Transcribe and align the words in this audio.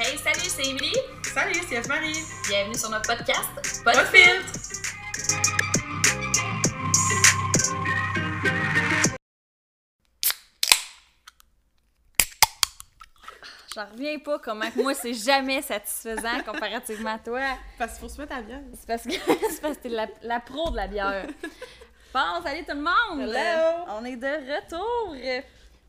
Hey, 0.00 0.16
salut, 0.16 0.38
c'est 0.38 0.64
Emily. 0.64 0.94
Salut, 1.24 1.60
c'est 1.68 1.74
Eve-Marie. 1.74 2.22
Bienvenue 2.48 2.76
sur 2.76 2.88
notre 2.88 3.08
podcast. 3.08 3.82
Pas 3.84 3.94
de 3.94 4.06
filtre. 4.06 4.52
J'en 13.74 13.86
reviens 13.86 14.20
pas 14.20 14.38
comment 14.38 14.70
que 14.70 14.80
moi 14.80 14.94
c'est 14.94 15.14
jamais 15.14 15.62
satisfaisant 15.62 16.44
comparativement 16.46 17.14
à 17.14 17.18
toi. 17.18 17.40
Parce 17.76 17.94
qu'il 17.94 18.00
faut 18.02 18.08
se 18.08 18.20
mettre 18.20 18.36
à 18.36 18.42
bien. 18.42 18.62
C'est 18.74 18.86
parce 18.86 19.02
que 19.02 19.10
c'est 19.50 19.60
parce 19.60 19.78
que 19.78 19.82
t'es 19.82 19.88
la, 19.88 20.06
la 20.22 20.38
pro 20.38 20.70
de 20.70 20.76
la 20.76 20.86
bière. 20.86 21.26
Bon, 22.14 22.40
salut 22.44 22.64
tout 22.64 22.76
le 22.76 22.82
monde! 22.82 23.28
Hello! 23.34 23.84
On 23.88 24.04
est 24.04 24.16
de 24.16 24.26
retour! 24.28 25.44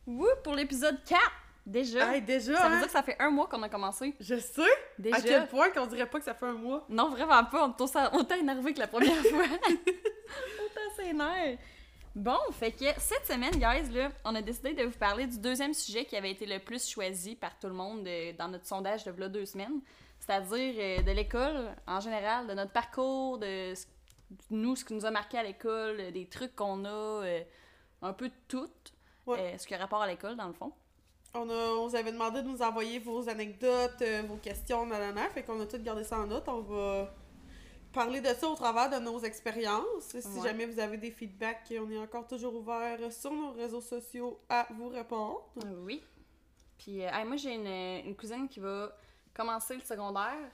Wouh, 0.07 0.27
pour 0.43 0.55
l'épisode 0.55 0.97
4! 1.07 1.19
Déjà! 1.69 2.15
Hey, 2.15 2.21
déjà, 2.23 2.55
ça 2.57 2.67
veut 2.67 2.73
hein? 2.75 2.77
dire 2.79 2.87
que 2.87 2.91
ça 2.91 3.03
fait 3.03 3.15
un 3.19 3.29
mois 3.29 3.47
qu'on 3.47 3.61
a 3.61 3.69
commencé. 3.69 4.15
Je 4.19 4.39
sais. 4.39 4.63
Déjà. 4.97 5.17
À 5.17 5.21
quel 5.21 5.47
point 5.47 5.69
qu'on 5.69 5.85
dirait 5.85 6.07
pas 6.09 6.17
que 6.17 6.25
ça 6.25 6.33
fait 6.33 6.47
un 6.47 6.53
mois? 6.53 6.83
Non, 6.89 7.09
vraiment 7.11 7.43
pas. 7.45 7.63
On 7.67 7.69
est 7.71 8.15
autant, 8.15 8.35
énervé 8.35 8.73
que 8.73 8.79
la 8.79 8.87
première 8.87 9.13
fois. 9.15 9.43
autant 10.65 10.95
s'énerve. 10.95 11.57
Bon, 12.15 12.39
fait 12.53 12.71
que 12.71 12.85
cette 12.97 13.27
semaine, 13.27 13.51
guys, 13.51 13.87
là, 13.93 14.09
on 14.25 14.33
a 14.33 14.41
décidé 14.41 14.73
de 14.73 14.83
vous 14.83 14.97
parler 14.97 15.27
du 15.27 15.37
deuxième 15.37 15.75
sujet 15.75 16.05
qui 16.05 16.15
avait 16.17 16.31
été 16.31 16.47
le 16.47 16.57
plus 16.57 16.89
choisi 16.89 17.35
par 17.35 17.57
tout 17.59 17.67
le 17.67 17.73
monde 17.75 18.05
euh, 18.07 18.33
dans 18.33 18.47
notre 18.47 18.65
sondage 18.65 19.03
de 19.03 19.11
là, 19.11 19.29
deux 19.29 19.45
semaines. 19.45 19.79
C'est-à-dire 20.19 20.73
euh, 20.79 21.01
de 21.03 21.11
l'école 21.11 21.69
en 21.85 21.99
général, 21.99 22.47
de 22.47 22.55
notre 22.55 22.71
parcours, 22.71 23.37
de 23.37 23.73
ce- 23.75 23.85
nous, 24.49 24.75
ce 24.75 24.83
qui 24.83 24.95
nous 24.95 25.05
a 25.05 25.11
marqué 25.11 25.37
à 25.37 25.43
l'école, 25.43 26.11
des 26.11 26.25
trucs 26.25 26.55
qu'on 26.55 26.83
a, 26.83 26.89
euh, 26.89 27.41
un 28.01 28.13
peu 28.13 28.27
de 28.29 28.33
tout. 28.47 28.67
Ouais. 29.27 29.55
ce 29.59 29.67
qui 29.67 29.75
a 29.75 29.77
rapport 29.77 30.01
à 30.01 30.07
l'école, 30.07 30.35
dans 30.35 30.47
le 30.47 30.53
fond. 30.53 30.73
On, 31.35 31.49
a, 31.49 31.53
on 31.53 31.87
vous 31.87 31.95
avait 31.95 32.11
demandé 32.11 32.41
de 32.41 32.47
nous 32.47 32.61
envoyer 32.61 32.99
vos 32.99 33.29
anecdotes, 33.29 34.01
euh, 34.01 34.23
vos 34.27 34.37
questions, 34.37 34.85
nanana. 34.85 35.29
Fait 35.29 35.43
qu'on 35.43 35.59
a 35.61 35.65
tout 35.65 35.77
gardé 35.79 36.03
ça 36.03 36.19
en 36.19 36.25
note. 36.27 36.47
On 36.47 36.61
va 36.61 37.13
parler 37.93 38.19
de 38.21 38.27
ça 38.33 38.47
au 38.47 38.55
travers 38.55 38.89
de 38.89 38.97
nos 39.03 39.19
expériences. 39.19 39.83
Si 40.09 40.17
Ouais. 40.17 40.43
jamais 40.47 40.65
vous 40.65 40.79
avez 40.79 40.97
des 40.97 41.11
feedbacks, 41.11 41.71
on 41.79 41.89
est 41.91 41.97
encore 41.99 42.27
toujours 42.27 42.55
ouvert 42.55 42.97
sur 43.11 43.31
nos 43.31 43.51
réseaux 43.51 43.81
sociaux 43.81 44.39
à 44.49 44.67
vous 44.71 44.89
répondre. 44.89 45.41
Euh, 45.63 45.83
Oui. 45.85 46.03
Puis, 46.79 47.03
euh, 47.03 47.09
hey, 47.11 47.25
moi, 47.25 47.35
j'ai 47.35 47.53
une, 47.53 47.67
une 48.07 48.15
cousine 48.15 48.47
qui 48.47 48.59
va 48.59 48.91
commencer 49.33 49.75
le 49.75 49.81
secondaire, 49.81 50.49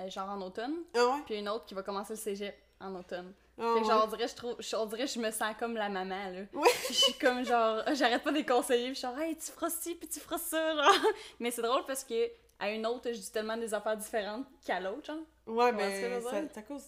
euh, 0.00 0.08
genre 0.08 0.30
en 0.30 0.40
automne, 0.40 0.76
Ah 0.94 1.06
ouais? 1.06 1.22
puis 1.26 1.36
une 1.38 1.48
autre 1.48 1.66
qui 1.66 1.74
va 1.74 1.82
commencer 1.82 2.12
le 2.14 2.18
cégep 2.18 2.56
en 2.80 2.94
automne. 2.94 3.32
Ah 3.58 3.74
fait 3.76 3.80
que, 3.82 3.86
genre, 3.86 4.04
on 4.04 4.08
dirait, 4.08 4.28
je 4.28 4.34
trouve, 4.34 4.56
je- 4.58 4.76
on 4.76 4.86
dirait 4.86 5.04
que 5.04 5.10
je 5.10 5.18
me 5.20 5.30
sens 5.30 5.54
comme 5.58 5.74
la 5.74 5.88
maman, 5.88 6.30
là. 6.30 6.40
Ouais. 6.52 6.68
Je 6.88 6.92
suis 6.94 7.14
comme, 7.14 7.44
genre, 7.44 7.82
j'arrête 7.94 8.22
pas 8.22 8.30
de 8.32 8.36
les 8.38 8.46
conseiller, 8.46 8.86
puis 8.86 8.94
je 8.94 8.98
suis 9.00 9.06
genre, 9.06 9.18
hey, 9.18 9.36
tu 9.36 9.52
feras 9.52 9.70
ci, 9.70 9.94
puis 9.94 10.08
tu 10.08 10.18
feras 10.20 10.38
ça, 10.38 10.74
genre. 10.74 11.06
Mais 11.38 11.50
c'est 11.50 11.62
drôle 11.62 11.84
parce 11.86 12.02
que 12.04 12.30
à 12.58 12.70
une 12.70 12.84
autre, 12.86 13.10
je 13.12 13.18
dis 13.18 13.30
tellement 13.32 13.56
des 13.56 13.72
affaires 13.74 13.96
différentes 13.96 14.46
qu'à 14.64 14.80
l'autre, 14.80 15.04
genre. 15.06 15.18
Ouais, 15.46 15.72
mais 15.72 16.20
ça, 16.52 16.62
cause. 16.62 16.84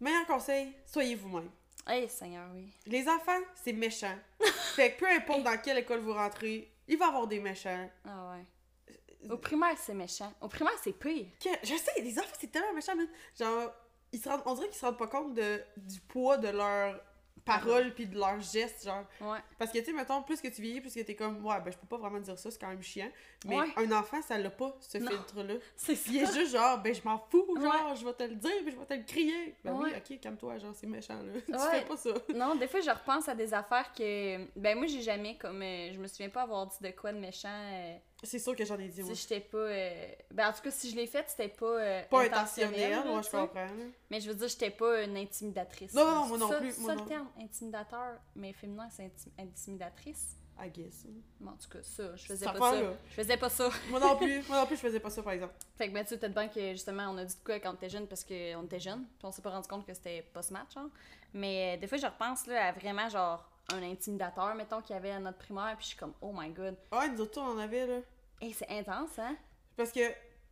Meilleur 0.00 0.26
conseil, 0.26 0.72
soyez 0.86 1.14
vous-même. 1.14 1.50
Hey, 1.86 2.08
Seigneur, 2.08 2.48
oui. 2.54 2.68
Les 2.86 3.08
enfants, 3.08 3.40
c'est 3.62 3.72
méchant. 3.72 4.14
fait 4.74 4.92
que 4.92 5.00
peu 5.00 5.06
importe 5.08 5.42
dans 5.42 5.56
quelle 5.58 5.78
école 5.78 6.00
vous 6.00 6.12
rentrez, 6.14 6.72
il 6.88 6.98
va 6.98 7.06
y 7.06 7.08
avoir 7.08 7.26
des 7.26 7.38
méchants. 7.40 7.88
Ah 8.04 8.32
ouais. 8.32 9.30
Au 9.30 9.38
primaire, 9.38 9.76
c'est 9.78 9.94
méchant. 9.94 10.32
Au 10.40 10.48
primaire, 10.48 10.74
c'est 10.82 10.92
pire. 10.92 11.26
Que- 11.42 11.48
je 11.62 11.74
sais, 11.76 12.00
les 12.00 12.18
enfants, 12.18 12.36
c'est 12.38 12.50
tellement 12.52 12.72
méchant, 12.74 12.94
man. 12.94 13.08
Genre, 13.38 13.70
ils 14.12 14.20
se 14.20 14.28
rendent, 14.28 14.42
on 14.46 14.54
dirait 14.54 14.68
qu'ils 14.68 14.78
se 14.78 14.84
rendent 14.86 14.98
pas 14.98 15.06
compte 15.08 15.34
de, 15.34 15.60
du 15.76 16.00
poids 16.00 16.36
de 16.38 16.48
leurs 16.48 17.00
paroles 17.44 17.94
puis 17.94 18.06
de 18.06 18.18
leurs 18.18 18.40
gestes, 18.40 18.84
genre. 18.84 19.04
Ouais. 19.20 19.38
Parce 19.56 19.70
que, 19.70 19.78
tu 19.78 19.84
sais, 19.84 19.92
mettons, 19.92 20.20
plus 20.22 20.40
que 20.40 20.48
tu 20.48 20.62
vieillis, 20.62 20.80
plus 20.80 20.92
que 20.92 20.98
t'es 21.00 21.14
comme, 21.14 21.46
ouais, 21.46 21.60
ben, 21.60 21.70
je 21.70 21.78
peux 21.78 21.86
pas 21.86 21.96
vraiment 21.96 22.18
dire 22.18 22.36
ça, 22.36 22.50
c'est 22.50 22.58
quand 22.60 22.66
même 22.68 22.82
chiant. 22.82 23.08
Mais 23.44 23.56
Ouais. 23.60 23.66
un 23.76 23.92
enfant, 23.92 24.20
ça 24.20 24.36
l'a 24.36 24.50
pas, 24.50 24.76
ce 24.80 24.98
Non. 24.98 25.10
filtre-là. 25.12 25.54
C'est 25.76 25.94
ça. 25.94 26.10
Il 26.10 26.16
est 26.24 26.34
juste 26.34 26.50
genre, 26.56 26.78
ben, 26.82 26.92
je 26.92 27.00
m'en 27.04 27.18
fous, 27.30 27.46
genre, 27.60 27.94
je 27.94 28.04
vais 28.04 28.14
te 28.14 28.24
le 28.24 28.34
dire, 28.34 28.50
je 28.66 28.76
vais 28.76 28.84
te 28.86 28.94
le 28.94 29.04
crier. 29.04 29.54
Ben 29.64 29.74
oui, 29.74 29.92
ok, 29.96 30.18
calme-toi, 30.18 30.58
genre, 30.58 30.74
c'est 30.74 30.88
méchant, 30.88 31.20
là. 31.22 31.40
tu 31.46 31.52
fais 31.70 31.84
pas 31.84 31.96
ça. 31.96 32.10
Non, 32.34 32.56
des 32.56 32.66
fois, 32.66 32.80
je 32.80 32.90
repense 32.90 33.28
à 33.28 33.34
des 33.36 33.54
affaires 33.54 33.92
que. 33.92 34.38
Ben, 34.58 34.76
moi, 34.76 34.88
j'ai 34.88 35.02
jamais, 35.02 35.36
comme. 35.38 35.62
euh, 35.62 35.92
je 35.92 35.98
me 36.00 36.08
souviens 36.08 36.30
pas 36.30 36.42
avoir 36.42 36.66
dit 36.66 36.78
de 36.80 36.90
quoi 36.90 37.12
de 37.12 37.18
méchant. 37.18 37.48
euh, 37.48 37.96
C'est 38.22 38.38
sûr 38.38 38.56
que 38.56 38.64
j'en 38.64 38.78
ai 38.78 38.88
dit, 38.88 39.02
moi. 39.02 39.14
si 39.14 39.22
j'étais 39.22 39.40
pas. 39.40 39.58
euh, 39.58 40.06
Ben, 40.32 40.48
en 40.48 40.52
tout 40.52 40.62
cas, 40.62 40.70
si 40.70 40.90
je 40.90 40.96
l'ai 40.96 41.06
fait, 41.06 41.24
c'était 41.28 41.48
pas. 41.48 41.66
euh, 41.66 42.02
Pas 42.10 42.22
intentionnel, 42.24 42.70
intentionnel, 42.74 42.90
là, 42.90 43.04
moi, 43.04 43.22
je 43.22 43.30
comprends, 43.30 43.54
là. 43.64 43.84
Mais 44.10 44.20
je 44.20 44.28
veux 44.30 44.34
dire, 44.34 44.48
j'étais 44.48 44.70
pas 44.70 45.02
une 45.02 45.16
intimidatrice. 45.16 45.92
Non, 45.94 46.04
là. 46.04 46.12
non, 46.14 46.26
moi 46.26 46.38
non 46.38 46.48
Ça- 46.48 46.56
plus, 46.58 46.72
C'est 46.72 46.80
ça 46.82 46.94
non. 46.94 47.02
le 47.04 47.08
terme, 47.08 47.28
intimidateur, 47.40 48.14
mais 48.34 48.52
féminin, 48.54 48.88
c'est 48.90 49.04
inti- 49.04 49.30
intimidatrice. 49.38 50.36
I 50.58 50.70
guess. 50.70 51.04
Bon, 51.38 51.50
en 51.50 51.56
tout 51.56 51.68
cas, 51.68 51.82
ça, 51.82 52.16
je 52.16 52.24
faisais 52.24 52.46
pas 52.46 52.58
ça. 52.58 52.68
affaire-là. 52.68 52.94
Je 53.10 53.14
faisais 53.14 53.36
pas 53.36 53.50
ça. 53.50 53.68
Moi 53.90 54.00
non 54.00 54.16
plus, 54.16 54.42
moi 54.48 54.58
non 54.60 54.66
plus, 54.66 54.76
je 54.76 54.80
faisais 54.80 55.00
pas 55.00 55.10
ça, 55.10 55.22
par 55.22 55.34
exemple. 55.34 55.52
Fait 55.76 55.88
que, 55.88 55.92
ben, 55.92 56.02
tu 56.02 56.08
sais, 56.08 56.16
peut-être 56.18 56.32
bien 56.32 56.48
que 56.48 56.72
justement, 56.72 57.10
on 57.10 57.18
a 57.18 57.24
dit 57.26 57.34
de 57.36 57.40
quoi 57.44 57.60
quand 57.60 57.72
on 57.72 57.74
était 57.74 57.90
jeune 57.90 58.06
parce 58.06 58.24
qu'on 58.24 58.62
était 58.64 58.80
jeune, 58.80 59.04
puis 59.18 59.24
on 59.26 59.30
s'est 59.32 59.42
pas 59.42 59.50
rendu 59.50 59.68
compte 59.68 59.86
que 59.86 59.92
c'était 59.92 60.22
pas 60.22 60.40
ce 60.40 60.54
match, 60.54 60.72
genre. 60.74 60.88
Mais 61.34 61.74
euh, 61.76 61.80
des 61.80 61.86
fois, 61.86 61.98
je 61.98 62.06
repense 62.06 62.46
là, 62.46 62.68
à 62.68 62.72
vraiment, 62.72 63.06
genre, 63.10 63.46
un 63.72 63.82
intimidateur, 63.82 64.54
mettons, 64.54 64.80
qu'il 64.80 64.94
y 64.94 64.98
avait 64.98 65.10
à 65.10 65.18
notre 65.18 65.38
primaire, 65.38 65.74
puis 65.76 65.84
je 65.84 65.88
suis 65.88 65.96
comme, 65.96 66.14
oh 66.20 66.32
my 66.34 66.50
god. 66.50 66.76
Ouais, 66.92 67.08
nous 67.08 67.20
autres, 67.20 67.40
on 67.40 67.46
en 67.46 67.58
avait, 67.58 67.86
là. 67.86 67.98
Hey, 68.40 68.52
c'est 68.52 68.68
intense, 68.68 69.18
hein? 69.18 69.36
Parce 69.76 69.90
que, 69.92 70.00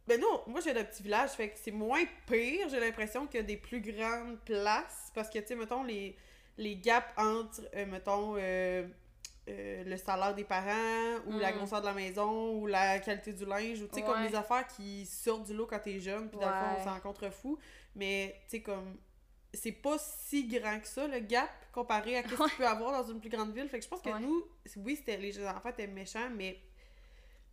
ben 0.07 0.21
non, 0.21 0.43
moi 0.47 0.61
j'ai 0.61 0.77
un 0.79 0.85
petit 0.85 1.03
village, 1.03 1.31
fait 1.31 1.51
que 1.51 1.59
c'est 1.59 1.71
moins 1.71 2.05
pire, 2.27 2.69
j'ai 2.69 2.81
l'impression 2.81 3.27
que 3.27 3.39
des 3.39 3.57
plus 3.57 3.81
grandes 3.81 4.39
places. 4.45 5.11
Parce 5.15 5.31
que, 5.31 5.39
tu 5.39 5.47
sais, 5.49 5.55
mettons, 5.57 5.83
les, 5.83 6.17
les 6.59 6.77
gaps 6.77 7.07
entre, 7.17 7.63
euh, 7.75 7.87
mettons, 7.87 8.35
euh, 8.37 8.87
euh, 9.49 9.85
le 9.85 9.97
salaire 9.97 10.35
des 10.35 10.45
parents, 10.45 11.21
ou 11.27 11.39
la 11.39 11.53
Mm. 11.53 11.57
grosseur 11.57 11.81
de 11.83 11.87
la 11.87 11.93
maison, 11.93 12.53
ou 12.59 12.67
la 12.67 12.99
qualité 12.99 13.33
du 13.33 13.45
linge, 13.45 13.81
ou 13.83 13.87
tu 13.89 13.95
sais, 13.97 14.03
comme 14.03 14.23
les 14.23 14.35
affaires 14.35 14.67
qui 14.67 15.05
sortent 15.07 15.45
du 15.45 15.55
lot 15.55 15.67
quand 15.67 15.79
t'es 15.79 16.01
jeune, 16.01 16.29
puis 16.29 16.39
dans 16.39 16.49
le 16.49 16.55
fond, 16.57 16.77
on 16.81 16.85
s'en 16.85 17.01
contre 17.01 17.31
fou. 17.31 17.59
Mais, 17.95 18.35
tu 18.49 18.57
sais, 18.57 18.63
comme, 18.63 18.97
c'est 19.55 19.73
pas 19.73 19.97
si 19.99 20.47
grand 20.47 20.79
que 20.81 20.87
ça, 20.87 21.07
le 21.07 21.19
gap, 21.21 21.51
comparé 21.73 22.19
à 22.19 22.23
ce 22.23 22.29
Ouais. 22.35 22.49
qu'il 22.49 22.59
peut 22.59 22.67
avoir 22.67 23.03
dans 23.03 23.11
une 23.11 23.21
plus 23.21 23.31
grande 23.31 23.53
ville. 23.55 23.69
Fait 23.69 23.79
que 23.79 23.85
je 23.85 23.89
pense 23.89 24.01
que 24.01 24.11
Ouais. 24.11 24.21
nous, 24.21 24.45
oui, 24.77 24.97
c'était, 24.97 25.17
les 25.17 25.45
enfants 25.47 25.69
étaient 25.71 25.87
méchants, 25.87 26.29
mais, 26.35 26.55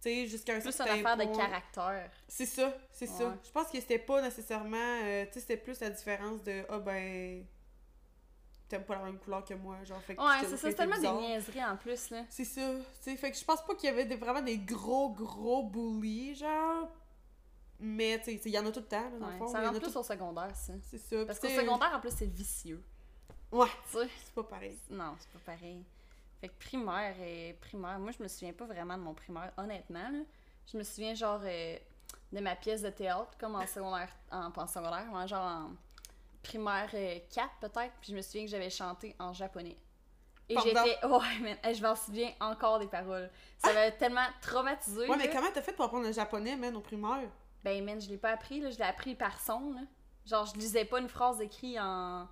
tu 0.02 0.10
sais, 0.10 0.28
jusqu'à 0.28 0.54
un 0.54 0.60
Plus 0.60 0.68
une 0.68 0.72
certain 0.72 0.94
affaire 1.00 1.18
de 1.18 1.36
caractère. 1.36 2.12
c'est 2.28 2.46
ça, 2.46 2.76
c'est 2.92 3.08
ça. 3.08 3.38
Je 3.44 3.52
pense 3.52 3.68
que 3.68 3.80
c'était 3.80 4.00
pas 4.00 4.22
nécessairement. 4.22 4.78
euh, 5.04 5.26
tu 5.26 5.34
sais, 5.34 5.40
c'était 5.42 5.58
plus 5.58 5.80
la 5.80 5.90
différence 5.90 6.44
de 6.44 6.64
Ah 6.70 6.80
ben. 6.80 7.46
T'aimes 8.68 8.86
pas 8.86 8.96
la 8.96 9.04
même 9.04 9.18
couleur 9.20 9.44
que 9.44 9.54
moi, 9.54 9.84
genre. 9.84 10.02
Fait 10.02 10.16
que 10.16 10.22
Ouais, 10.22 10.28
c'est 10.42 10.56
ça, 10.56 10.58
c'est 10.58 10.74
tellement 10.74 10.98
des 10.98 11.10
niaiseries 11.12 11.66
en 11.66 11.76
plus, 11.76 12.10
là. 12.10 12.24
C'est 12.30 12.46
ça. 12.46 12.62
Tu 13.04 13.12
sais, 13.12 13.18
fait 13.18 13.32
que 13.32 13.38
je 13.38 13.44
pense 13.44 13.62
pas 13.66 13.76
qu'il 13.76 13.90
y 13.90 13.92
avait 13.92 14.06
des- 14.06 14.16
vraiment 14.16 14.42
des 14.42 14.58
gros, 14.60 15.10
gros 15.10 15.64
bullies, 15.64 16.36
genre. 16.36 16.88
Mais, 17.84 18.20
tu 18.20 18.26
sais, 18.38 18.42
il 18.46 18.52
y 18.52 18.60
en 18.60 18.66
a 18.68 18.72
tout 18.72 18.80
le 18.80 18.86
temps, 18.86 19.02
là, 19.10 19.18
dans 19.20 19.26
le 19.28 19.34
Ouais, 19.34 19.38
fond. 19.40 19.48
ça 19.48 19.62
rentre 19.62 19.80
plus 19.80 19.92
tout- 19.92 19.98
au 19.98 20.04
secondaire, 20.04 20.56
ça. 20.56 20.74
C'est 20.84 21.00
ça. 21.00 21.26
Parce 21.26 21.40
qu'au 21.40 21.48
secondaire, 21.50 21.92
en 21.96 22.00
plus, 22.00 22.12
c'est 22.16 22.28
vicieux. 22.32 22.84
Ouais, 23.52 23.68
c'est 23.88 24.34
pas 24.36 24.44
pareil. 24.44 24.78
Non, 24.90 25.16
c'est 25.20 25.30
pas 25.32 25.52
pareil. 25.54 25.84
Fait 26.40 26.48
que 26.50 26.54
primaire 26.60 27.16
et 27.22 27.54
primaire, 27.60 28.00
moi 28.00 28.12
je 28.18 28.24
me 28.24 28.28
souviens 28.28 28.54
pas 28.54 28.66
vraiment 28.66 28.98
de 28.98 29.04
mon 29.04 29.14
primaire, 29.14 29.52
honnêtement. 29.58 30.10
Là. 30.10 30.20
Je 30.72 30.78
me 30.78 30.84
souviens 30.84 31.14
genre 31.14 31.42
euh, 31.44 31.78
de 32.32 32.40
ma 32.40 32.56
pièce 32.56 32.82
de 32.82 32.90
théâtre, 32.90 33.32
comme 33.40 33.56
en 33.56 33.68
secondaire, 33.68 34.10
en, 34.32 34.50
pas 34.52 34.64
en 34.64 34.68
secondaire, 34.68 35.06
mais 35.14 35.28
genre 35.28 35.46
en 35.46 35.70
primaire 36.42 36.90
euh, 36.96 37.20
4 37.32 37.50
peut-être, 37.60 37.94
puis 38.02 38.12
je 38.12 38.16
me 38.16 38.22
souviens 38.22 38.46
que 38.46 38.50
j'avais 38.52 38.70
chanté 38.72 39.16
en 39.20 39.34
japonais. 39.34 39.78
Et 40.50 40.56
j'étais. 40.64 41.06
Ouais, 41.06 41.40
man, 41.42 41.58
je 41.76 41.82
m'en 41.84 41.96
souviens 41.96 42.32
encore 42.40 42.80
des 42.80 42.88
paroles. 42.88 43.30
Ça 43.58 43.72
m'avait 43.74 43.96
tellement 43.98 44.26
traumatisé. 44.42 45.08
Ouais, 45.10 45.18
mais 45.18 45.30
comment 45.30 45.50
t'as 45.54 45.62
fait 45.62 45.74
pour 45.74 45.86
apprendre 45.86 46.06
le 46.08 46.12
japonais, 46.14 46.56
man, 46.56 46.76
au 46.76 46.82
primaire? 46.82 47.30
Ben, 47.64 47.84
man, 47.84 48.00
je 48.02 48.10
l'ai 48.10 48.18
pas 48.18 48.30
appris, 48.32 48.60
là, 48.60 48.70
je 48.72 48.78
l'ai 48.78 48.84
appris 48.86 49.16
par 49.16 49.40
son. 49.40 49.74
Là. 49.74 49.82
Genre, 50.26 50.46
je 50.46 50.60
lisais 50.60 50.86
pas 50.86 51.00
une 51.00 51.10
phrase 51.10 51.40
écrite 51.42 51.78
en, 51.80 52.28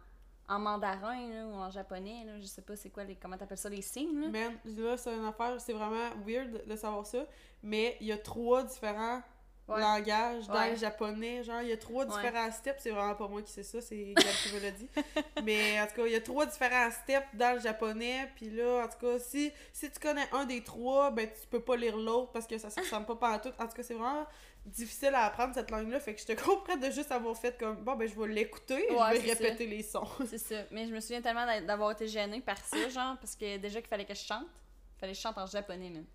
en 0.47 0.59
mandarin 0.59 1.27
là, 1.29 1.45
ou 1.45 1.53
en 1.55 1.69
japonais. 1.69 2.23
Là. 2.25 2.39
Je 2.39 2.45
sais 2.45 2.61
pas 2.61 2.75
c'est 2.75 2.89
quoi, 2.89 3.03
les, 3.03 3.15
comment 3.15 3.37
t'appelles 3.37 3.57
ça, 3.57 3.69
les 3.69 3.81
signes. 3.81 4.19
Là. 4.21 4.27
Man, 4.29 4.57
là, 4.65 4.97
c'est 4.97 5.13
une 5.13 5.25
affaire, 5.25 5.59
c'est 5.61 5.73
vraiment 5.73 6.09
weird 6.25 6.65
de 6.67 6.75
savoir 6.75 7.05
ça. 7.05 7.25
Mais 7.61 7.97
il 7.99 8.07
y 8.07 8.11
a 8.11 8.17
trois 8.17 8.63
différents 8.63 9.21
Ouais. 9.67 9.79
langages 9.81 10.47
dans 10.47 10.55
Ouais. 10.55 10.71
le 10.71 10.77
japonais. 10.77 11.43
Genre, 11.43 11.61
il 11.61 11.67
y 11.69 11.71
a 11.71 11.77
trois 11.77 12.03
Ouais. 12.03 12.11
différents 12.11 12.51
steps. 12.51 12.81
C'est 12.81 12.89
vraiment 12.89 13.13
pas 13.13 13.27
moi 13.27 13.43
qui 13.43 13.51
sais 13.51 13.61
ça, 13.61 13.79
c'est 13.79 14.13
Gab 14.15 14.25
qui 14.25 14.55
me 14.55 14.59
l'a 14.61 14.71
dit. 14.71 14.89
Mais 15.43 15.79
en 15.79 15.85
tout 15.85 15.93
cas, 15.97 16.05
il 16.07 16.11
y 16.13 16.15
a 16.15 16.21
trois 16.21 16.47
différents 16.47 16.89
steps 16.89 17.27
dans 17.35 17.53
le 17.53 17.59
japonais. 17.61 18.31
Puis 18.35 18.49
là, 18.49 18.83
en 18.85 18.87
tout 18.87 18.97
cas, 19.05 19.19
si, 19.19 19.51
si 19.71 19.91
tu 19.91 19.99
connais 19.99 20.27
un 20.31 20.45
des 20.45 20.63
trois, 20.63 21.11
ben 21.11 21.29
tu 21.29 21.45
peux 21.47 21.59
pas 21.59 21.75
lire 21.75 21.95
l'autre 21.97 22.31
parce 22.31 22.47
que 22.47 22.57
ça 22.57 22.71
se 22.71 22.79
ressemble 22.79 23.05
pas 23.05 23.15
partout. 23.17 23.49
En 23.59 23.67
tout 23.67 23.75
cas, 23.75 23.83
c'est 23.83 23.93
vraiment 23.93 24.25
difficile 24.65 25.13
à 25.15 25.25
apprendre 25.25 25.53
cette 25.53 25.71
langue-là. 25.71 25.99
Fait 25.99 26.13
que 26.13 26.21
je 26.21 26.25
te 26.27 26.33
comprends 26.33 26.77
de 26.77 26.89
juste 26.91 27.11
avoir 27.11 27.35
fait 27.37 27.57
comme 27.57 27.83
bon, 27.83 27.95
ben 27.95 28.07
je 28.07 28.19
vais 28.19 28.27
l'écouter 28.27 28.85
et 28.91 28.95
Ouais, 28.95 29.15
je 29.15 29.21
vais 29.25 29.33
répéter 29.33 29.65
les 29.67 29.81
sons. 29.83 30.07
C'est 30.27 30.37
ça. 30.37 30.63
Mais 30.71 30.87
je 30.87 30.93
me 30.93 30.99
souviens 30.99 31.21
tellement 31.21 31.45
d'a- 31.45 31.61
d'avoir 31.61 31.91
été 31.91 32.07
gênée 32.07 32.41
par 32.41 32.57
ça, 32.57 32.89
genre, 32.89 33.17
parce 33.19 33.35
que 33.35 33.57
déjà 33.57 33.79
qu'il 33.81 33.89
fallait 33.89 34.05
que 34.05 34.13
je 34.13 34.19
chante, 34.23 34.45
fallait 34.99 35.13
que 35.13 35.17
je 35.17 35.21
chante 35.23 35.37
en 35.37 35.45
japonais, 35.45 35.89
même. 35.89 36.05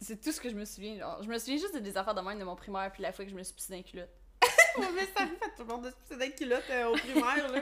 C'est 0.00 0.20
tout 0.20 0.32
ce 0.32 0.40
que 0.40 0.48
je 0.48 0.54
me 0.54 0.64
souviens. 0.64 0.96
Genre. 0.98 1.22
Je 1.22 1.28
me 1.28 1.38
souviens 1.38 1.58
juste 1.58 1.74
de 1.74 1.80
des 1.80 1.96
affaires 1.96 2.14
de 2.14 2.22
même 2.22 2.38
de 2.38 2.44
mon 2.44 2.56
primaire, 2.56 2.90
puis 2.90 3.02
la 3.02 3.12
fois 3.12 3.24
que 3.26 3.30
je 3.30 3.36
me 3.36 3.42
suis 3.42 3.54
pissée 3.54 3.72
dans 3.72 3.76
les 3.78 3.84
culottes. 3.84 4.17
mais 4.94 5.08
ça 5.16 5.24
me 5.24 5.30
fait 5.36 5.50
tout 5.56 5.60
le 5.62 5.64
monde 5.64 5.82
de 5.84 5.92
se 6.08 6.18
les 6.18 6.30
culottes 6.32 6.62
euh, 6.70 6.86
au 6.88 6.92
primaire, 6.92 7.50
là. 7.52 7.60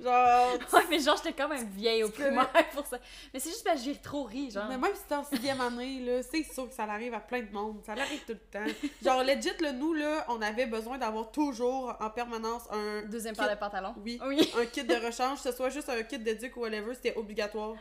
Genre. 0.00 0.58
Ouais, 0.72 0.84
mais 0.90 0.98
genre, 1.00 1.16
j'étais 1.16 1.32
quand 1.32 1.48
même 1.48 1.66
vieille 1.70 2.04
au 2.04 2.10
primaire 2.10 2.50
pour 2.72 2.86
ça. 2.86 2.98
Mais 3.32 3.40
c'est 3.40 3.50
juste 3.50 3.64
parce 3.64 3.78
que 3.80 3.84
j'ai 3.86 3.96
trop 3.96 4.24
ri, 4.24 4.50
genre. 4.50 4.66
Mais 4.68 4.78
même 4.78 4.94
si 4.94 5.02
t'es 5.08 5.14
en 5.14 5.24
sixième 5.24 5.60
année, 5.60 6.00
là, 6.00 6.22
c'est 6.22 6.42
sûr 6.44 6.68
que 6.68 6.74
ça 6.74 6.84
arrive 6.84 7.14
à 7.14 7.20
plein 7.20 7.40
de 7.42 7.50
monde. 7.52 7.80
Ça 7.84 7.92
arrive 7.92 8.20
tout 8.26 8.32
le 8.32 8.38
temps. 8.38 8.64
Genre, 9.02 9.22
legit, 9.24 9.50
là, 9.60 9.72
nous, 9.72 9.94
là, 9.94 10.24
on 10.28 10.40
avait 10.42 10.66
besoin 10.66 10.98
d'avoir 10.98 11.30
toujours, 11.30 11.94
en 12.00 12.10
permanence, 12.10 12.62
un... 12.70 13.02
Deuxième 13.02 13.34
kit- 13.34 13.40
paire 13.40 13.50
de 13.54 13.58
pantalon. 13.58 13.94
Oui. 14.04 14.20
Oui. 14.26 14.50
Un 14.58 14.66
kit 14.66 14.84
de 14.84 14.94
rechange, 14.94 15.42
que 15.42 15.50
ce 15.50 15.56
soit 15.56 15.70
juste 15.70 15.88
un 15.88 16.02
kit 16.02 16.18
d'éduc 16.18 16.56
ou 16.56 16.60
whatever, 16.60 16.94
c'était 16.94 17.16
obligatoire. 17.16 17.74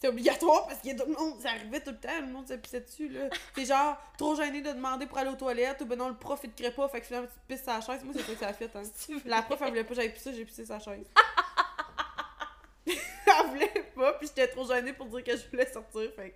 C'était 0.00 0.08
obligatoire 0.14 0.66
parce 0.66 0.80
que 0.80 0.96
tout 0.96 1.04
le 1.06 1.12
monde, 1.14 1.38
ça 1.42 1.50
arrivait 1.50 1.80
tout 1.80 1.90
le 1.90 1.98
temps, 2.00 2.20
le 2.22 2.26
monde 2.28 2.46
pissait 2.62 2.80
dessus, 2.80 3.10
là. 3.10 3.28
C'est 3.54 3.66
genre, 3.66 3.98
trop 4.16 4.34
gêné 4.34 4.62
de 4.62 4.72
demander 4.72 5.04
pour 5.04 5.18
aller 5.18 5.28
aux 5.28 5.34
toilettes, 5.36 5.82
ou 5.82 5.84
ben 5.84 5.98
non, 5.98 6.08
le 6.08 6.14
prof, 6.16 6.40
il 6.42 6.50
te 6.50 6.62
crée 6.62 6.72
pas, 6.72 6.88
fait 6.88 7.00
que 7.02 7.06
finalement, 7.06 7.28
tu 7.28 7.38
pisses 7.46 7.64
sa 7.64 7.82
chaise. 7.82 8.02
Moi, 8.02 8.14
c'est 8.16 8.22
ça 8.22 8.32
que 8.32 8.38
ça 8.38 8.48
a 8.48 8.52
fait, 8.54 8.74
hein. 8.74 8.82
La 9.26 9.42
prof, 9.42 9.58
elle 9.60 9.68
voulait 9.68 9.84
pas 9.84 9.92
j'aille 9.92 10.14
pisser, 10.14 10.32
j'ai 10.32 10.46
pissé 10.46 10.64
sa 10.64 10.78
chaise. 10.78 11.06
elle 12.86 13.46
voulait 13.50 13.90
pas, 13.94 14.14
puis 14.14 14.28
j'étais 14.28 14.48
trop 14.48 14.66
gênée 14.66 14.94
pour 14.94 15.06
dire 15.08 15.22
que 15.22 15.36
je 15.36 15.46
voulais 15.50 15.70
sortir, 15.70 16.10
fait. 16.16 16.34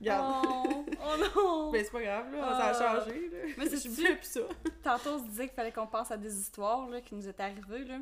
Regarde. 0.00 0.44
Oh, 0.48 0.84
oh 1.00 1.16
non! 1.36 1.70
Mais 1.70 1.84
c'est 1.84 1.92
pas 1.92 2.02
grave, 2.02 2.34
là, 2.34 2.40
ça 2.58 2.64
a 2.66 2.70
Ah. 2.70 3.00
changé, 3.04 3.28
là. 3.30 3.38
Mais 3.56 3.68
c'est 3.68 3.88
plus 3.88 4.18
ça. 4.22 4.40
Tantôt, 4.82 5.10
on 5.10 5.18
se 5.20 5.24
disait 5.28 5.46
qu'il 5.46 5.54
fallait 5.54 5.70
qu'on 5.70 5.86
pense 5.86 6.10
à 6.10 6.16
des 6.16 6.34
histoires 6.40 6.88
là, 6.88 7.00
qui 7.00 7.14
nous 7.14 7.28
étaient 7.28 7.42
arrivées. 7.44 7.84
Là. 7.84 7.98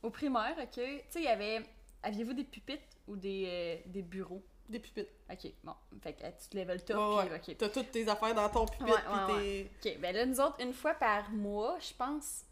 Au 0.00 0.10
primaire, 0.10 0.54
ok, 0.60 0.68
tu 0.74 0.80
sais, 0.80 1.02
il 1.16 1.22
y 1.24 1.28
avait. 1.28 1.62
Aviez-vous 2.02 2.32
des 2.34 2.44
pupitres 2.44 2.82
ou 3.06 3.16
des, 3.16 3.44
euh, 3.46 3.76
des 3.90 4.02
bureaux? 4.02 4.42
Des 4.68 4.78
pupitres. 4.78 5.10
Ok, 5.30 5.52
bon. 5.64 5.74
Fait 6.02 6.12
que 6.14 6.24
euh, 6.24 6.30
tu 6.40 6.48
te 6.48 6.56
lèves 6.56 6.70
le 6.72 6.80
top, 6.80 6.96
Ouais, 7.18 7.36
ok. 7.36 7.56
T'as 7.58 7.68
toutes 7.68 7.90
tes 7.90 8.08
affaires 8.08 8.34
dans 8.34 8.48
ton 8.48 8.66
pupitre, 8.66 8.86
Ouais, 8.90 9.26
pis 9.26 9.32
ouais, 9.32 9.68
t'es... 9.82 9.90
Ok, 9.94 10.00
ben 10.00 10.14
là, 10.14 10.26
nous 10.26 10.40
autres, 10.40 10.56
une 10.60 10.72
fois 10.72 10.94
par 10.94 11.30
mois, 11.30 11.76
je 11.80 11.92
pense, 11.94 12.42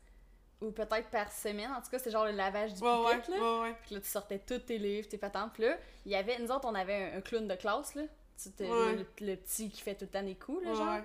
ou 0.60 0.70
peut-être 0.72 1.08
par 1.10 1.32
semaine, 1.32 1.70
en 1.70 1.80
tout 1.80 1.90
cas, 1.90 1.98
c'est 1.98 2.10
genre 2.10 2.26
le 2.26 2.32
lavage 2.32 2.74
du 2.74 2.82
Ouais, 2.82 3.04
ouais, 3.04 3.16
pupitre, 3.16 3.38
là. 3.38 3.38
ouais, 3.60 3.60
ouais. 3.70 3.76
Puis 3.82 3.94
là, 3.94 4.00
tu 4.00 4.08
sortais 4.08 4.38
tous 4.38 4.58
tes 4.58 4.78
livres, 4.78 5.08
tes 5.08 5.18
patentes. 5.18 5.52
Puis 5.54 5.62
là, 5.62 5.78
il 6.04 6.12
y 6.12 6.16
avait, 6.16 6.38
nous 6.38 6.50
autres, 6.50 6.66
on 6.68 6.74
avait 6.74 7.12
un, 7.12 7.18
un 7.18 7.20
clown 7.20 7.46
de 7.48 7.54
classe, 7.54 7.94
là. 7.94 8.02
Ouais. 8.60 8.96
le, 8.96 9.06
le 9.26 9.36
petit 9.36 9.68
qui 9.70 9.80
fait 9.82 9.94
tout 9.94 10.06
le 10.06 10.10
temps 10.10 10.22
des 10.22 10.34
coups, 10.34 10.64
là, 10.64 10.70
Ouais, 10.70 10.76
genre. 10.76 10.94
ouais. 10.94 11.04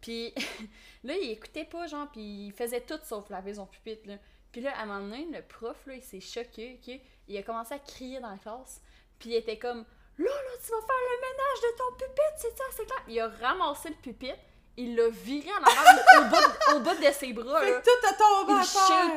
Puis 0.00 0.34
là, 1.04 1.14
il 1.16 1.30
écoutait 1.30 1.64
pas, 1.66 1.86
genre, 1.86 2.08
puis 2.10 2.46
il 2.46 2.52
faisait 2.52 2.80
tout 2.80 2.98
sauf 3.04 3.28
laver 3.30 3.54
son 3.54 3.66
pupitre, 3.66 4.08
là. 4.08 4.16
Puis 4.52 4.60
là, 4.62 4.76
à 4.76 4.82
un 4.82 4.86
moment 4.86 5.00
donné, 5.08 5.26
le 5.32 5.42
prof, 5.42 5.76
là, 5.86 5.94
il 5.94 6.02
s'est 6.02 6.20
choqué, 6.20 6.80
ok? 6.82 7.00
Il 7.30 7.38
a 7.38 7.42
commencé 7.42 7.74
à 7.74 7.78
crier 7.78 8.18
dans 8.20 8.30
la 8.30 8.38
classe, 8.38 8.80
puis 9.18 9.30
il 9.30 9.36
était 9.36 9.56
comme 9.58 9.84
«Là, 10.18 10.24
là, 10.26 10.50
tu 10.64 10.70
vas 10.72 10.80
faire 10.80 10.96
le 11.10 11.16
ménage 11.20 11.62
de 11.62 11.78
ton 11.78 11.92
pupitre, 11.96 12.36
c'est 12.38 12.56
ça, 12.58 12.64
c'est 12.76 12.84
clair!» 12.84 13.02
Il 13.08 13.20
a 13.20 13.28
ramassé 13.40 13.88
le 13.90 13.94
pupitre, 13.94 14.36
il 14.76 14.96
l'a 14.96 15.08
viré 15.10 15.48
en 15.52 15.62
arrière 15.62 16.04
au, 16.18 16.24
bout 16.24 16.36
de, 16.36 16.76
au 16.76 16.80
bout 16.80 17.06
de 17.06 17.12
ses 17.12 17.32
bras, 17.32 17.60
Fait 17.60 17.70
là. 17.70 17.80
tout 17.82 18.06
a 18.08 18.12
tombé 18.14 18.52
Il 18.60 18.64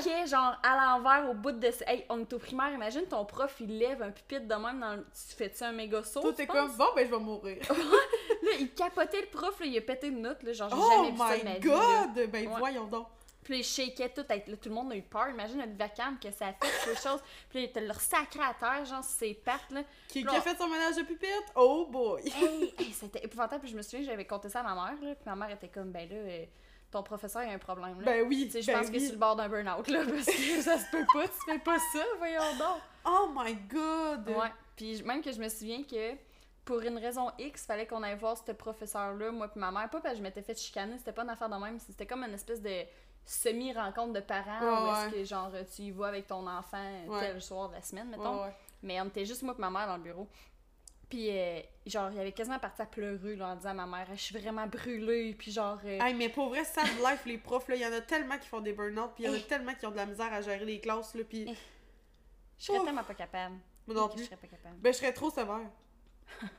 shakeait, 0.03 0.27
genre, 0.27 0.55
à 0.61 0.75
l'envers, 0.75 1.29
au 1.29 1.33
bout 1.33 1.51
de 1.53 1.71
ses... 1.71 1.83
Hey, 1.87 2.05
on 2.09 2.19
est 2.21 2.33
au 2.33 2.37
primaire, 2.37 2.71
imagine 2.71 3.05
ton 3.07 3.25
prof, 3.25 3.55
il 3.61 3.79
lève 3.79 4.01
un 4.03 4.11
pupitre 4.11 4.47
de 4.47 4.55
même 4.55 4.79
dans 4.79 4.95
le... 4.95 5.03
Tu 5.03 5.35
fais-tu 5.35 5.63
un 5.63 5.71
méga 5.71 6.03
saut, 6.03 6.21
Tout 6.21 6.39
est 6.39 6.45
comme, 6.47 6.71
bon, 6.77 6.87
ben, 6.95 7.07
je 7.07 7.11
vais 7.11 7.19
mourir. 7.19 7.57
Là, 7.69 8.51
il 8.59 8.73
capotait 8.75 9.21
le 9.21 9.27
prof, 9.27 9.59
là, 9.59 9.65
il 9.65 9.77
a 9.77 9.81
pété 9.81 10.07
une 10.07 10.21
note, 10.21 10.43
là, 10.43 10.53
genre, 10.53 10.69
j'ai 10.69 10.75
Oh 10.77 10.89
jamais 10.91 11.11
vu 11.11 11.17
ça 11.17 11.37
de 11.37 11.43
ma 11.43 11.53
my 11.53 11.59
god! 11.59 12.29
Ben, 12.29 12.47
Ouais. 12.47 12.59
voyons 12.59 12.85
donc. 12.85 13.07
Puis 13.43 13.59
il 13.59 13.63
shakeait 13.63 14.09
tout, 14.09 14.25
là, 14.27 14.37
tout 14.39 14.69
le 14.69 14.75
monde 14.75 14.91
a 14.91 14.95
eu 14.95 15.01
peur. 15.01 15.29
Imagine 15.29 15.57
notre 15.57 15.75
vacarme 15.75 16.17
que 16.19 16.31
ça 16.31 16.47
a 16.47 16.53
fait, 16.53 16.85
quelque 16.85 17.01
chose. 17.01 17.19
Puis 17.49 17.63
il 17.63 17.71
te 17.71 17.79
le 17.79 17.93
sacré 17.93 18.41
à 18.41 18.53
terre, 18.53 18.85
genre, 18.85 19.03
sur 19.03 19.13
ses 19.19 19.33
pattes, 19.33 19.71
là. 19.71 19.83
Qui, 20.07 20.25
a 20.27 20.41
fait 20.41 20.57
son 20.57 20.67
ménage 20.67 20.95
de 20.95 21.03
pupitre? 21.03 21.51
Oh 21.55 21.87
boy! 21.89 22.21
Hey, 22.25 22.73
hey, 22.77 22.91
c'était 22.93 23.23
épouvantable. 23.23 23.61
Puis 23.61 23.71
je 23.71 23.77
me 23.77 23.81
souviens, 23.81 24.03
j'avais 24.03 24.25
conté 24.25 24.49
ça 24.49 24.61
à 24.61 24.63
ma 24.63 24.75
mère, 24.75 25.01
là. 25.01 25.15
Puis 25.15 25.25
ma 25.25 25.35
mère 25.35 25.51
était 25.51 25.67
comme, 25.67 25.91
ben 25.91 26.07
là, 26.09 26.15
euh, 26.15 26.45
ton 26.91 27.03
professeur, 27.03 27.41
a 27.41 27.51
un 27.51 27.57
problème, 27.57 27.99
là. 27.99 28.05
Ben 28.05 28.27
oui, 28.27 28.45
tu 28.45 28.53
sais, 28.53 28.61
je 28.61 28.67
ben 28.67 28.79
pense 28.79 28.89
que 28.89 28.99
c'est 28.99 29.11
le 29.11 29.17
bord 29.17 29.35
d'un 29.35 29.49
burn-out, 29.49 29.87
là, 29.87 30.03
parce 30.05 30.25
que 30.25 30.61
ça 30.61 30.77
se 30.77 30.89
peut 30.91 31.05
pas, 31.11 31.27
tu 31.27 31.51
fais 31.51 31.59
pas 31.59 31.77
ça, 31.91 32.03
voyons 32.17 32.57
donc. 32.57 32.81
Oh 33.05 33.29
my 33.35 33.55
god! 33.55 34.29
Ouais. 34.29 34.51
Puis 34.75 35.03
même 35.03 35.21
que 35.21 35.31
je 35.31 35.39
me 35.39 35.49
souviens 35.49 35.83
que 35.83 36.15
pour 36.65 36.79
une 36.81 36.97
raison 36.97 37.29
X, 37.39 37.65
fallait 37.65 37.85
qu'on 37.85 38.01
aille 38.03 38.17
voir 38.17 38.37
ce 38.37 38.51
professeur-là, 38.51 39.31
moi 39.31 39.49
puis 39.49 39.59
ma 39.59 39.71
mère. 39.71 39.89
Pas 39.89 39.99
parce 39.99 40.13
que 40.13 40.19
je 40.19 40.23
m'étais 40.23 40.41
fait 40.41 40.57
chicaner, 40.57 40.97
c'était 40.97 41.11
pas 41.11 41.23
une 41.23 41.29
affaire 41.29 41.49
de 41.49 41.55
même. 41.55 41.79
C'était 41.79 42.05
comme 42.05 42.23
une 42.23 42.33
espèce 42.33 42.61
de 42.61 42.83
semi-rencontre 43.25 44.13
de 44.13 44.19
parents 44.19 44.59
Ouais, 44.59 44.91
où 44.91 44.95
est-ce 45.07 45.15
que 45.15 45.23
genre 45.25 45.51
tu 45.75 45.81
y 45.83 45.91
vas 45.91 46.07
avec 46.07 46.27
ton 46.27 46.45
enfant 46.47 47.05
Ouais. 47.07 47.19
tel 47.19 47.41
soir 47.41 47.69
de 47.69 47.75
la 47.75 47.81
semaine, 47.81 48.09
mettons. 48.09 48.43
ouais. 48.43 48.55
Mais 48.81 48.99
on 49.01 49.05
était 49.05 49.25
juste 49.25 49.43
moi 49.43 49.55
et 49.57 49.61
ma 49.61 49.69
mère 49.69 49.87
dans 49.87 49.97
le 49.97 50.03
bureau. 50.03 50.27
Puis 51.09 51.29
euh, 51.29 51.59
genre, 51.85 52.09
il 52.11 52.19
avait 52.19 52.31
quasiment 52.31 52.59
parti 52.59 52.81
à 52.81 52.85
pleurer 52.85 53.35
là, 53.35 53.49
en 53.49 53.55
disant 53.55 53.69
à 53.69 53.73
ma 53.73 53.85
mère, 53.85 54.07
je 54.11 54.19
suis 54.19 54.37
vraiment 54.37 54.65
brûlée. 54.67 55.35
Puis 55.37 55.51
genre, 55.51 55.77
euh, 55.85 55.99
Hey, 56.01 56.13
mais 56.15 56.27
pour 56.29 56.49
vrai, 56.49 56.63
sad 56.65 56.87
life, 57.05 57.23
les 57.25 57.37
profs, 57.37 57.67
là, 57.67 57.75
il 57.75 57.81
y 57.81 57.85
en 57.85 57.93
a 57.93 58.01
tellement 58.01 58.37
qui 58.37 58.47
font 58.47 58.61
des 58.61 58.73
burn-out, 58.73 59.11
puis 59.13 59.23
il 59.23 59.27
y 59.27 59.29
en 59.29 59.33
a 59.33 59.37
Eh. 59.37 59.43
tellement 59.43 59.73
qui 59.75 59.85
ont 59.85 59.91
de 59.91 59.95
la 59.95 60.05
misère 60.07 60.33
à 60.33 60.41
gérer 60.41 60.65
les 60.65 60.79
classes, 60.79 61.13
là, 61.13 61.23
puis... 61.23 61.45
Eh. 61.49 61.55
je 62.57 62.65
serais 62.65 62.83
tellement 62.83 63.03
pas 63.03 63.13
capable. 63.13 63.55
Moi 63.87 63.95
non 63.95 64.07
Que 64.07 64.13
Je 64.13 64.17
plus. 64.17 64.25
serais 64.25 64.37
pas 64.37 64.47
capable. 64.47 64.75
Ben, 64.79 64.91
je 64.93 64.97
serais 64.97 65.13
trop 65.13 65.29
sévère. 65.29 65.59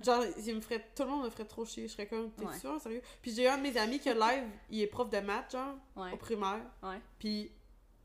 Genre, 0.02 0.24
il 0.46 0.54
me 0.56 0.60
ferait... 0.60 0.84
tout 0.94 1.02
le 1.04 1.08
monde 1.10 1.24
me 1.24 1.30
ferait 1.30 1.44
trop 1.46 1.64
chier. 1.64 1.86
Je 1.88 1.92
serais 1.92 2.06
comme, 2.06 2.30
t'es 2.32 2.44
Ouais. 2.44 2.58
sûr, 2.58 2.80
sérieux? 2.80 3.02
Puis 3.22 3.32
j'ai 3.34 3.48
un 3.48 3.56
de 3.58 3.62
mes 3.62 3.76
amis 3.76 3.98
qui, 3.98 4.08
live, 4.12 4.44
il 4.70 4.80
est 4.82 4.86
prof 4.86 5.08
de 5.10 5.18
maths, 5.20 5.52
genre, 5.52 5.74
Ouais, 5.96 6.12
au 6.12 6.16
primaire. 6.16 6.60
ouais. 6.82 7.00
Puis 7.18 7.52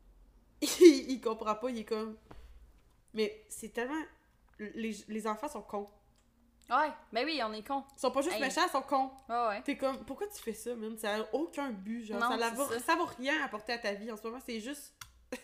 il, 0.60 1.10
il 1.12 1.20
comprend 1.20 1.54
pas, 1.54 1.70
il 1.70 1.78
est 1.78 1.84
comme. 1.84 2.16
Mais 3.14 3.44
c'est 3.48 3.70
tellement. 3.72 4.02
Les, 4.58 4.94
les 5.08 5.26
enfants 5.26 5.48
sont 5.48 5.62
cons. 5.62 5.88
Ouais, 6.68 6.90
ben 7.12 7.24
oui, 7.24 7.40
on 7.44 7.52
est 7.52 7.66
con. 7.66 7.82
Ils 7.96 8.00
sont 8.00 8.10
pas 8.12 8.20
juste 8.22 8.36
Hey. 8.36 8.40
méchants, 8.42 8.60
ils 8.66 8.70
sont 8.70 8.82
cons. 8.82 9.10
Ouais, 9.28 9.46
ouais. 9.48 9.62
T'es 9.62 9.76
comme, 9.76 10.04
pourquoi 10.04 10.28
tu 10.28 10.40
fais 10.40 10.52
ça, 10.52 10.74
man? 10.76 10.96
Ça 10.98 11.16
a 11.16 11.34
aucun 11.34 11.70
but, 11.70 12.04
genre. 12.04 12.20
Non, 12.20 12.30
ça, 12.38 12.50
va, 12.50 12.64
ça. 12.68 12.78
ça 12.78 12.94
va 12.96 13.06
rien 13.18 13.42
apporter 13.44 13.72
à 13.72 13.78
ta 13.78 13.92
vie 13.94 14.12
en 14.12 14.16
ce 14.16 14.22
moment, 14.22 14.38
c'est 14.44 14.60
juste. 14.60 14.94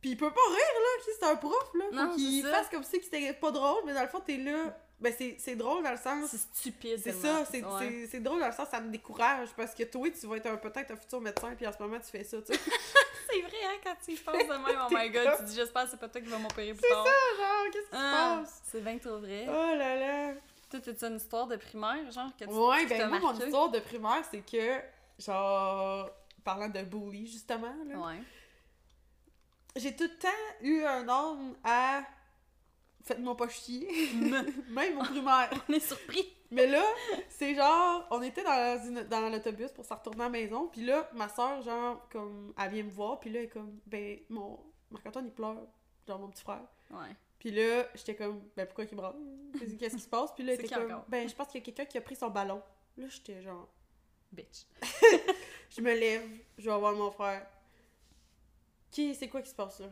Puis 0.00 0.10
il 0.12 0.16
peut 0.16 0.30
pas 0.32 0.40
rire, 0.48 0.56
là, 0.80 1.04
c'est 1.18 1.26
un 1.26 1.36
prof, 1.36 1.70
là. 1.74 2.06
Faut 2.08 2.14
qu'il 2.16 2.42
fasse 2.42 2.68
comme 2.70 2.82
si 2.82 3.02
c'était 3.02 3.34
pas 3.34 3.50
drôle, 3.50 3.82
mais 3.84 3.92
dans 3.92 4.00
le 4.02 4.08
fond, 4.08 4.20
t'es 4.20 4.38
là. 4.38 4.76
Ben, 5.00 5.14
c'est 5.16 5.36
c'est 5.38 5.56
drôle 5.56 5.82
dans 5.82 5.92
le 5.92 5.96
sens. 5.96 6.28
C'est 6.30 6.36
stupide. 6.38 7.00
C'est 7.02 7.12
ça, 7.12 7.44
c'est 7.50 7.64
Ouais. 7.64 7.70
c'est- 7.78 8.06
c'est 8.08 8.20
drôle 8.20 8.38
dans 8.40 8.46
le 8.48 8.52
sens, 8.52 8.68
ça 8.70 8.80
me 8.80 8.90
décourage 8.90 9.48
parce 9.56 9.74
que 9.74 9.84
toi, 9.84 10.06
tu 10.10 10.26
vas 10.26 10.36
être 10.36 10.46
un- 10.46 10.56
peut-être 10.58 10.90
un 10.90 10.96
futur 10.96 11.20
médecin, 11.22 11.54
puis 11.56 11.66
en 11.66 11.72
ce 11.72 11.78
moment, 11.78 11.98
tu 11.98 12.10
fais 12.10 12.22
ça, 12.24 12.36
tu 12.42 12.52
sais. 12.52 12.60
C'est 13.32 13.40
vrai, 13.42 13.56
hein, 13.64 13.78
quand 13.84 13.94
tu 14.04 14.12
y 14.12 14.16
penses 14.16 14.42
de 14.42 14.48
même, 14.52 14.60
oh 14.66 14.88
my 14.90 15.08
god, 15.10 15.24
comme- 15.24 15.38
tu 15.38 15.44
dis 15.44 15.54
j'espère 15.54 15.84
que 15.84 15.90
c'est 15.90 16.00
pas 16.00 16.08
toi 16.08 16.20
qui 16.20 16.26
vas 16.26 16.38
m'opérer 16.38 16.74
plus 16.74 16.82
C'est 16.82 16.88
tard. 16.94 17.06
ça, 17.06 17.42
genre, 17.42 17.72
qu'est-ce 17.72 17.86
qui 17.86 17.92
Ah, 17.96 18.42
se 18.44 18.50
passe? 18.50 18.62
c'est 18.66 18.80
bien 18.84 18.98
trop 18.98 19.18
vrai. 19.20 19.46
Oh 19.48 19.52
là 19.76 19.96
là! 19.96 20.34
Toi, 20.70 20.80
t'as 20.84 21.08
une 21.08 21.16
histoire 21.16 21.46
de 21.46 21.56
primaire, 21.56 22.10
genre, 22.10 22.30
que 22.38 22.44
tu 22.44 22.50
Ouais, 22.50 22.86
ben 22.86 23.08
moi, 23.08 23.18
mon 23.20 23.32
histoire 23.40 23.70
de 23.70 23.78
primaire, 23.80 24.22
c'est 24.30 24.40
que, 24.44 24.80
genre, 25.18 26.10
parlant 26.44 26.68
de 26.68 26.82
bully, 26.82 27.26
justement, 27.26 27.74
là, 27.86 27.98
Ouais. 27.98 28.22
j'ai 29.76 29.94
tout 29.96 30.04
le 30.04 30.18
temps 30.18 30.28
eu 30.62 30.82
un 30.84 31.08
homme 31.08 31.56
à 31.64 32.02
faites-moi 33.02 33.36
pas 33.36 33.48
chier, 33.48 33.88
même 34.68 34.98
au 34.98 35.02
primaire. 35.02 35.50
On 35.68 35.72
est 35.72 35.80
surpris. 35.80 36.36
Mais 36.50 36.66
là, 36.66 36.82
c'est 37.28 37.54
genre, 37.54 38.06
on 38.10 38.20
était 38.22 38.42
dans, 38.42 38.82
une- 38.84 39.04
dans 39.04 39.28
l'autobus 39.30 39.70
pour 39.70 39.84
s'en 39.84 39.94
retourner 39.96 40.22
à 40.22 40.24
la 40.24 40.30
maison, 40.30 40.66
puis 40.68 40.84
là, 40.84 41.08
ma 41.14 41.28
soeur, 41.28 41.62
genre, 41.62 42.08
comme, 42.10 42.52
elle 42.60 42.70
vient 42.72 42.82
me 42.82 42.90
voir, 42.90 43.20
puis 43.20 43.30
là, 43.30 43.38
elle 43.40 43.44
est 43.46 43.48
comme, 43.48 43.78
ben, 43.86 44.18
mon, 44.28 44.58
Marc-Antoine, 44.90 45.26
il 45.26 45.32
pleure, 45.32 45.62
genre, 46.08 46.18
mon 46.18 46.28
petit 46.28 46.42
frère. 46.42 46.64
Ouais. 46.90 47.14
Puis 47.38 47.52
là, 47.52 47.86
j'étais 47.94 48.16
comme, 48.16 48.42
ben, 48.56 48.66
pourquoi 48.66 48.84
il 48.84 48.96
braille? 48.96 49.14
Qu'est-ce 49.58 49.74
qu'est-ce 49.76 49.96
qui 49.96 50.02
se 50.02 50.08
passe? 50.08 50.34
Puis 50.34 50.44
là, 50.44 50.54
était 50.54 50.68
comme, 50.68 50.84
encore? 50.86 51.04
ben, 51.08 51.28
je 51.28 51.34
pense 51.34 51.46
qu'il 51.48 51.60
y 51.60 51.62
a 51.62 51.64
quelqu'un 51.66 51.84
qui 51.84 51.98
a 51.98 52.00
pris 52.00 52.16
son 52.16 52.28
ballon. 52.30 52.60
Là, 52.96 53.06
j'étais 53.08 53.40
genre, 53.42 53.68
Bitch. 54.32 54.66
je 55.70 55.80
me 55.80 55.92
lève, 55.94 56.22
je 56.58 56.68
vais 56.68 56.78
voir 56.78 56.94
mon 56.94 57.10
frère. 57.10 57.46
Qui, 58.90 59.14
c'est 59.14 59.28
quoi 59.28 59.40
qui 59.42 59.50
se 59.50 59.54
passe 59.54 59.80
là? 59.80 59.86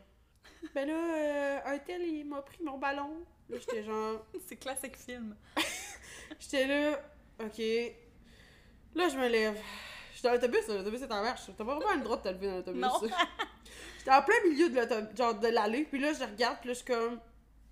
Ben 0.74 0.88
là, 0.88 0.94
euh, 0.94 1.58
un 1.66 1.78
tel, 1.78 2.02
il 2.02 2.24
m'a 2.24 2.42
pris 2.42 2.62
mon 2.62 2.78
ballon. 2.78 3.24
Là, 3.48 3.58
j'étais 3.58 3.82
genre, 3.82 4.24
C'est 4.46 4.56
classique 4.56 4.96
film. 4.96 5.36
j'étais 6.40 6.66
là, 6.66 7.00
ok. 7.40 7.58
Là, 8.94 9.08
je 9.08 9.16
me 9.18 9.28
lève. 9.28 9.58
J'étais 10.14 10.28
dans 10.28 10.34
l'autobus, 10.34 10.66
l'autobus 10.68 11.02
est 11.02 11.12
en 11.12 11.22
marche. 11.22 11.42
T'as 11.56 11.64
pas 11.64 11.74
vraiment 11.76 11.94
le 11.94 12.02
droit 12.02 12.16
de 12.16 12.22
te 12.22 12.28
lever 12.28 12.48
dans 12.48 12.56
l'autobus. 12.56 12.82
J'étais 13.98 14.10
en 14.10 14.22
plein 14.22 14.34
milieu 14.48 14.68
de 14.70 14.74
l'autobus, 14.76 15.16
genre 15.16 15.34
de 15.34 15.48
l'allée, 15.48 15.84
puis 15.84 15.98
là, 16.00 16.12
je 16.12 16.24
regarde, 16.24 16.58
puis 16.60 16.68
là, 16.68 16.74
je 16.74 16.78
suis 16.78 16.86
comme, 16.86 17.20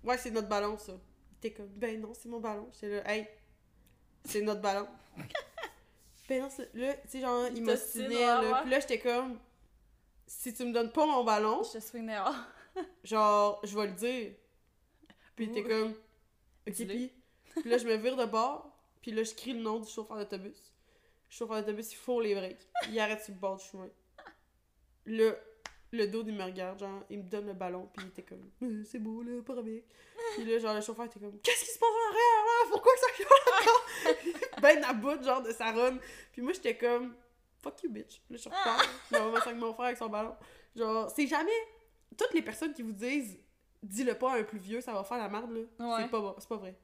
ouais, 0.03 0.17
c'est 0.17 0.31
notre 0.31 0.47
ballon, 0.47 0.77
ça. 0.77 0.93
T'es 1.41 1.51
comme, 1.51 1.67
ben 1.67 1.99
non, 1.99 2.13
c'est 2.13 2.29
mon 2.29 2.39
ballon. 2.39 2.69
J'étais 2.73 2.89
là, 3.03 3.11
hey, 3.13 3.27
c'est 4.23 4.41
notre 4.41 4.61
ballon. 4.61 4.87
ben 6.27 6.41
non, 6.41 6.49
c'est- 6.49 6.69
là, 6.73 6.93
tu 6.93 6.99
sais, 7.09 7.19
genre, 7.21 7.47
il 7.53 7.63
m'ostinait, 7.63 8.07
t'ostine, 8.07 8.17
ouais, 8.17 8.49
là. 8.51 8.61
Puis 8.61 8.69
là, 8.71 8.79
j'étais 8.79 8.99
comme, 8.99 9.39
si 10.25 10.53
tu 10.53 10.65
me 10.65 10.73
donnes 10.73 10.91
pas 10.91 11.05
mon 11.05 11.23
ballon, 11.23 11.61
Je 11.63 11.79
te 11.79 11.97
dehors. 11.97 12.35
Genre, 13.03 13.59
je 13.63 13.77
vais 13.77 13.87
le 13.87 13.93
dire. 13.93 14.33
Puis 15.35 15.51
t'es 15.51 15.63
comme, 15.63 15.91
ok, 16.67 16.73
puis. 16.73 17.13
Puis 17.61 17.69
là, 17.69 17.77
je 17.77 17.87
me 17.87 17.95
vire 17.95 18.15
de 18.15 18.25
bord, 18.25 18.69
puis 19.01 19.11
là, 19.11 19.23
je 19.23 19.33
crie 19.33 19.53
le 19.53 19.61
nom 19.61 19.79
du 19.79 19.89
chauffeur 19.89 20.17
d'autobus. 20.17 20.73
Le 21.29 21.35
chauffeur 21.35 21.57
d'autobus, 21.61 21.91
il 21.91 21.95
faut 21.95 22.21
les 22.21 22.35
breaks. 22.35 22.67
Il 22.89 22.99
arrête 22.99 23.23
sur 23.23 23.33
le 23.33 23.39
bord 23.39 23.57
du 23.57 23.65
chemin. 23.65 23.89
Là, 25.07 25.31
le 25.91 26.07
dos, 26.07 26.23
il 26.25 26.33
me 26.33 26.43
regarde, 26.43 26.79
genre, 26.79 27.03
il 27.09 27.19
me 27.19 27.23
donne 27.23 27.47
le 27.47 27.53
ballon, 27.53 27.89
puis 27.93 28.05
il 28.05 28.09
était 28.09 28.23
comme, 28.23 28.49
Euh, 28.61 28.83
c'est 28.85 28.99
beau, 28.99 29.23
là, 29.23 29.41
pas 29.41 29.57
avec. 29.57 29.85
Puis 30.35 30.45
là, 30.45 30.59
genre, 30.59 30.75
le 30.75 30.81
chauffeur 30.81 31.05
était 31.05 31.19
comme, 31.19 31.39
qu'est-ce 31.39 31.63
qui 31.65 31.71
se 31.71 31.79
passe 31.79 31.89
en 31.89 32.09
arrière, 32.09 32.45
là? 32.45 32.69
Pourquoi 32.69 32.91
ça 32.97 33.07
gueule 33.17 33.27
encore? 33.59 34.61
ben 34.61 34.83
à 34.83 34.93
bout, 34.93 35.23
genre, 35.23 35.41
de 35.41 35.51
sa 35.51 35.71
run. 35.71 35.97
Puis 36.33 36.41
moi, 36.41 36.53
j'étais 36.53 36.77
comme, 36.77 37.15
fuck 37.61 37.81
you, 37.83 37.89
bitch. 37.89 38.21
Là, 38.29 38.37
je 38.37 38.49
repars. 38.49 38.83
Je 39.11 39.15
vais 39.17 39.37
avec 39.37 39.55
mon 39.55 39.73
frère 39.73 39.85
avec 39.87 39.97
son 39.97 40.09
ballon. 40.09 40.35
Genre, 40.75 41.09
c'est 41.09 41.27
jamais. 41.27 41.51
Toutes 42.17 42.33
les 42.33 42.41
personnes 42.41 42.73
qui 42.73 42.81
vous 42.83 42.91
disent, 42.93 43.37
dis-le 43.83 44.13
pas 44.13 44.33
à 44.33 44.37
un 44.37 44.43
plus 44.43 44.59
vieux, 44.59 44.81
ça 44.81 44.93
va 44.93 45.03
faire 45.03 45.17
la 45.17 45.29
merde, 45.29 45.51
là. 45.51 45.61
Ouais. 45.97 46.03
C'est 46.03 46.09
pas, 46.11 46.35
c'est 46.39 46.49
pas 46.49 46.57
vrai. 46.57 46.75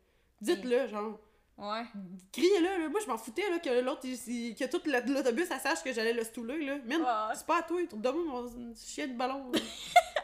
Dites-le, 0.42 0.88
genre. 0.88 1.20
Ouais. 1.58 1.84
Criez-le, 2.32 2.82
là. 2.84 2.90
Moi, 2.90 3.00
je 3.00 3.08
m'en 3.08 3.18
foutais, 3.18 3.48
là, 3.50 3.60
que 3.60 3.70
l'autre, 3.82 4.02
que 4.02 4.66
tout 4.68 4.82
la- 4.90 5.02
l'autobus, 5.02 5.48
ça 5.48 5.60
sache 5.60 5.84
que 5.84 5.94
j'allais 5.94 6.14
le 6.14 6.24
stouler, 6.24 6.66
là. 6.66 6.78
Man, 6.86 7.02
Ouais. 7.02 7.36
c'est 7.36 7.46
pas 7.46 7.60
à 7.60 7.64
toi, 7.64 7.80
donne-moi 7.94 8.42
mon 8.42 8.74
chien 8.76 9.08
de 9.08 9.14
ballon. 9.14 9.52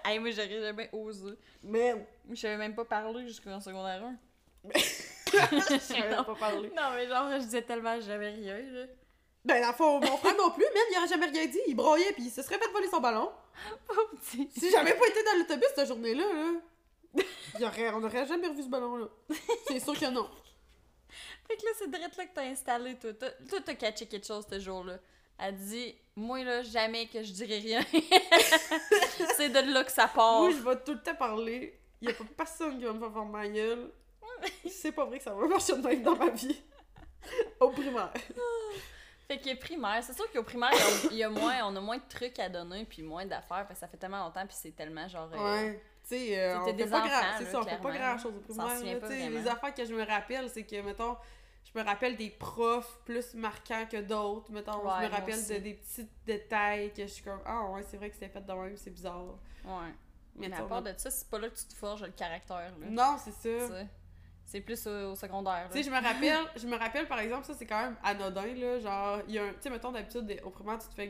Hey, 0.05 0.17
moi, 0.17 0.31
j'aurais 0.31 0.61
jamais 0.61 0.89
osé. 0.93 1.33
Man. 1.61 2.03
Je 2.29 2.35
savais 2.35 2.57
même 2.57 2.73
pas 2.73 2.85
parler 2.85 3.27
jusqu'en 3.27 3.59
secondaire 3.59 4.03
1. 4.03 4.15
Je 4.73 5.77
savais 5.79 6.15
pas 6.15 6.35
parler. 6.39 6.69
Non, 6.75 6.83
mais 6.95 7.07
genre, 7.07 7.29
je 7.33 7.37
disais 7.43 7.61
tellement 7.61 7.99
j'avais 7.99 8.29
rien, 8.29 8.57
là. 8.71 8.85
Ben, 9.45 9.61
dans 9.61 9.69
le 9.69 9.73
fond, 9.73 9.99
mon 9.99 10.17
frère 10.17 10.35
non 10.35 10.51
plus, 10.51 10.65
man, 10.65 10.83
il 10.91 10.97
aurait 10.97 11.07
jamais 11.07 11.27
rien 11.27 11.45
dit. 11.45 11.59
Il 11.67 11.75
broyait, 11.75 12.11
puis 12.13 12.23
il 12.25 12.31
se 12.31 12.41
serait 12.41 12.57
fait 12.57 12.71
voler 12.71 12.89
son 12.89 12.99
ballon. 12.99 13.31
Pauvre 13.87 14.09
petit. 14.21 14.49
Si 14.57 14.69
j'avais 14.69 14.93
pas 14.95 15.07
été 15.07 15.23
dans 15.23 15.37
l'autobus 15.37 15.67
cette 15.75 15.87
journée-là, 15.87 16.23
là, 16.23 17.23
il 17.55 17.61
y 17.61 17.65
aurait, 17.65 17.89
on 17.91 18.03
aurait 18.03 18.27
jamais 18.27 18.47
revu 18.47 18.63
ce 18.63 18.67
ballon-là. 18.67 19.07
C'est 19.67 19.79
sûr 19.79 19.97
que 19.97 20.05
non. 20.05 20.29
Fait 21.47 21.57
que 21.57 21.65
là, 21.65 21.71
c'est 21.77 21.89
direct 21.89 22.15
là 22.17 22.25
que 22.25 22.33
t'as 22.35 22.43
installé, 22.43 22.95
toi. 22.95 23.11
Toi, 23.13 23.59
t'as 23.65 23.73
catché 23.73 24.05
quelque 24.05 24.27
chose 24.27 24.45
ce 24.49 24.59
jour-là. 24.59 24.99
Elle 25.39 25.55
dit, 25.55 25.95
moi, 26.15 26.43
là, 26.43 26.61
jamais 26.61 27.07
que 27.07 27.23
je 27.23 27.31
dirais 27.31 27.59
rien. 27.59 27.81
c'est 29.37 29.49
de 29.49 29.73
là 29.73 29.83
que 29.83 29.91
ça 29.91 30.07
part. 30.07 30.41
Moi, 30.41 30.51
je 30.51 30.57
vais 30.57 30.75
tout 30.83 30.93
le 30.93 31.01
temps 31.01 31.15
parler. 31.15 31.79
Il 32.01 32.09
y 32.09 32.11
a 32.11 32.13
pas 32.13 32.23
personne 32.37 32.77
qui 32.77 32.85
va 32.85 32.93
me 32.93 32.99
faire 32.99 33.13
faire 33.13 33.25
ma 33.25 33.47
gueule. 33.47 33.91
C'est 34.69 34.91
pas 34.91 35.05
vrai 35.05 35.17
que 35.17 35.23
ça 35.23 35.33
va 35.33 35.47
marcher 35.47 35.73
de 35.75 35.87
même 35.87 36.03
dans 36.03 36.15
ma 36.15 36.29
vie. 36.29 36.61
Au 37.59 37.69
primaire. 37.69 38.13
Fait 39.29 39.37
que 39.37 39.55
primaire, 39.59 40.03
c'est 40.03 40.13
sûr 40.15 40.29
qu'au 40.31 40.41
primaire, 40.41 40.71
il 41.11 41.17
y 41.17 41.23
a- 41.23 41.29
moins, 41.29 41.63
on 41.65 41.75
a 41.75 41.79
moins 41.79 41.97
de 41.97 42.03
trucs 42.09 42.39
à 42.39 42.49
donner, 42.49 42.83
puis 42.85 43.03
moins 43.03 43.25
d'affaires, 43.27 43.67
parce 43.67 43.73
que 43.75 43.75
ça 43.81 43.87
fait 43.87 43.97
tellement 43.97 44.23
longtemps, 44.25 44.45
puis 44.47 44.57
c'est 44.59 44.71
tellement 44.75 45.07
genre. 45.07 45.29
euh, 45.33 45.37
Ouais. 45.69 45.83
Tu 46.01 46.15
sais, 46.17 46.39
euh, 46.39 46.59
on 46.59 46.65
fait 46.65 46.73
des 46.73 46.85
pas 46.87 46.97
enfants, 46.97 47.07
grand, 47.07 47.21
c'est 47.37 47.43
là, 47.43 47.51
ça, 47.51 47.59
on 47.59 47.63
fait 47.63 47.77
pas 47.77 47.91
grand 47.91 48.17
chose 48.17 48.33
au 48.35 48.39
primaire. 48.39 48.65
là, 48.93 48.99
pas. 48.99 49.07
Les 49.29 49.47
affaires 49.47 49.73
que 49.75 49.85
je 49.85 49.93
me 49.93 50.03
rappelle, 50.03 50.49
c'est 50.49 50.63
que, 50.65 50.81
mettons, 50.81 51.15
je 51.71 51.79
me 51.79 51.85
rappelle 51.85 52.15
des 52.17 52.31
profs 52.31 52.99
plus 53.05 53.35
marquants 53.35 53.85
que 53.85 53.97
d'autres. 54.01 54.51
Mettons, 54.51 54.77
Ouais, 54.83 54.93
je 55.01 55.05
me 55.05 55.11
rappelle 55.11 55.35
de, 55.47 55.57
des 55.59 55.73
petits 55.75 56.09
détails 56.25 56.91
que 56.93 57.03
je 57.03 57.11
suis 57.11 57.23
comme, 57.23 57.41
ah 57.45 57.65
ouais, 57.65 57.83
c'est 57.87 57.97
vrai 57.97 58.09
que 58.09 58.15
c'était 58.15 58.29
fait 58.29 58.41
de 58.43 58.51
même, 58.51 58.75
c'est 58.77 58.89
bizarre. 58.89 59.23
Ouais. 59.63 59.93
Mais, 60.35 60.47
Mais 60.49 60.55
à 60.55 60.63
part 60.63 60.81
de 60.81 60.93
ça, 60.97 61.11
c'est 61.11 61.29
pas 61.29 61.37
là 61.37 61.49
que 61.49 61.55
tu 61.55 61.65
te 61.65 61.73
forges 61.75 62.01
le 62.01 62.09
caractère, 62.11 62.71
là. 62.79 62.87
Non, 62.89 63.17
c'est 63.23 63.31
ça. 63.59 63.67
Ça. 63.67 63.83
C'est 64.49 64.61
plus 64.61 64.87
au, 64.87 65.11
au 65.11 65.15
secondaire. 65.15 65.69
Tu 65.71 65.77
sais, 65.77 65.83
je 65.83 65.91
me 65.91 66.01
rappelle, 66.01 66.37
je 66.55 66.65
me 66.65 66.75
rappelle 66.75 67.07
par 67.07 67.19
exemple, 67.19 67.45
ça 67.45 67.53
c'est 67.53 67.67
quand 67.67 67.83
même 67.83 67.95
anodin, 68.03 68.47
là. 68.55 68.79
Genre, 68.79 69.19
il 69.27 69.35
y 69.35 69.37
a 69.37 69.43
un. 69.43 69.49
Tu 69.49 69.57
sais, 69.61 69.69
mettons 69.69 69.91
d'habitude, 69.91 70.41
au 70.43 70.49
primaire, 70.49 70.79
tu 70.79 70.87
te 70.87 70.95
fais 70.95 71.07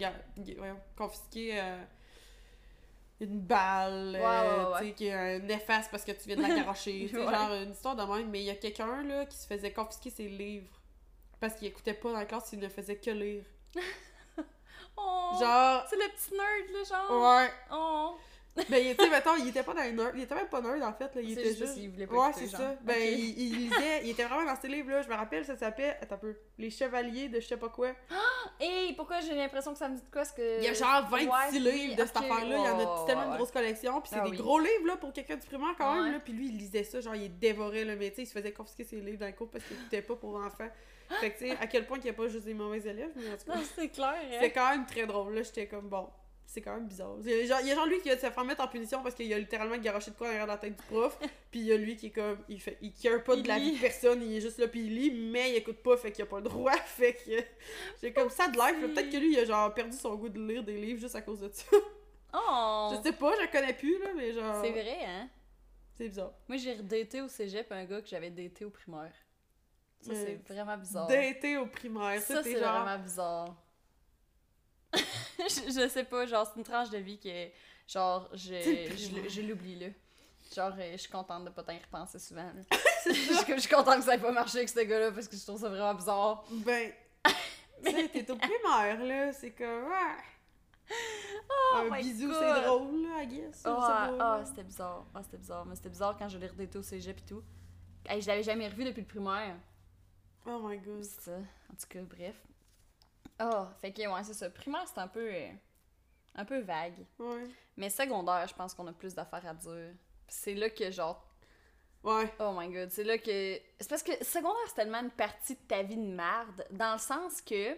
voyons, 0.57 0.77
confisquer 0.97 1.57
euh, 1.57 1.81
une 3.21 3.39
balle, 3.39 4.11
Ouais, 4.11 4.25
euh, 4.25 4.65
ouais, 4.65 4.73
ouais. 4.73 4.79
tu 4.81 4.87
sais, 4.87 4.93
qui 4.93 5.07
est 5.07 5.13
un 5.13 5.47
efface 5.47 5.87
parce 5.87 6.03
que 6.03 6.11
tu 6.11 6.27
viens 6.27 6.35
de 6.35 6.41
la 6.41 6.49
garocher. 6.49 7.05
tu 7.09 7.15
sais, 7.15 7.23
genre 7.23 7.53
une 7.53 7.71
histoire 7.71 7.95
de 7.95 8.03
même. 8.03 8.29
Mais 8.29 8.41
il 8.41 8.45
y 8.45 8.49
a 8.49 8.55
quelqu'un, 8.55 9.03
là, 9.03 9.25
qui 9.25 9.37
se 9.37 9.47
faisait 9.47 9.71
confisquer 9.71 10.09
ses 10.09 10.27
livres 10.27 10.77
parce 11.39 11.55
qu'il 11.55 11.69
écoutait 11.69 11.93
pas 11.93 12.11
dans 12.11 12.19
la 12.19 12.25
classe, 12.25 12.49
il 12.51 12.59
ne 12.59 12.67
faisait 12.67 12.97
que 12.97 13.11
lire. 13.11 13.43
Oh! 15.01 15.31
Genre. 15.39 15.85
C'est 15.89 15.95
le 15.95 16.11
petit 16.11 16.33
nerd, 16.33 16.71
là, 16.73 16.83
genre. 16.83 17.37
Ouais. 17.37 17.49
Oh! 17.71 18.17
Ben, 18.69 18.95
tu 18.95 19.03
sais, 19.03 19.09
mettons, 19.09 19.35
il 19.37 19.47
était 19.47 19.63
pas 19.63 19.73
dans 19.73 19.81
les 19.83 19.91
nerds. 19.91 20.11
Il 20.15 20.21
était 20.23 20.35
même 20.35 20.47
pas 20.47 20.61
nerd, 20.61 20.81
en 20.83 20.93
fait, 20.93 21.13
là. 21.15 21.21
Il 21.21 21.31
était 21.31 21.45
juste 21.45 21.59
juste. 21.59 21.73
s'il 21.75 21.89
voulait 21.91 22.07
pas 22.07 22.15
Ouais, 22.15 22.31
c'est 22.35 22.47
ça. 22.47 22.75
Ben, 22.81 22.97
il, 22.99 23.39
il 23.39 23.55
lisait, 23.57 24.01
il 24.03 24.09
était 24.11 24.25
vraiment 24.25 24.45
dans 24.45 24.59
ces 24.59 24.67
livres-là. 24.67 25.01
Je 25.01 25.07
me 25.09 25.15
rappelle, 25.15 25.45
ça 25.45 25.55
s'appelait. 25.55 25.97
Attends 26.01 26.15
un 26.15 26.17
peu. 26.19 26.35
Les 26.57 26.69
Chevaliers 26.69 27.29
de 27.29 27.39
je 27.39 27.47
sais 27.47 27.57
pas 27.57 27.69
quoi. 27.69 27.91
Hey, 28.61 28.93
pourquoi 28.93 29.21
j'ai 29.21 29.35
l'impression 29.35 29.71
que 29.71 29.77
ça 29.77 29.87
me 29.87 29.95
dit 29.95 30.01
de 30.01 30.11
quoi? 30.11 30.23
Que... 30.25 30.57
Il 30.57 30.63
y 30.63 30.67
a 30.67 30.73
genre 30.73 31.07
26 31.09 31.27
Ouais, 31.27 31.33
oui, 31.51 31.59
livres 31.59 31.95
de 31.95 32.05
cette 32.05 32.17
affaire-là. 32.17 32.57
Il 32.57 32.63
y 32.63 32.69
en 32.69 32.79
a 32.79 33.05
tellement 33.05 33.25
ouais, 33.25 33.31
de 33.31 33.35
grosses 33.37 33.51
collections. 33.51 34.01
Puis 34.01 34.09
c'est 34.13 34.19
Ah 34.19 34.23
des 34.25 34.31
oui. 34.31 34.37
gros 34.37 34.59
livres, 34.59 34.85
là, 34.87 34.97
pour 34.97 35.13
quelqu'un 35.13 35.37
du 35.37 35.45
primaire, 35.45 35.75
quand 35.77 35.95
même. 35.95 36.03
Ouais. 36.05 36.11
Là. 36.11 36.19
Puis 36.19 36.33
lui, 36.33 36.47
il 36.49 36.57
lisait 36.57 36.83
ça. 36.83 36.99
Genre, 36.99 37.15
il 37.15 37.37
dévorait 37.39 37.85
le 37.85 37.95
métier. 37.95 38.23
Il 38.23 38.27
se 38.27 38.33
faisait 38.33 38.51
confisquer 38.51 38.83
ses 38.83 38.97
livres 38.99 39.19
dans 39.19 39.27
le 39.27 39.31
cours 39.33 39.49
parce 39.49 39.63
qu'il 39.63 39.77
écoutait 39.77 40.01
pas 40.01 40.15
pour 40.15 40.35
enfants. 40.35 40.67
Fait 41.21 41.31
que, 41.31 41.39
tu 41.39 41.49
sais, 41.49 41.57
à 41.59 41.67
quel 41.67 41.87
point 41.87 41.97
qu'il 41.97 42.05
n'y 42.05 42.11
a 42.11 42.13
pas 42.13 42.27
juste 42.27 42.45
des 42.45 42.53
mauvais 42.53 42.79
élèves. 42.79 43.11
Mais 43.15 43.31
en 43.33 43.37
tout 43.37 43.51
cas, 43.51 43.59
c'est 43.75 43.89
clair, 43.89 44.13
hein? 44.15 44.37
c'est 44.41 44.51
quand 44.51 44.69
même 44.71 44.85
très 44.85 45.05
drôle. 45.07 45.33
Là, 45.35 45.41
j'étais 45.41 45.67
comme, 45.67 45.89
bon, 45.89 46.07
c'est 46.51 46.61
quand 46.61 46.73
même 46.73 46.87
bizarre. 46.87 47.15
Il 47.23 47.29
y 47.29 47.33
a 47.41 47.45
genre, 47.45 47.59
il 47.61 47.67
y 47.67 47.71
a 47.71 47.75
genre 47.75 47.85
lui 47.85 47.99
qui 48.01 48.09
va 48.09 48.15
se 48.17 48.29
faire 48.29 48.43
mettre 48.43 48.61
en 48.63 48.67
punition 48.67 49.03
parce 49.03 49.13
qu'il 49.13 49.31
a 49.31 49.37
littéralement 49.37 49.77
garoché 49.77 50.09
de 50.09 50.15
quoi 50.15 50.27
derrière 50.29 50.47
la 50.47 50.57
tête 50.57 50.75
du 50.75 50.83
prof. 50.83 51.15
puis 51.51 51.59
il 51.59 51.65
y 51.67 51.71
a 51.71 51.77
lui 51.77 51.95
qui 51.95 52.07
est 52.07 52.11
comme, 52.11 52.39
il 52.49 52.59
fait, 52.59 52.77
il 52.81 52.91
care 52.91 53.23
pas 53.23 53.35
Il 53.35 53.43
de 53.43 53.47
la 53.47 53.59
vie 53.59 53.73
de 53.75 53.79
personne, 53.79 54.23
il 54.23 54.35
est 54.35 54.41
juste 54.41 54.57
là 54.57 54.67
puis 54.67 54.81
il 54.87 54.95
lit, 54.95 55.11
mais 55.11 55.51
il 55.51 55.55
écoute 55.57 55.77
pas, 55.83 55.95
fait 55.95 56.11
qu'il 56.11 56.23
a 56.23 56.25
pas 56.25 56.37
le 56.37 56.43
droit. 56.43 56.71
Fait 56.85 57.13
que 57.13 57.31
j'ai 58.01 58.11
comme 58.13 58.29
ça 58.31 58.47
de 58.47 58.53
life. 58.57 58.81
là. 58.81 58.87
Peut-être 58.87 59.11
que 59.11 59.17
lui, 59.17 59.33
il 59.33 59.39
a 59.39 59.45
genre 59.45 59.73
perdu 59.73 59.95
son 59.95 60.15
goût 60.15 60.29
de 60.29 60.39
lire 60.39 60.63
des 60.63 60.77
livres 60.81 60.99
juste 60.99 61.15
à 61.15 61.21
cause 61.21 61.39
de 61.41 61.49
ça. 61.53 61.65
Oh! 62.31 62.91
Je 62.95 63.01
sais 63.01 63.13
pas, 63.13 63.33
je 63.37 63.41
le 63.41 63.47
connais 63.51 63.73
plus, 63.73 63.97
là, 63.97 64.09
mais 64.15 64.31
genre. 64.33 64.61
C'est 64.63 64.69
vrai, 64.69 64.99
hein? 65.03 65.27
C'est 65.97 66.09
bizarre. 66.09 66.31
Moi, 66.47 66.57
j'ai 66.57 66.73
redaté 66.75 67.21
au 67.21 67.27
cégep 67.27 67.71
un 67.71 67.85
gars 67.85 68.01
que 68.03 68.07
j'avais 68.07 68.29
daté 68.29 68.65
au 68.65 68.69
primaire. 68.69 69.11
Ça, 70.01 70.11
Euh, 70.11 70.25
c'est 70.25 70.53
vraiment 70.53 70.77
bizarre. 70.77 71.07
D'été 71.07 71.57
au 71.57 71.65
primaire, 71.65 72.21
Ça, 72.21 72.43
c'est 72.43 72.59
genre. 72.59 72.83
vraiment 72.83 73.01
bizarre. 73.03 73.55
je, 75.39 75.71
je 75.71 75.87
sais 75.89 76.03
pas, 76.03 76.25
genre, 76.25 76.45
c'est 76.47 76.57
une 76.57 76.65
tranche 76.65 76.89
de 76.89 76.97
vie 76.97 77.19
que, 77.19 77.47
genre, 77.87 78.29
je, 78.33 78.89
je, 78.95 79.29
je 79.29 79.41
l'oublie, 79.41 79.79
là. 79.79 79.87
Genre, 80.55 80.73
euh, 80.79 80.91
je 80.93 80.97
suis 80.97 81.11
contente 81.11 81.45
de 81.45 81.49
pas 81.51 81.63
t'en 81.63 81.77
repenser 81.77 82.17
souvent, 82.19 82.41
là. 82.43 82.61
je, 83.05 83.11
suis 83.13 83.45
comme- 83.45 83.55
je 83.55 83.61
suis 83.61 83.69
contente 83.69 83.97
que 83.97 84.03
ça 84.03 84.15
ait 84.15 84.19
pas 84.19 84.31
marché 84.31 84.57
avec 84.57 84.69
ce 84.69 84.79
gars-là 84.79 85.11
parce 85.11 85.27
que 85.27 85.37
je 85.37 85.43
trouve 85.43 85.59
ça 85.59 85.69
vraiment 85.69 85.93
bizarre. 85.93 86.43
Ben. 86.49 86.91
tu 87.83 87.91
sais, 87.91 88.09
t'es 88.09 88.31
au 88.31 88.35
primaire, 88.35 89.03
là, 89.03 89.31
c'est 89.33 89.51
comme. 89.51 89.85
ouais. 89.85 90.95
Oh 91.71 91.77
un 91.77 91.89
my 91.95 92.01
bisou, 92.01 92.33
c'est 92.33 92.61
drôle, 92.63 93.03
là, 93.03 93.23
I 93.23 93.27
guess. 93.27 93.61
Ah, 93.63 94.09
ah, 94.19 94.37
là. 94.39 94.45
c'était 94.45 94.63
bizarre. 94.63 95.05
Ah, 95.13 95.21
c'était 95.23 95.37
bizarre. 95.37 95.65
Mais 95.65 95.75
c'était 95.75 95.89
bizarre 95.89 96.17
quand 96.17 96.27
je 96.27 96.37
l'ai 96.39 96.47
redaté 96.47 96.77
au 96.79 96.81
cégep 96.81 97.17
et 97.19 97.25
tout. 97.25 97.43
Hey, 98.07 98.21
je 98.21 98.27
l'avais 98.27 98.43
jamais 98.43 98.67
revu 98.67 98.83
depuis 98.85 99.01
le 99.01 99.07
primaire. 99.07 99.55
Oh 100.47 100.59
my 100.63 100.79
god. 100.79 101.03
C'est 101.03 101.21
ça. 101.21 101.37
En 101.37 101.75
tout 101.75 101.87
cas, 101.87 102.01
bref. 102.01 102.35
Ah, 103.39 103.69
fait 103.81 103.91
que, 103.93 104.01
ouais, 104.07 104.23
c'est 104.23 104.33
ça. 104.33 104.49
Primaire, 104.49 104.85
c'est 104.87 104.99
un 104.99 105.07
peu. 105.07 105.27
euh, 105.33 105.49
un 106.35 106.45
peu 106.45 106.59
vague. 106.59 107.05
Ouais. 107.17 107.43
Mais 107.77 107.89
secondaire, 107.89 108.45
je 108.47 108.53
pense 108.53 108.73
qu'on 108.73 108.85
a 108.87 108.93
plus 108.93 109.15
d'affaires 109.15 109.45
à 109.47 109.53
dire. 109.53 109.93
C'est 110.27 110.53
là 110.53 110.69
que, 110.69 110.91
genre, 110.91 111.25
Ouais. 112.03 112.31
oh 112.39 112.51
my 112.55 112.69
god, 112.69 112.89
c'est 112.91 113.03
là 113.03 113.17
que. 113.17 113.59
C'est 113.79 113.89
parce 113.89 114.03
que 114.03 114.11
secondaire, 114.23 114.61
c'est 114.67 114.75
tellement 114.75 114.99
une 115.01 115.09
partie 115.11 115.55
de 115.55 115.61
ta 115.67 115.81
vie 115.83 115.97
de 115.97 116.01
merde, 116.15 116.65
dans 116.71 116.93
le 116.93 116.99
sens 116.99 117.41
que, 117.41 117.75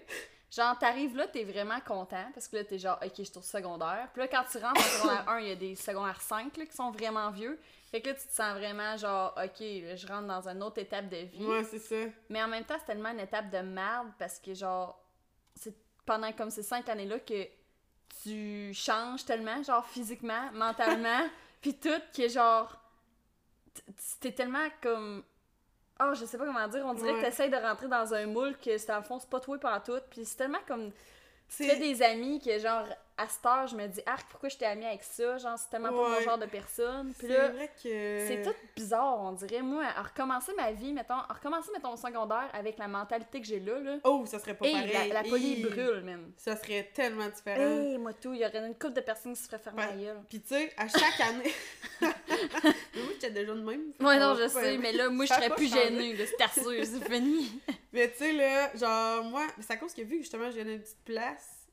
genre, 0.51 0.77
t'arrives 0.77 1.15
là, 1.15 1.27
t'es 1.27 1.43
vraiment 1.43 1.79
content, 1.79 2.29
parce 2.33 2.47
que 2.47 2.57
là, 2.57 2.63
t'es 2.63 2.77
genre, 2.77 2.99
ok, 3.03 3.11
je 3.17 3.23
suis 3.23 3.37
au 3.37 3.41
secondaire. 3.41 4.09
Puis 4.13 4.21
là, 4.21 4.27
quand 4.27 4.43
tu 4.51 4.57
rentres 4.59 4.79
en 4.79 4.83
secondaire 4.83 5.29
1, 5.29 5.39
il 5.39 5.47
y 5.47 5.51
a 5.51 5.55
des 5.55 5.75
secondaires 5.75 6.21
5 6.21 6.55
là, 6.57 6.65
qui 6.65 6.75
sont 6.75 6.91
vraiment 6.91 7.31
vieux. 7.31 7.59
Fait 7.89 7.99
que 8.01 8.09
là, 8.09 8.15
tu 8.15 8.27
te 8.27 8.31
sens 8.33 8.53
vraiment 8.53 8.95
genre, 8.97 9.31
ok, 9.37 9.59
là, 9.59 9.95
je 9.95 10.07
rentre 10.07 10.27
dans 10.27 10.47
une 10.47 10.61
autre 10.61 10.77
étape 10.79 11.09
de 11.09 11.17
vie. 11.17 11.45
Ouais, 11.45 11.63
c'est 11.63 11.79
ça. 11.79 11.95
Mais 12.29 12.43
en 12.43 12.47
même 12.47 12.63
temps, 12.63 12.75
c'est 12.79 12.85
tellement 12.85 13.09
une 13.09 13.19
étape 13.21 13.49
de 13.49 13.59
merde 13.59 14.09
parce 14.19 14.39
que, 14.39 14.53
genre, 14.53 15.00
pendant 16.05 16.31
comme 16.33 16.49
ces 16.49 16.63
cinq 16.63 16.89
années-là 16.89 17.19
que 17.19 17.47
tu 18.23 18.73
changes 18.73 19.25
tellement, 19.25 19.61
genre, 19.63 19.85
physiquement, 19.85 20.49
mentalement, 20.53 21.27
puis 21.61 21.75
tout, 21.75 21.89
que, 22.15 22.27
genre, 22.27 22.75
t'es 24.19 24.31
tellement 24.31 24.67
comme. 24.81 25.23
Oh, 26.03 26.13
je 26.15 26.25
sais 26.25 26.37
pas 26.37 26.45
comment 26.45 26.67
dire, 26.67 26.83
on 26.85 26.93
dirait 26.95 27.11
Ouais. 27.13 27.19
que 27.21 27.25
t'essayes 27.25 27.49
de 27.51 27.55
rentrer 27.57 27.87
dans 27.87 28.11
un 28.13 28.25
moule 28.25 28.57
que, 28.57 28.77
c'est, 28.77 28.95
le 28.95 29.03
fond, 29.03 29.19
c'est 29.19 29.29
pas 29.29 29.39
toi 29.39 29.57
par 29.59 29.83
tout, 29.83 29.99
puis 30.09 30.25
c'est 30.25 30.37
tellement 30.37 30.61
comme. 30.67 30.91
Tu 31.55 31.65
fais 31.65 31.77
des 31.77 32.01
amis 32.01 32.39
que, 32.41 32.57
genre, 32.59 32.85
à 33.21 33.27
cette 33.27 33.45
heure, 33.45 33.67
je 33.67 33.75
me 33.75 33.87
dis, 33.87 34.01
ah, 34.05 34.15
pourquoi 34.29 34.49
j'étais 34.49 34.65
amie 34.65 34.85
avec 34.85 35.03
ça? 35.03 35.37
Genre, 35.37 35.57
c'est 35.57 35.69
tellement 35.69 35.89
pas 35.89 36.09
mon 36.09 36.21
genre 36.21 36.37
de 36.37 36.45
personne. 36.45 37.13
Puis 37.17 37.27
C'est 37.27 37.33
là, 37.37 37.47
vrai 37.49 37.67
que. 37.67 38.25
c'est 38.27 38.41
tout 38.43 38.55
bizarre, 38.75 39.19
on 39.21 39.31
dirait. 39.33 39.61
Moi, 39.61 39.83
à 39.95 40.01
recommencer 40.03 40.53
ma 40.55 40.71
vie, 40.71 40.91
mettons, 40.93 41.13
à 41.15 41.33
recommencer, 41.33 41.69
mettons, 41.73 41.93
au 41.93 41.97
secondaire 41.97 42.49
avec 42.53 42.77
la 42.77 42.87
mentalité 42.87 43.39
que 43.41 43.47
j'ai 43.47 43.59
là, 43.59 43.79
là. 43.79 43.97
Oh, 44.03 44.23
ça 44.25 44.39
serait 44.39 44.53
pas 44.55 44.65
Hey, 44.65 44.73
pareil. 44.73 45.09
la, 45.11 45.21
la 45.21 45.27
Hey, 45.27 45.63
brûle, 45.63 46.01
man. 46.03 46.31
Ça 46.37 46.55
serait 46.55 46.89
tellement 46.93 47.27
différent. 47.29 47.61
Hey, 47.81 47.97
moi 47.97 48.13
tout, 48.13 48.33
il 48.33 48.39
y 48.41 48.45
aurait 48.45 48.65
une 48.65 48.73
couple 48.75 48.93
de 48.93 49.01
personnes 49.01 49.33
qui 49.33 49.41
se 49.41 49.47
feraient 49.47 49.59
fermer 49.61 49.81
la 49.85 49.95
gueule. 49.95 50.21
Puis 50.29 50.41
tu 50.41 50.49
sais, 50.55 50.73
à 50.77 50.87
chaque 50.87 51.19
année. 51.21 51.51
mais 52.01 53.01
moi, 53.01 53.11
j'étais 53.13 53.31
déjà 53.31 53.53
de 53.53 53.61
même. 53.61 53.93
Ouais, 53.99 54.19
non, 54.19 54.35
je 54.35 54.47
sais, 54.47 54.77
mais 54.77 54.91
là, 54.91 55.09
moi, 55.09 55.25
je 55.25 55.33
serais 55.33 55.49
plus 55.51 55.69
changé. 55.69 55.83
gênée, 55.89 56.15
c'est 56.25 56.41
assez, 56.43 56.85
c'est 56.85 57.09
fini. 57.09 57.61
Mais 57.93 58.09
tu 58.09 58.19
sais, 58.19 58.31
là, 58.31 58.73
genre, 58.75 59.23
moi, 59.25 59.45
c'est 59.59 59.73
à 59.73 59.75
cause 59.77 59.93
que 59.93 60.01
vu 60.01 60.17
que 60.17 60.21
justement, 60.23 60.49
j'ai 60.49 60.61
une 60.61 60.79
petite 60.79 61.03
place, 61.03 61.67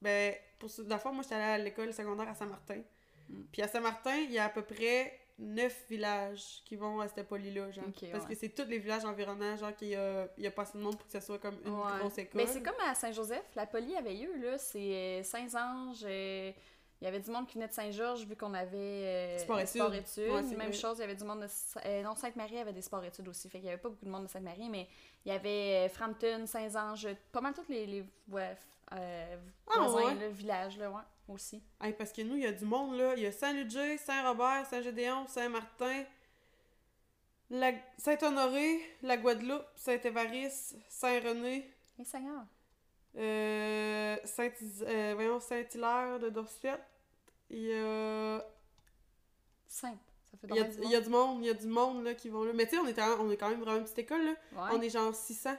ben, 0.00 0.32
pour 0.58 0.70
ce- 0.70 0.82
dans 0.82 0.96
le 0.96 1.00
fond, 1.00 1.12
moi, 1.12 1.22
j'étais 1.22 1.34
allée 1.36 1.62
à 1.62 1.64
l'école 1.64 1.92
secondaire 1.92 2.28
à 2.28 2.34
Saint-Martin. 2.34 2.80
Mm. 3.28 3.42
Puis 3.52 3.62
à 3.62 3.68
Saint-Martin, 3.68 4.16
il 4.16 4.32
y 4.32 4.38
a 4.38 4.44
à 4.46 4.48
peu 4.48 4.62
près 4.62 5.18
neuf 5.38 5.84
villages 5.90 6.62
qui 6.64 6.76
vont 6.76 7.00
à 7.00 7.08
cette 7.08 7.26
poly-là, 7.26 7.70
genre. 7.72 7.84
Parce 8.12 8.24
ouais. 8.24 8.30
que 8.30 8.38
c'est 8.38 8.50
tous 8.50 8.68
les 8.68 8.78
villages 8.78 9.04
environnants, 9.04 9.56
genre, 9.56 9.74
qu'il 9.74 9.88
y 9.88 9.96
a, 9.96 10.28
il 10.38 10.44
y 10.44 10.46
a 10.46 10.50
pas 10.52 10.62
assez 10.62 10.78
de 10.78 10.82
monde 10.82 10.96
pour 10.96 11.06
que 11.06 11.12
ce 11.12 11.20
soit 11.20 11.38
comme 11.38 11.56
une 11.64 11.72
Ouais. 11.72 11.98
grosse 11.98 12.18
école. 12.18 12.40
Mais 12.40 12.46
c'est 12.46 12.62
comme 12.62 12.78
à 12.86 12.94
Saint-Joseph, 12.94 13.44
la 13.56 13.66
poli 13.66 13.96
avait 13.96 14.16
eu, 14.18 14.40
là, 14.40 14.58
c'est 14.58 14.78
euh, 14.78 15.22
Saint-Ange, 15.24 16.02
euh, 16.04 16.52
il 17.00 17.04
y 17.04 17.08
avait 17.08 17.18
du 17.18 17.30
monde 17.32 17.46
qui 17.48 17.54
venait 17.54 17.66
de 17.66 17.72
Saint-Georges, 17.72 18.24
vu 18.24 18.36
qu'on 18.36 18.54
avait 18.54 18.76
euh, 18.76 19.38
Sport-études. 19.38 19.94
études. 19.94 20.30
Ouais, 20.32 20.42
Même 20.42 20.68
vrai. 20.68 20.72
chose, 20.72 20.98
il 20.98 21.00
y 21.00 21.04
avait 21.04 21.16
du 21.16 21.24
monde 21.24 21.40
de... 21.40 21.48
Euh, 21.84 22.02
non, 22.02 22.14
Sainte-Marie 22.14 22.58
avait 22.58 22.72
des 22.72 22.82
sports-études 22.82 23.26
aussi, 23.28 23.50
fait 23.50 23.58
qu'il 23.58 23.66
y 23.66 23.70
avait 23.70 23.82
pas 23.82 23.88
beaucoup 23.88 24.04
de 24.06 24.10
monde 24.10 24.26
de 24.26 24.30
Sainte-Marie, 24.30 24.68
mais 24.70 24.86
il 25.26 25.32
y 25.32 25.34
avait 25.34 25.86
euh, 25.86 25.88
Frampton, 25.88 26.44
Saint-Ange, 26.46 27.08
pas 27.32 27.40
mal 27.40 27.52
tous 27.54 27.68
les, 27.68 28.04
euh, 28.92 29.36
Ah, 29.68 29.80
voisins, 29.80 30.08
ouais. 30.08 30.14
là, 30.14 30.28
villages, 30.28 30.78
là, 30.78 30.90
ouais, 30.90 31.02
aussi. 31.28 31.62
Hey, 31.80 31.92
parce 31.92 32.12
que 32.12 32.22
nous, 32.22 32.36
il 32.36 32.42
y 32.42 32.46
a 32.46 32.52
du 32.52 32.64
monde, 32.64 32.96
là. 32.96 33.14
Il 33.16 33.22
y 33.22 33.26
a 33.26 33.32
Saint-Ludger, 33.32 33.98
Saint-Robert, 33.98 34.66
Saint-Gédéon, 34.66 35.26
Saint-Martin, 35.26 36.04
la... 37.50 37.72
Saint-Honoré, 37.98 38.80
la 39.02 39.16
Guadeloupe, 39.16 39.64
Saint-Évariste, 39.76 40.76
Saint-René, 40.88 41.70
Et 41.98 42.04
Seigneur. 42.04 42.44
euh, 43.16 44.16
Saint 44.24 44.50
euh, 44.82 45.12
voyons, 45.14 45.40
Saint-Hilaire 45.40 46.18
de 46.20 46.30
Dorset. 46.30 46.78
Il 47.50 47.60
y 47.62 47.72
a... 47.74 48.44
Simple. 49.66 49.98
Ça 50.30 50.38
fait 50.38 50.46
Il 50.50 50.56
y, 50.56 50.60
a, 50.60 50.68
il 50.84 50.90
y 50.90 50.96
a 50.96 51.00
du 51.00 51.08
monde, 51.10 51.42
il 51.42 51.46
y 51.46 51.50
a 51.50 51.54
du 51.54 51.66
monde 51.66 52.02
là, 52.04 52.14
qui 52.14 52.28
vont 52.28 52.44
là. 52.44 52.52
Mais 52.52 52.64
tu 52.66 52.72
sais, 52.76 52.78
on, 52.78 52.86
est 52.86 52.98
on 53.00 53.30
est 53.30 53.36
quand 53.36 53.48
même 53.50 53.60
vraiment 53.60 53.78
une 53.78 53.84
petite 53.84 53.98
école, 54.00 54.24
là. 54.24 54.34
On 54.72 54.80
est 54.80 54.90
genre 54.90 55.14
600 55.14 55.56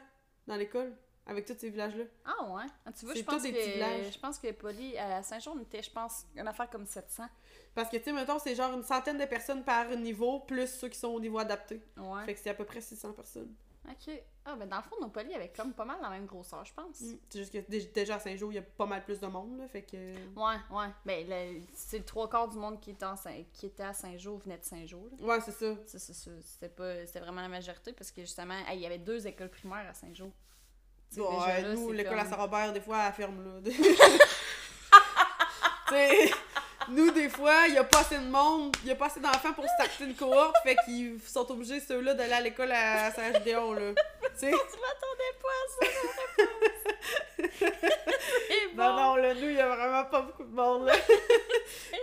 dans 0.48 0.56
l'école, 0.56 0.94
avec 1.28 1.46
tous 1.46 1.56
ces 1.58 1.70
villages-là. 1.70 2.04
Ah 2.26 2.44
ouais. 2.52 2.64
Ah, 2.86 2.92
tu 2.92 3.06
vois, 3.06 3.16
je 3.16 3.24
pense 3.24 3.42
que 3.44 3.50
je 3.50 4.20
pense 4.20 4.40
que 4.40 4.52
Polly 4.52 4.98
à 4.98 5.24
Saint-Jean 5.24 5.54
on 5.56 5.60
était, 5.62 5.82
je 5.82 5.92
pense, 5.92 6.26
une 6.36 6.48
affaire 6.48 6.70
comme 6.70 6.86
700. 6.86 7.24
Parce 7.74 7.90
que, 7.90 7.98
tu 7.98 8.04
sais, 8.06 8.14
mettons, 8.14 8.40
c'est 8.40 8.56
genre 8.56 8.74
une 8.74 8.84
centaine 8.84 9.18
de 9.18 9.26
personnes 9.26 9.64
par 9.64 9.90
niveau, 9.90 10.40
plus 10.42 10.68
ceux 10.68 10.88
qui 10.88 10.98
sont 11.00 11.10
au 11.10 11.20
niveau 11.20 11.40
adapté. 11.40 11.82
Ouais. 11.98 12.24
Fait 12.26 12.34
que 12.34 12.40
c'est 12.40 12.50
à 12.50 12.54
peu 12.54 12.64
près 12.66 12.80
600 12.82 13.12
personnes. 13.14 13.54
Ok. 13.88 14.20
Ah, 14.46 14.56
ben 14.56 14.68
dans 14.68 14.78
le 14.78 14.84
fond, 14.84 14.96
nos 15.02 15.10
Polly 15.10 15.34
avaient 15.36 15.52
comme 15.56 15.72
pas 15.74 15.86
mal 15.86 15.98
la 16.02 16.10
même 16.10 16.26
grosseur, 16.26 16.64
je 16.66 16.74
pense. 16.74 17.02
Mm. 17.02 17.18
C'est 17.30 17.40
juste 17.40 17.54
que 17.54 17.60
dé- 17.70 17.86
déjà 17.94 18.16
à 18.16 18.20
Saint-Jean, 18.20 18.50
il 18.50 18.56
y 18.56 18.58
a 18.58 18.62
pas 18.64 18.86
mal 18.88 19.04
plus 19.04 19.20
de 19.20 19.28
monde, 19.28 19.58
là, 19.60 19.68
fait 19.68 19.84
que... 19.84 19.96
Ouais, 20.36 20.56
ouais. 20.72 20.88
Ben, 21.06 21.28
le- 21.28 21.62
c'est 21.74 22.00
le 22.00 22.04
trois 22.06 22.28
quarts 22.30 22.48
du 22.48 22.58
monde 22.58 22.80
qui 22.80 22.92
était, 22.92 23.06
en 23.06 23.16
Saint- 23.16 23.44
qui 23.54 23.68
était 23.68 23.84
à 23.84 23.94
Saint-Jean 23.94 24.38
venait 24.38 24.58
de 24.58 24.64
Saint-Jean. 24.64 25.02
Ouais, 25.20 25.40
c'est 25.42 25.52
ça. 25.52 25.76
C'est 25.86 26.00
ça. 26.00 26.32
C'était 26.42 26.70
pas... 26.70 27.06
C'était 27.06 27.20
vraiment 27.20 27.42
la 27.42 27.48
majorité 27.50 27.94
parce 27.94 28.10
que 28.12 28.22
justement, 28.22 28.56
il 28.72 28.80
y 28.80 28.86
avait 28.88 28.98
deux 29.00 29.28
écoles 29.28 29.50
primaires 29.50 29.88
à 29.88 29.94
Saint-Jean. 29.94 30.32
Déjà 31.16 31.62
là, 31.62 31.74
nous, 31.74 31.92
l'école 31.92 32.20
à 32.20 32.26
Saint-Robert, 32.26 32.74
des 32.74 32.82
fois, 32.82 32.98
elle 33.08 33.14
ferme, 33.14 33.44
là. 33.44 33.72
nous, 36.90 37.12
des 37.12 37.30
fois, 37.30 37.68
il 37.68 37.76
y 37.76 37.78
a 37.78 37.84
pas 37.84 38.00
assez 38.00 38.18
de 38.18 38.30
monde, 38.30 38.76
il 38.84 38.90
y 38.90 38.92
a 38.92 38.96
pas 38.96 39.06
assez 39.08 39.20
d'enfants 39.20 39.54
pour 39.54 39.66
starter 39.66 40.06
une 40.06 40.16
cohorte, 40.16 40.56
fait 40.64 40.76
qu'ils 40.86 41.20
sont 41.22 41.50
obligés, 41.52 41.80
ceux-là, 41.80 42.14
d'aller 42.14 42.34
à 42.34 42.42
l'école 42.42 42.72
à 42.72 43.12
Saint-Gédéon, 43.12 43.74
là. 43.74 43.94
Tu 44.40 44.46
m'attendais 44.52 45.34
pas 45.42 45.50
à 45.50 45.68
ça, 45.70 45.88
bon. 48.74 48.84
Non, 48.84 48.96
non, 48.96 49.16
là, 49.16 49.34
nous, 49.34 49.50
il 49.50 49.56
y 49.56 49.62
a 49.62 49.68
vraiment 49.68 50.06
pas 50.06 50.22
beaucoup 50.22 50.44
de 50.44 50.54
monde, 50.54 50.86
là. 50.86 50.94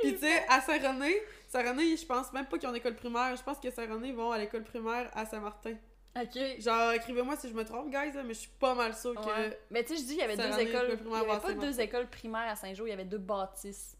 Puis, 0.03 0.15
tu 0.15 0.21
sais, 0.21 0.45
à 0.49 0.61
Saint-René, 0.61 1.23
Saint-René, 1.49 1.97
je 1.97 2.07
pense 2.07 2.33
même 2.33 2.47
pas 2.47 2.59
qu'ils 2.59 2.69
ont 2.69 2.73
une 2.73 2.79
école 2.79 2.97
primaire. 2.97 3.37
Je 3.37 3.43
pense 3.43 3.59
que 3.59 3.71
Saint-René 3.71 4.13
vont 4.13 4.33
à 4.33 4.39
l'école 4.39 4.65
primaire 4.65 5.11
à 5.15 5.27
Saint-Martin. 5.27 5.75
Ok. 6.15 6.39
Genre, 6.59 6.93
écrivez-moi 6.93 7.37
si 7.37 7.49
je 7.49 7.55
me 7.55 7.65
trompe, 7.65 7.91
guys, 7.91 8.13
là, 8.13 8.23
mais 8.23 8.35
je 8.35 8.41
suis 8.41 8.51
pas 8.59 8.75
mal 8.75 8.95
sûre 8.95 9.15
que... 9.15 9.27
Ouais. 9.27 9.59
Mais 9.71 9.83
tu 9.83 9.97
sais, 9.97 10.03
je 10.03 10.07
dis, 10.07 10.13
il 10.15 10.19
y 10.19 10.23
avait 10.23 10.37
deux 10.37 10.59
écoles. 10.59 10.99
Il 11.05 11.11
y 11.11 11.15
avait 11.15 11.31
à 11.31 11.41
pas 11.41 11.53
deux 11.55 11.81
écoles 11.81 12.09
primaires 12.09 12.51
à 12.51 12.57
Saint-Jean, 12.57 12.85
il 12.85 12.91
y 12.91 12.93
avait 12.93 13.05
deux 13.05 13.19
bâtisses. 13.19 13.97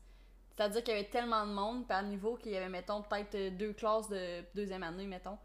C'est-à-dire 0.55 0.85
qu'il 0.85 0.95
y 0.95 0.99
avait 0.99 1.09
tellement 1.09 1.47
de 1.47 1.53
monde 1.53 1.89
par 1.89 2.03
niveau 2.03 2.37
qu'il 2.37 2.53
y 2.53 2.57
avait, 2.57 2.69
mettons, 2.69 3.03
peut-être 3.03 3.35
euh, 3.35 3.51
deux 3.51 3.73
classes 3.73 4.09
de 4.09 4.43
deuxième 4.55 4.83
année, 4.83 5.07
mettons. 5.07 5.39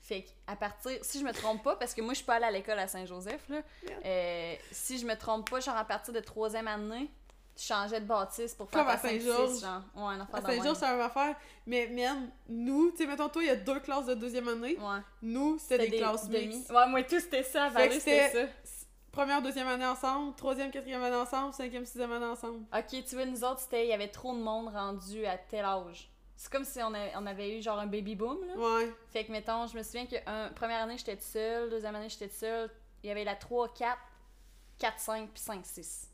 Fait 0.00 0.22
qu'à 0.22 0.56
partir, 0.56 0.98
si 1.02 1.20
je 1.20 1.24
me 1.24 1.32
trompe 1.32 1.62
pas, 1.62 1.76
parce 1.76 1.94
que 1.94 2.00
moi 2.00 2.12
je 2.12 2.18
suis 2.18 2.26
pas 2.26 2.34
allée 2.34 2.46
à 2.46 2.50
l'école 2.50 2.78
à 2.78 2.88
Saint-Joseph, 2.88 3.48
là, 3.48 3.62
euh, 4.04 4.54
si 4.72 4.98
je 4.98 5.06
me 5.06 5.14
trompe 5.14 5.48
pas, 5.48 5.60
genre 5.60 5.76
à 5.76 5.84
partir 5.84 6.12
de 6.12 6.20
troisième 6.20 6.66
année, 6.66 7.08
tu 7.54 7.64
changeais 7.64 8.00
de 8.00 8.06
bâtisse 8.06 8.54
pour 8.54 8.70
faire 8.70 8.80
Comme 8.80 8.94
à 8.94 8.98
Saint-Georges. 8.98 9.58
5-6, 9.58 9.60
genre. 9.60 9.82
Ouais, 9.94 10.14
un 10.14 10.20
À 10.20 10.40
même. 10.40 10.74
c'est 10.74 10.86
même 10.86 11.00
affaire. 11.00 11.36
Mais, 11.66 11.86
man, 11.88 12.30
nous, 12.48 12.90
tu 12.90 12.98
sais, 12.98 13.06
mettons, 13.06 13.28
toi, 13.28 13.42
il 13.42 13.46
y 13.46 13.50
a 13.50 13.56
deux 13.56 13.80
classes 13.80 14.06
de 14.06 14.14
deuxième 14.14 14.48
année. 14.48 14.76
Ouais. 14.78 15.00
Nous, 15.22 15.58
c'était 15.58 15.88
des, 15.88 15.98
classes 15.98 16.28
mixtes. 16.28 16.70
Ouais, 16.70 16.86
moi 16.88 17.02
tout 17.02 17.20
c'était 17.20 17.42
ça, 17.42 17.68
Vallée, 17.68 18.00
c'était 18.00 18.30
ça. 18.64 18.78
Première, 19.12 19.42
deuxième 19.42 19.68
année 19.68 19.84
ensemble, 19.84 20.34
troisième, 20.36 20.70
quatrième 20.70 21.02
année 21.02 21.16
ensemble, 21.16 21.52
cinquième, 21.52 21.84
sixième 21.84 22.12
année 22.12 22.24
ensemble. 22.24 22.64
Ok, 22.74 23.04
tu 23.04 23.14
vois, 23.14 23.26
nous 23.26 23.44
autres, 23.44 23.60
c'était, 23.60 23.84
il 23.84 23.90
y 23.90 23.92
avait 23.92 24.08
trop 24.08 24.32
de 24.34 24.40
monde 24.40 24.68
rendu 24.68 25.26
à 25.26 25.36
tel 25.36 25.66
âge. 25.66 26.10
C'est 26.34 26.50
comme 26.50 26.64
si 26.64 26.82
on, 26.82 26.94
a- 26.94 27.20
on 27.20 27.26
avait 27.26 27.58
eu 27.58 27.62
genre 27.62 27.78
un 27.78 27.86
baby 27.86 28.16
boom, 28.16 28.38
là. 28.46 28.56
Ouais. 28.56 28.90
Fait 29.10 29.24
que, 29.24 29.30
mettons, 29.30 29.66
je 29.66 29.76
me 29.76 29.82
souviens 29.82 30.06
que 30.06 30.16
un, 30.26 30.48
première 30.48 30.82
année, 30.82 30.96
j'étais 30.96 31.18
seule, 31.20 31.68
deuxième 31.68 31.94
année, 31.94 32.08
j'étais 32.08 32.30
seule. 32.30 32.70
Il 33.04 33.08
y 33.08 33.10
avait 33.10 33.24
la 33.24 33.36
3, 33.36 33.74
4, 33.74 33.98
4, 34.78 34.98
5, 34.98 35.30
puis 35.30 35.42
5, 35.42 35.60
6. 35.64 36.11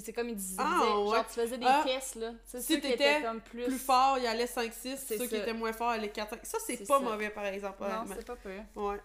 C'est 0.00 0.12
comme 0.12 0.28
ils 0.28 0.36
disaient, 0.36 0.62
Ah, 0.62 0.80
genre, 0.82 1.08
ouais. 1.08 1.24
tu 1.24 1.40
faisais 1.40 1.58
des 1.58 1.66
Ah, 1.68 1.82
tests, 1.84 2.14
là. 2.16 2.32
Si 2.44 2.62
ceux 2.62 2.74
qui 2.76 2.80
t'étais 2.80 2.94
étaient 3.16 3.22
comme 3.22 3.40
plus... 3.40 3.64
Plus 3.64 3.78
fort, 3.78 4.16
il 4.18 4.24
y 4.24 4.26
allait 4.26 4.46
5-6. 4.46 4.96
C'est 4.96 5.18
Ceux 5.18 5.26
qui 5.26 5.36
étaient 5.36 5.52
moins 5.52 5.72
forts, 5.72 5.90
allaient 5.90 6.08
4-5. 6.08 6.38
Ça, 6.44 6.58
c'est 6.64 6.78
pas 6.86 6.98
ça. 6.98 7.00
mauvais, 7.00 7.30
par 7.30 7.44
exemple. 7.46 7.82
Non, 7.82 8.04
c'est 8.08 8.26
pas 8.26 8.36
peu. 8.36 8.56
Ouais. 8.76 9.00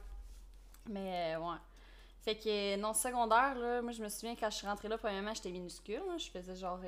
Mais, 0.90 1.36
euh, 1.36 1.40
ouais. 1.40 1.58
Fait 2.24 2.36
que, 2.36 2.76
non, 2.78 2.94
secondaire, 2.94 3.56
là, 3.56 3.82
moi, 3.82 3.92
je 3.92 4.02
me 4.04 4.10
souviens, 4.10 4.36
quand 4.36 4.50
je 4.50 4.58
suis 4.58 4.68
rentrée 4.68 4.88
là, 4.88 4.98
premièrement, 4.98 5.34
j'étais 5.34 5.50
minuscule, 5.52 6.02
là. 6.08 6.18
Je 6.18 6.30
faisais 6.30 6.56
genre 6.56 6.80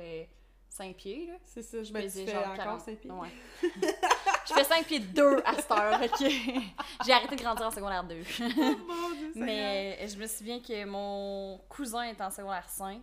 5 0.70 0.94
pieds, 0.96 1.26
là. 1.26 1.34
C'est 1.44 1.62
ça. 1.62 1.82
Je 1.82 1.92
pesais 1.92 2.24
fais 2.24 2.32
genre 2.32 2.44
encore 2.44 2.56
40. 2.56 2.80
5 2.82 2.98
pieds. 2.98 3.10
Ouais. 3.10 3.28
je 4.48 4.54
fais 4.54 4.64
5 4.64 4.86
pieds 4.86 5.00
2 5.00 5.42
à 5.44 5.54
cette 5.56 5.70
heure, 5.70 6.00
ok? 6.00 6.30
J'ai 7.06 7.12
arrêté 7.12 7.36
de 7.36 7.42
grandir 7.42 7.66
en 7.66 7.70
secondaire 7.70 8.04
2. 8.04 8.14
Oh 8.40 8.44
Dieu. 9.18 9.30
Mais 9.34 9.98
euh, 10.00 10.06
je 10.08 10.16
me 10.16 10.26
souviens 10.26 10.60
que 10.60 10.84
mon 10.84 11.58
cousin 11.68 12.02
est 12.02 12.20
en 12.20 12.30
secondaire 12.30 12.68
5. 12.68 13.00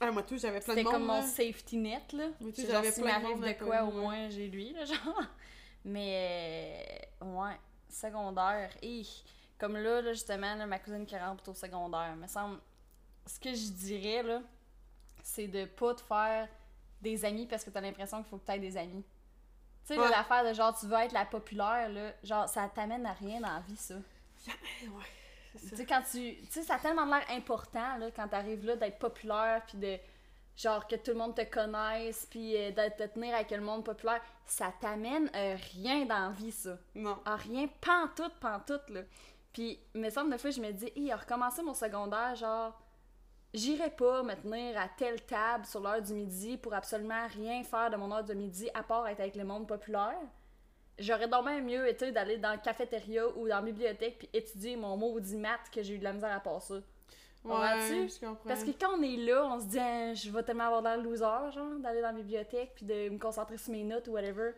Ah, 0.00 0.10
moi, 0.10 0.22
tout, 0.22 0.36
j'avais 0.36 0.60
plein 0.60 0.74
de 0.74 0.78
C'était 0.78 0.82
monde. 0.84 0.92
comme 0.92 1.06
mon 1.06 1.20
là. 1.20 1.22
safety 1.22 1.76
net, 1.78 2.12
là. 2.12 2.24
Sais, 2.54 2.62
genre, 2.62 2.70
j'avais 2.72 2.92
s'il 2.92 3.02
plein 3.02 3.18
de 3.18 3.22
m'arrive 3.22 3.40
monde 3.40 3.48
de 3.48 3.52
quoi, 3.64 3.82
au 3.84 3.86
ouais. 3.88 3.92
moins, 4.00 4.28
j'ai 4.28 4.48
lui, 4.48 4.72
là, 4.72 4.84
genre. 4.84 5.22
Mais, 5.84 7.08
euh, 7.22 7.24
ouais, 7.26 7.56
secondaire. 7.88 8.70
Et 8.82 9.02
comme 9.58 9.76
là, 9.76 10.02
là 10.02 10.12
justement, 10.12 10.54
là, 10.54 10.66
ma 10.66 10.78
cousine 10.78 11.06
qui 11.06 11.16
rentre 11.16 11.48
au 11.48 11.54
secondaire, 11.54 12.14
me 12.16 12.26
semble, 12.26 12.58
ce 13.26 13.40
que 13.40 13.54
je 13.54 13.70
dirais, 13.70 14.22
là, 14.22 14.42
c'est 15.22 15.48
de 15.48 15.64
pas 15.64 15.94
te 15.94 16.02
faire 16.02 16.48
des 17.00 17.24
amis 17.24 17.46
parce 17.46 17.64
que 17.64 17.70
t'as 17.70 17.80
l'impression 17.80 18.18
qu'il 18.18 18.26
faut 18.30 18.38
que 18.38 18.46
t'aies 18.46 18.58
des 18.58 18.76
amis. 18.76 19.04
Tu 19.86 19.94
sais, 19.94 20.00
Ouais. 20.00 20.10
l'affaire 20.10 20.44
de 20.44 20.52
genre, 20.52 20.76
tu 20.78 20.86
veux 20.86 20.96
être 20.98 21.12
la 21.12 21.24
populaire, 21.24 21.88
là, 21.88 22.12
genre, 22.22 22.48
ça 22.48 22.68
t'amène 22.74 23.06
à 23.06 23.12
rien 23.12 23.40
dans 23.40 23.48
la 23.54 23.60
vie, 23.60 23.76
ça. 23.76 23.94
Ouais, 23.94 24.52
Tu 24.80 24.86
ça. 25.58 25.84
quand 25.84 26.02
tu. 26.02 26.36
Tu 26.36 26.46
sais, 26.50 26.62
ça 26.62 26.74
a 26.74 26.78
tellement 26.78 27.04
l'air 27.04 27.24
important, 27.30 27.98
là, 27.98 28.10
quand 28.14 28.28
t'arrives 28.28 28.64
là, 28.64 28.76
d'être 28.76 28.98
populaire, 28.98 29.62
puis 29.66 29.78
de. 29.78 29.98
Genre, 30.56 30.86
que 30.86 30.96
tout 30.96 31.10
le 31.10 31.18
monde 31.18 31.34
te 31.34 31.44
connaisse, 31.44 32.26
puis 32.30 32.56
euh, 32.56 32.70
de 32.70 32.88
te 32.96 33.06
tenir 33.12 33.34
avec 33.34 33.50
le 33.50 33.60
monde 33.60 33.84
populaire. 33.84 34.22
Ça 34.46 34.72
t'amène 34.80 35.30
euh, 35.36 35.54
rien 35.74 36.06
dans 36.06 36.28
la 36.28 36.30
vie, 36.30 36.50
ça. 36.50 36.78
Non. 36.94 37.18
Ah, 37.26 37.36
rien, 37.36 37.68
pantoute, 37.80 38.32
pantoute, 38.40 38.88
là. 38.88 39.02
Puis, 39.52 39.78
il 39.94 40.00
me 40.00 40.08
semble, 40.08 40.30
des 40.30 40.38
fois, 40.38 40.50
je 40.50 40.60
me 40.60 40.72
dis, 40.72 40.90
hé, 40.96 41.12
recommencer 41.12 41.62
mon 41.62 41.74
secondaire, 41.74 42.34
genre. 42.36 42.78
J'irai 43.52 43.90
pas 43.90 44.22
me 44.22 44.34
tenir 44.34 44.78
à 44.78 44.88
telle 44.88 45.24
table 45.24 45.64
sur 45.64 45.80
l'heure 45.80 46.02
du 46.02 46.12
midi 46.12 46.56
pour 46.58 46.74
absolument 46.74 47.26
rien 47.28 47.62
faire 47.62 47.90
de 47.90 47.96
mon 47.96 48.12
heure 48.12 48.24
de 48.24 48.34
midi 48.34 48.68
à 48.74 48.82
part 48.82 49.06
être 49.08 49.20
avec 49.20 49.36
le 49.36 49.44
monde 49.44 49.66
populaire. 49.66 50.20
J'aurais 50.98 51.28
donc 51.28 51.44
bien 51.44 51.60
mieux 51.60 51.86
été 51.88 52.10
d'aller 52.10 52.38
dans 52.38 52.50
la 52.50 52.56
cafétéria 52.58 53.26
ou 53.36 53.48
dans 53.48 53.56
la 53.56 53.62
bibliothèque 53.62 54.18
puis 54.18 54.28
étudier 54.32 54.76
mon 54.76 54.96
maudit 54.96 55.36
maths 55.36 55.70
que 55.72 55.82
j'ai 55.82 55.94
eu 55.94 55.98
de 55.98 56.04
la 56.04 56.12
misère 56.14 56.32
à 56.34 56.40
passer. 56.40 56.80
Ouais, 57.44 58.08
je 58.08 58.18
comprends. 58.18 58.48
Parce 58.48 58.64
que 58.64 58.70
quand 58.70 58.98
on 58.98 59.02
est 59.02 59.16
là, 59.18 59.44
on 59.46 59.60
se 59.60 59.66
dit 59.66 59.78
Ah, 59.78 60.14
je 60.14 60.30
vais 60.30 60.42
tellement 60.42 60.64
avoir 60.64 60.82
l'air 60.82 60.96
loser, 60.96 61.52
genre, 61.52 61.78
d'aller 61.78 62.00
dans 62.00 62.08
la 62.08 62.12
bibliothèque 62.14 62.72
puis 62.74 62.86
de 62.86 63.08
me 63.10 63.18
concentrer 63.18 63.56
sur 63.58 63.72
mes 63.72 63.84
notes 63.84 64.08
ou 64.08 64.12
whatever. 64.12 64.52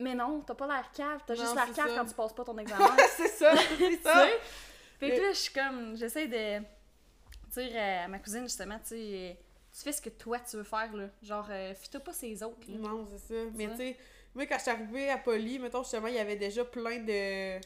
Mais 0.00 0.14
non, 0.14 0.40
t'as 0.40 0.54
pas 0.54 0.66
l'air 0.66 0.90
cave, 0.92 1.20
t'as 1.26 1.34
juste 1.34 1.54
l'air 1.54 1.66
cave 1.72 1.88
ça. 1.88 1.94
quand 1.96 2.04
tu 2.06 2.14
passes 2.14 2.32
pas 2.32 2.44
ton 2.44 2.56
examen. 2.58 2.96
c'est 3.16 3.28
ça, 3.28 3.52
c'est 3.78 3.96
ça. 4.02 4.24
sais? 4.26 4.38
Fait 4.98 5.10
que 5.10 5.14
Mais- 5.16 5.20
là, 5.20 5.32
je 5.32 5.38
suis 5.38 5.52
comme, 5.52 5.96
j'essaie 5.96 6.26
de 6.28 6.64
dire 7.52 7.72
à 8.04 8.08
ma 8.08 8.18
cousine, 8.18 8.42
justement, 8.44 8.78
tu 8.78 8.88
sais, 8.90 9.36
tu 9.72 9.82
fais 9.82 9.92
ce 9.92 10.02
que 10.02 10.08
toi 10.10 10.38
tu 10.40 10.56
veux 10.56 10.62
faire, 10.64 10.92
là. 10.96 11.04
Genre, 11.22 11.46
euh, 11.50 11.74
fitte 11.74 11.98
pas 12.00 12.12
ses 12.12 12.42
autres, 12.42 12.66
là. 12.68 12.78
Non, 12.78 13.06
c'est 13.06 13.18
ça. 13.34 13.50
Mais 13.54 13.68
tu 13.70 13.76
sais, 13.76 13.96
moi, 14.38 14.46
quand 14.46 14.56
je 14.56 14.62
suis 14.62 14.70
arrivée 14.70 15.10
à 15.10 15.18
Poly, 15.18 15.58
mettons, 15.58 15.82
justement, 15.82 16.06
il 16.06 16.14
y 16.14 16.18
avait 16.18 16.36
déjà 16.36 16.64
plein 16.64 16.98
de, 16.98 17.58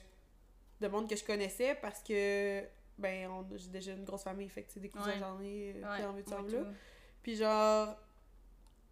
de 0.80 0.88
monde 0.88 1.08
que 1.08 1.14
je 1.16 1.22
connaissais 1.24 1.74
parce 1.82 2.02
que, 2.02 2.62
ben, 2.98 3.28
on- 3.30 3.46
j'ai 3.56 3.68
déjà 3.68 3.92
une 3.92 4.04
grosse 4.04 4.22
famille, 4.24 4.48
fait 4.48 4.62
que, 4.62 4.68
tu 4.68 4.74
sais, 4.74 4.80
des 4.80 4.88
cousins, 4.88 5.12
j'en 5.18 5.40
ai, 5.42 5.76
euh, 5.84 6.08
en 6.08 6.12
veut, 6.12 6.24
tu 6.24 6.32
en 6.34 6.42
veux, 6.42 6.58
là. 6.64 6.64
Puis 7.22 7.36
genre, 7.36 7.96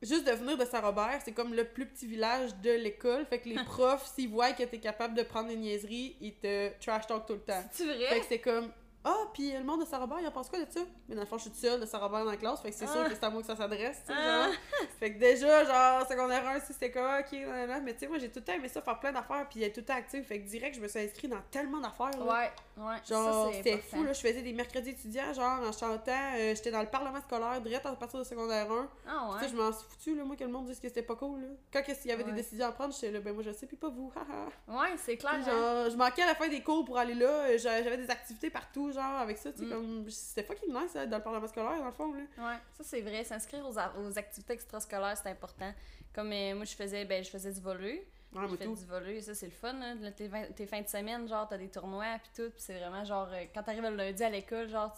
juste 0.02 0.26
de 0.26 0.32
venir 0.32 0.56
de 0.58 0.64
Saint-Robert, 0.64 1.20
c'est 1.24 1.32
comme 1.32 1.54
le 1.54 1.64
plus 1.64 1.86
petit 1.86 2.06
village 2.06 2.54
de 2.56 2.70
l'école. 2.70 3.24
Fait 3.26 3.40
que 3.40 3.48
les 3.48 3.54
profs, 3.64 4.06
s'ils 4.14 4.28
voient 4.28 4.52
que 4.52 4.62
t'es 4.64 4.78
capable 4.78 5.14
de 5.14 5.22
prendre 5.22 5.48
des 5.48 5.56
niaiseries, 5.56 6.16
ils 6.20 6.34
te 6.34 6.70
trash 6.80 7.06
talk 7.06 7.26
tout 7.26 7.34
le 7.34 7.40
temps. 7.40 7.64
C'est 7.72 7.86
Fait 7.86 7.96
vrai? 7.96 8.20
que 8.20 8.26
c'est 8.26 8.38
comme, 8.40 8.70
Ah, 9.02 9.16
puis 9.32 9.52
le 9.52 9.64
monde 9.64 9.80
de 9.80 9.86
Sarah 9.86 10.04
Robert, 10.04 10.18
il 10.20 10.26
en 10.26 10.30
pense 10.30 10.50
quoi 10.50 10.58
de 10.62 10.70
ça? 10.70 10.80
Mais 11.08 11.14
dans 11.14 11.22
le 11.22 11.26
fond, 11.26 11.38
je 11.38 11.42
suis 11.44 11.50
toute 11.50 11.58
seule 11.60 11.80
de 11.80 11.86
Sarah 11.86 12.06
Robert 12.06 12.24
dans 12.24 12.30
la 12.32 12.36
classe, 12.36 12.60
fait 12.60 12.70
que 12.70 12.76
c'est 12.76 12.86
sûr 12.86 13.00
Ah. 13.02 13.08
que 13.08 13.14
c'est 13.14 13.24
à 13.24 13.30
moi 13.30 13.40
que 13.40 13.46
ça 13.46 13.56
s'adresse, 13.56 14.02
tu 14.06 14.12
sais, 14.12 14.18
Ah. 14.18 14.44
genre. 14.44 14.52
Fait 15.00 15.14
que 15.14 15.18
déjà, 15.18 15.64
genre, 15.64 16.06
secondaire 16.06 16.46
1, 16.46 16.60
si 16.60 16.74
c'était 16.74 16.90
comme, 16.90 17.06
ok, 17.18 17.32
nan, 17.32 17.66
nan. 17.68 17.82
mais 17.82 17.94
tu 17.94 18.00
sais, 18.00 18.08
moi, 18.08 18.18
j'ai 18.18 18.28
tout 18.28 18.40
le 18.40 18.44
temps 18.44 18.52
aimé 18.52 18.68
ça, 18.68 18.82
faire 18.82 19.00
plein 19.00 19.12
d'affaires, 19.12 19.46
puis 19.48 19.62
être 19.62 19.72
tout 19.72 19.80
le 19.80 19.86
temps 19.86 19.94
active, 19.94 20.22
fait 20.24 20.40
que 20.42 20.46
direct, 20.46 20.76
je 20.76 20.80
me 20.82 20.88
suis 20.88 21.00
inscrite 21.00 21.30
dans 21.30 21.40
tellement 21.50 21.78
d'affaires, 21.80 22.10
là. 22.18 22.24
Ouais, 22.30 22.50
ouais. 22.80 22.96
Genre, 23.08 23.52
c'était 23.54 23.78
fou, 23.78 24.02
là. 24.02 24.12
Je 24.12 24.20
faisais 24.20 24.42
des 24.42 24.52
mercredis 24.52 24.90
étudiants, 24.90 25.32
genre, 25.32 25.60
en 25.60 25.72
chantant. 25.72 26.12
euh, 26.36 26.54
J'étais 26.54 26.70
dans 26.70 26.80
le 26.80 26.88
parlement 26.88 27.20
scolaire, 27.20 27.60
direct 27.60 27.84
à 27.86 27.92
partir 27.96 28.18
de 28.18 28.24
secondaire 28.24 28.70
1. 28.70 28.88
Ah 29.08 29.30
Tu 29.38 29.44
sais, 29.44 29.50
je 29.50 29.56
m'en 29.56 29.72
suis 29.72 29.86
foutu, 29.88 30.16
là, 30.16 30.24
moi, 30.24 30.36
que 30.36 30.44
le 30.44 30.50
monde 30.50 30.66
dise 30.66 30.80
que 30.80 30.88
c'était 30.88 31.02
pas 31.02 31.16
cool, 31.16 31.40
là. 31.40 31.46
Quand 31.72 31.82
il 31.86 32.08
y 32.08 32.12
avait 32.12 32.24
Ouais. 32.24 32.30
des 32.30 32.36
décisions 32.42 32.66
à 32.66 32.72
prendre, 32.72 32.92
j'étais 32.94 33.10
là, 33.10 33.20
ben 33.20 33.32
moi, 33.34 33.42
je 33.42 33.52
sais, 33.52 33.66
puis 33.66 33.76
pas 33.76 33.88
vous. 33.88 34.12
Ouais, 34.68 34.94
c'est 34.96 35.16
clair. 35.16 35.42
Sais, 35.44 35.50
hein. 35.50 35.84
Genre, 35.84 35.90
je 35.90 35.96
manquais 35.96 36.22
à 36.22 36.26
la 36.26 36.34
fin 36.34 36.48
des 36.48 36.62
cours 36.62 36.84
pour 36.84 36.98
aller 36.98 37.14
là, 37.14 37.28
euh, 37.28 37.58
j'a- 37.58 37.82
j'avais 37.82 37.96
des 37.98 38.10
activités 38.10 38.50
partout, 38.50 38.92
genre, 38.92 39.16
avec 39.20 39.38
ça, 39.38 39.52
tu 39.52 39.58
sais, 39.60 39.64
Mm. 39.66 39.70
comme. 39.70 40.10
C'était 40.10 40.42
fucking 40.44 40.72
nice, 40.72 40.94
hein, 40.96 41.06
dans 41.06 41.16
le 41.18 41.22
parlement 41.22 41.46
scolaire, 41.48 41.78
dans 41.78 41.86
le 41.86 41.92
fond, 41.92 42.12
là. 42.12 42.20
Ouais, 42.38 42.56
ça 42.76 42.84
c'est 42.84 43.00
vrai. 43.00 43.24
S'inscrire 43.24 43.66
aux, 43.66 43.74
aux 43.76 44.18
activités 44.18 44.52
extrascolaires, 44.54 45.16
c'est 45.22 45.28
important. 45.30 45.72
Comme 46.14 46.32
euh, 46.32 46.54
moi, 46.54 46.64
je 46.64 46.74
faisais, 46.74 47.04
ben, 47.04 47.22
je 47.22 47.30
faisais 47.30 47.52
du 47.52 47.60
volley. 47.60 48.06
Ouais, 48.32 48.42
mais 48.48 48.56
fais 48.56 48.64
tout. 48.64 48.74
du 48.74 48.84
volley, 48.84 49.20
ça 49.20 49.34
c'est 49.34 49.46
le 49.46 49.52
fun. 49.52 49.72
Là, 49.72 50.10
Tes, 50.12 50.30
tes 50.54 50.66
fins 50.66 50.82
de 50.82 50.88
semaine, 50.88 51.26
genre, 51.28 51.48
t'as 51.48 51.58
des 51.58 51.68
tournois, 51.68 52.18
puis 52.22 52.30
tout. 52.44 52.50
Puis 52.50 52.60
c'est 52.62 52.78
vraiment 52.78 53.04
genre, 53.04 53.28
euh, 53.32 53.44
quand 53.54 53.62
t'arrives 53.62 53.82
le 53.82 53.96
lundi 53.96 54.22
à 54.22 54.30
l'école, 54.30 54.68
genre, 54.68 54.94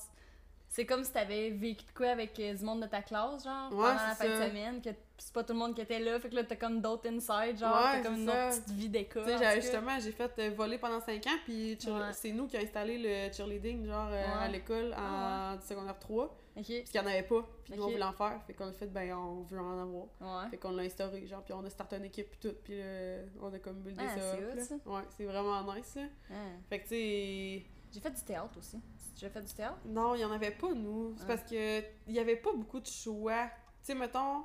c'est 0.68 0.87
comme 0.87 1.05
si 1.05 1.12
t'avais 1.12 1.51
vécu 1.51 1.85
de 1.85 1.90
quoi 1.92 2.09
avec 2.09 2.38
euh, 2.40 2.55
du 2.55 2.64
monde 2.64 2.83
de 2.83 2.87
ta 2.87 3.03
classe, 3.03 3.45
genre, 3.45 3.71
Ouais, 3.73 3.79
pendant 3.79 3.95
la 4.09 4.14
fin 4.14 4.25
de 4.29 4.49
semaine. 4.49 4.81
Que 4.83 4.90
c'est 5.18 5.33
pas 5.33 5.45
tout 5.45 5.53
le 5.53 5.59
monde 5.61 5.75
qui 5.75 5.81
était 5.83 5.99
là, 6.01 6.18
fait 6.18 6.29
que 6.31 6.35
là, 6.35 6.45
t'as 6.45 6.57
comme 6.57 6.81
d'autres 6.81 7.09
inside, 7.09 7.59
genre, 7.59 7.75
Ouais, 7.75 7.92
t'as 7.92 8.03
comme 8.03 8.16
une 8.16 8.29
autre 8.29 8.49
petite 8.51 8.71
vie 8.71 8.88
d'école. 8.88 9.27
Justement, 9.55 9.99
j'ai 10.01 10.12
fait 10.12 10.33
euh, 10.38 10.51
voler 10.51 10.79
pendant 10.79 11.01
5 11.01 11.27
ans, 11.27 11.38
puis 11.45 11.79
c'est 12.12 12.33
nous 12.33 12.47
qui 12.47 12.57
avons 12.57 12.66
installé 12.66 12.99
le 12.99 13.33
cheerleading, 13.33 13.87
genre, 13.87 14.09
euh, 14.11 14.25
à 14.45 14.49
l'école 14.49 14.92
en 14.95 14.97
Ah 14.99 15.57
secondaire 15.66 15.99
3, 15.99 16.35
Parce 16.55 16.67
qu'il 16.67 16.85
y 16.95 16.99
en 16.99 17.07
avait 17.07 17.23
pas, 17.23 17.49
puis 17.65 17.75
nous, 17.75 17.83
on 17.83 17.91
voulait 17.91 18.03
en 18.03 18.12
faire, 18.12 18.43
fait 18.47 18.53
qu'on 18.53 18.67
a 18.69 18.73
fait, 18.73 18.87
ben, 18.87 19.12
on 19.15 19.43
veut 19.43 19.59
en 19.59 19.79
avoir. 19.81 20.05
ouais. 20.45 20.51
Fait 20.51 20.59
qu'on 20.59 20.73
l'a 20.73 20.83
instauré, 20.83 21.27
genre, 21.27 21.43
puis 21.43 21.55
on 21.55 21.65
a 21.65 21.71
starté 21.71 21.97
une 21.97 22.05
équipe, 22.05 22.29
puis 22.31 22.38
tout, 22.41 22.55
puis 22.62 22.75
euh, 22.77 23.25
on 23.41 23.53
a 23.53 23.59
comme 23.59 23.81
buildé 23.81 24.03
Ah, 24.07 24.19
ça. 24.19 24.37
c'est 24.55 24.65
ça. 24.65 24.75
Ouais, 24.85 25.03
c'est 25.17 25.25
vraiment 25.25 25.62
nice, 25.75 25.95
là. 25.95 26.03
Ah. 26.31 26.35
Fait 26.69 26.79
que, 26.81 26.83
tu 26.85 26.88
sais. 26.91 27.62
J'ai 27.93 28.01
fait 28.01 28.11
du 28.11 28.23
théâtre 28.23 28.59
aussi. 28.59 28.79
J'ai 29.17 29.29
fait 29.29 29.41
du 29.43 29.53
théâtre? 29.53 29.79
Non, 29.87 30.15
il 30.15 30.21
y 30.21 30.25
en 30.25 30.31
avait 30.33 30.51
pas, 30.51 30.73
nous. 30.75 31.15
C'est 31.17 31.25
Ah. 31.25 31.27
parce 31.29 31.43
que 31.51 31.81
il 32.07 32.15
y 32.15 32.19
avait 32.19 32.37
pas 32.37 32.53
beaucoup 32.53 32.81
de 32.81 32.87
choix. 32.87 33.47
Tu 33.47 33.87
sais, 33.87 33.95
mettons. 33.95 34.45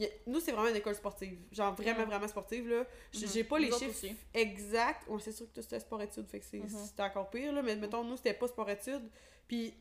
a- 0.00 0.04
Nous, 0.26 0.40
c'est 0.40 0.50
vraiment 0.52 0.68
une 0.70 0.76
école 0.76 0.94
sportive. 0.96 1.38
Genre, 1.52 1.74
vraiment, 1.74 2.00
Mhm. 2.00 2.06
vraiment 2.06 2.26
sportive, 2.28 2.68
là. 2.68 2.80
Mhm. 2.80 2.86
J'ai 3.32 3.44
pas 3.44 3.58
les 3.58 3.70
chiffres 3.70 3.90
aussi. 3.90 4.16
exacts. 4.34 5.06
Ouais, 5.06 5.20
c'est 5.20 5.32
sûr 5.32 5.46
que 5.46 5.52
toi, 5.52 5.62
c'était 5.62 5.78
sport-études, 5.80 6.26
fait 6.28 6.40
que 6.40 6.44
c'est- 6.46 6.58
Mhm. 6.58 6.68
c'était 6.68 7.02
encore 7.02 7.30
pire, 7.30 7.52
là. 7.52 7.62
Mais 7.62 7.76
mettons, 7.76 8.02
nous, 8.02 8.16
c'était 8.16 8.34
pas 8.34 8.48
sport-études. 8.48 9.08
Puis, 9.46 9.74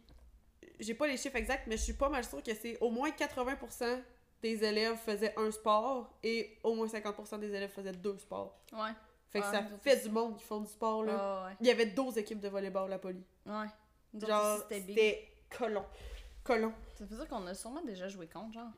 j'ai 0.82 0.94
pas 0.94 1.08
les 1.08 1.18
chiffres 1.18 1.36
exacts, 1.36 1.68
mais 1.68 1.78
je 1.78 1.84
suis 1.84 1.94
pas 1.94 2.10
mal 2.10 2.24
sûre 2.24 2.42
que 2.44 2.54
c'est 2.54 2.78
au 2.82 2.90
moins 2.90 3.10
80% 3.10 4.02
des 4.42 4.64
élèves 4.64 4.98
faisaient 4.98 5.34
un 5.38 5.52
sport 5.52 6.18
et 6.24 6.58
au 6.64 6.74
moins 6.74 6.88
50% 6.88 7.40
des 7.40 7.48
élèves 7.54 7.70
faisaient 7.70 7.92
deux 7.92 8.18
sports. 8.18 8.60
Ouais. 8.74 8.92
Fait 9.30 9.40
que 9.40 9.46
ça 9.46 9.64
fait 9.82 9.96
aussi. 9.96 10.08
du 10.08 10.14
monde 10.14 10.38
qui 10.38 10.44
font 10.44 10.60
du 10.60 10.68
sport, 10.68 11.06
là. 11.06 11.16
Ah, 11.18 11.48
ouais. 11.48 11.58
Il 11.62 11.68
y 11.68 11.72
avait 11.72 11.86
12 11.86 12.18
équipes 12.18 12.42
de 12.42 12.50
volleyball 12.50 12.92
à 12.92 13.00
Poly. 13.00 13.24
Ouais. 13.46 13.68
Autres 14.14 14.28
Genre, 14.28 14.64
c'était 14.70 15.30
colon. 15.50 15.86
Colon. 16.44 16.74
Ça 16.96 17.06
veut 17.06 17.16
dire 17.16 17.28
qu'on 17.30 17.46
a 17.48 17.54
sûrement 17.54 17.82
déjà 17.84 18.10
joué 18.10 18.28
contre, 18.28 18.54
genre, 18.54 18.72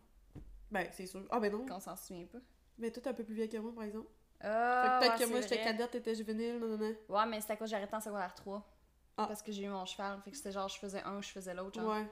Ben, 0.69 0.87
c'est 0.91 1.07
sûr. 1.07 1.25
Ah, 1.31 1.39
ben 1.39 1.51
non. 1.51 1.65
qu'on 1.65 1.79
s'en 1.79 1.95
souvient 1.95 2.25
pas. 2.25 2.37
Mais 2.77 2.91
toi, 2.91 3.01
t'es 3.01 3.09
un 3.09 3.13
peu 3.13 3.23
plus 3.23 3.33
vieille 3.33 3.49
que 3.49 3.57
moi, 3.57 3.71
par 3.73 3.83
exemple. 3.85 4.07
Ah, 4.41 4.83
fait 4.83 4.89
que 4.89 4.99
peut-être 4.99 5.19
ouais, 5.19 5.25
que 5.25 5.31
moi, 5.31 5.41
j'étais 5.41 5.63
cadette, 5.63 5.91
t'étais 5.91 6.15
juvénile, 6.15 6.59
non, 6.59 6.67
non, 6.67 6.77
non. 6.77 6.95
Ouais, 7.09 7.25
mais 7.27 7.39
c'est 7.41 7.53
à 7.53 7.55
cause 7.55 7.73
arrêté 7.73 7.95
en 7.95 8.01
secondaire 8.01 8.35
3. 8.35 8.61
Ah. 9.17 9.27
Parce 9.27 9.41
que 9.41 9.51
j'ai 9.51 9.63
eu 9.63 9.69
mon 9.69 9.85
cheval. 9.85 10.19
Fait 10.23 10.31
que 10.31 10.37
c'était 10.37 10.51
genre, 10.51 10.67
je 10.67 10.77
faisais 10.79 11.01
un, 11.03 11.21
je 11.21 11.29
faisais 11.29 11.53
l'autre, 11.53 11.79
genre. 11.79 11.91
Ouais, 11.91 12.05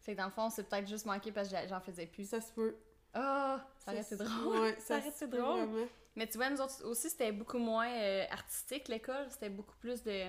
Fait 0.00 0.12
que 0.12 0.18
dans 0.18 0.24
le 0.26 0.30
fond, 0.32 0.50
c'est 0.50 0.68
peut-être 0.68 0.88
juste 0.88 1.06
manqué 1.06 1.30
parce 1.32 1.48
que 1.48 1.56
j'en 1.68 1.80
faisais 1.80 2.06
plus. 2.06 2.28
ça 2.28 2.40
se 2.40 2.52
peut. 2.52 2.76
Ah, 3.14 3.64
ça 3.78 3.92
aurait 3.92 4.00
été 4.02 4.16
se- 4.16 4.22
drôle. 4.22 4.58
Ouais, 4.58 4.76
Ça 4.80 5.00
peut 5.00 5.26
drôle. 5.28 5.60
vraiment. 5.66 5.86
Mais 6.16 6.26
tu 6.26 6.36
vois, 6.36 6.50
nous 6.50 6.60
autres 6.60 6.84
aussi, 6.84 7.08
c'était 7.10 7.30
beaucoup 7.32 7.58
moins 7.58 7.88
euh, 7.88 8.24
artistique, 8.30 8.88
l'école. 8.88 9.26
C'était 9.30 9.50
beaucoup 9.50 9.76
plus 9.76 10.02
de, 10.02 10.24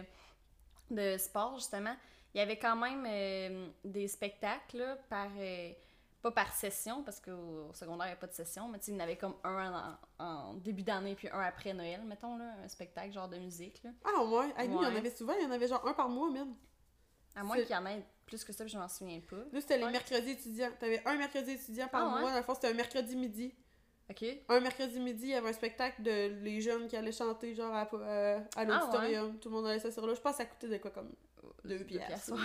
de 0.91 1.17
sport, 1.17 1.55
justement. 1.55 1.95
Il 2.33 2.37
y 2.37 2.41
avait 2.41 2.59
quand 2.59 2.75
même 2.75 3.05
euh, 3.07 3.67
des 3.83 4.07
spectacles, 4.07 4.77
là, 4.77 4.95
par... 5.09 5.27
euh, 5.37 5.71
pas 6.21 6.31
par 6.31 6.53
session, 6.53 7.03
parce 7.03 7.19
qu'au 7.19 7.67
au 7.69 7.73
secondaire, 7.73 8.07
il 8.07 8.09
n'y 8.09 8.13
a 8.13 8.17
pas 8.17 8.27
de 8.27 8.33
session, 8.33 8.67
mais 8.67 8.79
tu 8.79 8.85
sais, 8.85 8.91
il 8.91 8.95
y 8.95 8.97
en 8.97 9.03
avait 9.03 9.17
comme 9.17 9.35
un 9.43 9.97
en, 10.19 10.25
en 10.25 10.53
début 10.55 10.83
d'année, 10.83 11.15
puis 11.15 11.29
un 11.29 11.39
après 11.39 11.73
Noël, 11.73 12.01
mettons, 12.03 12.37
là, 12.37 12.55
un 12.63 12.67
spectacle 12.67 13.11
genre 13.13 13.29
de 13.29 13.37
musique, 13.37 13.81
là. 13.83 13.91
Ah, 14.03 14.23
ouais. 14.23 14.53
Hey, 14.57 14.67
nous, 14.67 14.79
il 14.81 14.83
y 14.83 14.91
en 14.91 14.95
avait 14.95 15.11
souvent, 15.15 15.33
il 15.39 15.43
y 15.43 15.45
en 15.45 15.51
avait 15.51 15.67
genre 15.67 15.85
un 15.87 15.93
par 15.93 16.09
mois, 16.09 16.29
même. 16.29 16.53
À 17.35 17.43
moins 17.43 17.55
qu'il 17.57 17.69
y 17.69 17.75
en 17.75 17.85
ait 17.85 18.05
plus 18.25 18.43
que 18.43 18.51
ça, 18.51 18.63
puis 18.65 18.73
je 18.73 18.77
m'en 18.77 18.87
souviens 18.89 19.21
pas. 19.21 19.37
Nous, 19.53 19.61
c'était 19.61 19.77
les 19.77 19.89
mercredis 19.89 20.31
étudiants. 20.31 20.71
T'avais 20.79 21.01
un 21.07 21.15
mercredi 21.15 21.51
étudiant 21.51 21.87
par 21.87 22.01
Ah, 22.01 22.15
ouais? 22.15 22.21
mois. 22.21 22.31
Dans 22.31 22.37
le 22.37 22.43
fond, 22.43 22.53
c'était 22.55 22.67
un 22.67 22.73
mercredi 22.73 23.15
midi. 23.15 23.53
OK? 24.09 24.25
Un 24.49 24.59
mercredi 24.59 24.99
midi, 24.99 25.25
il 25.25 25.29
y 25.29 25.35
avait 25.35 25.49
un 25.49 25.53
spectacle 25.53 26.01
de 26.01 26.33
les 26.43 26.59
jeunes 26.61 26.87
qui 26.87 26.97
allaient 26.97 27.11
chanter, 27.11 27.53
genre, 27.53 27.73
à, 27.73 27.87
euh, 27.93 28.39
à 28.55 28.65
l'auditorium. 28.65 29.37
Tout 29.39 29.49
le 29.49 29.55
monde 29.55 29.67
allait 29.67 29.79
s'asseoir 29.79 30.07
là. 30.07 30.15
Je 30.15 30.21
pense 30.21 30.31
que 30.33 30.37
ça 30.39 30.45
coûtait 30.45 30.67
de 30.67 30.77
quoi, 30.77 30.89
comme 30.91 31.13
deux 31.63 31.83
piastres. 31.83 32.33
ouais. 32.33 32.39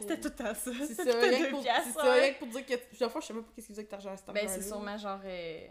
C'était 0.00 0.20
tout 0.20 0.42
à 0.42 0.54
ça. 0.54 0.70
C'est 0.72 0.86
C'était 0.86 1.10
ça, 1.10 1.18
tout 1.18 1.24
à 1.24 1.28
rien 1.28 1.44
que 1.46 1.50
pour, 1.50 1.62
piastres, 1.62 1.84
c'est 1.86 2.00
ça, 2.00 2.04
ouais. 2.04 2.20
rien 2.20 2.32
que 2.34 2.38
pour 2.38 2.48
dire 2.48 2.66
que. 2.66 2.74
Plusieurs 2.76 3.10
fois, 3.10 3.20
je 3.20 3.26
sais 3.26 3.32
même 3.34 3.44
pas 3.44 3.50
qu'est-ce 3.54 3.66
qu'ils 3.66 3.74
faisaient 3.74 3.88
avec 3.88 4.02
cet 4.02 4.06
argent. 4.06 4.16
cet 4.16 4.34
Ben, 4.34 4.48
c'est 4.48 4.62
sûrement 4.62 4.96
genre 4.96 5.20
euh, 5.24 5.66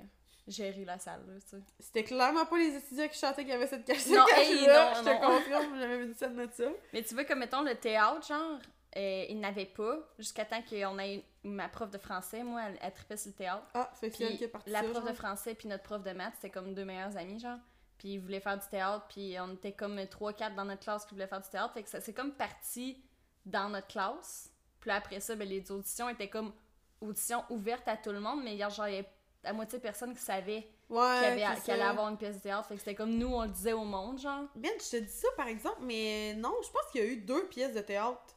gérer 0.48 0.86
la 0.86 1.00
salle, 1.00 1.22
là, 1.28 1.34
tu 1.42 1.58
sais. 1.58 1.64
C'était 1.80 2.04
clairement 2.04 2.46
pas 2.46 2.58
les 2.58 2.76
étudiants 2.76 3.08
qui 3.08 3.18
chantaient 3.20 3.46
qui 3.46 3.52
avaient 3.52 3.68
cette 3.68 3.86
cache 3.86 4.06
Non, 4.08 4.26
cette 4.28 4.38
hey, 4.38 4.66
là 4.66 4.92
non, 4.92 5.00
Je 5.00 5.10
te 5.10 5.26
confirme, 5.26 5.80
j'avais 5.80 5.98
vu 5.98 6.06
une 6.06 6.16
scène 6.16 6.36
de 6.36 6.50
ça. 6.52 6.70
Mais 6.92 7.04
tu 7.04 7.14
vois, 7.14 7.24
comme 7.26 7.40
mettons 7.40 7.62
le 7.62 7.76
théâtre, 7.76 8.28
genre, 8.28 8.60
euh, 8.98 9.26
il 9.30 9.40
n'avait 9.40 9.66
pas, 9.66 9.98
jusqu'à 10.20 10.46
temps 10.46 10.62
qu'on 10.62 11.00
ait 11.00 11.24
ma 11.44 11.68
prof 11.68 11.90
de 11.90 11.98
français, 11.98 12.44
moi, 12.44 12.62
elle, 12.68 12.78
elle 12.82 12.94
tripait 12.94 13.18
sur 13.18 13.30
le 13.30 13.36
théâtre. 13.36 13.64
Ah, 13.74 13.90
que 13.94 13.98
c'est 14.00 14.12
qui 14.12 14.44
est 14.44 14.48
partie. 14.48 14.70
la 14.70 14.84
prof 14.84 15.04
de 15.06 15.14
français 15.14 15.56
puis 15.56 15.68
notre 15.68 15.84
prof 15.84 16.04
de 16.04 16.12
maths, 16.12 16.34
c'était 16.36 16.50
comme 16.50 16.74
deux 16.74 16.86
meilleurs 16.86 17.16
amis, 17.18 17.40
genre. 17.40 17.58
Puis 18.04 18.16
ils 18.16 18.20
voulaient 18.20 18.42
faire 18.42 18.58
du 18.58 18.68
théâtre, 18.68 19.06
puis 19.08 19.38
on 19.40 19.54
était 19.54 19.72
comme 19.72 19.98
3-4 19.98 20.56
dans 20.56 20.66
notre 20.66 20.82
classe 20.82 21.06
qui 21.06 21.14
voulaient 21.14 21.26
faire 21.26 21.40
du 21.40 21.50
théâtre. 21.50 21.74
Fait 21.74 21.84
que 21.84 21.90
ça 21.90 22.02
c'est 22.02 22.12
comme 22.12 22.34
parti 22.34 23.02
dans 23.46 23.70
notre 23.70 23.88
classe. 23.88 24.52
Puis 24.82 24.90
là, 24.90 24.98
après 24.98 25.22
ça, 25.22 25.38
ben, 25.38 25.48
les 25.48 25.72
auditions 25.72 26.10
étaient 26.10 26.28
comme 26.28 26.52
auditions 27.00 27.46
ouvertes 27.50 27.88
à 27.88 27.96
tout 27.96 28.12
le 28.12 28.20
monde, 28.20 28.44
mais 28.44 28.58
genre, 28.58 28.90
il 28.90 28.96
y 28.96 28.98
avait 28.98 29.10
à 29.46 29.54
moitié 29.54 29.78
de 29.78 29.84
personnes 29.84 30.14
qui 30.14 30.22
savaient 30.22 30.68
Ouais, 30.90 31.56
qu'il 31.64 31.74
allait 31.74 31.84
avoir 31.84 32.10
une 32.10 32.18
pièce 32.18 32.36
de 32.36 32.42
théâtre. 32.42 32.68
Fait 32.68 32.76
que 32.76 32.82
c'était 32.82 32.94
comme 32.94 33.18
nous, 33.18 33.34
on 33.34 33.44
le 33.44 33.50
disait 33.52 33.72
au 33.72 33.86
monde, 33.86 34.20
genre. 34.20 34.50
Ben, 34.54 34.74
je 34.80 34.98
te 34.98 34.98
dis 34.98 35.12
ça 35.14 35.30
par 35.38 35.48
exemple, 35.48 35.80
mais 35.82 36.34
non, 36.34 36.54
je 36.62 36.70
pense 36.70 36.92
qu'il 36.92 37.02
y 37.02 37.04
a 37.06 37.08
eu 37.08 37.22
deux 37.22 37.48
pièces 37.48 37.74
de 37.74 37.80
théâtre 37.80 38.36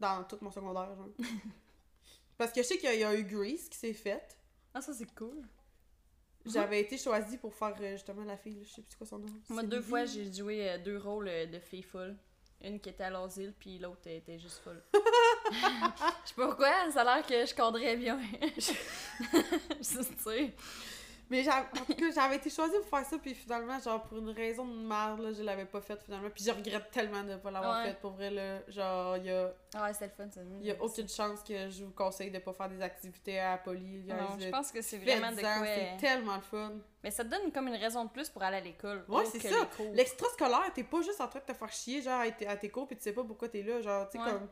dans 0.00 0.24
tout 0.24 0.38
mon 0.40 0.50
secondaire, 0.50 0.96
genre. 0.96 1.10
Parce 2.38 2.52
que 2.52 2.62
je 2.62 2.66
sais 2.66 2.78
qu'il 2.78 2.90
y 2.94 3.00
y, 3.00 3.04
a 3.04 3.14
eu 3.14 3.24
Grease 3.24 3.68
qui 3.68 3.76
s'est 3.76 3.92
faite. 3.92 4.38
Ah, 4.72 4.80
ça, 4.80 4.94
c'est 4.94 5.14
cool. 5.14 5.46
J'avais 6.46 6.80
été 6.80 6.98
choisie 6.98 7.38
pour 7.38 7.54
faire 7.54 7.74
euh, 7.80 7.92
justement 7.92 8.24
la 8.24 8.36
fille, 8.36 8.54
là, 8.54 8.62
je 8.64 8.72
sais 8.72 8.82
plus 8.82 8.96
quoi 8.96 9.06
son 9.06 9.18
nom. 9.18 9.26
Moi, 9.48 9.62
deux 9.62 9.78
Lily? 9.78 9.88
fois, 9.88 10.04
j'ai 10.04 10.32
joué 10.32 10.68
euh, 10.70 10.78
deux 10.78 10.98
rôles 10.98 11.28
euh, 11.28 11.46
de 11.46 11.58
filles 11.58 11.82
folles. 11.82 12.16
Une 12.62 12.80
qui 12.80 12.88
était 12.88 13.04
à 13.04 13.10
l'asile, 13.10 13.52
puis 13.58 13.78
l'autre 13.78 14.06
était 14.06 14.38
juste 14.38 14.58
folle. 14.58 14.82
Je 15.52 15.58
sais 15.58 16.34
pas 16.34 16.46
pourquoi, 16.46 16.90
ça 16.90 17.02
a 17.02 17.16
l'air 17.16 17.26
que 17.26 17.44
je 17.44 17.54
cadrais 17.54 17.96
bien. 17.96 18.18
Je 18.56 19.82
sais. 19.82 20.54
Mais 21.30 21.42
j'avais- 21.42 22.36
été 22.36 22.50
choisie 22.50 22.74
pour 22.80 22.98
faire 22.98 23.06
ça, 23.08 23.16
puis 23.18 23.34
finalement, 23.34 23.78
genre, 23.80 24.02
pour 24.02 24.18
une 24.18 24.28
raison 24.30 24.66
de 24.66 24.76
merde, 24.86 25.20
là, 25.20 25.32
je 25.32 25.42
l'avais 25.42 25.64
pas 25.64 25.80
faite 25.80 26.02
finalement. 26.02 26.28
Puis 26.30 26.44
je 26.44 26.50
regrette 26.50 26.90
tellement 26.90 27.22
de 27.22 27.30
ne 27.30 27.36
pas 27.36 27.50
l'avoir 27.50 27.78
Ouais. 27.78 27.86
faite. 27.90 28.00
Pour 28.00 28.10
vrai, 28.12 28.30
là, 28.30 28.60
genre, 28.68 29.16
il 29.16 29.24
y 29.26 29.30
a, 29.30 29.50
Ah 29.74 29.84
ouais, 29.84 29.92
c'était 29.94 30.06
le 30.06 30.12
fun, 30.12 30.30
ça. 30.30 30.40
y 30.60 30.70
a 30.70 30.74
aucune 30.82 31.08
chance 31.08 31.42
que 31.42 31.70
je 31.70 31.84
vous 31.84 31.92
conseille 31.92 32.30
de 32.30 32.38
pas 32.40 32.52
faire 32.52 32.68
des 32.68 32.82
activités 32.82 33.40
à 33.40 33.56
Poly. 33.56 34.04
Non, 34.06 34.14
je 34.38 34.46
Euh, 34.46 34.50
pense 34.50 34.70
que 34.70 34.82
c'est 34.82 34.98
vraiment 34.98 35.32
de 35.32 35.40
quoi. 35.40 35.64
C'est 35.64 35.96
tellement 35.98 36.36
le 36.36 36.42
fun. 36.42 36.72
Mais 37.02 37.10
ça 37.10 37.24
te 37.24 37.30
donne 37.30 37.50
comme 37.52 37.68
une 37.68 37.76
raison 37.76 38.04
de 38.04 38.10
plus 38.10 38.28
pour 38.28 38.42
aller 38.42 38.58
à 38.58 38.60
l'école. 38.60 39.04
Ouais, 39.08 39.24
c'est 39.24 39.40
ça. 39.40 39.56
L'extrascolaire, 39.92 40.70
t'es 40.74 40.84
pas 40.84 41.00
juste 41.02 41.20
en 41.20 41.28
train 41.28 41.40
de 41.40 41.44
te 41.46 41.54
faire 41.54 41.72
chier, 41.72 42.02
genre, 42.02 42.20
à 42.20 42.30
tes, 42.30 42.46
à 42.46 42.56
tes 42.56 42.68
cours, 42.68 42.86
puis 42.86 42.96
tu 42.96 43.02
sais 43.02 43.12
pas 43.12 43.24
pourquoi 43.24 43.48
t'es 43.48 43.62
là. 43.62 43.80
Genre, 43.80 44.08
tu 44.08 44.18
sais, 44.18 44.24
Ouais. 44.24 44.30
comme. 44.30 44.48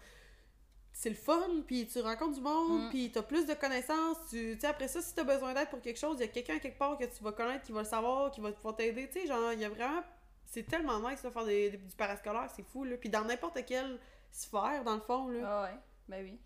C'est 0.95 1.09
le 1.09 1.17
fun, 1.17 1.49
puis 1.67 1.87
tu 1.87 2.01
rencontres 2.01 2.35
du 2.35 2.41
monde, 2.43 2.85
Mm. 2.87 2.89
puis 2.91 3.11
t'as 3.11 3.23
plus 3.23 3.47
de 3.47 3.55
connaissances. 3.55 4.19
Tu 4.31 4.55
tu 4.55 4.61
sais, 4.61 4.67
après 4.67 4.89
ça, 4.89 5.01
si 5.01 5.15
t'as 5.15 5.25
besoin 5.25 5.55
d'aide 5.55 5.69
pour 5.71 5.81
quelque 5.81 5.99
chose, 5.99 6.17
il 6.19 6.21
y 6.21 6.25
a 6.25 6.29
quelqu'un 6.29 6.59
quelque 6.59 6.79
part 6.79 6.99
que 6.99 7.05
tu 7.05 7.23
vas 7.25 7.33
connaître, 7.33 7.65
qui 7.65 7.73
va 7.73 7.81
le 7.81 7.87
savoir, 7.87 8.31
qui 8.31 8.41
va 8.41 8.53
pouvoir 8.53 8.77
t'aider. 8.77 9.09
Tu 9.09 9.21
sais, 9.21 9.27
genre, 9.27 9.53
il 9.53 9.61
y 9.61 9.65
a 9.65 9.69
vraiment. 9.71 10.03
C'est 10.45 10.65
tellement 10.65 11.01
nice 11.09 11.23
de 11.23 11.31
faire 11.31 11.45
des, 11.47 11.71
des- 11.71 11.77
du 11.79 11.97
parascolaire, 11.97 12.49
c'est 12.55 12.63
fou, 12.63 12.85
là. 12.85 12.97
Puis 12.99 13.09
dans 13.09 13.25
n'importe 13.25 13.65
quelle 13.65 13.99
sphère, 14.31 14.85
dans 14.85 14.95
le 14.97 15.01
fond, 15.01 15.29
là. 15.29 15.41
Ah 15.47 15.63
ouais, 15.65 15.79
ben 16.09 16.25
oui. 16.25 16.39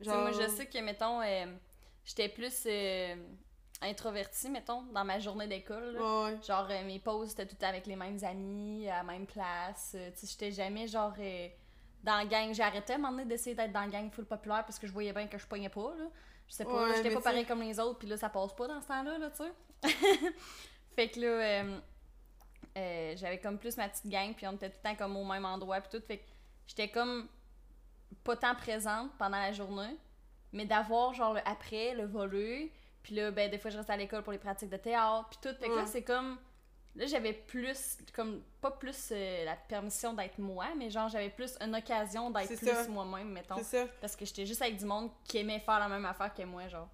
Tu 0.00 0.04
Genre. 0.04 0.16
moi, 0.20 0.30
je 0.32 0.48
sais 0.48 0.66
que, 0.66 0.78
mettons, 0.78 1.20
euh, 1.20 1.46
j'étais 2.04 2.28
plus 2.28 2.62
euh, 2.66 3.16
introvertie, 3.82 4.48
mettons, 4.48 4.82
dans 4.92 5.04
ma 5.04 5.18
journée 5.18 5.46
d'école. 5.48 5.96
ouais. 6.00 6.36
Genre, 6.46 6.66
euh, 6.70 6.84
mes 6.84 7.00
pauses, 7.00 7.30
c'était 7.30 7.46
tout 7.46 7.56
le 7.56 7.60
temps 7.60 7.68
avec 7.68 7.86
les 7.86 7.96
mêmes 7.96 8.18
amis, 8.22 8.88
à 8.88 8.98
la 8.98 9.02
même 9.02 9.26
place. 9.26 9.92
Euh, 9.96 10.10
tu 10.12 10.20
sais, 10.20 10.26
j'étais 10.28 10.52
jamais, 10.52 10.86
genre, 10.86 11.14
euh, 11.18 11.48
dans 12.08 12.16
la 12.16 12.24
gang. 12.24 12.52
J'ai 12.52 12.62
arrêté 12.62 12.94
à 12.94 12.96
un 12.96 12.98
moment 12.98 13.12
donné 13.12 13.26
d'essayer 13.26 13.54
d'être 13.54 13.72
dans 13.72 13.82
la 13.82 13.88
gang 13.88 14.10
full 14.10 14.24
populaire 14.24 14.64
parce 14.64 14.78
que 14.78 14.86
je 14.86 14.92
voyais 14.92 15.12
bien 15.12 15.26
que 15.26 15.38
je 15.38 15.46
pognais 15.46 15.68
pas, 15.68 15.94
là. 15.98 16.06
Je 16.48 16.54
sais 16.54 16.64
pas, 16.64 16.88
Ouais, 16.88 16.96
j'étais 16.96 17.14
pas 17.14 17.20
pareil 17.20 17.44
comme 17.44 17.60
les 17.60 17.78
autres, 17.78 17.98
puis 17.98 18.08
là, 18.08 18.16
ça 18.16 18.30
passe 18.30 18.54
pas 18.56 18.66
dans 18.66 18.80
ce 18.80 18.88
temps-là, 18.88 19.18
là, 19.18 19.30
tu 19.30 19.44
sais. 19.44 19.52
fait 20.96 21.10
que 21.10 21.20
là, 21.20 21.26
euh, 21.26 21.78
euh, 22.78 23.12
j'avais 23.16 23.38
comme 23.38 23.58
plus 23.58 23.76
ma 23.76 23.88
petite 23.88 24.06
gang, 24.08 24.34
puis 24.34 24.46
on 24.46 24.52
était 24.52 24.70
tout 24.70 24.78
le 24.82 24.90
temps 24.90 24.96
comme 24.96 25.16
au 25.18 25.24
même 25.24 25.44
endroit, 25.44 25.80
puis 25.82 25.98
tout. 25.98 26.06
Fait 26.06 26.18
que 26.18 26.24
j'étais 26.66 26.88
comme 26.88 27.28
pas 28.24 28.36
tant 28.36 28.54
présente 28.54 29.10
pendant 29.18 29.38
la 29.38 29.52
journée, 29.52 29.94
mais 30.52 30.64
d'avoir 30.64 31.12
genre 31.12 31.34
le 31.34 31.40
après, 31.46 31.92
le 31.94 32.06
voler, 32.06 32.72
puis 33.02 33.14
là, 33.14 33.30
ben 33.30 33.50
des 33.50 33.58
fois 33.58 33.70
je 33.70 33.76
reste 33.76 33.90
à 33.90 33.96
l'école 33.98 34.22
pour 34.22 34.32
les 34.32 34.38
pratiques 34.38 34.70
de 34.70 34.78
théâtre, 34.78 35.28
puis 35.28 35.38
tout. 35.42 35.56
Fait 35.58 35.68
que 35.68 35.76
là, 35.76 35.84
c'est 35.84 36.02
comme. 36.02 36.38
Là, 36.96 37.06
j'avais 37.06 37.32
plus, 37.32 37.98
comme, 38.12 38.42
pas 38.60 38.72
plus 38.72 39.10
euh, 39.12 39.44
la 39.44 39.54
permission 39.54 40.14
d'être 40.14 40.38
moi, 40.38 40.66
mais 40.76 40.90
genre, 40.90 41.08
j'avais 41.08 41.30
plus 41.30 41.54
une 41.60 41.74
occasion 41.76 42.30
d'être 42.30 42.56
plus 42.56 42.88
moi-même, 42.88 43.30
mettons. 43.30 43.56
C'est 43.58 43.84
ça. 43.84 43.86
Parce 44.00 44.16
que 44.16 44.24
j'étais 44.24 44.46
juste 44.46 44.62
avec 44.62 44.76
du 44.76 44.84
monde 44.84 45.10
qui 45.24 45.38
aimait 45.38 45.60
faire 45.60 45.78
la 45.78 45.88
même 45.88 46.04
affaire 46.04 46.34
que 46.34 46.42
moi, 46.42 46.66
genre. 46.68 46.88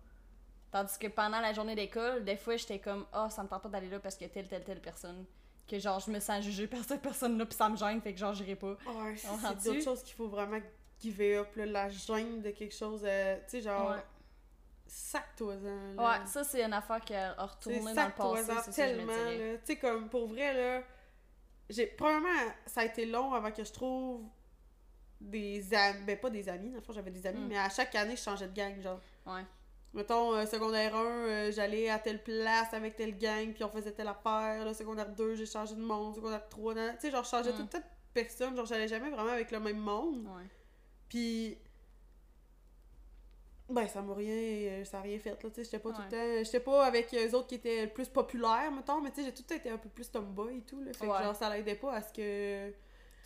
Tandis 0.70 0.98
que 0.98 1.06
pendant 1.06 1.40
la 1.40 1.52
journée 1.52 1.74
d'école, 1.74 2.24
des 2.24 2.36
fois, 2.36 2.56
j'étais 2.56 2.80
comme, 2.80 3.06
ah, 3.12 3.30
ça 3.30 3.42
me 3.42 3.48
tente 3.48 3.62
pas 3.62 3.68
d'aller 3.68 3.88
là 3.88 4.00
parce 4.00 4.16
que 4.16 4.24
telle, 4.26 4.48
telle, 4.48 4.64
telle 4.64 4.80
personne. 4.80 5.24
Que 5.66 5.78
genre, 5.78 6.00
je 6.00 6.10
me 6.10 6.20
sens 6.20 6.44
jugée 6.44 6.66
par 6.66 6.84
cette 6.84 7.00
personne-là, 7.00 7.46
puis 7.46 7.54
ça 7.54 7.68
me 7.70 7.76
gêne, 7.76 8.02
fait 8.02 8.12
que 8.12 8.18
genre, 8.18 8.34
j'irai 8.34 8.56
pas. 8.56 8.72
Ouais, 8.86 9.14
c'est 9.16 9.64
d'autres 9.64 9.82
choses 9.84 10.02
qu'il 10.02 10.14
faut 10.16 10.28
vraiment 10.28 10.58
give 11.00 11.20
up, 11.38 11.54
là, 11.56 11.64
la 11.64 11.88
gêne 11.88 12.42
de 12.42 12.50
quelque 12.50 12.74
chose, 12.74 13.02
euh, 13.04 13.36
tu 13.36 13.42
sais, 13.52 13.60
genre, 13.62 13.90
Ouais. 13.92 14.02
Sac-toi-en. 14.86 15.96
Ouais, 15.96 16.26
ça, 16.26 16.44
c'est 16.44 16.62
une 16.62 16.72
affaire 16.72 17.00
qui 17.00 17.14
a 17.14 17.32
retourné 17.34 17.78
dans 17.94 18.04
le 18.06 18.12
passé, 18.12 18.44
sac-toi-en 18.44 18.62
c'est 18.64 18.72
tellement. 18.72 19.12
Tu 19.12 19.58
sais, 19.64 19.76
comme, 19.76 20.08
pour 20.08 20.28
vrai, 20.28 20.52
là, 20.54 20.82
j'ai, 21.70 21.86
premièrement, 21.86 22.28
ça 22.66 22.82
a 22.82 22.84
été 22.84 23.06
long 23.06 23.32
avant 23.32 23.50
que 23.50 23.64
je 23.64 23.72
trouve 23.72 24.22
des 25.20 25.72
amis, 25.72 26.04
ben 26.06 26.18
pas 26.18 26.30
des 26.30 26.48
amis, 26.48 26.68
dans 26.70 26.76
le 26.76 26.82
fond, 26.82 26.92
j'avais 26.92 27.10
des 27.10 27.26
amis, 27.26 27.40
Mm. 27.40 27.48
mais 27.48 27.58
à 27.58 27.68
chaque 27.70 27.94
année, 27.94 28.16
je 28.16 28.22
changeais 28.22 28.48
de 28.48 28.54
gang, 28.54 28.80
genre. 28.82 29.00
Ouais. 29.26 29.42
Mettons, 29.94 30.34
euh, 30.34 30.44
secondaire 30.44 30.94
1, 30.94 31.00
euh, 31.04 31.52
j'allais 31.52 31.88
à 31.88 31.98
telle 31.98 32.22
place 32.22 32.74
avec 32.74 32.96
telle 32.96 33.16
gang, 33.16 33.52
puis 33.54 33.62
on 33.64 33.68
faisait 33.70 33.92
telle 33.92 34.08
affaire. 34.08 34.64
Là, 34.64 34.74
secondaire 34.74 35.08
2, 35.08 35.36
j'ai 35.36 35.46
changé 35.46 35.74
de 35.76 35.80
monde. 35.80 36.16
Secondaire 36.16 36.46
3, 36.48 36.74
nan, 36.74 36.86
nan. 36.86 36.94
tu 36.96 37.02
sais, 37.02 37.10
genre, 37.12 37.22
je 37.24 37.30
changeais 37.30 37.52
Mm. 37.52 37.56
tout 37.56 37.62
le 37.62 37.68
temps 37.68 37.78
de 37.78 37.84
personne. 38.12 38.56
Genre, 38.56 38.66
j'allais 38.66 38.88
jamais 38.88 39.08
vraiment 39.10 39.30
avec 39.30 39.50
le 39.52 39.60
même 39.60 39.78
monde. 39.78 40.26
Ouais. 40.26 40.48
Puis. 41.08 41.56
Ben, 43.70 43.88
ça 43.88 44.02
m'a 44.02 44.14
rien. 44.14 44.34
euh, 44.34 44.84
Ça 44.84 44.98
a 44.98 45.00
rien 45.02 45.18
fait, 45.18 45.30
là. 45.42 45.48
Tu 45.50 45.54
sais, 45.56 45.64
j'étais 45.64 45.78
pas 45.78 45.90
tout 45.90 45.98
Ouais. 45.98 46.04
le 46.10 46.38
temps. 46.38 46.44
J'étais 46.44 46.60
pas 46.60 46.84
avec 46.84 47.14
eux 47.14 47.34
autres 47.34 47.46
qui 47.46 47.54
étaient 47.56 47.86
plus 47.86 48.08
populaires, 48.08 48.70
mettons, 48.70 49.00
mais 49.00 49.10
tu 49.10 49.16
sais, 49.22 49.24
j'ai 49.28 49.32
tout 49.32 49.42
le 49.42 49.48
temps 49.48 49.60
été 49.60 49.70
un 49.70 49.78
peu 49.78 49.88
plus 49.88 50.10
tomboy 50.10 50.58
et 50.58 50.60
tout, 50.62 50.80
là. 50.82 50.92
Fait 50.92 51.06
Ouais. 51.06 51.16
que, 51.18 51.24
genre, 51.24 51.34
ça 51.36 51.48
l'aidait 51.50 51.74
pas 51.76 51.94
à 51.94 52.02
ce 52.02 52.12
que. 52.12 52.70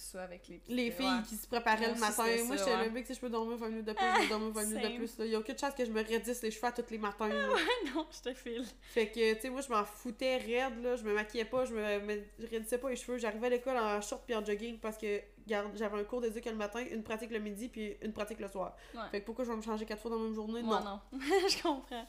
Tu 0.00 0.04
sois 0.04 0.20
avec 0.20 0.46
les 0.46 0.60
Les 0.68 0.90
filles 0.92 1.06
ouais. 1.06 1.22
qui 1.28 1.34
se 1.34 1.48
préparaient 1.48 1.92
le 1.92 1.98
matin. 1.98 2.22
Moi, 2.44 2.54
j'étais 2.56 2.70
ouais. 2.72 2.84
le 2.84 2.90
mec, 2.92 3.04
si 3.04 3.14
je 3.14 3.20
peux 3.20 3.28
dormir 3.28 3.56
20 3.56 3.68
minutes 3.68 3.84
de 3.86 3.92
plus, 3.94 4.06
je 4.14 4.20
vais 4.22 4.28
dormir 4.28 4.50
20 4.52 4.64
minutes 4.66 4.92
de 4.92 4.96
plus. 4.96 5.16
Il 5.18 5.26
y 5.32 5.34
a 5.34 5.38
aucune 5.40 5.58
chance 5.58 5.74
que 5.74 5.84
je 5.84 5.90
me 5.90 6.00
raidisse 6.04 6.40
les 6.40 6.52
cheveux 6.52 6.66
à 6.68 6.70
tous 6.70 6.84
les 6.88 6.98
matins. 6.98 7.26
là. 7.26 7.48
non, 7.96 8.06
je 8.12 8.20
te 8.30 8.32
file. 8.32 8.64
Fait 8.80 9.08
que, 9.08 9.34
tu 9.34 9.40
sais, 9.40 9.50
moi, 9.50 9.60
je 9.60 9.68
m'en 9.72 9.84
foutais 9.84 10.36
raide, 10.36 10.80
là. 10.84 10.94
Je 10.94 11.02
me 11.02 11.14
maquillais 11.14 11.46
pas, 11.46 11.64
je 11.64 11.74
me, 11.74 11.98
me 11.98 12.22
je 12.38 12.46
raidissais 12.46 12.78
pas 12.78 12.90
les 12.90 12.94
cheveux. 12.94 13.18
J'arrivais 13.18 13.48
à 13.48 13.50
l'école 13.50 13.76
en 13.76 14.00
short 14.00 14.22
puis 14.24 14.36
en 14.36 14.44
jogging 14.44 14.78
parce 14.78 14.96
que, 14.98 15.20
garde, 15.48 15.72
j'avais 15.74 16.00
un 16.00 16.04
cours 16.04 16.20
d'éduc 16.20 16.44
le 16.44 16.54
matin, 16.54 16.84
une 16.90 17.02
pratique 17.02 17.30
le 17.30 17.40
midi 17.40 17.68
puis 17.68 17.96
une 18.02 18.12
pratique 18.12 18.38
le 18.38 18.48
soir. 18.48 18.76
Ouais. 18.94 19.00
Fait 19.10 19.20
que 19.20 19.26
pourquoi 19.26 19.44
je 19.44 19.50
vais 19.50 19.56
me 19.56 19.62
changer 19.62 19.84
quatre 19.84 20.00
fois 20.00 20.10
dans 20.10 20.18
la 20.18 20.24
même 20.24 20.34
journée? 20.34 20.62
Moi, 20.62 20.80
non. 20.80 21.00
non. 21.12 21.20
je 21.20 21.62
comprends. 21.62 22.06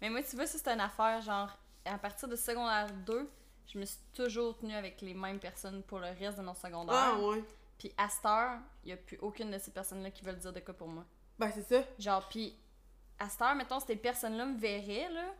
Mais 0.00 0.10
moi, 0.10 0.22
tu 0.22 0.36
vois, 0.36 0.46
ça, 0.46 0.58
c'est 0.58 0.70
une 0.70 0.80
affaire, 0.80 1.20
genre, 1.22 1.58
à 1.84 1.98
partir 1.98 2.28
de 2.28 2.36
secondaire 2.36 2.92
2, 3.06 3.28
je 3.66 3.78
me 3.78 3.84
suis 3.84 3.98
toujours 4.14 4.56
tenue 4.58 4.74
avec 4.74 5.00
les 5.00 5.14
mêmes 5.14 5.38
personnes 5.38 5.82
pour 5.82 5.98
le 5.98 6.08
reste 6.08 6.38
de 6.38 6.42
mon 6.42 6.54
secondaire. 6.54 6.94
Ah, 6.96 7.18
ouais. 7.18 7.42
Puis 7.78 7.92
à 7.96 8.08
cette 8.08 8.24
heure, 8.24 8.58
il 8.84 8.88
n'y 8.88 8.92
a 8.92 8.96
plus 8.96 9.18
aucune 9.20 9.50
de 9.50 9.58
ces 9.58 9.70
personnes-là 9.70 10.10
qui 10.10 10.24
veulent 10.24 10.38
dire 10.38 10.52
de 10.52 10.60
quoi 10.60 10.74
pour 10.74 10.88
moi. 10.88 11.04
Ben, 11.38 11.50
c'est 11.52 11.62
ça. 11.62 11.82
Genre, 11.98 12.28
puis 12.28 12.56
à 13.18 13.28
cette 13.28 13.42
heure, 13.42 13.54
mettons, 13.54 13.80
ces 13.80 13.96
personnes-là 13.96 14.46
me 14.46 14.58
verraient, 14.58 15.10
là, 15.10 15.34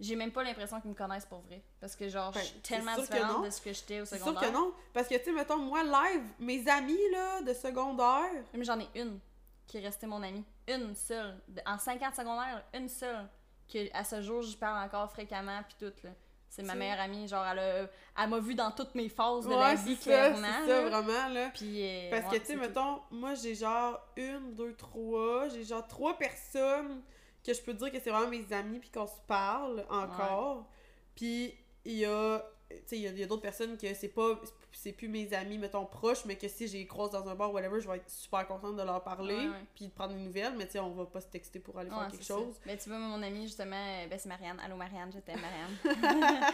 j'ai 0.00 0.14
même 0.16 0.30
pas 0.32 0.42
l'impression 0.44 0.80
qu'ils 0.80 0.90
me 0.90 0.94
connaissent 0.94 1.26
pour 1.26 1.40
vrai. 1.40 1.62
Parce 1.80 1.96
que, 1.96 2.08
genre, 2.08 2.30
Ben, 2.32 2.40
je 2.40 2.44
suis 2.46 2.54
c'est 2.62 2.74
tellement 2.74 2.96
différente 2.96 3.44
de 3.44 3.50
ce 3.50 3.60
que 3.60 3.72
j'étais 3.72 4.00
au 4.00 4.04
C'est 4.04 4.16
sûr 4.18 4.26
secondaire. 4.26 4.50
que 4.50 4.54
non. 4.54 4.72
Parce 4.92 5.08
que, 5.08 5.16
tu 5.16 5.24
sais, 5.24 5.32
mettons, 5.32 5.58
moi, 5.58 5.82
live, 5.82 6.22
mes 6.38 6.68
amis, 6.68 6.98
là, 7.12 7.42
de 7.42 7.52
secondaire, 7.54 8.30
Mais 8.54 8.64
j'en 8.64 8.78
ai 8.78 8.88
une 8.94 9.18
qui 9.66 9.78
est 9.78 9.80
restée 9.80 10.06
mon 10.06 10.22
amie. 10.22 10.44
Une 10.68 10.94
seule. 10.94 11.36
En 11.66 11.78
50 11.78 12.14
secondaires, 12.14 12.64
une 12.74 12.88
seule. 12.88 13.28
Que 13.72 13.78
à 13.94 14.02
ce 14.04 14.22
jour, 14.22 14.40
je 14.42 14.56
parle 14.56 14.82
encore 14.86 15.10
fréquemment, 15.10 15.60
puis 15.68 15.76
tout, 15.78 15.92
là. 16.04 16.10
C'est 16.50 16.62
ma 16.62 16.74
meilleure 16.74 17.00
amie. 17.00 17.28
Genre, 17.28 17.44
elle, 17.46 17.58
a- 17.58 17.88
elle 18.22 18.30
m'a 18.30 18.38
vu 18.38 18.54
dans 18.54 18.70
toutes 18.70 18.94
mes 18.94 19.10
phases 19.10 19.46
de 19.46 19.50
la 19.54 19.74
vie, 19.74 19.98
clairement. 19.98 20.46
c'est 20.64 20.66
ça, 20.70 20.80
vraiment, 20.88 21.28
là. 21.28 21.50
Puis, 21.52 21.82
euh, 21.86 22.10
Parce 22.10 22.32
ouais, 22.32 22.38
que, 22.38 22.44
tu 22.44 22.46
sais, 22.46 22.54
tout. 22.54 22.60
mettons, 22.60 23.02
moi, 23.10 23.34
j'ai 23.34 23.54
genre 23.54 24.00
une, 24.16 24.54
deux, 24.54 24.74
trois. 24.74 25.48
J'ai 25.48 25.64
genre 25.64 25.86
trois 25.86 26.16
personnes 26.16 27.02
que 27.48 27.54
je 27.54 27.62
peux 27.62 27.74
dire 27.74 27.90
que 27.90 27.98
c'est 27.98 28.10
vraiment 28.10 28.28
mes 28.28 28.52
amis 28.52 28.78
puis 28.78 28.90
qu'on 28.90 29.06
se 29.06 29.20
parle 29.26 29.84
encore. 29.88 30.68
Puis, 31.14 31.54
il 31.84 31.94
y 31.94 32.04
a. 32.04 32.44
Tu 32.70 32.76
sais, 32.84 32.98
il 32.98 33.18
y 33.18 33.22
a, 33.22 33.26
d'autres 33.26 33.40
personnes 33.42 33.78
que 33.78 33.92
c'est 33.94 34.08
pas. 34.08 34.38
C'est 34.72 34.92
plus 34.92 35.08
mes 35.08 35.32
amis, 35.32 35.56
mettons, 35.56 35.86
proches, 35.86 36.26
mais 36.26 36.36
que 36.36 36.46
si 36.46 36.68
j'ai 36.68 36.86
croise 36.86 37.10
dans 37.10 37.26
un 37.26 37.34
bar 37.34 37.50
ou 37.50 37.54
whatever, 37.54 37.80
je 37.80 37.88
vais 37.88 37.96
être 37.96 38.10
super 38.10 38.46
contente 38.46 38.76
de 38.76 38.82
leur 38.82 39.02
parler 39.02 39.48
puis 39.74 39.86
de 39.86 39.92
prendre 39.92 40.12
des 40.14 40.20
nouvelles, 40.20 40.54
mais 40.56 40.66
tu 40.66 40.72
sais, 40.72 40.78
on 40.78 40.90
va 40.90 41.06
pas 41.06 41.22
se 41.22 41.26
texter 41.26 41.58
pour 41.58 41.78
aller 41.78 41.88
faire 41.88 42.08
quelque 42.10 42.22
chose. 42.24 42.54
ça. 42.54 42.60
Mais 42.66 42.76
tu 42.76 42.90
vois, 42.90 42.98
mon 42.98 43.22
amie, 43.22 43.44
justement, 43.46 43.74
euh, 43.74 44.06
ben, 44.06 44.18
c'est 44.18 44.28
Marianne. 44.28 44.60
Allô, 44.60 44.76
Marianne, 44.76 45.10
je 45.12 45.20
t'aime, 45.20 45.40
Marianne. 45.40 45.78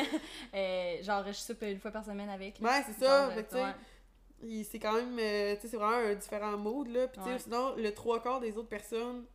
Euh, 0.54 1.02
genre, 1.02 1.24
je 1.26 1.32
soupe 1.32 1.62
une 1.62 1.78
fois 1.78 1.90
par 1.90 2.04
semaine 2.04 2.30
avec. 2.30 2.58
là. 2.58 2.68
Ouais, 2.68 2.84
c'est 2.86 3.04
ça. 3.04 3.30
Tu 3.36 3.56
sais, 3.56 4.64
C'est 4.64 4.78
quand 4.78 4.94
même, 4.94 5.16
euh, 5.18 5.54
tu 5.56 5.60
sais, 5.62 5.68
c'est 5.68 5.76
vraiment 5.76 6.08
un 6.08 6.14
différent 6.14 6.56
mood, 6.56 6.88
là. 6.88 7.06
Puis, 7.06 7.18
tu 7.20 7.26
sais, 7.26 7.34
Ouais. 7.34 7.38
sinon, 7.38 7.74
le 7.76 7.92
trois 7.92 8.20
quarts 8.22 8.40
des 8.40 8.56
autres 8.56 8.68
personnes 8.68 9.26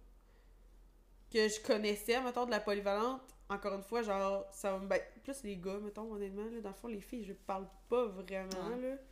que 1.36 1.50
je 1.50 1.60
connaissais, 1.60 2.22
mettons, 2.22 2.46
de 2.46 2.52
la 2.52 2.62
polyvalente, 2.62 3.22
encore 3.50 3.74
une 3.74 3.84
fois, 3.84 4.02
genre, 4.02 4.46
ça 4.52 4.72
va 4.72 4.80
me- 4.80 4.88
ben, 4.88 5.02
plus 5.24 5.44
les 5.44 5.58
gars, 5.58 5.78
mettons, 5.80 6.12
honnêtement, 6.14 6.46
là. 6.46 6.62
Dans 6.62 6.70
le 6.70 6.76
fond, 6.76 6.88
les 6.88 7.02
filles, 7.02 7.26
je 7.26 7.34
parle 7.34 7.68
pas 7.90 8.06
vraiment, 8.06 8.70
Ouais. 8.70 8.82
là. 8.92 8.96
Tu 8.98 9.04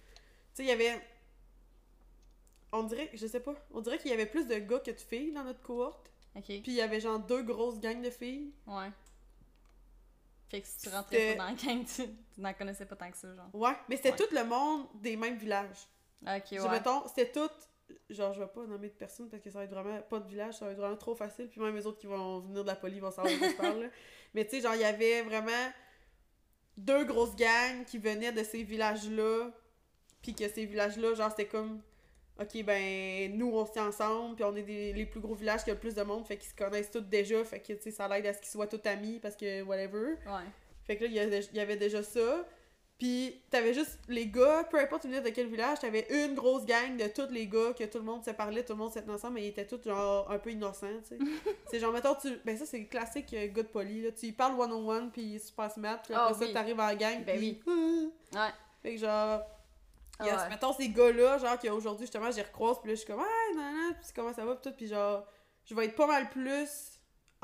sais, 0.54 0.64
il 0.64 0.68
y 0.68 0.72
avait. 0.72 1.02
On 2.72 2.84
dirait, 2.84 3.10
je 3.14 3.28
sais 3.28 3.40
pas, 3.42 3.54
on 3.72 3.82
dirait 3.82 3.98
qu'il 4.00 4.10
y 4.10 4.14
avait 4.14 4.26
plus 4.26 4.48
de 4.48 4.56
gars 4.56 4.80
que 4.80 4.92
de 4.92 5.00
filles 5.00 5.32
dans 5.34 5.44
notre 5.44 5.62
cohorte. 5.62 6.12
Ok. 6.36 6.46
Puis, 6.46 6.62
il 6.68 6.74
y 6.74 6.82
avait 6.82 7.00
genre 7.00 7.20
deux 7.20 7.44
grosses 7.44 7.80
gangs 7.80 8.02
de 8.02 8.10
filles. 8.10 8.52
Ouais. 8.66 8.90
Fait 10.50 10.62
que 10.62 10.68
si 10.68 10.78
tu 10.80 10.90
rentrais 10.90 11.36
pas 11.36 11.44
dans 11.46 11.50
le 11.52 11.56
gang, 11.56 11.86
tu, 11.86 12.04
tu 12.34 12.42
n'en 12.42 12.54
connaissais 12.54 12.86
pas 12.86 12.96
tant 12.96 13.12
que 13.12 13.18
ça, 13.18 13.34
genre. 13.36 13.50
Ouais, 13.54 13.76
mais 13.90 13.98
c'était 13.98 14.12
Ouais. 14.12 14.18
tout 14.18 14.34
le 14.34 14.44
monde 14.44 14.88
des 14.96 15.16
mêmes 15.16 15.36
villages. 15.38 15.88
Ok, 16.26 16.52
ouais. 16.52 16.70
mettons, 16.70 17.08
c'était 17.08 17.32
tout. 17.32 17.50
Genre, 18.10 18.34
je 18.34 18.40
vais 18.42 18.48
pas 18.48 18.66
nommer 18.66 18.90
de 18.90 18.94
personne 18.94 19.30
parce 19.30 19.42
que 19.42 19.50
ça 19.50 19.60
va 19.60 19.66
être 19.66 19.72
vraiment 19.72 20.00
pas 20.02 20.20
de 20.20 20.28
village, 20.28 20.56
ça 20.56 20.66
va 20.66 20.72
être 20.72 20.78
vraiment 20.78 20.98
trop 20.98 21.16
facile. 21.16 21.48
Puis 21.50 21.60
même 21.62 21.76
les 21.76 21.86
autres 21.88 22.00
qui 22.00 22.08
vont 22.08 22.40
venir 22.40 22.64
de 22.64 22.68
la 22.68 22.76
police 22.76 23.00
vont 23.00 23.12
savoir 23.12 23.34
de 23.34 23.38
quoi 23.40 23.48
je 23.50 23.56
parle. 23.56 23.82
là. 23.84 23.88
Mais 24.34 24.46
tu 24.46 24.52
sais, 24.56 24.62
genre, 24.62 24.76
il 24.76 24.82
y 24.82 24.86
avait 24.86 25.22
vraiment 25.22 25.72
deux 26.78 27.06
grosses 27.06 27.36
gangs 27.36 27.86
qui 27.86 27.98
venaient 27.98 28.32
de 28.32 28.44
ces 28.44 28.64
villages-là. 28.64 29.52
Puis 30.22 30.34
que 30.34 30.48
ces 30.48 30.66
villages-là, 30.66 31.14
genre, 31.14 31.30
c'était 31.30 31.48
comme. 31.48 31.82
Ok, 32.40 32.64
ben, 32.64 33.38
nous, 33.38 33.52
on 33.52 33.64
se 33.66 33.74
tient 33.74 33.88
ensemble, 33.88 34.36
puis 34.36 34.44
on 34.44 34.56
est 34.56 34.64
des, 34.64 34.92
les 34.92 35.06
plus 35.06 35.20
gros 35.20 35.36
villages 35.36 35.64
qui 35.64 35.70
a 35.70 35.76
le 35.76 35.80
plus 35.80 35.94
de 35.94 36.02
monde, 36.02 36.26
fait 36.26 36.36
qu'ils 36.38 36.50
se 36.50 36.56
connaissent 36.56 36.90
tous 36.90 37.02
déjà, 37.02 37.44
fait 37.44 37.60
que, 37.60 37.74
tu 37.74 37.82
sais, 37.84 37.92
ça 37.92 38.08
l'aide 38.08 38.26
à 38.26 38.34
ce 38.34 38.40
qu'ils 38.40 38.50
soient 38.50 38.66
tous 38.66 38.82
amis, 38.90 39.20
parce 39.20 39.36
que, 39.36 39.62
whatever. 39.62 40.14
Ouais. 40.26 40.42
Fait 40.88 40.98
que 40.98 41.04
là, 41.04 41.10
il 41.10 41.14
y 41.14 41.20
avait- 41.20 41.42
il 41.52 41.56
y 41.56 41.60
avait 41.60 41.76
déjà 41.78 42.02
ça. 42.02 42.44
Puis 43.00 43.42
t'avais 43.50 43.74
juste 43.74 44.00
les 44.08 44.28
gars, 44.28 44.64
peu 44.70 44.80
importe 44.80 45.02
tu 45.02 45.08
venais 45.10 45.20
de 45.22 45.30
quel 45.30 45.48
village, 45.48 45.80
t'avais 45.80 46.08
une 46.10 46.36
grosse 46.36 46.66
gang 46.66 46.96
de 46.96 47.08
tous 47.08 47.32
les 47.34 47.48
gars, 47.48 47.74
que 47.78 47.84
tout 47.86 47.98
le 47.98 48.04
monde 48.06 48.24
se 48.24 48.32
parlait, 48.32 48.64
tout 48.64 48.74
le 48.74 48.80
monde 48.80 48.94
se 48.94 49.00
tenait 49.00 49.14
ensemble, 49.14 49.34
mais 49.36 49.44
ils 49.46 49.50
étaient 49.50 49.66
tous 49.68 49.84
genre 49.84 50.30
un 50.32 50.38
peu 50.38 50.52
innocents, 50.52 50.88
tu 51.08 51.18
sais. 51.18 51.20
c'est 51.72 51.80
genre, 51.80 51.92
mettons, 51.92 52.16
tu... 52.16 52.30
ben 52.46 52.56
ça 52.58 52.66
c'est 52.66 52.80
le 52.80 52.86
classique 52.86 53.34
euh, 53.34 53.48
gars 53.48 53.64
de 53.64 53.68
poli, 53.68 54.04
là. 54.04 54.12
Tu 54.12 54.32
parles 54.32 54.58
one-on-one, 54.60 55.12
puis 55.12 55.22
il 55.24 55.36
est 55.36 55.40
super 55.46 55.70
smart, 55.72 56.02
puis 56.04 56.14
Ah 56.14 56.28
après 56.28 56.40
oui. 56.40 56.48
ça, 56.48 56.54
t'arrives 56.54 56.80
en 56.80 56.96
gang, 56.96 57.24
Ben 57.26 57.38
puis... 57.38 57.62
Ouais. 58.34 58.50
Fait 58.82 58.94
que 58.96 59.02
genre... 59.02 59.42
il 60.22 60.26
y 60.28 60.30
a- 60.30 60.38
Ah 60.40 60.44
ouais. 60.44 60.50
Mettons 60.50 60.72
ces 60.74 60.88
gars-là, 60.90 61.40
genre, 61.40 61.60
qu'aujourd'hui, 61.60 62.06
justement, 62.06 62.32
j'y 62.32 62.42
recroise, 62.42 62.78
puis 62.80 62.90
là, 62.90 62.96
je 62.96 63.00
suis 63.02 63.08
comme, 63.08 63.20
ah, 63.22 63.54
non, 63.56 63.72
non, 63.74 63.94
puis 64.00 64.12
comment 64.16 64.34
ça 64.34 64.46
va, 64.46 64.56
puis 64.56 64.70
tout, 64.70 64.78
puis 64.78 64.88
genre, 64.88 65.26
je 65.66 65.74
vais 65.76 65.86
être 65.86 65.96
pas 65.96 66.08
mal 66.08 66.30
plus 66.30 66.93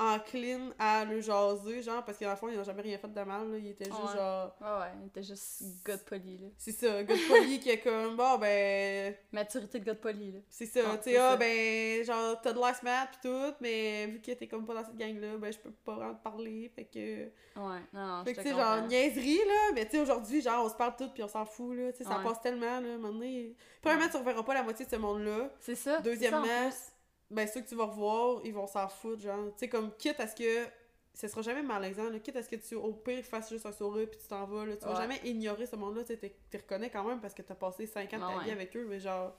encline 0.00 0.72
à 0.78 1.04
le 1.04 1.20
jaser, 1.20 1.82
genre, 1.82 2.02
parce 2.04 2.16
qu'à 2.18 2.26
la 2.28 2.36
fois, 2.36 2.50
ils 2.50 2.56
n'ont 2.56 2.64
jamais 2.64 2.82
rien 2.82 2.96
fait 2.98 3.06
de 3.12 3.20
mal, 3.22 3.50
là. 3.52 3.58
Ils 3.58 3.68
étaient 3.68 3.84
juste 3.84 3.96
Ouais. 4.00 4.16
genre. 4.16 4.56
Ouais, 4.60 4.66
ouais. 4.80 4.92
Il 5.02 5.06
était 5.08 5.22
juste 5.22 5.62
de 5.86 5.96
poli, 5.96 6.38
là. 6.38 6.46
C'est 6.56 6.72
ça, 6.72 7.04
de 7.04 7.28
poli 7.28 7.60
qui 7.60 7.70
est 7.70 7.80
comme, 7.80 8.16
bon, 8.16 8.38
ben. 8.38 9.14
Maturité 9.32 9.78
de 9.78 9.84
de 9.84 9.92
poli, 9.92 10.32
là. 10.32 10.38
C'est 10.48 10.66
ça, 10.66 10.80
Ah, 10.92 10.96
tu 10.98 11.10
sais, 11.10 11.16
ah, 11.18 11.36
ben, 11.36 12.04
genre, 12.04 12.40
t'as 12.40 12.52
de 12.52 12.58
l'air 12.58 12.74
smart 12.74 13.08
pis 13.10 13.18
tout, 13.28 13.54
mais 13.60 14.06
vu 14.06 14.20
que 14.20 14.32
t'es 14.32 14.46
comme 14.46 14.64
pas 14.66 14.74
dans 14.74 14.84
cette 14.84 14.96
gang-là, 14.96 15.36
ben, 15.36 15.52
je 15.52 15.58
peux 15.58 15.70
pas 15.70 15.94
vraiment 15.96 16.14
te 16.14 16.22
parler, 16.22 16.70
fait 16.74 16.84
que. 16.86 17.24
Ouais, 17.60 17.80
non, 17.92 18.06
non, 18.06 18.24
Fait 18.24 18.32
que, 18.34 18.40
tu 18.40 18.48
sais, 18.48 18.54
genre, 18.54 18.82
niaiserie, 18.86 19.38
là, 19.46 19.72
mais 19.74 19.84
tu 19.84 19.92
sais, 19.92 19.98
aujourd'hui, 20.00 20.40
genre, 20.40 20.64
on 20.64 20.68
se 20.68 20.74
parle 20.76 20.94
tout 20.96 21.10
pis 21.12 21.22
on 21.22 21.28
s'en 21.28 21.44
fout, 21.44 21.76
là, 21.76 21.92
tu 21.92 21.98
sais, 21.98 22.04
ça 22.04 22.16
Ouais. 22.18 22.24
passe 22.24 22.40
tellement, 22.40 22.80
là, 22.80 22.88
à 22.88 22.94
un 22.94 22.96
moment 22.96 23.12
donné. 23.12 23.54
Premièrement, 23.82 24.08
tu 24.10 24.16
reverras 24.16 24.42
pas 24.42 24.54
la 24.54 24.62
moitié 24.62 24.86
de 24.86 24.90
ce 24.90 24.96
monde-là. 24.96 25.50
C'est 25.60 25.74
ça. 25.74 25.76
c'est 25.76 25.84
ça, 25.84 25.98
en 25.98 26.02
Deuxièmement. 26.02 26.70
Ben, 27.30 27.46
ceux 27.46 27.60
que 27.60 27.68
tu 27.68 27.74
vas 27.76 27.84
revoir, 27.86 28.40
ils 28.44 28.52
vont 28.52 28.66
s'en 28.66 28.88
foutre, 28.88 29.22
genre, 29.22 29.46
tu 29.52 29.58
sais, 29.58 29.68
comme, 29.68 29.94
quitte 29.96 30.18
à 30.20 30.26
ce 30.26 30.34
que. 30.34 30.66
Ce 31.12 31.26
sera 31.26 31.42
jamais 31.42 31.62
malaisant, 31.62 32.08
là, 32.08 32.20
quitte 32.20 32.36
à 32.36 32.42
ce 32.42 32.48
que 32.48 32.54
tu, 32.56 32.76
au 32.76 32.92
pire, 32.92 33.24
fasses 33.24 33.50
juste 33.50 33.66
un 33.66 33.72
sourire 33.72 34.08
puis 34.08 34.18
tu 34.20 34.28
t'en 34.28 34.46
vas, 34.46 34.64
là. 34.64 34.76
Tu 34.76 34.84
vas 34.84 34.92
Ouais. 34.92 34.96
jamais 34.96 35.20
ignorer 35.24 35.66
ce 35.66 35.74
monde-là, 35.74 36.04
tu 36.04 36.16
t'es 36.16 36.32
reconnais 36.56 36.88
quand 36.88 37.02
même 37.02 37.20
parce 37.20 37.34
que 37.34 37.42
t'as 37.42 37.56
passé 37.56 37.86
5 37.86 38.12
ans 38.14 38.16
de 38.18 38.22
ta 38.22 38.36
Ouais. 38.38 38.44
vie 38.44 38.50
avec 38.52 38.76
eux, 38.76 38.86
mais 38.88 39.00
genre. 39.00 39.34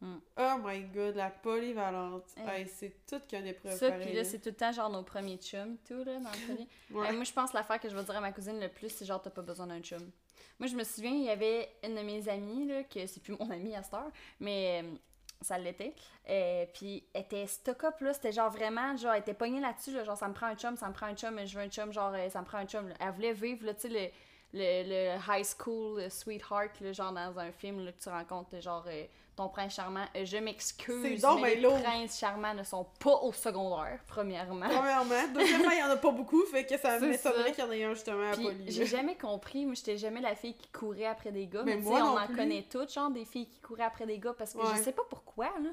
Mm. 0.00 0.16
Oh 0.36 0.54
my 0.64 0.82
god, 0.94 1.16
la 1.16 1.30
polyvalente. 1.30 2.24
Hey, 2.36 2.68
c'est 2.68 3.04
tout 3.06 3.20
qu'une 3.28 3.46
épreuve. 3.46 3.76
Ça, 3.76 3.90
puis 3.92 4.12
là, 4.12 4.24
c'est 4.24 4.38
tout 4.38 4.50
le 4.50 4.54
temps 4.54 4.70
genre 4.72 4.90
nos 4.90 5.02
premiers 5.02 5.38
chums, 5.38 5.76
tout, 5.86 6.04
là, 6.04 6.18
dans 6.18 6.30
le. 6.30 6.64
Ouais. 6.96 7.08
Hey, 7.08 7.14
moi, 7.14 7.24
je 7.24 7.32
pense 7.32 7.52
l'affaire 7.52 7.80
que 7.80 7.88
je 7.88 7.96
vais 7.96 8.04
dire 8.04 8.16
à 8.16 8.20
ma 8.20 8.32
cousine 8.32 8.60
le 8.60 8.68
plus, 8.68 8.90
c'est 8.90 9.04
genre, 9.04 9.20
t'as 9.22 9.30
pas 9.30 9.42
besoin 9.42 9.66
d'un 9.68 9.80
chum. 9.80 10.10
Moi, 10.58 10.68
je 10.68 10.74
me 10.76 10.82
souviens, 10.84 11.12
il 11.12 11.22
y 11.24 11.30
avait 11.30 11.68
une 11.84 11.94
de 11.94 12.00
mes 12.02 12.28
amies, 12.28 12.66
là, 12.66 12.82
que 12.84 13.06
c'est 13.06 13.20
plus 13.22 13.36
mon 13.38 13.48
amie 13.50 13.74
à 13.76 13.82
cette 13.84 13.94
heure, 13.94 14.10
mais 14.40 14.82
euh, 14.84 14.94
ça 15.40 15.58
l'était. 15.58 15.94
Euh, 16.28 16.66
puis 16.74 17.04
elle 17.14 17.22
était 17.22 17.46
stock 17.46 17.84
up 17.84 18.00
là, 18.00 18.12
c'était 18.12 18.32
genre 18.32 18.50
vraiment, 18.50 18.96
genre 18.96 19.12
elle 19.14 19.20
était 19.20 19.34
pognée 19.34 19.60
là-dessus, 19.60 19.92
là, 19.92 20.04
genre 20.04 20.16
ça 20.16 20.28
me 20.28 20.34
prend 20.34 20.46
un 20.46 20.56
chum, 20.56 20.76
ça 20.76 20.88
me 20.88 20.92
prend 20.94 21.06
un 21.06 21.14
chum, 21.14 21.38
je 21.46 21.58
veux 21.58 21.64
un 21.64 21.68
chum, 21.68 21.92
genre 21.92 22.12
euh, 22.14 22.28
ça 22.28 22.40
me 22.40 22.46
prend 22.46 22.58
un 22.58 22.66
chum. 22.66 22.92
Elle 23.00 23.12
voulait 23.12 23.32
vivre, 23.32 23.64
là, 23.66 23.74
tu 23.74 23.82
sais, 23.82 23.88
le, 23.88 24.08
le, 24.52 24.88
le 24.88 25.18
high 25.28 25.44
school 25.44 26.00
le 26.02 26.10
sweetheart, 26.10 26.80
là, 26.80 26.92
genre 26.92 27.12
dans 27.12 27.38
un 27.38 27.52
film 27.52 27.84
là, 27.84 27.92
que 27.92 28.00
tu 28.00 28.08
rencontres, 28.08 28.60
genre 28.60 28.84
euh, 28.88 29.04
ton 29.38 29.48
prince 29.48 29.74
charmant. 29.74 30.04
Euh, 30.16 30.24
je 30.24 30.36
m'excuse, 30.36 31.24
mais 31.40 31.54
les 31.56 31.60
lourd. 31.60 31.80
princes 31.82 32.18
charmants 32.18 32.54
ne 32.54 32.62
sont 32.62 32.84
pas 33.00 33.14
au 33.22 33.32
secondaire, 33.32 34.00
premièrement. 34.06 34.68
Premièrement. 34.68 35.32
Deuxièmement, 35.34 35.70
il 35.70 35.78
y 35.78 35.82
en 35.82 35.90
a 35.90 35.96
pas 35.96 36.10
beaucoup, 36.10 36.44
fait 36.46 36.66
que 36.66 36.76
ça 36.76 36.98
C'est 37.00 37.06
m'étonnerait 37.08 37.52
qu'il 37.52 37.64
y 37.64 37.66
en 37.66 37.72
ait 37.72 37.84
un 37.84 37.94
justement 37.94 38.30
à 38.30 38.34
Poly. 38.36 38.64
j'ai 38.66 38.86
jamais 38.86 39.16
compris, 39.16 39.64
moi 39.64 39.74
j'étais 39.74 39.96
jamais 39.96 40.20
la 40.20 40.34
fille 40.34 40.54
qui 40.56 40.68
courait 40.68 41.06
après 41.06 41.32
des 41.32 41.46
gars, 41.46 41.62
Mais 41.64 41.76
moi 41.76 42.00
on 42.02 42.18
en 42.18 42.26
plus. 42.26 42.36
connaît 42.36 42.66
toutes, 42.70 42.92
genre 42.92 43.10
des 43.10 43.24
filles 43.24 43.48
qui 43.48 43.60
couraient 43.60 43.84
après 43.84 44.06
des 44.06 44.18
gars 44.18 44.34
parce 44.36 44.52
que 44.52 44.58
Ouais. 44.58 44.76
je 44.76 44.82
sais 44.82 44.92
pas 44.92 45.02
pourquoi 45.08 45.46
là. 45.62 45.70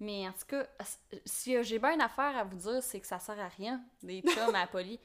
Mais 0.00 0.26
en 0.28 0.32
tout 0.32 0.46
cas, 0.48 0.64
si 1.24 1.62
j'ai 1.62 1.78
bien 1.78 1.92
une 1.94 2.00
affaire 2.00 2.36
à 2.36 2.42
vous 2.44 2.56
dire, 2.56 2.82
c'est 2.82 2.98
que 3.00 3.06
ça 3.06 3.18
sert 3.20 3.38
à 3.38 3.48
rien, 3.48 3.80
des 4.02 4.22
chums 4.26 4.54
à 4.54 4.66
poli. 4.66 4.98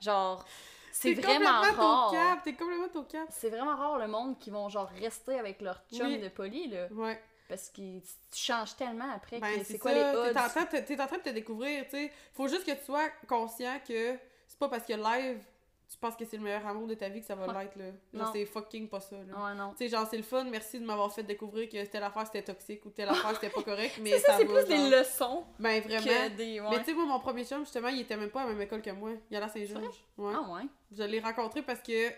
Genre, 0.00 0.44
c'est 0.92 1.14
T'es 1.14 1.20
vraiment 1.20 1.56
complètement 1.60 2.06
rare. 2.06 2.42
t'es 2.44 2.52
complètement 2.54 3.00
au 3.00 3.04
cap. 3.04 3.26
C'est 3.30 3.50
vraiment 3.50 3.74
rare 3.76 3.98
le 3.98 4.06
monde 4.06 4.38
qui 4.38 4.50
vont 4.50 4.68
genre 4.68 4.88
rester 5.00 5.38
avec 5.38 5.60
leur 5.60 5.82
chum 5.92 6.06
Oui. 6.06 6.18
de 6.20 6.28
poli 6.28 6.68
là. 6.68 6.86
Ouais. 6.92 7.20
Parce 7.48 7.68
que 7.70 7.98
tu 7.98 8.02
changes 8.32 8.74
tellement 8.76 9.10
après 9.14 9.38
Ben, 9.38 9.58
que 9.58 9.64
c'est 9.64 9.78
quoi 9.78 9.92
ça, 9.92 9.96
les 9.96 10.12
T'es 10.12 10.30
odds? 10.30 10.36
en, 10.44 10.48
train 10.48 10.64
de, 10.64 10.68
te- 10.68 10.76
t'es 10.86 11.00
en 11.00 11.06
train 11.06 11.18
de 11.18 11.22
te 11.22 11.28
découvrir, 11.30 11.84
tu 11.84 11.90
sais. 11.90 12.12
Faut 12.34 12.48
juste 12.48 12.64
que 12.66 12.72
tu 12.72 12.84
sois 12.84 13.08
conscient 13.28 13.78
que 13.86 14.16
c'est 14.46 14.58
pas 14.58 14.68
parce 14.68 14.84
que 14.84 14.92
live, 14.94 15.38
tu 15.88 15.96
penses 15.98 16.16
que 16.16 16.24
c'est 16.24 16.36
le 16.36 16.42
meilleur 16.42 16.66
amour 16.66 16.88
de 16.88 16.94
ta 16.94 17.08
vie 17.08 17.20
que 17.20 17.26
ça 17.26 17.36
va 17.36 17.46
l'être, 17.62 17.76
là. 17.76 17.84
Genre, 18.12 18.26
Non. 18.26 18.32
c'est 18.32 18.44
fucking 18.44 18.88
pas 18.88 18.98
ça, 18.98 19.14
là. 19.16 19.22
Ouais, 19.44 19.54
non. 19.54 19.70
Tu 19.70 19.76
sais, 19.78 19.88
genre, 19.88 20.04
c'est 20.10 20.16
le 20.16 20.24
fun, 20.24 20.42
merci 20.44 20.80
de 20.80 20.84
m'avoir 20.84 21.12
fait 21.14 21.22
découvrir 21.22 21.68
que 21.68 21.84
telle 21.86 22.02
affaire 22.02 22.26
c'était 22.26 22.42
toxique 22.42 22.84
ou 22.84 22.90
telle 22.90 23.08
affaire 23.08 23.34
c'était 23.34 23.50
pas 23.50 23.62
correct, 23.64 23.98
mais 24.02 24.10
C'est 24.10 24.18
ça, 24.18 24.36
c'est 24.38 24.44
va, 24.44 24.62
plus 24.64 24.68
genre. 24.74 24.90
des 24.90 24.96
leçons 24.98 25.44
Ben, 25.60 25.80
vraiment. 25.82 26.04
que 26.04 26.28
des. 26.30 26.60
Mais 26.60 26.78
tu 26.80 26.84
sais, 26.86 26.94
moi, 26.94 27.04
mon 27.06 27.20
premier 27.20 27.44
chum, 27.44 27.60
justement, 27.60 27.88
il 27.88 28.00
était 28.00 28.16
même 28.16 28.30
pas 28.30 28.40
à 28.42 28.46
la 28.46 28.52
même 28.54 28.62
école 28.62 28.82
que 28.82 28.90
moi. 28.90 29.10
Il 29.30 29.36
allait 29.36 29.46
à 29.46 29.48
Saint-Georges. 29.48 30.04
Ouais. 30.18 30.32
Ah 30.34 30.50
ouais. 30.54 30.62
Je 30.90 31.04
l'ai 31.04 31.20
rencontré 31.20 31.62
parce 31.62 31.80
que. 31.80 32.10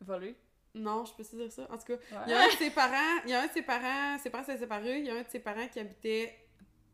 Volé. 0.00 0.34
Non, 0.74 1.04
je 1.04 1.12
peux 1.12 1.22
te 1.24 1.36
dire 1.36 1.52
ça? 1.52 1.62
En 1.70 1.76
tout 1.76 1.84
cas, 1.84 1.92
Ouais. 1.94 2.22
il 2.26 2.30
y 2.30 2.34
a 2.34 2.42
un 2.42 2.46
de 2.48 2.52
ses 2.52 2.70
parents, 2.70 3.20
il 3.24 3.30
y 3.30 3.34
a 3.34 3.42
un 3.42 3.46
de 3.46 3.52
ses 3.52 3.62
parents, 3.62 4.18
ses 4.18 4.30
parents 4.30 4.44
s'étaient 4.44 4.60
séparés, 4.60 4.98
il 5.00 5.06
y 5.06 5.10
a 5.10 5.14
un 5.14 5.22
de 5.22 5.28
ses 5.28 5.40
parents 5.40 5.68
qui 5.68 5.78
habitait, 5.80 6.34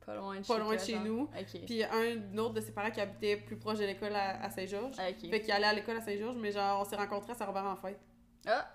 Pas 0.04 0.16
loin 0.16 0.40
de 0.40 0.46
Pas 0.46 0.54
chez, 0.56 0.60
loin 0.60 0.74
de 0.74 0.80
chez 0.80 0.98
nous. 0.98 1.20
Ok. 1.22 1.44
puis 1.50 1.64
il 1.68 1.76
y 1.76 1.84
a 1.84 1.92
un 1.94 2.38
autre 2.38 2.54
de 2.54 2.60
ses 2.60 2.72
parents 2.72 2.90
qui 2.90 3.00
habitait 3.00 3.36
plus 3.36 3.56
proche 3.56 3.78
de 3.78 3.84
l'école 3.84 4.14
à, 4.16 4.42
à 4.42 4.50
Saint-Georges. 4.50 4.96
Fait 4.96 5.14
qu'il 5.40 5.52
allait 5.52 5.66
à 5.66 5.72
l'école 5.74 5.98
à 5.98 6.00
Saint-Georges, 6.00 6.36
mais 6.38 6.50
genre, 6.50 6.80
on 6.80 6.84
s'est 6.88 6.96
rencontrés 6.96 7.32
à 7.32 7.34
Saint-Robert 7.34 7.64
en 7.66 7.76
fête. 7.76 8.00
Ah! 8.46 8.66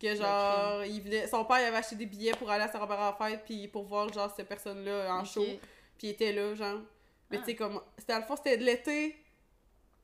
Que 0.00 0.14
genre, 0.14 0.84
il 0.84 1.00
venait, 1.02 1.26
son 1.26 1.44
père 1.44 1.58
il 1.60 1.64
avait 1.64 1.78
acheté 1.78 1.96
des 1.96 2.06
billets 2.06 2.32
pour 2.34 2.50
aller 2.50 2.64
à 2.64 2.68
Saint-Robert 2.68 3.00
en 3.00 3.12
fête, 3.14 3.42
puis 3.44 3.66
pour 3.68 3.84
voir 3.84 4.12
genre 4.12 4.32
cette 4.36 4.46
personne-là 4.48 5.12
en 5.16 5.20
ok. 5.20 5.26
show, 5.26 5.44
puis 5.98 6.06
il 6.06 6.10
était 6.10 6.32
là, 6.32 6.54
genre. 6.54 6.80
Mais 7.30 7.38
Ah. 7.38 7.40
tu 7.40 7.46
sais, 7.46 7.56
comme, 7.56 7.80
c'était 7.98 8.12
à 8.12 8.20
le 8.20 8.24
fond, 8.26 8.36
c'était 8.36 8.56
de 8.56 8.62
l'été, 8.64 9.16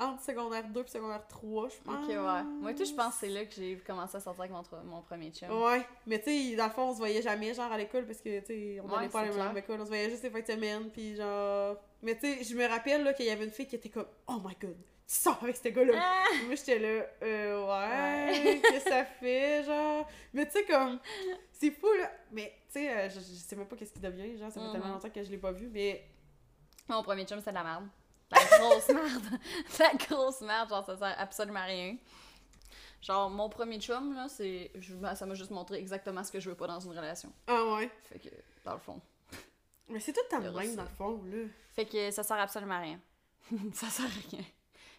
entre 0.05 0.23
secondaire 0.23 0.65
2 0.69 0.81
et 0.85 0.89
secondaire 0.89 1.27
3, 1.29 1.69
je 1.69 1.77
pense. 1.85 1.95
Ok, 2.05 2.09
ouais. 2.09 2.43
Moi, 2.61 2.75
tout, 2.75 2.85
je 2.85 2.93
pense 2.95 3.15
que 3.15 3.21
c'est 3.21 3.29
là 3.29 3.45
que 3.45 3.55
j'ai 3.55 3.77
commencé 3.79 4.17
à 4.17 4.21
sortir 4.21 4.45
avec 4.45 4.53
mon, 4.53 4.63
mon 4.85 5.03
premier 5.03 5.31
chum. 5.31 5.51
Ouais, 5.63 5.87
mais 6.07 6.19
tu 6.21 6.31
sais, 6.51 6.57
dans 6.57 6.67
le 6.67 6.71
fond, 6.71 6.83
on 6.89 6.93
se 6.93 6.99
voyait 6.99 7.23
jamais, 7.23 7.55
genre, 7.55 7.71
à 7.73 7.79
l'école, 7.79 8.07
parce 8.07 8.21
que, 8.21 8.41
tu 8.41 8.47
sais, 8.47 8.81
on 8.83 8.87
Ouais, 8.89 8.97
n'allait 8.97 9.09
pas 9.09 9.21
à 9.21 9.25
la 9.27 9.33
même 9.49 9.57
école, 9.57 9.81
on 9.81 9.85
se 9.85 9.89
voyait 9.91 10.11
juste 10.11 10.23
les 10.23 10.31
fins 10.31 10.41
de 10.41 10.47
semaine, 10.47 10.91
puis 10.91 11.17
genre... 11.17 11.77
Mais 12.03 12.19
tu 12.19 12.27
sais, 12.39 12.45
je 12.45 12.55
me 12.57 12.67
rappelle, 12.67 13.05
là, 13.05 13.13
qu'il 13.15 13.27
y 13.27 13.31
avait 13.31 13.45
une 13.45 13.51
fille 13.51 13.67
qui 13.67 13.77
était 13.77 13.89
comme 13.91 14.07
«Oh 14.27 14.39
my 14.45 14.57
God, 14.61 14.77
tu 15.07 15.15
sors 15.15 15.39
avec 15.43 15.57
ce 15.57 15.69
gars-là! 15.69 15.93
Ah! 15.97 16.25
Moi, 16.47 16.55
j'étais 16.57 16.79
là 16.79 17.07
«Euh, 17.23 17.65
ouais, 17.67 18.33
Ouais. 18.43 18.61
qu'est-ce 18.63 18.85
que 18.85 18.91
ça 18.91 19.05
fait, 19.05 19.63
genre?» 19.65 20.09
Mais 20.35 20.47
tu 20.47 20.53
sais, 20.53 20.65
comme, 20.65 20.99
c'est 21.53 21.71
fou, 21.71 21.87
là, 21.99 22.11
mais 22.33 22.53
tu 22.73 22.81
sais, 22.81 22.91
euh, 22.91 23.09
je, 23.09 23.21
je 23.21 23.21
sais 23.21 23.55
même 23.57 23.67
pas 23.67 23.77
qu'est-ce 23.77 23.93
qu'il 23.93 24.03
devient, 24.03 24.37
genre, 24.37 24.51
ça 24.51 24.61
fait 24.61 24.67
Mhm. 24.67 24.73
tellement 24.73 24.89
longtemps 24.89 25.11
que 25.11 25.23
je 25.23 25.31
l'ai 25.31 25.39
pas 25.39 25.53
vu, 25.53 25.69
mais... 25.73 26.05
Mon 26.89 27.03
premier 27.05 27.25
chum, 27.25 27.41
c'est 27.41 27.51
de 27.51 27.55
la 27.55 27.63
merde. 27.63 27.87
La 28.33 28.59
grosse 28.59 28.89
merde. 28.89 29.41
la 29.79 29.95
grosse 29.95 30.41
merde, 30.41 30.69
genre, 30.69 30.85
ça 30.85 30.97
sert 30.97 31.15
absolument 31.19 31.61
à 31.61 31.65
rien. 31.65 31.97
Genre, 33.03 33.29
mon 33.31 33.49
premier 33.49 33.81
chum, 33.81 34.15
là, 34.15 34.29
c'est. 34.29 34.71
Ça 35.15 35.27
m'a 35.27 35.35
juste 35.35 35.51
montré 35.51 35.79
exactement 35.79 36.23
ce 36.23 36.31
que 36.31 36.41
je 36.41 36.49
veux 36.49 36.55
pas 36.55 36.69
dans 36.69 36.81
une 36.81 36.93
relation. 36.93 37.33
Ah 37.49 37.65
ouais. 37.75 37.91
Fait 38.05 38.19
que, 38.19 38.29
dans 38.65 38.75
le 38.75 38.79
fond. 38.79 39.01
Mais 39.89 40.01
c'est 40.01 40.13
tout 40.13 40.21
aura 40.37 40.51
même, 40.51 40.77
dans 40.77 40.85
le 40.85 40.89
fond, 40.89 41.21
là. 41.27 41.45
Fait 41.73 41.85
que 41.85 42.11
ça 42.11 42.23
sert 42.23 42.39
absolument 42.39 42.75
à 42.75 42.81
rien. 42.81 43.01
ça 43.75 43.89
sert 43.89 44.07
à 44.07 44.31
rien. 44.31 44.45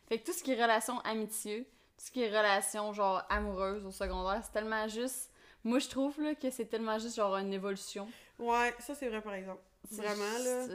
Fait 0.08 0.19
que 0.19 0.26
tout 0.26 0.34
ce 0.34 0.43
qui 0.43 0.52
est 0.52 0.62
relation 0.62 1.00
amitieux, 1.00 1.65
tout 1.98 2.06
ce 2.06 2.12
qui 2.12 2.22
est 2.22 2.28
relation, 2.28 2.93
genre, 2.93 3.24
amoureuse 3.30 3.86
au 3.86 3.91
secondaire, 3.91 4.41
c'est 4.43 4.52
tellement 4.52 4.88
juste. 4.88 5.32
Moi, 5.63 5.80
je 5.80 5.88
trouve, 5.88 6.19
là, 6.22 6.36
que 6.36 6.50
c'est 6.50 6.65
tellement 6.65 7.00
juste, 7.00 7.15
genre, 7.15 7.38
une 7.38 7.54
évolution. 7.54 8.08
Ouais, 8.38 8.76
ça, 8.80 8.93
c'est 8.96 9.08
vrai, 9.08 9.22
par 9.22 9.34
exemple. 9.34 9.62
Vraiment, 9.91 10.38
là. 10.43 10.67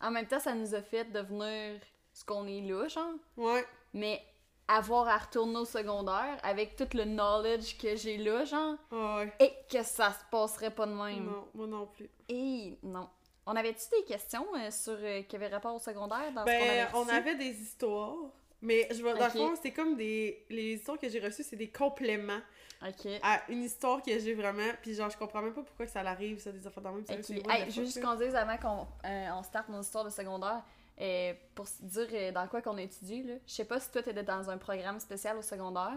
En 0.00 0.10
même 0.10 0.26
temps, 0.26 0.40
ça 0.40 0.54
nous 0.54 0.74
a 0.74 0.82
fait 0.82 1.04
devenir 1.04 1.80
ce 2.12 2.24
qu'on 2.24 2.46
est 2.46 2.60
là, 2.62 2.88
genre. 2.88 3.14
Ouais. 3.36 3.64
Mais 3.92 4.22
avoir 4.68 5.08
à 5.08 5.18
retourner 5.18 5.56
au 5.58 5.64
secondaire 5.64 6.38
avec 6.42 6.76
tout 6.76 6.86
le 6.94 7.04
knowledge 7.04 7.76
que 7.78 7.96
j'ai 7.96 8.16
là, 8.18 8.44
genre, 8.44 8.76
Ah 8.92 9.16
ouais. 9.18 9.32
et 9.40 9.52
que 9.70 9.82
ça 9.82 10.12
se 10.12 10.24
passerait 10.30 10.70
pas 10.70 10.86
de 10.86 10.92
même. 10.92 11.24
Non, 11.26 11.48
moi 11.54 11.66
non 11.66 11.86
plus. 11.86 12.08
Et 12.28 12.78
non. 12.82 13.08
On 13.46 13.56
avait-tu 13.56 13.84
des 13.98 14.04
questions 14.04 14.46
euh, 14.56 14.70
sur 14.70 14.96
euh, 15.00 15.22
qui 15.22 15.34
avaient 15.34 15.48
rapport 15.48 15.74
au 15.74 15.78
secondaire 15.80 16.30
dans 16.32 16.42
ce 16.46 16.52
qu'on 16.52 16.58
Ben, 16.66 16.70
avait 16.70 16.86
on 16.94 17.00
reçu? 17.02 17.10
avait 17.10 17.34
des 17.34 17.60
histoires, 17.60 18.14
mais 18.62 18.86
je 18.92 19.02
vais, 19.02 19.14
dans 19.14 19.26
Ok. 19.26 19.34
le 19.34 19.40
fond, 19.40 19.54
c'est 19.60 19.72
comme 19.72 19.96
des. 19.96 20.44
Les 20.50 20.74
histoires 20.74 20.98
que 20.98 21.08
j'ai 21.08 21.18
reçues, 21.18 21.42
c'est 21.42 21.56
des 21.56 21.70
compléments 21.70 22.40
Ok. 22.86 23.06
à 23.22 23.42
une 23.50 23.62
histoire 23.62 24.02
que 24.02 24.18
j'ai 24.18 24.34
vraiment. 24.34 24.72
Puis, 24.82 24.94
genre, 24.94 25.10
je 25.10 25.16
comprends 25.18 25.42
même 25.42 25.52
pas 25.52 25.62
pourquoi 25.62 25.86
que 25.86 25.92
ça 25.92 26.02
l'arrive, 26.02 26.38
ça, 26.40 26.50
des 26.52 26.66
affaires 26.66 26.82
dans 26.82 26.90
le 26.92 27.02
même. 27.02 27.04
Ok. 27.10 27.18
c'est 27.22 27.36
what 27.36 27.42
the 27.42 27.50
Hey, 27.50 27.60
fuck, 27.64 27.70
je 27.74 27.80
veux 27.80 27.86
juste 27.86 28.02
qu'on 28.02 28.14
dise 28.14 28.34
avant 28.34 28.56
qu'on 28.56 28.86
euh, 29.08 29.28
on 29.34 29.42
starte 29.42 29.68
nos 29.68 29.80
histoires 29.82 30.04
de 30.04 30.10
secondaire, 30.10 30.62
euh, 31.00 31.34
pour 31.54 31.66
dire 31.80 32.08
euh, 32.12 32.32
dans 32.32 32.46
quoi 32.48 32.62
qu'on 32.62 32.76
a 32.78 32.82
étudié, 32.82 33.22
là. 33.22 33.34
Je 33.46 33.52
sais 33.52 33.64
pas 33.64 33.80
si 33.80 33.90
toi 33.90 34.02
t'étais 34.02 34.22
dans 34.22 34.48
un 34.50 34.56
programme 34.58 34.98
spécial 35.00 35.36
au 35.36 35.42
secondaire. 35.42 35.92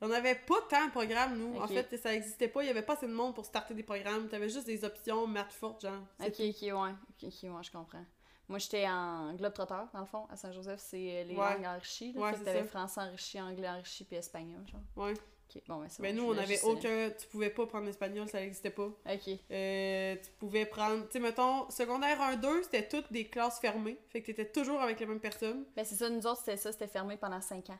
On 0.00 0.10
avait 0.10 0.34
pas 0.34 0.56
tant 0.68 0.86
de 0.86 0.90
programmes, 0.90 1.38
nous. 1.38 1.56
En 1.58 1.64
Ok. 1.64 1.72
fait, 1.72 1.96
ça 1.96 2.12
existait 2.12 2.48
pas. 2.48 2.62
Il 2.62 2.66
y 2.66 2.70
avait 2.70 2.82
pas 2.82 2.92
assez 2.94 3.06
de 3.06 3.12
monde 3.12 3.34
pour 3.34 3.46
starter 3.46 3.72
des 3.72 3.82
programmes. 3.82 4.28
T'avais 4.28 4.48
juste 4.50 4.66
des 4.66 4.84
options 4.84 5.26
maths 5.26 5.52
fortes, 5.52 5.80
genre. 5.82 6.02
Ok, 6.20 6.34
ok, 6.38 6.62
ouais. 6.62 6.72
Ok, 6.72 7.22
ok, 7.22 7.42
ouais, 7.44 7.62
je 7.62 7.70
comprends. 7.70 8.04
Moi, 8.48 8.58
j'étais 8.58 8.86
en 8.86 9.32
Globetrotter, 9.34 9.74
dans 9.94 10.00
le 10.00 10.06
fond, 10.06 10.26
à 10.30 10.36
Saint-Joseph, 10.36 10.80
c'est 10.80 10.96
euh, 10.96 11.24
les 11.24 11.34
Ouais. 11.34 11.54
langues 11.54 11.64
enrichies. 11.66 12.12
Là, 12.12 12.20
Ouais, 12.20 12.32
fait 12.32 12.38
que 12.40 12.44
t'avais 12.44 12.62
ça. 12.62 12.66
français 12.68 13.00
enrichi, 13.00 13.40
anglais 13.40 13.68
enrichi, 13.68 14.04
puis 14.04 14.16
espagnol, 14.16 14.60
genre. 14.70 14.80
Ouais. 14.96 15.14
Ok, 15.48 15.62
bon, 15.68 15.76
ben 15.80 15.88
Mais 16.00 16.12
bon, 16.12 16.16
nous, 16.18 16.22
on 16.24 16.26
voulais 16.28 16.38
avait 16.40 16.54
juste, 16.54 16.64
euh, 16.64 16.68
aucun. 16.70 17.10
Tu 17.18 17.26
pouvais 17.28 17.50
pas 17.50 17.66
prendre 17.66 17.86
l'espagnol, 17.86 18.28
ça 18.28 18.40
n'existait 18.40 18.70
pas. 18.70 18.86
Ok. 18.86 19.28
Euh, 19.50 20.16
tu 20.16 20.30
pouvais 20.38 20.66
prendre. 20.66 21.04
Tu 21.06 21.12
sais, 21.12 21.20
mettons, 21.20 21.70
secondaire 21.70 22.20
1-2, 22.20 22.64
c'était 22.64 22.88
toutes 22.88 23.12
des 23.12 23.26
classes 23.28 23.60
fermées. 23.60 23.96
Fait 24.08 24.20
que 24.22 24.26
t'étais 24.26 24.50
toujours 24.50 24.80
avec 24.80 24.98
les 24.98 25.06
mêmes 25.06 25.20
personnes. 25.20 25.64
Ben 25.76 25.84
c'est 25.84 25.94
ça, 25.94 26.10
nous 26.10 26.26
autres, 26.26 26.38
c'était 26.40 26.56
ça, 26.56 26.72
c'était 26.72 26.88
fermé 26.88 27.16
pendant 27.16 27.40
5 27.40 27.70
ans. 27.70 27.78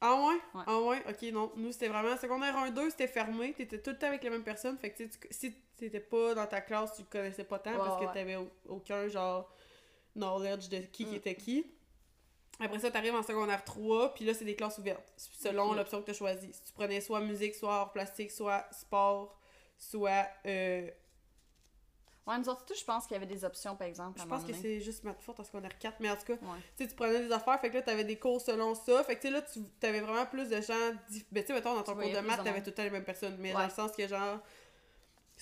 Ah 0.00 0.14
ouais? 0.14 0.34
Ouais. 0.54 0.64
Ah 0.68 0.80
ouais? 0.80 1.02
Ok, 1.08 1.22
non. 1.32 1.50
Nous, 1.56 1.72
c'était 1.72 1.88
vraiment 1.88 2.16
secondaire 2.16 2.54
1-2, 2.56 2.90
c'était 2.90 3.08
fermé. 3.08 3.52
T'étais 3.52 3.78
tout 3.82 3.90
le 3.90 3.98
temps 3.98 4.06
avec 4.06 4.22
les 4.22 4.30
mêmes 4.30 4.44
personnes. 4.44 4.78
Fait 4.78 4.90
que 4.92 4.98
tu 5.02 5.08
tu- 5.10 5.18
si 5.30 5.52
t'étais 5.76 5.98
pas 5.98 6.34
dans 6.34 6.46
ta 6.46 6.60
classe, 6.60 6.92
tu 6.96 7.02
connaissais 7.02 7.42
pas 7.42 7.58
tant 7.58 7.72
Ouais, 7.72 7.78
parce 7.78 8.00
que 8.00 8.06
ouais. 8.06 8.12
t'avais 8.14 8.36
au- 8.36 8.48
aucun 8.68 9.08
genre 9.08 9.52
knowledge 10.14 10.68
de 10.68 10.78
qui, 10.78 11.04
qui 11.04 11.06
Mm. 11.06 11.14
était 11.14 11.34
qui. 11.34 11.66
Après 12.60 12.78
ça, 12.80 12.90
t'arrives 12.90 13.14
en 13.14 13.22
secondaire 13.22 13.64
3, 13.64 14.14
puis 14.14 14.24
là, 14.24 14.34
c'est 14.34 14.44
des 14.44 14.56
classes 14.56 14.78
ouvertes, 14.78 15.12
selon 15.16 15.72
l'option 15.74 16.00
que 16.00 16.06
t'as 16.06 16.12
choisie. 16.12 16.52
Si 16.52 16.64
tu 16.64 16.72
prenais 16.72 17.00
soit 17.00 17.20
musique, 17.20 17.54
soit 17.54 17.72
art 17.74 17.92
plastique, 17.92 18.30
soit 18.32 18.66
sport, 18.72 19.38
soit. 19.76 20.26
euh, 20.46 20.90
Ouais, 22.26 22.36
nous 22.36 22.48
autres, 22.50 22.66
tout, 22.66 22.74
je 22.78 22.84
pense 22.84 23.06
qu'il 23.06 23.14
y 23.14 23.16
avait 23.16 23.24
des 23.32 23.42
options, 23.42 23.74
par 23.74 23.86
exemple. 23.88 24.20
à 24.20 24.24
je 24.24 24.28
pense 24.28 24.44
que 24.44 24.52
c'est 24.52 24.80
juste 24.80 25.02
maths 25.02 25.22
forte 25.22 25.40
en 25.40 25.44
secondaire 25.44 25.78
4, 25.78 25.96
mais 26.00 26.10
en 26.10 26.16
tout 26.16 26.26
cas, 26.26 26.34
Ouais. 26.34 26.58
tu 26.76 26.84
sais, 26.84 26.90
tu 26.90 26.94
prenais 26.94 27.20
des 27.20 27.32
affaires, 27.32 27.58
fait 27.58 27.70
que 27.70 27.76
là, 27.76 27.82
t'avais 27.82 28.04
des 28.04 28.18
cours 28.18 28.38
selon 28.38 28.74
ça. 28.74 29.02
Fait 29.04 29.16
que, 29.16 29.22
tu 29.22 29.28
sais, 29.28 29.32
là, 29.32 29.40
tu 29.40 29.60
avais 29.86 30.00
vraiment 30.00 30.26
plus 30.26 30.46
de 30.50 30.60
gens. 30.60 30.74
dif- 31.10 31.24
Ben, 31.32 31.42
tu 31.42 31.46
sais, 31.46 31.52
mettons, 31.54 31.74
dans 31.74 31.82
ton 31.82 31.94
Tu 31.94 32.02
cours 32.02 32.12
de 32.12 32.18
maths, 32.20 32.44
t'avais 32.44 32.60
tout 32.60 32.66
le 32.66 32.74
temps 32.74 32.82
les 32.82 32.90
mêmes 32.90 33.04
personnes. 33.04 33.36
Mais 33.38 33.48
Ouais. 33.54 33.60
dans 33.60 33.64
le 33.64 33.70
sens 33.70 33.92
que, 33.92 34.06
genre, 34.06 34.40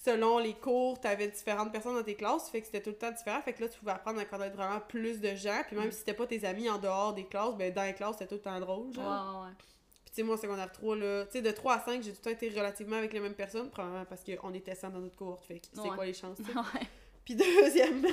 selon 0.07 0.39
les 0.39 0.55
cours, 0.55 0.99
t'avais 1.01 1.29
différentes 1.29 1.71
personnes 1.73 1.95
dans 1.95 2.03
tes 2.03 2.15
classes. 2.15 2.49
Fait 2.51 2.61
que 2.61 2.67
c'était 2.67 2.81
tout 2.83 2.91
le 2.91 2.97
temps 2.97 3.11
différent. 3.11 3.41
Fait 3.43 3.53
que 3.53 3.63
là, 3.63 3.69
tu 3.69 3.79
pouvais 3.79 3.93
apprendre 3.93 4.21
à 4.21 4.25
connaître 4.25 4.57
vraiment 4.57 4.81
plus 4.81 5.21
de 5.21 5.35
gens. 5.35 5.63
Puis 5.67 5.77
même 5.77 5.89
Mm. 5.89 5.93
si 5.93 5.99
c'était 5.99 6.15
pas 6.15 6.27
tes 6.27 6.45
amis 6.47 6.69
en 6.71 6.79
dehors 6.79 7.13
des 7.13 7.25
classes, 7.27 7.55
ben, 7.57 7.73
dans 7.73 7.83
les 7.85 7.95
classes, 7.95 8.13
c'était 8.19 8.27
tout 8.29 8.35
le 8.37 8.41
temps 8.41 8.59
drôle, 8.61 8.93
genre. 8.93 9.41
ouais, 9.43 9.47
ouais. 9.49 9.55
Puis, 9.59 10.11
tu 10.11 10.15
sais, 10.15 10.23
moi, 10.23 10.37
en 10.37 10.39
secondaire 10.39 10.71
3, 10.73 10.97
là, 10.97 11.25
tu 11.27 11.33
sais, 11.33 11.43
de 11.43 11.51
3 11.51 11.75
à 11.75 11.81
5, 11.81 12.03
j'ai 12.03 12.13
tout 12.13 12.19
le 12.19 12.25
temps 12.25 12.31
été 12.31 12.49
relativement 12.51 12.97
avec 12.97 13.13
les 13.13 13.21
mêmes 13.21 13.35
personnes. 13.35 13.69
Probablement 13.71 14.05
parce 14.05 14.23
qu'on 14.25 14.55
était 14.55 14.75
100 14.75 14.91
dans 14.91 15.01
notre 15.01 15.17
cohorte. 15.17 15.45
Fait 15.45 15.59
que 15.59 15.67
c'est 15.73 15.81
Ouais. 15.81 15.89
quoi 15.95 16.07
les 16.07 16.15
chances, 16.15 16.39
tu. 16.39 16.43
Ouais. 16.57 16.87
Puis 17.25 17.35
deuxièmement, 17.35 18.09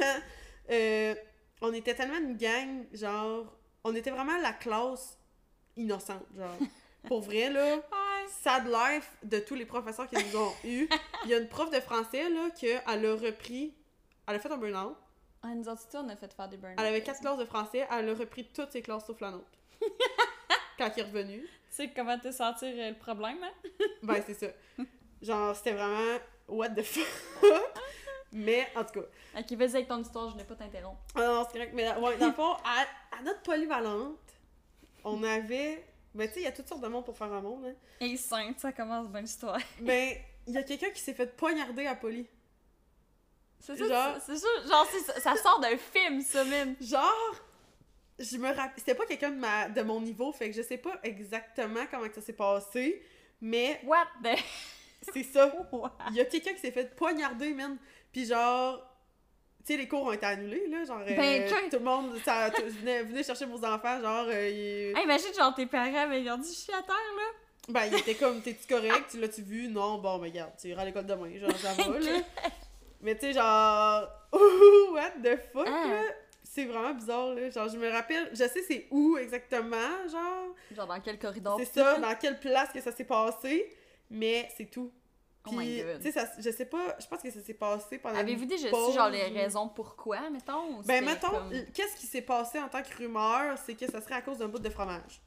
euh, 0.72 1.16
on 1.62 1.72
était 1.74 1.94
tellement 1.94 2.18
une 2.18 2.36
gang, 2.38 2.86
genre, 2.94 3.56
on 3.84 3.94
était 3.96 4.10
vraiment 4.12 4.38
la 4.42 4.54
classe 4.54 5.18
innocente, 5.78 6.26
genre. 6.36 6.58
Pour 7.08 7.22
vrai, 7.22 7.50
là, 7.50 7.82
sad 8.30 8.68
life 8.68 9.10
de 9.24 9.40
tous 9.40 9.56
les 9.56 9.66
professeurs 9.66 10.08
qui 10.08 10.16
nous 10.16 10.38
ont 10.38 10.54
eu. 10.64 10.88
Il 11.26 11.30
y 11.30 11.34
a 11.34 11.38
une 11.40 11.48
prof 11.48 11.70
de 11.70 11.80
français, 11.80 12.30
là, 12.30 12.50
qu'elle 12.52 13.06
a 13.06 13.16
repris, 13.16 13.74
elle 14.28 14.36
a 14.36 14.40
fait 14.40 14.52
un 14.52 14.58
burn-out. 14.58 14.96
Ah, 15.42 15.50
nous 15.56 15.68
autres, 15.68 15.82
on 15.96 16.08
a 16.10 16.16
fait 16.16 16.34
faire 16.34 16.48
des 16.48 16.58
burn 16.58 16.74
Elle 16.78 16.86
avait 16.86 17.02
quatre 17.02 17.20
classes 17.20 17.38
de 17.38 17.46
français, 17.46 17.86
elle 17.92 18.10
a 18.10 18.14
repris 18.14 18.46
toutes 18.54 18.72
ses 18.72 18.82
classes 18.82 19.06
sauf 19.06 19.20
la 19.20 19.32
nôtre. 19.32 19.46
Quand 20.78 20.90
il 20.96 21.00
est 21.02 21.04
revenu. 21.04 21.42
Tu 21.42 21.50
sais 21.70 21.92
comment 21.96 22.18
te 22.18 22.32
sentir 22.32 22.74
euh, 22.78 22.90
le 22.90 22.96
problème, 22.96 23.38
hein? 23.44 23.70
Ben, 24.04 24.24
c'est 24.26 24.34
ça. 24.36 24.48
Genre, 25.22 25.56
c'était 25.56 25.74
vraiment 25.74 26.18
what 26.48 26.70
the 26.70 26.82
fuck. 26.84 27.06
Mais, 28.32 28.68
en 28.76 28.84
tout 28.84 29.02
cas. 29.02 29.08
Ok, 29.40 29.52
vas-y 29.52 29.76
avec 29.76 29.88
ton 29.88 30.02
histoire, 30.02 30.30
je 30.30 30.36
ne 30.36 30.40
vais 30.40 30.48
pas 30.48 30.56
t'interrompre. 30.56 31.02
Ah 31.16 31.22
non, 31.28 31.44
c'est 31.46 31.54
correct. 31.58 31.72
Mais, 31.76 31.94
ouais, 31.98 32.18
dans 32.18 32.28
le 32.28 32.34
fond, 32.34 32.54
à, 32.66 32.86
à 33.18 33.22
notre 33.24 33.42
polyvalente, 33.42 34.18
on 35.04 35.22
avait. 35.24 35.86
Ben, 36.16 36.28
tu 36.28 36.36
sais, 36.36 36.40
il 36.42 36.44
y 36.44 36.48
a 36.48 36.52
toutes 36.52 36.68
sortes 36.68 36.82
de 36.82 36.88
monde 36.88 37.06
pour 37.06 37.18
faire 37.18 37.32
un 37.34 37.42
monde, 37.42 37.66
hein. 37.66 37.74
Et 38.00 38.16
simple, 38.18 38.60
ça 38.60 38.72
commence 38.72 39.08
bonne 39.08 39.26
histoire. 39.26 39.60
Ben, 39.80 40.16
il 40.48 40.54
y 40.54 40.58
a 40.58 40.64
quelqu'un 40.64 40.90
qui 40.92 41.02
s'est 41.02 41.14
fait 41.14 41.36
poignarder 41.36 41.88
à 41.88 41.96
Poly. 41.96 42.28
C'est 43.60 43.78
ça, 43.78 43.88
Genre- 43.88 44.22
c'est 44.26 44.36
ça, 44.38 44.48
genre, 44.68 44.88
ça 45.20 45.36
sort 45.38 45.60
d'un 45.62 45.78
film, 45.78 46.22
ça, 46.22 46.44
même. 46.44 46.76
Genre, 46.82 47.36
je 48.20 48.38
me 48.38 48.48
rappelle. 48.48 48.74
C'était 48.78 48.94
pas 48.96 49.06
quelqu'un 49.06 49.32
de, 49.32 49.38
ma... 49.40 49.70
de 49.70 49.82
mon 49.82 50.02
niveau, 50.02 50.32
fait 50.34 50.50
que 50.50 50.56
je 50.56 50.62
sais 50.62 50.78
pas 50.78 51.00
exactement 51.04 51.86
comment 51.90 52.08
que 52.10 52.16
ça 52.16 52.22
s'est 52.22 52.34
passé, 52.34 53.02
mais 53.42 53.80
What 53.86 54.06
the... 54.24 54.38
c'est 55.14 55.24
ça. 55.24 55.52
Il 56.10 56.16
y 56.16 56.22
a 56.22 56.26
quelqu'un 56.26 56.54
qui 56.54 56.60
s'est 56.60 56.72
fait 56.72 56.94
poignarder, 56.96 57.54
man. 57.54 57.78
Puis 58.12 58.26
genre. 58.26 58.86
Tu 59.66 59.74
sais, 59.74 59.78
les 59.78 59.88
cours 59.88 60.04
ont 60.04 60.12
été 60.12 60.26
annulés, 60.26 60.68
là. 60.68 60.84
Genre, 60.84 61.00
euh, 61.00 61.16
Ben, 61.16 61.46
que- 61.46 61.70
tout 61.70 61.78
le 61.80 61.86
monde. 61.86 62.18
Ça, 62.26 62.50
tout- 62.52 62.64
venez, 62.82 63.04
venez 63.04 63.24
chercher 63.24 63.46
vos 63.46 63.64
enfants, 63.64 64.02
genre. 64.02 64.26
euh, 64.28 64.34
Hey, 64.96 65.04
imagine, 65.04 65.34
genre, 65.34 65.56
tes 65.56 65.66
parents, 65.66 66.08
mais 66.10 66.22
ils 66.22 66.30
ont 66.32 66.38
dit, 66.38 66.50
je 66.50 66.60
suis 66.60 66.74
à 66.74 66.82
terre, 66.82 66.96
là. 66.96 67.24
Ben, 67.70 67.86
il 67.86 67.96
était 67.98 68.16
comme, 68.16 68.42
t'es-tu 68.42 68.68
correct? 68.68 69.06
Tu 69.12 69.20
l'as-tu 69.22 69.42
vu? 69.42 69.70
Non, 69.70 69.98
bon, 70.00 70.18
mais 70.20 70.28
regarde, 70.30 70.52
tu 70.60 70.68
iras 70.68 70.82
à 70.82 70.86
l'école 70.86 71.06
demain, 71.06 71.32
genre, 71.40 71.56
ça 71.58 71.74
va, 71.82 71.98
là. 72.00 72.12
Mais 73.02 73.16
tu 73.16 73.22
sais, 73.28 73.34
genre, 73.34 74.08
ouh, 74.34 74.94
what 74.94 75.12
the 75.24 75.38
fuck, 75.54 75.68
Ah. 75.68 75.88
là? 75.88 76.02
C'est 76.44 76.66
vraiment 76.66 76.94
bizarre, 76.94 77.34
là. 77.34 77.50
Genre, 77.50 77.68
je 77.70 77.78
me 77.78 77.90
rappelle, 77.90 78.30
je 78.32 78.36
sais 78.48 78.62
c'est 78.68 78.88
où 78.92 79.18
exactement, 79.18 80.08
genre. 80.12 80.54
Genre, 80.76 80.88
dans 80.88 81.00
quel 81.00 81.18
corridor? 81.20 81.58
C'est 81.60 81.66
ça, 81.80 81.98
dans 82.00 82.16
quelle 82.16 82.40
place 82.40 82.70
que 82.72 82.80
ça 82.82 82.92
s'est 82.92 83.04
passé, 83.06 83.74
mais 84.10 84.48
c'est 84.56 84.70
tout. 84.70 84.92
Oh 85.46 85.50
Puis, 85.50 85.58
my 85.58 85.84
God. 85.84 85.98
tu 86.02 86.04
sais, 86.04 86.12
ça- 86.14 86.32
je 86.40 86.50
sais 86.52 86.66
pas, 86.66 86.96
je 87.00 87.06
pense 87.06 87.22
que 87.22 87.30
ça 87.30 87.42
s'est 87.42 87.54
passé 87.54 87.98
pendant. 87.98 88.16
Avez-vous 88.18 88.46
déjà 88.46 88.70
su, 88.70 88.94
genre, 88.94 89.10
les 89.10 89.24
raisons 89.24 89.68
pourquoi, 89.68 90.30
mettons? 90.30 90.80
Ben, 90.86 91.04
mettons, 91.04 91.30
comme- 91.32 91.52
qu'est-ce 91.74 91.98
qui 91.98 92.06
s'est 92.08 92.22
passé 92.22 92.60
en 92.60 92.70
tant 92.70 92.82
que 92.82 92.96
rumeur, 92.98 93.58
c'est 93.66 93.76
que 93.76 93.86
ça 93.92 94.00
serait 94.00 94.16
à 94.16 94.22
cause 94.22 94.38
d'un 94.38 94.48
bout 94.48 94.60
de 94.60 94.70
fromage. 94.70 95.22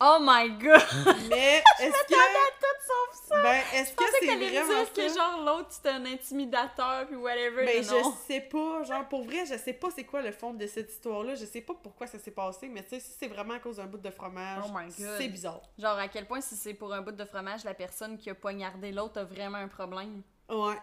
Oh 0.00 0.18
my 0.20 0.48
god! 0.58 0.82
Mais, 1.30 1.62
est-ce 1.80 2.02
que. 2.08 2.14
Tout 2.14 2.86
sauf 2.86 3.28
ça! 3.28 3.42
Ben, 3.42 3.62
est-ce 3.74 3.92
que 3.92 4.02
que 4.04 4.10
c'est 4.20 4.26
vraiment 4.26 4.66
dire 4.82 4.92
que, 4.92 5.08
ça? 5.08 5.14
genre, 5.14 5.44
l'autre, 5.44 5.68
c'était 5.70 5.90
un 5.90 6.04
intimidateur, 6.06 7.06
puis 7.06 7.14
whatever, 7.16 7.64
Ben, 7.64 7.86
non. 7.86 8.02
je 8.02 8.32
sais 8.32 8.40
pas, 8.40 8.82
genre, 8.82 9.08
pour 9.08 9.22
vrai, 9.24 9.46
je 9.46 9.56
sais 9.56 9.72
pas 9.72 9.88
c'est 9.94 10.02
quoi 10.04 10.20
le 10.22 10.32
fond 10.32 10.54
de 10.54 10.66
cette 10.66 10.90
histoire-là, 10.90 11.36
je 11.36 11.44
sais 11.44 11.60
pas 11.60 11.74
pourquoi 11.80 12.06
ça 12.08 12.18
s'est 12.18 12.32
passé, 12.32 12.68
mais 12.68 12.82
tu 12.82 12.90
sais, 12.90 13.00
si 13.00 13.12
c'est 13.18 13.28
vraiment 13.28 13.54
à 13.54 13.58
cause 13.60 13.76
d'un 13.76 13.86
bout 13.86 13.98
de 13.98 14.10
fromage, 14.10 14.64
Oh 14.66 14.72
my 14.74 14.86
God. 14.86 15.14
c'est 15.18 15.28
bizarre. 15.28 15.62
Genre, 15.78 15.96
à 15.96 16.08
quel 16.08 16.26
point, 16.26 16.40
si 16.40 16.56
c'est 16.56 16.74
pour 16.74 16.92
un 16.92 17.00
bout 17.02 17.12
de 17.12 17.24
fromage, 17.24 17.62
la 17.64 17.74
personne 17.74 18.18
qui 18.18 18.28
a 18.28 18.34
poignardé 18.34 18.90
l'autre 18.90 19.20
a 19.20 19.24
vraiment 19.24 19.58
un 19.58 19.68
problème? 19.68 20.22
Ouais. 20.48 20.76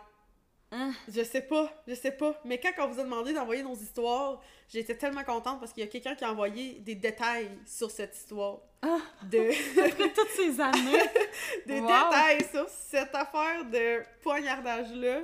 Hein? 0.71 0.91
Je 1.11 1.23
sais 1.23 1.41
pas, 1.41 1.71
je 1.87 1.95
sais 1.95 2.11
pas. 2.11 2.39
Mais 2.45 2.59
quand 2.59 2.71
on 2.79 2.87
vous 2.89 2.99
a 2.99 3.03
demandé 3.03 3.33
d'envoyer 3.33 3.63
nos 3.63 3.75
histoires, 3.75 4.39
j'étais 4.67 4.95
tellement 4.95 5.23
contente 5.23 5.59
parce 5.59 5.73
qu'il 5.73 5.83
y 5.83 5.87
a 5.87 5.89
quelqu'un 5.89 6.13
qui 6.15 6.23
a 6.23 6.31
envoyé 6.31 6.73
des 6.79 6.93
détails 6.95 7.49
sur 7.65 7.89
cette 7.89 8.15
histoire. 8.15 8.59
Ah. 8.83 8.99
De... 9.23 9.39
Après 9.85 10.09
toutes 10.13 10.29
ces 10.29 10.59
années. 10.61 11.01
des 11.65 11.79
Wow. 11.79 11.87
détails 11.87 12.45
sur 12.51 12.69
cette 12.69 13.13
affaire 13.15 13.65
de 13.65 14.03
poignardage-là. 14.21 15.21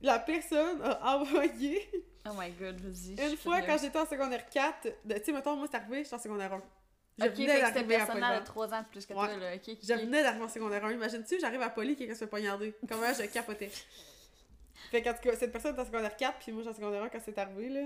La 0.00 0.18
personne 0.18 0.80
a 0.82 1.16
envoyé 1.16 1.88
Oh 2.26 2.30
my 2.38 2.50
god, 2.52 2.80
vas-y. 2.80 3.30
une 3.30 3.36
fois 3.36 3.60
quand 3.62 3.76
j'étais 3.78 3.98
en 3.98 4.06
secondaire 4.06 4.48
4. 4.48 4.88
de- 5.04 5.14
Tu 5.18 5.24
sais, 5.24 5.32
mettons, 5.32 5.56
moi, 5.56 5.66
c'est 5.70 5.76
arrivé, 5.76 6.02
j'étais 6.04 6.14
en 6.14 6.18
secondaire 6.20 6.52
1. 6.54 6.62
Je 7.18 7.24
Ok, 7.26 7.32
venais 7.32 7.46
fait 7.48 7.54
que 7.54 7.60
d'arriver 7.74 7.94
à 7.94 7.98
personne-là 7.98 8.26
a 8.26 8.40
Polyvalente. 8.40 8.44
3 8.46 8.74
ans 8.74 8.80
de 8.82 8.86
plus 8.86 9.06
que 9.06 9.12
Ouais. 9.12 9.26
toi, 9.28 9.36
là. 9.36 9.54
Ok, 9.54 9.62
ok. 9.68 9.78
Je 9.82 9.92
venais 9.94 10.22
d'arriver 10.22 10.44
en 10.44 10.48
secondaire 10.48 10.84
1. 10.84 10.92
Imagine-tu, 10.92 11.38
j'arrive 11.40 11.60
à 11.62 11.68
Poly, 11.70 11.94
quelqu'un 11.96 12.14
se 12.14 12.20
fait 12.20 12.26
poignarder. 12.26 12.74
Comment 12.88 13.12
je 13.12 13.24
capotais. 13.26 13.70
Fait 14.92 15.00
qu'en 15.00 15.14
tout 15.14 15.22
cas, 15.22 15.34
cette 15.34 15.52
personne 15.52 15.74
est 15.74 15.80
en 15.80 15.86
secondaire 15.86 16.14
4, 16.14 16.38
puis 16.40 16.52
moi, 16.52 16.62
j'étais 16.62 16.74
en 16.74 16.76
secondaire 16.76 17.02
1 17.04 17.08
quand 17.08 17.18
c'est 17.24 17.38
arrivé, 17.38 17.70
là. 17.70 17.80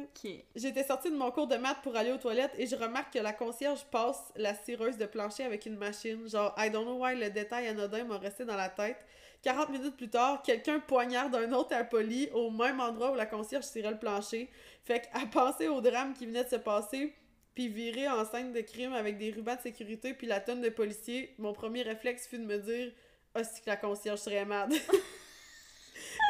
J'étais 0.57 0.83
sortie 0.83 1.09
de 1.09 1.17
mon 1.17 1.31
cours 1.31 1.47
de 1.47 1.55
maths 1.55 1.81
pour 1.85 1.95
aller 1.95 2.11
aux 2.11 2.17
toilettes 2.17 2.51
et 2.59 2.67
je 2.67 2.75
remarque 2.75 3.13
que 3.13 3.21
la 3.21 3.33
concierge 3.33 3.85
passe 3.93 4.33
la 4.35 4.57
cireuse 4.57 4.97
de 4.97 5.07
plancher 5.07 5.45
avec 5.45 5.67
une 5.67 5.77
machine. 5.77 6.29
Genre, 6.29 6.53
I 6.59 6.69
don't 6.69 6.83
know 6.83 7.01
why 7.01 7.15
le 7.15 7.31
détail 7.31 7.69
anodin 7.69 8.03
m'a 8.03 8.19
resté 8.19 8.45
dans 8.45 8.57
la 8.57 8.69
tête. 8.69 8.97
40 9.43 9.71
minutes 9.71 9.97
plus 9.97 10.11
tard, 10.11 10.43
quelqu'un 10.43 10.81
poignarde 10.81 11.33
un 11.37 11.53
autre 11.53 11.77
impoli 11.77 12.29
au 12.35 12.51
même 12.51 12.81
endroit 12.81 13.13
où 13.13 13.15
la 13.15 13.27
concierge 13.27 13.63
cirait 13.63 13.93
le 13.93 14.01
plancher. 14.01 14.51
Fait 14.85 15.03
qu'à 15.03 15.27
penser 15.27 15.69
au 15.69 15.81
drame 15.81 16.13
qui 16.13 16.27
venait 16.27 16.43
de 16.43 16.49
se 16.49 16.57
passer, 16.57 17.15
puis 17.55 17.69
virer 17.69 18.09
en 18.09 18.25
scène 18.25 18.53
de 18.53 18.63
crime 18.63 18.95
avec 18.95 19.17
des 19.17 19.31
rubans 19.31 19.55
de 19.55 19.61
sécurité 19.61 20.13
puis 20.13 20.27
la 20.27 20.41
tonne 20.41 20.61
de 20.61 20.71
policiers, 20.71 21.37
mon 21.39 21.53
premier 21.53 21.83
réflexe 21.83 22.27
fut 22.27 22.39
de 22.41 22.47
me 22.47 22.59
dire 22.59 22.91
«Ah, 23.37 23.45
c'est 23.45 23.63
que 23.63 23.71
la 23.71 23.77
concierge 23.77 24.19
serait 24.19 24.45
mad.» 24.45 24.75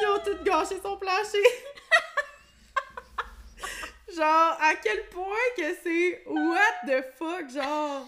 Ils 0.03 0.07
ont 0.09 0.19
tout 0.21 0.43
gâché 0.45 0.81
son 0.83 0.97
plancher. 0.97 1.43
Genre, 4.15 4.57
à 4.61 4.75
quel 4.83 5.09
point 5.09 5.37
que 5.57 5.75
c'est 5.83 6.23
what 6.27 6.87
the 6.87 7.03
fuck, 7.19 7.51
genre, 7.51 8.07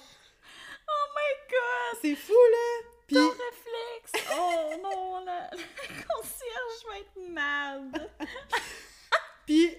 Oh 0.90 1.06
my 1.14 1.50
god! 1.50 1.98
c'est 2.00 2.14
fou 2.14 2.32
là. 2.32 2.88
Puis, 3.06 3.16
Ton 3.16 3.28
réflexe! 3.30 4.28
Oh 4.32 4.74
non, 4.82 5.24
la, 5.24 5.50
la 5.50 6.04
concierge 6.06 6.86
va 6.88 6.98
être 6.98 7.30
mad! 7.30 8.10
puis 9.46 9.76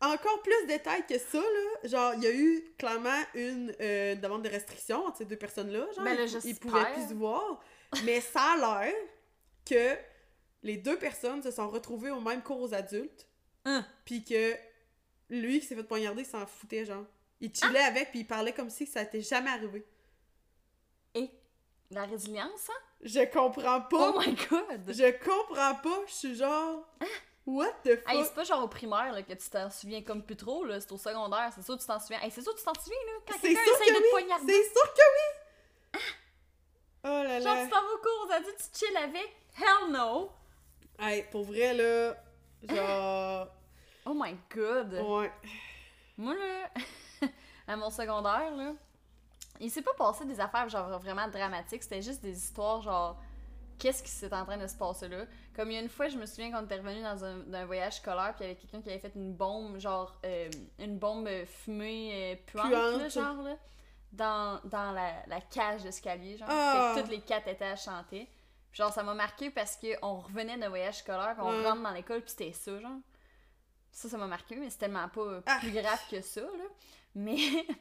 encore 0.00 0.40
plus 0.42 0.62
de 0.62 0.68
détails 0.68 1.04
que 1.06 1.18
ça 1.18 1.38
là, 1.38 1.88
genre 1.88 2.14
il 2.16 2.22
y 2.24 2.26
a 2.26 2.32
eu 2.32 2.64
clairement 2.78 3.22
une 3.34 3.74
euh, 3.80 4.14
demande 4.14 4.42
de 4.42 4.48
restriction 4.48 5.06
entre 5.06 5.18
ces 5.18 5.24
deux 5.26 5.36
personnes-là, 5.36 5.86
genre 5.94 6.04
Ben 6.04 6.16
là, 6.16 6.24
ils, 6.24 6.50
ils 6.50 6.58
pouvaient 6.58 6.92
plus 6.94 7.08
se 7.10 7.14
voir, 7.14 7.60
mais 8.04 8.20
ça 8.20 8.54
a 8.54 8.56
l'air 8.56 8.94
que 9.68 9.96
les 10.62 10.76
deux 10.76 10.98
personnes 10.98 11.42
se 11.42 11.50
sont 11.50 11.68
retrouvées 11.68 12.10
au 12.10 12.20
même 12.20 12.42
cours 12.42 12.60
aux 12.60 12.74
adultes, 12.74 13.26
Hein? 13.64 13.84
puis 14.04 14.24
que 14.24 14.54
lui 15.28 15.60
qui 15.60 15.66
s'est 15.66 15.74
fait 15.76 15.84
poignarder 15.84 16.24
s'en 16.24 16.46
foutait 16.46 16.84
genre. 16.84 17.04
Il 17.40 17.54
chillait 17.54 17.80
avec 17.80 18.10
puis 18.10 18.20
il 18.20 18.26
parlait 18.26 18.52
comme 18.52 18.70
si 18.70 18.86
ça 18.86 19.02
n'était 19.02 19.20
jamais 19.22 19.50
arrivé. 19.50 19.86
Et 21.14 21.30
la 21.90 22.04
résilience, 22.04 22.68
hein? 22.70 22.80
Je 23.02 23.20
comprends 23.32 23.80
pas. 23.82 24.12
Oh 24.14 24.18
my 24.18 24.34
god! 24.50 24.82
Je 24.88 25.10
comprends 25.24 25.74
pas, 25.76 26.00
je 26.06 26.12
suis 26.12 26.34
genre. 26.34 26.86
What 27.46 27.72
the 27.84 27.96
fuck? 27.96 28.08
Hey, 28.08 28.22
c'est 28.24 28.34
pas 28.34 28.44
genre 28.44 28.62
au 28.62 28.68
primaire 28.68 29.12
là, 29.12 29.22
que 29.22 29.32
tu 29.32 29.48
t'en 29.50 29.70
souviens 29.70 30.02
comme 30.02 30.22
plus 30.24 30.36
trop, 30.36 30.64
là. 30.64 30.78
C'est 30.80 30.92
au 30.92 30.98
secondaire, 30.98 31.50
c'est 31.54 31.62
sûr 31.64 31.76
que 31.76 31.80
tu 31.80 31.86
t'en 31.86 31.98
souviens. 31.98 32.20
Hey, 32.20 32.30
c'est 32.30 32.42
sûr 32.42 32.52
que 32.54 32.58
tu 32.58 32.64
t'en 32.64 32.74
souviens, 32.74 32.98
là, 33.06 33.12
quand 33.26 33.34
C'est 33.40 33.48
quelqu'un 33.48 33.64
sûr 33.64 33.74
essaye 33.74 33.88
que 33.88 33.98
de 33.98 34.02
te 34.04 34.10
poignarder. 34.10 34.52
C'est 34.52 34.72
sûr 34.72 34.94
que 34.94 35.00
oui! 35.96 36.00
Oh 37.04 37.08
là 37.08 37.40
Genre, 37.40 37.54
là. 37.54 37.64
tu 37.64 37.70
t'en 37.70 37.80
vas 37.82 37.92
au 37.94 37.98
cours, 37.98 38.26
on 38.28 38.30
a 38.30 38.40
dit 38.40 38.46
tu 38.58 38.86
chill 38.86 38.96
avec. 38.96 39.34
Hell 39.58 39.90
no! 39.90 40.30
Hey, 41.00 41.24
pour 41.30 41.44
vrai, 41.44 41.74
là. 41.74 42.16
Genre. 42.62 43.48
Oh 44.06 44.14
my 44.14 44.34
god! 44.48 44.94
Ouais. 44.94 45.30
Moi, 46.16 46.34
là, 46.34 46.70
à 47.68 47.76
mon 47.76 47.90
secondaire, 47.90 48.50
là, 48.56 48.72
il 49.60 49.70
s'est 49.70 49.82
pas 49.82 49.92
passé 49.92 50.24
des 50.24 50.40
affaires, 50.40 50.70
genre, 50.70 50.98
vraiment 50.98 51.28
dramatiques. 51.28 51.82
C'était 51.82 52.00
juste 52.00 52.22
des 52.22 52.36
histoires, 52.36 52.80
genre, 52.80 53.20
qu'est-ce 53.78 54.02
qui 54.02 54.10
s'est 54.10 54.32
en 54.32 54.44
train 54.46 54.56
de 54.56 54.66
se 54.66 54.74
passer 54.74 55.08
là? 55.08 55.26
Comme 55.54 55.70
il 55.70 55.74
y 55.74 55.76
a 55.76 55.82
une 55.82 55.90
fois, 55.90 56.08
je 56.08 56.16
me 56.16 56.24
souviens 56.24 56.50
qu'on 56.50 56.64
était 56.64 56.76
revenu 56.76 57.02
dans 57.02 57.24
un, 57.24 57.64
voyage 57.66 57.96
scolaire, 57.96 58.34
puis 58.34 58.44
il 58.44 58.48
y 58.48 58.50
avait 58.50 58.58
quelqu'un 58.58 58.80
qui 58.80 58.88
avait 58.88 58.98
fait 58.98 59.12
une 59.14 59.34
bombe, 59.34 59.78
genre, 59.78 60.18
euh, 60.24 60.48
une 60.78 60.98
bombe 60.98 61.28
fumée 61.44 62.32
euh, 62.32 62.36
puante, 62.46 62.72
là, 62.72 63.08
genre, 63.10 63.42
là, 63.42 63.56
dans, 64.12 64.60
dans 64.64 64.92
la, 64.92 65.26
la 65.26 65.40
cage 65.42 65.82
d'escalier, 65.82 66.38
genre. 66.38 66.48
Ah. 66.50 66.92
Fait 66.94 67.00
que 67.00 67.04
toutes 67.04 67.14
les 67.14 67.20
quatre 67.20 67.48
étages 67.48 67.84
chantaient. 67.84 68.28
Puis 68.72 68.78
genre, 68.78 68.92
ça 68.92 69.02
m'a 69.02 69.14
marqué 69.14 69.50
parce 69.50 69.76
qu'on 69.76 70.20
revenait 70.20 70.56
d'un 70.56 70.68
voyage 70.68 70.98
scolaire, 70.98 71.34
puis 71.34 71.42
on 71.44 71.50
Ouais. 71.50 71.64
rentre 71.68 71.82
dans 71.82 71.90
l'école, 71.92 72.20
puis 72.22 72.30
c'était 72.30 72.52
ça, 72.52 72.78
genre. 72.80 72.98
Ça, 73.92 74.08
ça 74.08 74.16
m'a 74.16 74.26
marqué, 74.26 74.54
mais 74.56 74.70
c'est 74.70 74.78
tellement 74.78 75.08
pas 75.08 75.40
Ah. 75.46 75.58
plus 75.60 75.72
grave 75.72 76.00
que 76.10 76.20
ça, 76.20 76.42
là. 76.42 76.64
Mais 77.14 77.36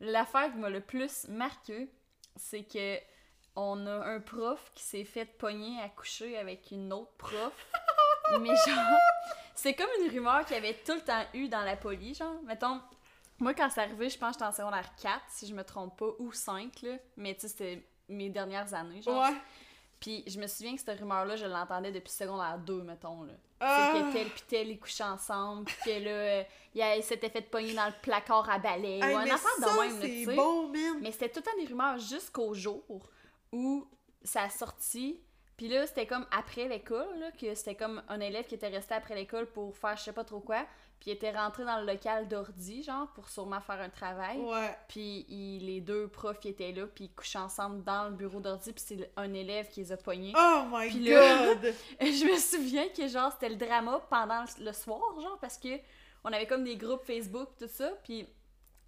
l'affaire 0.00 0.50
qui 0.52 0.58
m'a 0.58 0.70
le 0.70 0.80
plus 0.80 1.26
marqué, 1.28 1.90
c'est 2.36 2.62
que 2.64 2.98
on 3.56 3.86
a 3.88 4.06
un 4.06 4.20
prof 4.20 4.70
qui 4.74 4.84
s'est 4.84 5.04
fait 5.04 5.24
pogner 5.24 5.80
à 5.82 5.88
coucher 5.88 6.38
avec 6.38 6.70
une 6.70 6.92
autre 6.92 7.10
prof. 7.18 7.66
mais 8.40 8.54
genre, 8.66 8.98
c'est 9.56 9.74
comme 9.74 9.88
une 10.00 10.10
rumeur 10.10 10.44
qu'il 10.44 10.54
y 10.54 10.58
avait 10.58 10.74
tout 10.84 10.94
le 10.94 11.00
temps 11.00 11.24
eu 11.34 11.48
dans 11.48 11.62
la 11.62 11.76
poli, 11.76 12.14
genre. 12.14 12.40
Mettons, 12.44 12.80
moi, 13.40 13.54
quand 13.54 13.68
c'est 13.70 13.80
arrivé, 13.80 14.08
je 14.08 14.18
pense 14.18 14.36
que 14.36 14.44
j'étais 14.44 14.44
en 14.48 14.52
secondaire 14.52 14.94
4, 15.02 15.22
si 15.28 15.48
je 15.48 15.54
me 15.54 15.64
trompe 15.64 15.98
pas, 15.98 16.10
ou 16.20 16.30
5, 16.32 16.82
là. 16.82 16.96
Mais 17.16 17.34
tu 17.34 17.40
sais, 17.42 17.48
c'était 17.48 17.88
mes 18.08 18.30
dernières 18.30 18.72
années, 18.74 19.02
genre. 19.02 19.20
Ouais. 19.28 19.36
Puis 20.00 20.22
je 20.26 20.38
me 20.38 20.46
souviens 20.46 20.74
que 20.74 20.80
cette 20.80 20.98
rumeur-là, 20.98 21.36
je 21.36 21.46
l'entendais 21.46 21.90
depuis 21.90 22.12
secondaire 22.12 22.58
2, 22.58 22.82
mettons, 22.82 23.24
là. 23.24 23.32
Ah. 23.60 23.92
C'est 23.92 24.02
que 24.02 24.12
tel 24.12 24.30
pis 24.30 24.42
tel, 24.46 24.68
ils 24.70 24.78
couchaient 24.78 25.02
ensemble, 25.02 25.64
pis 25.64 25.74
que 25.84 26.04
là, 26.04 26.10
euh, 26.10 26.44
il 26.74 27.02
s'était 27.02 27.28
fait 27.28 27.42
pogner 27.42 27.74
dans 27.74 27.86
le 27.86 27.94
placard 28.00 28.48
à 28.48 28.58
balai, 28.58 29.00
Hey, 29.02 29.14
ou 29.14 29.18
un 29.18 29.24
mais 29.24 29.30
ça, 29.30 29.48
de 29.58 29.80
même, 29.80 30.00
tu 30.00 30.24
sais. 30.24 30.34
bon. 30.36 30.70
Mais 31.00 31.10
c'était 31.10 31.28
tout 31.28 31.40
le 31.40 31.44
temps 31.44 31.58
des 31.60 31.66
rumeurs 31.66 31.98
jusqu'au 31.98 32.54
jour 32.54 32.84
où 33.52 33.86
ça 34.22 34.42
a 34.42 34.50
sorti, 34.50 35.20
Puis 35.56 35.66
là, 35.66 35.88
c'était 35.88 36.06
comme 36.06 36.24
après 36.30 36.68
l'école, 36.68 37.32
que 37.40 37.52
c'était 37.56 37.74
comme 37.74 38.00
un 38.08 38.20
élève 38.20 38.46
qui 38.46 38.54
était 38.54 38.68
resté 38.68 38.94
après 38.94 39.16
l'école 39.16 39.46
pour 39.46 39.76
faire 39.76 39.96
je 39.96 40.04
sais 40.04 40.12
pas 40.12 40.22
trop 40.22 40.38
quoi. 40.38 40.64
Puis 41.00 41.10
il 41.10 41.14
était 41.14 41.30
rentré 41.30 41.64
dans 41.64 41.78
le 41.80 41.86
local 41.86 42.26
d'ordi, 42.26 42.82
genre, 42.82 43.06
pour 43.14 43.28
sûrement 43.28 43.60
faire 43.60 43.80
un 43.80 43.88
travail. 43.88 44.38
Ouais. 44.38 44.76
Puis 44.88 45.24
il- 45.28 45.64
les 45.66 45.80
deux 45.80 46.08
profs 46.08 46.38
ils 46.44 46.50
étaient 46.50 46.72
là, 46.72 46.86
puis 46.86 47.04
ils 47.04 47.14
couchaient 47.14 47.38
ensemble 47.38 47.84
dans 47.84 48.08
le 48.08 48.16
bureau 48.16 48.40
d'ordi, 48.40 48.72
puis 48.72 48.82
c'est 48.84 49.10
un 49.16 49.32
élève 49.32 49.68
qui 49.68 49.80
les 49.80 49.92
a 49.92 49.96
pognés. 49.96 50.32
Oh 50.36 50.62
my 50.70 50.88
Puis 50.88 50.98
là- 51.08 51.54
god! 51.54 51.72
Je 52.00 52.24
me 52.32 52.36
souviens 52.38 52.88
que 52.88 53.06
genre 53.06 53.30
c'était 53.32 53.48
le 53.50 53.56
drama 53.56 54.00
pendant 54.10 54.44
le 54.58 54.72
soir, 54.72 55.00
genre, 55.20 55.38
parce 55.40 55.56
que 55.56 55.68
on 56.24 56.32
avait 56.32 56.46
comme 56.46 56.64
des 56.64 56.76
groupes 56.76 57.04
Facebook, 57.04 57.48
tout 57.58 57.68
ça, 57.68 57.90
puis 58.02 58.26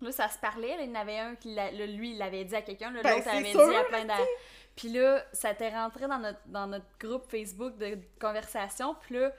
là 0.00 0.10
ça 0.10 0.28
se 0.28 0.38
parlait, 0.38 0.76
là, 0.78 0.82
il 0.82 0.88
y 0.88 0.92
en 0.92 1.00
avait 1.00 1.18
un 1.18 1.36
qui, 1.36 1.54
là, 1.54 1.70
lui, 1.70 2.10
il 2.10 2.18
l'avait 2.18 2.44
dit 2.44 2.56
à 2.56 2.62
quelqu'un, 2.62 2.90
là, 2.90 3.02
Ben, 3.02 3.10
l'autre 3.12 3.24
c'est 3.30 3.36
avait 3.36 3.52
sûr, 3.52 3.68
dit 3.68 3.76
à 3.76 3.84
plein 3.84 4.04
d'a- 4.04 4.16
Puis 4.74 4.88
là, 4.88 5.22
ça 5.32 5.52
était 5.52 5.68
rentré 5.70 6.08
dans 6.08 6.18
notre, 6.18 6.40
dans 6.46 6.66
notre 6.66 6.86
groupe 6.98 7.30
Facebook 7.30 7.76
de 7.78 7.98
conversation, 8.20 8.96
puis 9.00 9.14
là, 9.16 9.32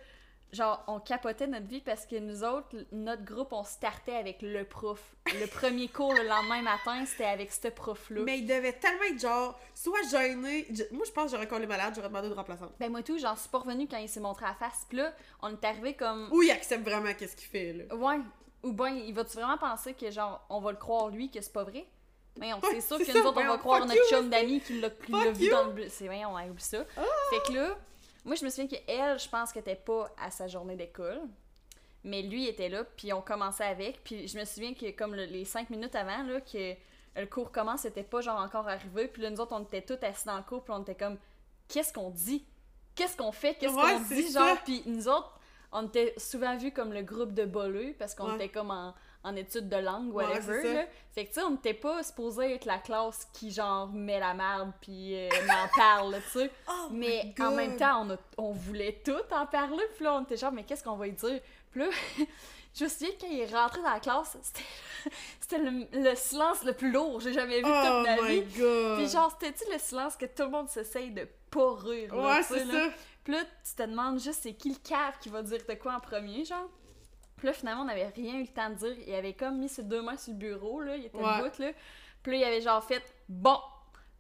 genre, 0.54 0.84
on 0.88 1.00
capotait 1.00 1.48
notre 1.48 1.68
vie 1.68 1.82
parce 1.82 2.06
que 2.06 2.18
nous 2.18 2.44
autres, 2.44 2.76
notre 2.92 3.24
groupe, 3.24 3.54
on 3.54 3.64
startait 3.64 4.16
avec 4.16 4.42
le 4.42 4.66
prof. 4.66 5.02
Le 5.28 5.48
premier 5.52 5.88
cours 5.88 6.14
le 6.14 6.24
lendemain 6.24 6.62
matin, 6.62 7.06
c'était 7.06 7.26
avec 7.26 7.52
ce 7.52 7.70
prof-là. 7.70 8.22
Mais 8.24 8.40
il 8.40 8.46
devait 8.46 8.74
tellement 8.74 9.04
être 9.04 9.20
genre, 9.20 9.60
soit 9.74 10.02
gêné. 10.10 10.68
Moi, 10.92 11.06
je 11.06 11.12
pense 11.12 11.26
que 11.26 11.32
j'aurais 11.32 11.48
collé 11.48 11.68
malade, 11.68 11.94
j'aurais 11.96 12.10
demandé 12.10 12.30
de 12.30 12.34
remplaçante. 12.34 12.74
Ben 12.80 12.92
moi 12.92 13.02
tout, 13.02 13.18
j'en 13.18 13.36
suis 13.36 13.50
pas 13.50 13.60
revenue 13.60 13.88
quand 13.90 13.98
il 13.98 14.10
s'est 14.10 14.20
montré 14.20 14.46
à 14.46 14.50
la 14.50 14.56
face. 14.56 14.86
Puis 14.88 14.98
là, 14.98 15.14
on 15.42 15.50
est 15.50 15.66
arrivé 15.66 15.94
comme... 15.94 16.30
Ou 16.32 16.42
il 16.44 16.52
accepte 16.52 16.84
vraiment 16.84 17.14
qu'est-ce 17.14 17.36
qu'il 17.36 17.48
fait, 17.48 17.74
là. 17.74 17.96
Ouais. 17.96 18.20
Ou 18.64 18.74
ben, 18.74 18.90
il 18.90 19.14
va-tu 19.14 19.38
vraiment 19.38 19.58
penser 19.58 19.94
que, 19.94 20.12
genre, 20.12 20.46
on 20.50 20.60
va 20.60 20.72
le 20.72 20.78
croire 20.78 21.10
lui, 21.10 21.32
que 21.32 21.42
c'est 21.42 21.54
pas 21.54 21.64
vrai? 21.64 21.86
Mais 22.38 22.54
on 22.54 22.60
Ouais, 22.60 22.70
c'est 22.74 22.82
sûr 22.82 22.98
c'est 22.98 23.06
que 23.06 23.12
ça, 23.12 23.20
nous 23.20 23.26
autres, 23.26 23.42
on 23.42 23.48
va 23.48 23.58
croire 23.58 23.86
notre 23.86 23.96
you, 23.96 24.10
chum 24.10 24.30
d'amis 24.30 24.62
qui 24.62 24.80
l'a 24.80 24.90
vu. 24.90 25.14
Ah! 25.14 25.26
dans 25.52 25.72
le... 25.74 25.90
C'est 25.90 26.06
voyons, 26.06 26.30
on 26.34 26.50
oublie 26.50 26.62
ça. 26.62 26.86
Fait 26.86 27.52
que 27.52 27.58
là, 27.58 27.78
moi, 28.26 28.36
je 28.36 28.44
me 28.46 28.50
souviens 28.50 28.68
qu'elle, 28.68 29.20
je 29.20 29.30
pense 29.30 29.52
qu'elle 29.52 29.62
était 29.62 29.76
pas 29.76 30.10
à 30.22 30.32
sa 30.32 30.48
journée 30.48 30.76
d'école. 30.76 31.22
Mais 32.04 32.24
lui 32.24 32.48
était 32.48 32.70
là, 32.70 32.84
puis 32.84 33.14
on 33.14 33.22
commençait 33.22 33.64
avec. 33.66 34.04
Puis 34.04 34.28
je 34.28 34.38
me 34.40 34.44
souviens 34.46 34.74
que, 34.74 34.90
comme 34.92 35.14
le- 35.16 35.26
les 35.26 35.46
cinq 35.46 35.70
minutes 35.70 35.94
avant, 35.96 36.24
là, 36.24 36.42
que 36.42 36.74
le 37.16 37.26
cours 37.28 37.52
commence, 37.52 37.82
c'était 37.82 38.02
pas, 38.04 38.22
genre, 38.22 38.40
encore 38.42 38.68
arrivé. 38.68 39.08
Puis 39.08 39.22
là, 39.22 39.30
nous 39.30 39.40
autres, 39.40 39.54
on 39.56 39.64
était 39.64 39.84
tous 39.84 40.04
assis 40.04 40.26
dans 40.26 40.38
le 40.38 40.44
cours, 40.44 40.64
puis 40.64 40.74
on 40.76 40.82
était 40.82 40.96
comme, 40.96 41.18
qu'est-ce 41.68 41.94
qu'on 41.94 42.10
dit? 42.10 42.44
Qu'est-ce 42.96 43.16
qu'on 43.16 43.32
fait? 43.32 43.54
Qu'est-ce 43.56 43.74
Ouais, 43.76 43.94
qu'on 43.94 44.00
dit? 44.16 44.24
ça. 44.32 44.48
Genre, 44.48 44.58
puis 44.64 44.82
nous 44.88 45.08
autres, 45.08 45.40
on 45.72 45.86
était 45.88 46.14
souvent 46.18 46.58
vus 46.58 46.72
comme 46.74 46.92
le 46.92 47.04
groupe 47.04 47.34
de 47.34 47.46
boleux 47.46 47.96
parce 48.00 48.16
qu'on 48.16 48.30
Ouais. 48.30 48.36
était 48.36 48.50
comme 48.50 48.72
en, 48.72 48.96
en 49.24 49.36
études 49.36 49.70
de 49.70 49.76
langue, 49.78 50.14
Ouais, 50.14 50.26
whatever. 50.26 50.74
là. 50.74 50.86
Fait 51.14 51.26
que 51.26 51.30
tu 51.30 51.36
sais, 51.40 51.44
on 51.46 51.52
n'était 51.52 51.74
pas 51.76 52.02
supposé 52.04 52.54
être 52.56 52.66
la 52.66 52.80
classe 52.80 53.28
qui 53.34 53.52
genre 53.52 53.88
met 53.90 54.20
la 54.20 54.34
merde 54.34 54.72
puis 54.82 55.16
euh, 55.16 55.30
m'en 55.48 55.68
parle, 55.78 56.16
tu 56.32 56.40
sais. 56.40 56.52
Oh 56.70 56.88
mais 56.92 57.34
en 57.40 57.52
même 57.52 57.78
temps, 57.78 58.06
on, 58.08 58.12
a- 58.14 58.18
on 58.38 58.52
voulait 58.52 59.02
tout 59.06 59.12
en 59.32 59.46
parler, 59.46 59.84
puis 59.96 60.04
là, 60.06 60.16
on 60.16 60.24
était 60.24 60.38
genre, 60.38 60.52
mais 60.52 60.64
qu'est-ce 60.64 60.84
qu'on 60.84 60.96
va 60.96 61.06
lui 61.06 61.14
dire? 61.14 61.40
Puis 61.72 61.82
là, 61.82 61.90
je 62.76 62.84
me 62.86 62.90
souviens 62.90 63.10
quand 63.20 63.28
il 63.30 63.40
est 63.42 63.54
rentré 63.56 63.82
dans 63.82 63.92
la 63.92 64.00
classe, 64.00 64.38
c'était, 65.40 65.58
le, 65.60 65.86
le 65.92 66.16
silence 66.16 66.64
le 66.64 66.74
plus 66.74 66.92
lourd 66.92 67.18
que 67.18 67.24
j'ai 67.26 67.34
jamais 67.34 67.58
vu 67.58 67.64
de 67.64 67.70
Oh 67.70 68.04
toute 68.06 68.22
ma 68.22 68.28
vie. 68.28 68.44
god! 68.58 68.98
Puis 68.98 69.08
genre, 69.10 69.32
c'était-tu 69.40 69.72
le 69.72 69.78
silence 69.80 70.16
que 70.16 70.26
tout 70.26 70.44
le 70.44 70.50
monde 70.50 70.70
s'essaye 70.70 71.12
de 71.12 71.28
pas 71.50 71.76
rire, 71.76 72.16
ouais, 72.16 72.42
c'est 72.44 72.66
ça. 72.66 72.88
Puis 73.24 73.34
là, 73.34 73.42
tu 73.64 73.76
te 73.76 73.84
demandes 73.84 74.20
juste 74.20 74.40
c'est 74.42 74.54
qui 74.54 74.70
le 74.70 74.78
cave 74.84 75.14
qui 75.22 75.30
va 75.30 75.44
dire 75.44 75.60
de 75.68 75.74
quoi 75.76 75.94
en 75.96 76.00
premier, 76.00 76.44
genre? 76.46 76.68
Puis 77.42 77.48
là, 77.48 77.54
finalement, 77.54 77.82
on 77.82 77.86
n'avait 77.86 78.06
rien 78.10 78.36
eu 78.36 78.42
le 78.44 78.48
temps 78.48 78.70
de 78.70 78.76
dire. 78.76 78.96
Il 79.08 79.16
avait 79.16 79.34
comme 79.34 79.58
mis 79.58 79.68
ses 79.68 79.82
deux 79.82 80.04
mains 80.04 80.16
sur 80.16 80.32
le 80.32 80.38
bureau, 80.38 80.80
là. 80.80 80.96
Il 80.96 81.06
était 81.08 81.18
Ouais. 81.18 81.40
debout, 81.40 81.60
là. 81.60 81.72
Puis 82.22 82.32
là, 82.34 82.38
il 82.38 82.44
avait 82.44 82.62
genre 82.62 82.84
fait 82.84 83.02
Bon, 83.28 83.58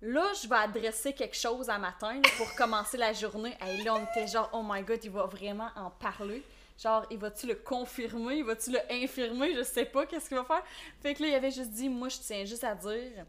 là, 0.01 0.25
je 0.41 0.47
vais 0.49 0.55
adresser 0.55 1.13
quelque 1.13 1.37
chose 1.37 1.69
à 1.69 1.77
matin, 1.77 2.13
là, 2.15 2.29
pour 2.37 2.51
commencer 2.55 2.97
la 2.97 3.13
journée. 3.13 3.55
Et 3.67 3.83
là, 3.83 3.93
on 3.93 4.03
était 4.03 4.25
genre 4.27 4.49
Oh 4.53 4.63
my 4.67 4.81
god, 4.81 4.99
il 5.03 5.11
va 5.11 5.25
vraiment 5.27 5.69
en 5.75 5.91
parler. 5.91 6.41
Genre, 6.81 7.05
il 7.11 7.19
va-tu 7.19 7.45
le 7.45 7.53
confirmer? 7.53 8.37
Il 8.37 8.43
va-tu 8.43 8.71
le 8.71 8.79
infirmer? 8.89 9.53
Je 9.53 9.61
sais 9.61 9.85
pas 9.85 10.07
qu'est-ce 10.07 10.27
qu'il 10.27 10.37
va 10.37 10.43
faire. 10.43 10.63
Fait 10.99 11.13
que 11.13 11.21
là, 11.21 11.27
il 11.29 11.35
avait 11.35 11.51
juste 11.51 11.69
dit 11.69 11.89
Moi, 11.89 12.09
je 12.09 12.17
tiens 12.17 12.43
juste 12.43 12.63
à 12.63 12.73
dire 12.73 13.23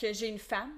que 0.00 0.12
j'ai 0.12 0.28
une 0.28 0.38
femme, 0.38 0.70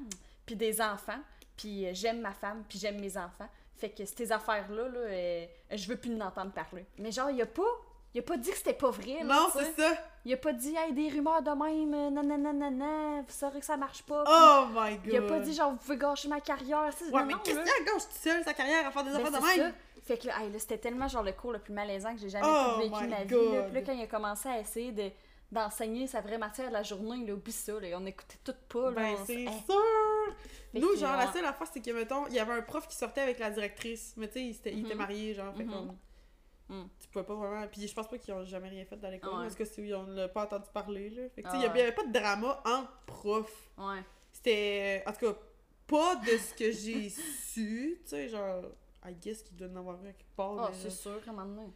puis 0.46 0.56
des 0.56 0.80
enfants, 0.80 1.20
puis 1.56 1.86
euh, 1.86 1.90
j'aime 1.92 2.20
ma 2.22 2.32
femme, 2.32 2.64
puis 2.66 2.78
j'aime 2.78 2.98
mes 2.98 3.16
enfants. 3.18 3.48
Fait 3.76 3.90
que 3.90 4.04
ces 4.06 4.32
affaires-là, 4.32 4.88
là, 4.88 4.98
euh, 5.00 5.46
je 5.72 5.86
veux 5.88 5.96
plus 5.96 6.14
en 6.16 6.20
entendre 6.26 6.52
parler. 6.52 6.86
Mais 6.96 7.10
genre, 7.12 7.28
il 7.30 7.42
a 7.42 7.46
pas, 7.46 7.62
il 8.14 8.20
a 8.20 8.22
pas 8.22 8.36
dit 8.36 8.50
que 8.50 8.56
c'était 8.56 8.72
pas 8.74 8.90
vrai, 8.90 9.18
là, 9.22 9.24
Non, 9.24 9.46
c'est 9.52 9.72
ça. 9.80 9.92
Il 10.24 10.32
a 10.32 10.36
pas 10.38 10.52
dit, 10.52 10.74
hey, 10.74 10.92
des 10.94 11.08
rumeurs 11.10 11.42
de 11.42 11.50
même, 11.50 11.92
euh, 11.94 12.10
nanana, 12.10 13.20
vous 13.22 13.32
saurez 13.32 13.60
que 13.60 13.66
ça 13.66 13.76
marche 13.76 14.02
pas. 14.04 14.24
Oh 14.26 14.66
my 14.72 14.96
god. 14.96 15.06
il 15.12 15.16
a 15.18 15.22
pas 15.22 15.40
dit, 15.40 15.52
genre, 15.54 15.72
vous 15.72 15.76
pouvez 15.76 15.98
gâcher 15.98 16.28
ma 16.28 16.40
carrière. 16.40 16.90
Ouais, 17.12 17.20
non, 17.20 17.26
mais 17.26 17.34
qu'est-ce 17.44 17.58
qu'il 17.58 17.66
y 17.86 17.88
a, 17.88 17.92
gauche 17.92 18.02
toute 18.04 18.12
seule, 18.22 18.42
sa 18.44 18.54
carrière, 18.54 18.86
à 18.86 18.90
faire 18.90 19.04
des 19.04 19.10
Ben, 19.10 19.16
affaires 19.26 19.40
de 19.40 19.46
même? 19.46 19.70
ça. 19.72 19.76
Fait 20.04 20.18
que 20.18 20.26
là, 20.26 20.34
hey, 20.42 20.50
là, 20.52 20.58
c'était 20.58 20.78
tellement 20.78 21.08
genre 21.08 21.22
le 21.22 21.32
cours 21.32 21.52
le 21.52 21.58
plus 21.58 21.72
malaisant 21.72 22.14
que 22.14 22.20
j'ai 22.20 22.28
jamais 22.30 22.46
Oh 22.46 22.72
tout 22.74 22.80
vécu 22.80 23.04
de 23.04 23.10
ma 23.10 23.24
vie. 23.24 23.34
Là. 23.54 23.62
Puis 23.64 23.74
là, 23.74 23.82
quand 23.82 23.92
il 23.92 24.02
a 24.02 24.06
commencé 24.06 24.48
à 24.48 24.58
essayer 24.60 24.92
de, 24.92 25.10
d'enseigner 25.50 26.06
sa 26.06 26.20
vraie 26.20 26.38
matière 26.38 26.68
de 26.68 26.72
la 26.74 26.82
journée, 26.82 27.26
là, 27.26 27.32
oublie 27.34 27.52
ça, 27.52 27.72
là, 27.80 27.88
on 27.98 28.04
écoutait 28.06 28.38
tout 28.44 28.54
pas. 28.68 28.90
Là, 28.90 28.96
Ben, 28.96 29.16
c'est 29.26 29.34
hey. 29.34 29.48
sûr! 29.68 30.34
Fait 30.72 30.80
Nous, 30.80 30.96
genre, 30.96 31.16
la 31.16 31.32
seule 31.32 31.44
affaire, 31.46 31.66
c'est 31.72 31.80
que, 31.80 31.90
mettons, 31.90 32.26
il 32.28 32.34
y 32.34 32.38
avait 32.38 32.52
un 32.52 32.62
prof 32.62 32.86
qui 32.88 32.96
sortait 32.96 33.20
avec 33.22 33.38
la 33.38 33.50
directrice, 33.50 34.14
mais 34.16 34.26
tu 34.28 34.34
sais, 34.34 34.42
il, 34.44 34.50
était- 34.50 34.72
il 34.72 34.80
était 34.80 34.94
Mhm. 34.94 34.98
marié, 35.00 35.34
genre, 35.34 35.54
fait 35.56 35.64
Mhm. 35.64 35.70
comme... 35.72 35.96
Mm. 36.82 36.88
Tu 37.00 37.08
pouvais 37.08 37.24
pas 37.24 37.34
vraiment... 37.34 37.66
Puis 37.68 37.86
je 37.88 37.94
pense 37.94 38.08
pas 38.08 38.18
qu'ils 38.18 38.32
ont 38.34 38.44
jamais 38.44 38.68
rien 38.68 38.84
fait 38.84 38.96
dans 38.96 39.10
l'école, 39.10 39.34
Ouais. 39.34 39.42
parce 39.42 39.54
que 39.54 39.64
c'est- 39.64 39.94
on 39.94 40.06
l'a 40.06 40.28
pas 40.28 40.44
entendu 40.44 40.66
parler, 40.72 41.10
là. 41.10 41.22
Fait 41.34 41.42
que, 41.42 41.48
tu 41.48 41.52
sais, 41.54 41.56
Ah 41.56 41.56
il 41.56 41.62
y 41.62 41.66
avait- 41.66 41.82
ouais. 41.84 41.92
pas 41.92 42.04
de 42.04 42.12
drama 42.12 42.62
entre 42.64 42.92
profs. 43.06 43.70
Ouais. 43.78 44.00
C'était... 44.32 45.02
En 45.06 45.12
tout 45.12 45.26
cas, 45.32 45.38
pas 45.86 46.16
de 46.16 46.36
ce 46.36 46.54
que 46.54 46.70
j'ai 46.72 47.08
su, 47.44 47.98
tu 48.02 48.08
sais, 48.08 48.28
genre... 48.28 48.62
I 49.06 49.14
guess 49.14 49.42
qu'il 49.42 49.54
doit 49.56 49.68
en 49.68 49.76
avoir 49.76 49.96
un 49.96 50.04
quelque 50.12 50.24
part, 50.34 50.54
Ah, 50.58 50.70
mais 50.72 50.78
c'est 50.80 50.88
sûr, 50.90 51.20
moment 51.26 51.44
donné. 51.44 51.68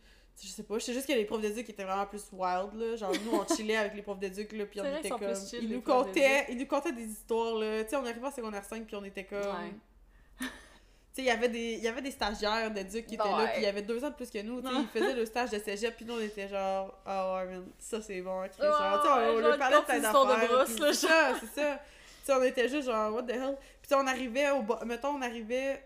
je 0.43 0.47
sais 0.49 0.63
pas, 0.63 0.79
je 0.79 0.85
sais 0.87 0.93
juste 0.95 1.07
que 1.07 1.13
les 1.13 1.27
profs 1.27 1.43
d'éduc 1.43 1.69
étaient 1.69 1.85
vraiment 1.85 2.07
plus 2.07 2.25
wild, 2.33 2.73
là. 2.75 2.97
Genre, 2.97 3.13
nous, 3.25 3.33
on 3.39 3.47
chillait 3.55 3.77
avec 3.77 3.95
les 3.95 4.01
profs 4.03 4.19
d'éduc, 4.19 4.51
là, 4.53 4.65
puis 4.65 4.81
on 4.81 4.85
était 4.97 5.11
comme... 5.11 5.21
chill, 5.37 5.65
ils 5.65 5.71
nous 5.71 5.83
contaient, 5.83 6.47
ils 6.49 6.57
nous 6.57 6.67
contaient 6.67 6.93
des 6.93 7.05
histoires, 7.05 7.57
là. 7.57 7.85
Tu 7.85 7.91
sais, 7.91 7.97
on 7.97 8.05
arrivait 8.07 8.27
en 8.27 8.31
secondaire 8.31 8.65
5, 8.65 8.87
puis 8.87 8.97
on 8.97 9.05
était 9.05 9.25
comme... 9.25 9.43
Il 11.19 11.25
y 11.25 11.31
avait 11.31 11.49
des 11.49 11.75
il 11.75 11.83
y 11.83 11.89
avait 11.89 12.01
des 12.01 12.11
stagiaires 12.11 12.71
d'éduc 12.71 13.07
qui 13.07 13.15
étaient 13.15 13.25
là, 13.25 13.49
puis 13.49 13.59
il 13.59 13.65
y 13.65 13.67
avait 13.67 13.83
deux 13.83 14.03
ans 14.05 14.11
de 14.11 14.15
plus 14.15 14.31
que 14.31 14.41
nous, 14.41 14.61
tu 14.61 14.69
sais, 14.69 14.75
ils 14.81 15.01
faisaient 15.01 15.15
le 15.15 15.27
stage 15.27 15.51
de 15.51 15.59
cégep, 15.59 15.97
puis 15.97 16.05
nous, 16.05 16.15
on 16.15 16.21
était 16.21 16.49
genre, 16.49 16.97
ah 17.05 17.35
ouais, 17.35 17.47
man, 17.47 17.67
ça 17.79 18.01
c'est 18.01 18.21
bon, 18.21 18.41
Chris. 18.49 18.63
Ouais, 18.63 18.69
Genre, 18.69 19.03
tu 19.03 19.09
sais, 19.09 19.13
on, 19.13 19.17
on 19.17 19.41
genre, 19.41 19.41
leur 19.41 19.59
parlait 19.59 19.77
de 19.77 19.85
plein 19.85 19.97
de 19.99 20.03
d'affaires, 20.03 20.49
brosse, 20.49 20.71
puis 20.75 20.81
là, 20.81 20.93
c'est 20.93 21.07
ça, 21.07 21.33
c'est 21.41 21.61
ça. 21.61 21.77
Tu 21.77 22.25
sais, 22.25 22.33
on 22.35 22.43
était 22.43 22.69
juste 22.69 22.87
genre, 22.89 23.13
what 23.15 23.23
the 23.25 23.31
hell. 23.31 23.57
Puis 23.83 23.95
on 23.95 24.07
arrivait 24.07 24.51
au 24.51 24.85
mettons, 24.85 25.09
on 25.17 25.23
arrivait 25.23 25.83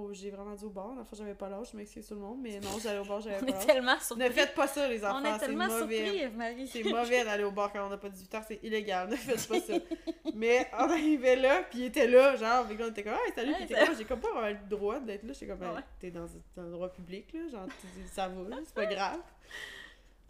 Oh, 0.00 0.10
j'ai 0.12 0.30
vraiment 0.30 0.54
dit 0.54 0.64
au 0.64 0.70
bar, 0.70 0.94
la 0.96 1.02
fois 1.04 1.18
j'avais 1.18 1.34
pas 1.34 1.48
l'âge, 1.48 1.70
je 1.72 1.76
m'excuse 1.76 2.06
tout 2.06 2.14
le 2.14 2.20
monde, 2.20 2.38
mais 2.40 2.60
non, 2.60 2.68
j'allais 2.80 3.00
au 3.00 3.04
bar, 3.04 3.20
j'avais 3.20 3.36
On 3.36 3.40
pas 3.40 3.46
est 3.46 3.52
l'âge. 3.54 3.66
tellement 3.66 3.98
surpris. 3.98 4.24
Ne 4.24 4.30
faites 4.30 4.54
pas 4.54 4.66
ça, 4.68 4.86
les 4.86 5.04
On 5.04 5.08
enfants, 5.08 5.24
est 5.24 5.32
c'est 5.32 5.38
tellement 5.46 5.66
mauvais. 5.66 6.04
surpris, 6.20 6.36
Marie. 6.36 6.68
C'est 6.68 6.84
mauvais 6.84 7.24
d'aller 7.24 7.42
au 7.42 7.50
bar 7.50 7.72
quand 7.72 7.84
on 7.84 7.88
n'a 7.90 7.96
pas 7.96 8.08
18 8.08 8.34
ans, 8.36 8.42
c'est 8.46 8.60
illégal, 8.62 9.08
ne 9.08 9.16
faites 9.16 9.48
pas 9.48 9.60
ça. 9.60 9.72
Mais 10.34 10.70
on 10.74 10.88
arrivait 10.90 11.34
là, 11.34 11.62
puis 11.68 11.80
il 11.80 11.84
était 11.86 12.06
là, 12.06 12.36
genre, 12.36 12.64
là, 12.68 12.74
on 12.80 12.88
était 12.90 13.02
comme, 13.02 13.14
hey, 13.14 13.32
salut, 13.34 13.52
Ouais, 13.54 13.62
était 13.64 13.74
comme, 13.86 13.96
j'ai 13.96 14.04
comme 14.04 14.20
pas 14.20 14.30
vraiment 14.32 14.48
le 14.60 14.68
droit 14.68 15.00
d'être 15.00 15.24
là, 15.24 15.32
j'étais 15.32 15.48
comme, 15.48 15.58
Ben, 15.58 15.74
Ouais. 15.74 15.80
t'es 15.98 16.10
dans 16.12 16.26
un 16.56 16.62
endroit 16.64 16.92
public, 16.92 17.32
là, 17.32 17.48
genre, 17.48 17.66
tu- 17.80 18.06
ça 18.14 18.28
va, 18.28 18.56
c'est 18.64 18.74
pas 18.74 18.86
grave. 18.86 19.18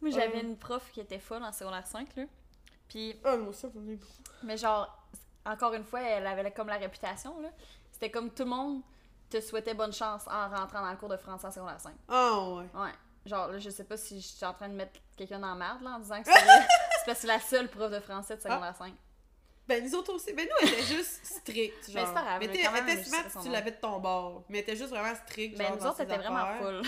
Moi, 0.00 0.10
j'avais 0.12 0.38
Euh. 0.38 0.42
une 0.42 0.56
prof 0.56 0.90
qui 0.92 1.00
était 1.00 1.18
folle 1.18 1.42
en 1.42 1.52
secondaire 1.52 1.86
5, 1.86 2.08
là. 2.16 2.24
Puis, 2.88 3.14
Ah, 3.22 3.36
moi 3.36 3.50
aussi, 3.50 3.66
j'en 3.74 3.82
ai 3.86 3.96
beaucoup. 3.96 4.12
mais 4.44 4.56
genre, 4.56 4.96
encore 5.44 5.74
une 5.74 5.84
fois, 5.84 6.00
elle 6.00 6.26
avait 6.26 6.50
comme 6.52 6.68
la 6.68 6.76
réputation, 6.78 7.38
là. 7.40 7.50
C'était 7.90 8.10
comme 8.10 8.30
tout 8.30 8.44
le 8.44 8.50
monde 8.50 8.80
te 9.28 9.40
souhaitait 9.40 9.74
bonne 9.74 9.92
chance 9.92 10.22
en 10.28 10.48
rentrant 10.48 10.82
dans 10.82 10.90
le 10.90 10.96
cours 10.96 11.08
de 11.08 11.16
français 11.16 11.46
en 11.46 11.50
secondaire 11.50 11.80
5. 11.80 11.92
Ah, 12.08 12.38
ouais. 12.50 12.64
Ouais. 12.74 12.92
Genre, 13.26 13.48
là, 13.48 13.58
je 13.58 13.68
sais 13.70 13.84
pas 13.84 13.96
si 13.96 14.20
je 14.20 14.26
suis 14.26 14.44
en 14.46 14.54
train 14.54 14.68
de 14.68 14.74
mettre 14.74 14.98
quelqu'un 15.16 15.38
la 15.38 15.54
merde, 15.54 15.82
là, 15.82 15.90
en 15.96 15.98
disant 15.98 16.22
que 16.22 16.28
c'est 16.32 16.34
parce 17.04 17.04
que 17.06 17.14
c'est 17.14 17.26
la 17.26 17.40
seule 17.40 17.68
prof 17.68 17.90
de 17.90 18.00
français 18.00 18.36
de 18.36 18.40
secondaire 18.42 18.74
5. 18.76 18.92
Ben, 19.66 19.84
nous 19.84 19.94
autres 19.96 20.14
aussi, 20.14 20.32
ben, 20.32 20.48
nous, 20.48 20.56
elle 20.66 20.72
était 20.72 20.82
juste 20.94 21.20
stricte, 21.26 21.88
Ben, 21.92 21.98
genre. 21.98 22.06
c'est 22.08 22.14
pas 22.14 22.22
grave, 22.22 22.38
mais 22.40 22.48
t'es- 22.48 22.62
quand 22.62 22.72
même, 22.72 23.04
smart 23.04 23.24
si 23.28 23.38
tu 23.40 23.48
l'avais 23.50 23.72
de 23.72 23.76
ton 23.76 23.98
bord, 24.00 24.44
mais 24.48 24.58
elle 24.58 24.62
était 24.62 24.76
juste 24.76 24.88
vraiment 24.88 25.14
stricte, 25.14 25.58
Ben, 25.58 25.66
genre, 25.68 25.76
nous 25.76 25.86
autres, 25.88 25.96
c'était 25.98 26.16
vraiment 26.16 26.46
full. 26.58 26.82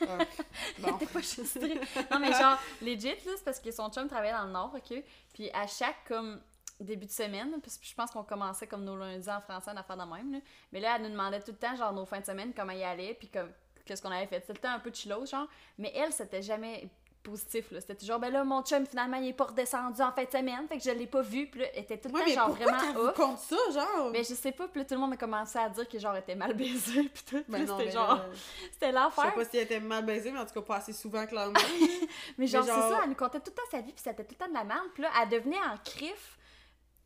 Ah. 0.00 0.18
Bon. 0.80 0.98
Pas 0.98 1.20
juste 1.20 1.46
stricte. 1.46 1.80
Non, 2.10 2.18
mais 2.18 2.32
genre, 2.32 2.58
legit, 2.82 3.10
là, 3.24 3.32
c'est 3.36 3.44
parce 3.44 3.60
que 3.60 3.70
son 3.70 3.88
chum 3.90 4.08
travaillait 4.08 4.32
dans 4.34 4.46
le 4.46 4.50
Nord, 4.52 4.72
OK? 4.74 5.00
Puis 5.32 5.48
à 5.52 5.68
chaque, 5.68 6.04
comme, 6.08 6.40
début 6.80 7.06
de 7.06 7.10
semaine, 7.10 7.60
parce 7.62 7.78
que 7.78 7.86
je 7.86 7.94
pense 7.94 8.10
qu'on 8.10 8.24
commençait 8.24 8.66
comme 8.66 8.84
nos 8.84 8.96
lundis 8.96 9.28
en 9.30 9.40
français, 9.40 9.70
en 9.70 9.76
affaire 9.76 9.96
de 9.96 10.02
même, 10.02 10.32
là. 10.32 10.38
Mais 10.72 10.80
là, 10.80 10.96
elle 10.96 11.02
nous 11.02 11.10
demandait 11.10 11.40
tout 11.40 11.52
le 11.52 11.56
temps, 11.58 11.76
genre, 11.76 11.92
nos 11.92 12.04
fins 12.04 12.20
de 12.20 12.26
semaine, 12.26 12.52
comment 12.54 12.72
y 12.72 12.82
allait, 12.82 13.14
puis 13.14 13.28
comme, 13.28 13.50
qu'est-ce 13.84 14.02
qu'on 14.02 14.10
avait 14.10 14.26
fait. 14.26 14.40
C'était 14.40 14.54
tout 14.54 14.60
le 14.62 14.68
temps 14.68 14.74
un 14.74 14.80
peu 14.80 14.90
chilo, 14.92 15.24
genre. 15.26 15.46
Mais 15.78 15.92
elle, 15.94 16.12
c'était 16.12 16.42
jamais 16.42 16.88
positif, 17.22 17.70
là. 17.70 17.80
C'était 17.80 17.94
toujours, 17.94 18.18
ben 18.18 18.30
là, 18.30 18.44
mon 18.44 18.62
chum, 18.62 18.84
finalement, 18.84 19.16
il 19.16 19.28
est 19.28 19.32
pas 19.32 19.44
redescendu 19.44 20.02
en 20.02 20.12
fin 20.12 20.24
de 20.24 20.30
semaine, 20.30 20.68
fait 20.68 20.76
que 20.76 20.84
je 20.84 20.90
l'ai 20.90 21.06
pas 21.06 21.22
vu, 21.22 21.46
puis 21.46 21.60
là, 21.60 21.66
elle 21.72 21.84
était 21.84 21.96
tout 21.96 22.08
le 22.08 22.14
Ouais, 22.14 22.20
temps, 22.20 22.26
mais 22.26 22.34
genre, 22.34 22.50
vraiment 22.50 23.00
off. 23.00 23.14
contre 23.14 23.38
ça, 23.40 23.56
genre? 23.72 24.10
Mais 24.12 24.24
je 24.24 24.34
sais 24.34 24.52
pas, 24.52 24.68
puis 24.68 24.80
là, 24.80 24.84
tout 24.84 24.92
le 24.92 25.00
monde 25.00 25.14
a 25.14 25.16
commencé 25.16 25.58
à 25.58 25.70
dire 25.70 25.88
que, 25.88 25.98
genre, 25.98 26.12
elle 26.14 26.20
était 26.20 26.34
mal 26.34 26.52
baisée, 26.52 27.04
puis 27.14 27.22
tout. 27.26 27.42
Ben 27.48 27.66
c'était 27.66 27.92
genre, 27.92 28.16
là, 28.16 28.26
c'était 28.72 28.88
Je 28.90 28.94
l'enfer. 28.94 29.24
sais 29.24 29.30
pas 29.32 29.44
si 29.46 29.56
elle 29.56 29.62
était 29.62 29.80
mal 29.80 30.04
baisée, 30.04 30.32
mais 30.32 30.40
en 30.40 30.44
tout 30.44 30.52
cas 30.52 30.60
pas 30.60 30.76
assez 30.76 30.92
souvent, 30.92 31.24
clairement. 31.26 31.54
Mais 32.36 32.46
genre, 32.46 32.62
Mais 32.64 32.68
genre- 32.72 32.82
c'est 32.82 32.94
ça, 32.94 33.00
elle 33.04 33.08
nous 33.08 33.14
contait 33.16 33.40
tout 33.40 33.50
le 33.50 33.54
temps 33.54 33.70
sa 33.70 33.78
vie, 33.80 33.92
puis 33.92 34.02
c'était 34.04 34.22
tout 34.22 34.32
le 34.38 34.44
temps 34.44 34.48
de 34.48 34.54
la 34.54 34.64
merde. 34.64 34.86
Puis 34.92 35.02
là, 35.02 35.08
elle 35.22 35.28
devenait 35.30 35.56
en 35.60 35.78
crif, 35.82 36.36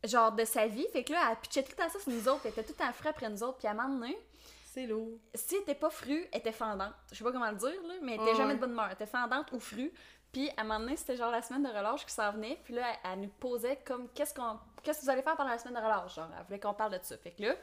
genre, 0.04 0.32
de 0.32 0.44
sa 0.44 0.66
vie. 0.66 0.86
Fait 0.92 1.04
que 1.04 1.12
là, 1.12 1.20
elle 1.30 1.36
pitchait 1.38 1.62
tout 1.62 1.72
le 1.76 1.82
temps 1.82 1.88
ça 1.88 1.98
sur 1.98 2.10
nous 2.12 2.28
autres. 2.28 2.40
Elle 2.44 2.50
était 2.52 2.62
tout 2.64 2.74
le 2.78 2.84
temps 2.84 2.92
frais 2.92 3.10
après 3.10 3.28
nous 3.28 3.42
autres. 3.42 3.58
Puis 3.58 3.66
à 3.68 3.72
un 3.72 3.74
moment 3.74 3.88
donné, 3.98 4.18
c'est 4.64 4.86
lourd. 4.86 5.18
Si 5.34 5.56
elle 5.56 5.62
était 5.62 5.74
pas 5.74 5.90
frue, 5.90 6.26
elle 6.32 6.40
était 6.40 6.52
fendante. 6.52 6.92
Je 7.10 7.18
sais 7.18 7.24
pas 7.24 7.32
comment 7.32 7.50
le 7.50 7.56
dire, 7.56 7.82
là, 7.86 7.94
mais 8.02 8.14
elle 8.14 8.20
était 8.22 8.34
jamais 8.34 8.48
ouais. 8.50 8.54
de 8.54 8.60
bonne 8.60 8.72
humeur. 8.72 8.86
Elle 8.86 8.92
était 8.94 9.06
fendante 9.06 9.50
ou 9.52 9.60
frue. 9.60 9.92
Puis 10.32 10.50
à 10.56 10.60
un 10.60 10.64
moment 10.64 10.80
donné, 10.80 10.96
c'était 10.96 11.16
genre 11.16 11.30
la 11.30 11.40
semaine 11.42 11.62
de 11.62 11.68
relâche 11.68 12.04
qui 12.04 12.12
s'en 12.12 12.30
venait. 12.32 12.60
Puis 12.64 12.74
là, 12.74 12.82
elle, 13.04 13.10
elle 13.12 13.20
nous 13.20 13.28
posait 13.28 13.78
comme 13.84 14.08
qu'est-ce 14.10 14.34
qu'on 14.34 14.58
qu'est-ce 14.82 15.00
que 15.00 15.04
vous 15.04 15.10
allez 15.10 15.22
faire 15.22 15.36
pendant 15.36 15.50
la 15.50 15.58
semaine 15.58 15.74
de 15.74 15.80
relâche? 15.80 16.14
Genre, 16.14 16.28
elle 16.38 16.44
voulait 16.44 16.60
qu'on 16.60 16.74
parle 16.74 16.92
de 16.92 16.98
ça. 17.02 17.16
Fait 17.16 17.30
que 17.32 17.42
là, 17.42 17.54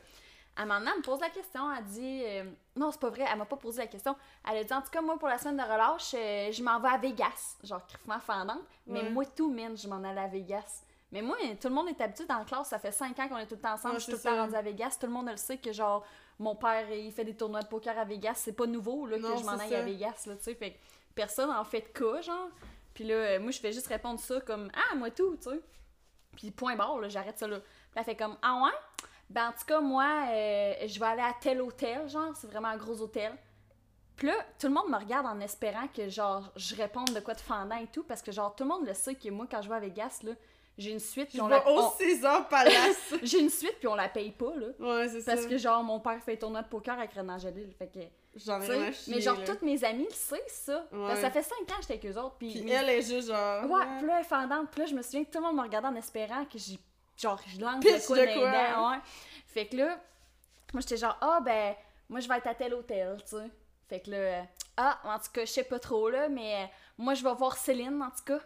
à 0.57 0.63
un 0.63 0.65
moment 0.65 0.79
donné, 0.79 0.91
elle 0.93 0.97
me 0.99 1.03
pose 1.03 1.19
la 1.19 1.29
question. 1.29 1.71
Elle 1.71 1.83
dit 1.85 2.23
euh, 2.25 2.43
Non, 2.75 2.89
c'est 2.91 2.99
pas 2.99 3.09
vrai, 3.09 3.25
elle 3.31 3.37
m'a 3.37 3.45
pas 3.45 3.55
posé 3.57 3.81
la 3.81 3.87
question. 3.87 4.15
Elle 4.49 4.57
a 4.57 4.63
dit 4.63 4.73
En 4.73 4.81
tout 4.81 4.89
cas, 4.89 5.01
moi, 5.01 5.17
pour 5.19 5.27
la 5.27 5.37
semaine 5.37 5.57
de 5.57 5.61
relâche, 5.63 6.13
euh, 6.15 6.51
je 6.51 6.63
m'en 6.63 6.79
vais 6.79 6.89
à 6.89 6.97
Vegas. 6.97 7.57
Genre, 7.63 7.85
criffement 7.85 8.19
fendante. 8.19 8.63
Mais 8.87 9.03
Ouais. 9.03 9.09
moi, 9.11 9.25
tout, 9.25 9.51
mine, 9.51 9.77
je 9.77 9.87
m'en 9.87 10.03
allais 10.03 10.21
à 10.21 10.27
Vegas. 10.27 10.81
Mais 11.15 11.21
moi, 11.21 11.37
tout 11.61 11.69
le 11.69 11.73
monde 11.73 11.87
est 11.87 12.01
habitué 12.01 12.25
dans 12.25 12.39
la 12.39 12.43
classe, 12.43 12.67
ça 12.67 12.77
fait 12.77 12.91
5 12.91 13.17
ans 13.19 13.29
qu'on 13.29 13.37
est 13.37 13.45
tout 13.45 13.55
le 13.55 13.61
temps 13.61 13.71
ensemble, 13.71 13.93
Ouais, 13.93 13.99
je 14.01 14.03
suis 14.03 14.11
tout 14.11 14.17
le 14.21 14.23
temps 14.23 14.35
rendue 14.35 14.55
à 14.55 14.61
Vegas, 14.61 14.97
tout 14.99 15.05
le 15.07 15.13
monde 15.13 15.29
le 15.29 15.37
sait 15.37 15.57
que 15.57 15.71
genre 15.71 16.05
mon 16.39 16.57
père 16.57 16.91
il 16.91 17.09
fait 17.13 17.23
des 17.23 17.37
tournois 17.37 17.61
de 17.61 17.67
poker 17.67 17.97
à 17.97 18.03
Vegas, 18.03 18.33
c'est 18.35 18.51
pas 18.51 18.65
nouveau 18.65 19.05
là, 19.05 19.17
Non, 19.17 19.31
que 19.31 19.39
je 19.39 19.45
m'en 19.45 19.53
aille 19.53 19.69
ça. 19.69 19.79
à 19.79 19.81
Vegas 19.83 20.23
là, 20.25 20.35
tu 20.35 20.43
sais, 20.43 20.55
fait 20.55 20.71
que 20.71 20.77
personne 21.15 21.49
en 21.49 21.63
fait 21.63 21.79
de 21.79 21.87
cas 21.97 22.21
genre. 22.21 22.49
Puis 22.93 23.05
là 23.05 23.15
euh, 23.15 23.39
moi 23.39 23.51
je 23.51 23.61
fais 23.61 23.71
juste 23.71 23.87
répondre 23.87 24.19
ça 24.19 24.41
comme 24.41 24.69
ah 24.73 24.95
moi 24.95 25.09
tout, 25.09 25.37
tu 25.37 25.49
sais. 25.49 25.61
Puis 26.35 26.51
point 26.51 26.75
barre 26.75 26.99
là, 26.99 27.07
j'arrête 27.07 27.39
ça 27.39 27.47
là. 27.47 27.59
Puis 27.61 27.69
elle 27.95 28.03
fait 28.03 28.17
comme 28.17 28.35
ah 28.41 28.61
ouais? 28.65 28.77
Ben 29.29 29.47
en 29.47 29.51
tout 29.53 29.65
cas 29.65 29.79
moi 29.79 30.25
euh, 30.27 30.73
je 30.85 30.99
vais 30.99 31.05
aller 31.05 31.21
à 31.21 31.33
tel 31.39 31.61
hôtel 31.61 32.09
genre, 32.09 32.35
c'est 32.35 32.47
vraiment 32.47 32.67
un 32.67 32.77
gros 32.77 33.01
hôtel. 33.01 33.31
Puis 34.17 34.27
là, 34.27 34.33
tout 34.59 34.67
le 34.67 34.73
monde 34.73 34.89
me 34.89 34.97
regarde 34.97 35.25
en 35.25 35.39
espérant 35.41 35.87
que, 35.87 36.07
genre, 36.07 36.49
je 36.55 36.73
réponde 36.75 37.13
de 37.13 37.19
quoi 37.19 37.33
de 37.33 37.41
fendant 37.41 37.75
et 37.75 37.87
tout, 37.87 38.03
parce 38.03 38.21
que, 38.21 38.31
genre, 38.31 38.55
tout 38.55 38.63
le 38.63 38.69
monde 38.69 38.87
le 38.87 38.93
sait 38.93 39.15
que 39.15 39.29
moi, 39.29 39.45
quand 39.49 39.61
je 39.61 39.67
vais 39.67 39.75
à 39.75 39.79
Vegas, 39.79 40.19
là, 40.23 40.31
j'ai 40.77 40.91
une 40.91 40.99
suite, 40.99 41.29
puis 41.29 41.39
on 41.41 41.47
la... 41.47 41.67
au 41.67 41.91
César 41.97 42.47
Palace. 42.49 43.13
J'ai 43.23 43.39
une 43.39 43.49
suite, 43.49 43.77
puis 43.79 43.87
on 43.87 43.95
la 43.95 44.09
paye 44.09 44.31
pas, 44.31 44.53
là. 44.55 44.67
ouais, 44.79 45.07
c'est 45.09 45.21
ça. 45.21 45.33
Parce 45.33 45.45
que, 45.47 45.57
genre, 45.57 45.83
mon 45.83 45.99
père 45.99 46.21
fait 46.23 46.33
un 46.33 46.35
tournoi 46.35 46.61
de 46.61 46.67
poker 46.67 46.97
avec 46.97 47.13
Renan 47.13 47.37
Jalil, 47.37 47.71
fait 47.77 47.87
que... 47.87 47.99
J'en 48.37 48.61
ai 48.61 48.91
mais 49.07 49.21
genre, 49.21 49.41
toutes 49.45 49.61
mes 49.61 49.81
amies 49.85 50.03
le 50.03 50.13
savent, 50.13 50.39
ça. 50.47 50.85
Parce 50.91 50.91
que 50.91 51.15
Ouais. 51.15 51.21
ça 51.21 51.31
fait 51.31 51.43
5 51.43 51.53
ans 51.57 51.75
que 51.77 51.81
j'étais 51.87 51.93
avec 51.93 52.05
eux 52.05 52.19
autres, 52.19 52.35
puis... 52.37 52.51
Puis 52.51 52.69
elle 52.69 52.89
est 52.89 53.01
juste 53.01 53.29
genre. 53.29 53.63
Ouais, 53.71 53.85
puis 53.97 54.07
là, 54.07 54.15
elle 54.17 54.21
est 54.25 54.27
fendante, 54.27 54.69
puis 54.71 54.81
là, 54.81 54.85
je 54.87 54.93
me 54.95 55.01
souviens 55.01 55.23
que 55.23 55.29
tout 55.31 55.37
le 55.39 55.45
monde 55.45 55.55
me 55.55 55.61
regardait 55.61 55.87
en 55.87 55.95
espérant 55.95 56.43
que 56.45 56.57
j'ai... 56.57 56.77
Genre, 57.17 57.39
je 57.47 57.61
lance 57.61 57.79
de 57.79 58.05
quoi 58.07 58.17
de 58.17 58.33
quoi. 58.37 58.51
dents, 58.51 58.91
ouais. 58.91 58.97
Fait 59.47 59.67
que 59.67 59.77
là, 59.77 59.97
moi, 60.73 60.81
j'étais 60.81 60.97
genre, 60.97 61.17
ah, 61.21 61.39
ben, 61.45 61.73
moi, 62.09 62.19
je 62.19 62.27
vais 62.27 62.35
être 62.35 62.47
à 62.47 62.55
tel 62.55 62.73
hôtel, 62.73 63.15
tu 63.23 63.37
sais. 63.37 63.49
Fait 63.87 64.01
que 64.01 64.11
là, 64.11 64.17
euh, 64.17 64.41
ah, 64.75 64.99
en 65.05 65.17
tout 65.19 65.31
cas, 65.31 65.45
je 65.45 65.51
sais 65.51 65.63
pas 65.63 65.79
trop, 65.79 66.09
là, 66.09 66.27
mais 66.27 66.55
euh, 66.55 66.65
moi, 66.97 67.13
je 67.13 67.23
vais 67.23 67.33
voir 67.33 67.55
Céline, 67.55 68.01
en 68.01 68.09
tout 68.09 68.25
cas. 68.25 68.39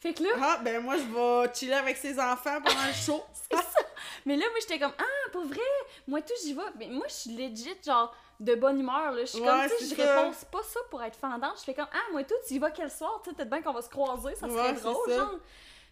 Fait 0.00 0.14
que 0.14 0.22
là, 0.22 0.30
Ah, 0.40 0.60
ben 0.62 0.82
moi, 0.82 0.96
je 0.96 1.02
vais 1.02 1.54
chiller 1.54 1.74
avec 1.74 1.96
ses 1.96 2.18
enfants 2.18 2.60
pendant 2.62 2.86
le 2.86 2.92
show. 2.92 3.22
c'est 3.50 3.56
ça. 3.56 3.80
Mais 4.24 4.36
là, 4.36 4.46
moi, 4.50 4.58
j'étais 4.60 4.78
comme, 4.78 4.92
ah, 4.98 5.30
pour 5.32 5.44
vrai, 5.44 5.60
moi, 6.06 6.20
tout, 6.22 6.34
j'y 6.42 6.54
vais. 6.54 6.62
Mais 6.78 6.86
moi, 6.88 7.06
je 7.08 7.14
suis 7.14 7.30
legit, 7.36 7.74
genre, 7.84 8.14
de 8.38 8.54
bonne 8.54 8.78
humeur, 8.78 9.10
là. 9.12 9.20
Je 9.22 9.26
suis 9.26 9.40
Ouais, 9.40 9.46
comme, 9.46 9.62
tu 9.62 9.84
sais, 9.84 9.96
je 9.96 10.32
c'est 10.38 10.50
pas 10.50 10.62
ça 10.62 10.80
pour 10.90 11.02
être 11.02 11.16
fendante. 11.16 11.54
Je 11.58 11.64
fais 11.64 11.74
comme, 11.74 11.88
ah, 11.92 12.12
moi, 12.12 12.22
tout, 12.24 12.34
tu 12.46 12.54
y 12.54 12.58
vas 12.58 12.70
quel 12.70 12.90
soir, 12.90 13.20
tu 13.24 13.30
sais, 13.30 13.36
peut-être 13.36 13.50
bien 13.50 13.60
qu'on 13.62 13.72
va 13.72 13.82
se 13.82 13.88
croiser, 13.88 14.34
ça 14.36 14.48
serait 14.48 14.72
Ouais, 14.72 14.72
drôle, 14.74 15.08
ça. 15.10 15.16
genre. 15.16 15.34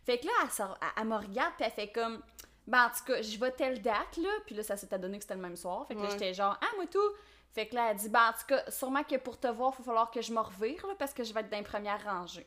Fait 0.04 0.18
que 0.18 0.26
là, 0.26 0.32
elle, 0.44 0.50
sort- 0.50 0.78
elle, 0.80 0.88
elle 1.02 1.08
me 1.08 1.16
regarde, 1.16 1.52
puis 1.56 1.66
elle 1.66 1.72
fait 1.72 1.88
comme, 1.90 2.22
ben, 2.68 2.84
en 2.86 2.90
tout 2.90 3.04
cas, 3.12 3.22
je 3.22 3.38
vais 3.38 3.50
telle 3.50 3.82
date, 3.82 4.16
là. 4.18 4.28
Puis 4.46 4.54
là, 4.54 4.62
ça 4.62 4.76
s'est 4.76 4.86
donné 4.98 5.18
que 5.18 5.24
c'était 5.24 5.34
le 5.34 5.40
même 5.40 5.56
soir. 5.56 5.84
Fait 5.88 5.96
que 5.96 6.00
là, 6.02 6.08
j'étais 6.10 6.32
genre, 6.32 6.56
ah, 6.60 6.66
moi, 6.76 6.86
tout. 6.86 7.00
Fait 7.52 7.66
que 7.66 7.74
là, 7.74 7.90
elle 7.90 7.96
dit, 7.96 8.08
ben, 8.08 8.28
en 8.28 8.32
tout 8.32 8.46
cas, 8.46 8.70
sûrement 8.70 9.02
que 9.02 9.16
pour 9.16 9.40
te 9.40 9.48
voir, 9.48 9.72
il 9.74 9.78
va 9.78 9.84
falloir 9.84 10.10
que 10.12 10.20
je 10.22 10.32
me 10.32 10.40
revire, 10.40 10.86
là, 10.86 10.94
parce 10.96 11.12
que 11.12 11.24
je 11.24 11.32
vais 11.34 11.40
être 11.40 11.48
dans 11.50 11.56
les 11.56 11.62
premières 11.64 12.04
rangées. 12.04 12.46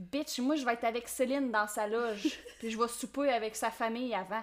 Bitch, 0.00 0.38
moi, 0.38 0.56
je 0.56 0.64
vais 0.64 0.72
être 0.72 0.84
avec 0.84 1.08
Céline 1.08 1.50
dans 1.50 1.66
sa 1.68 1.86
loge, 1.86 2.40
puis 2.58 2.70
je 2.70 2.78
vais 2.78 2.88
souper 2.88 3.28
avec 3.30 3.54
sa 3.54 3.70
famille 3.70 4.14
avant. 4.14 4.42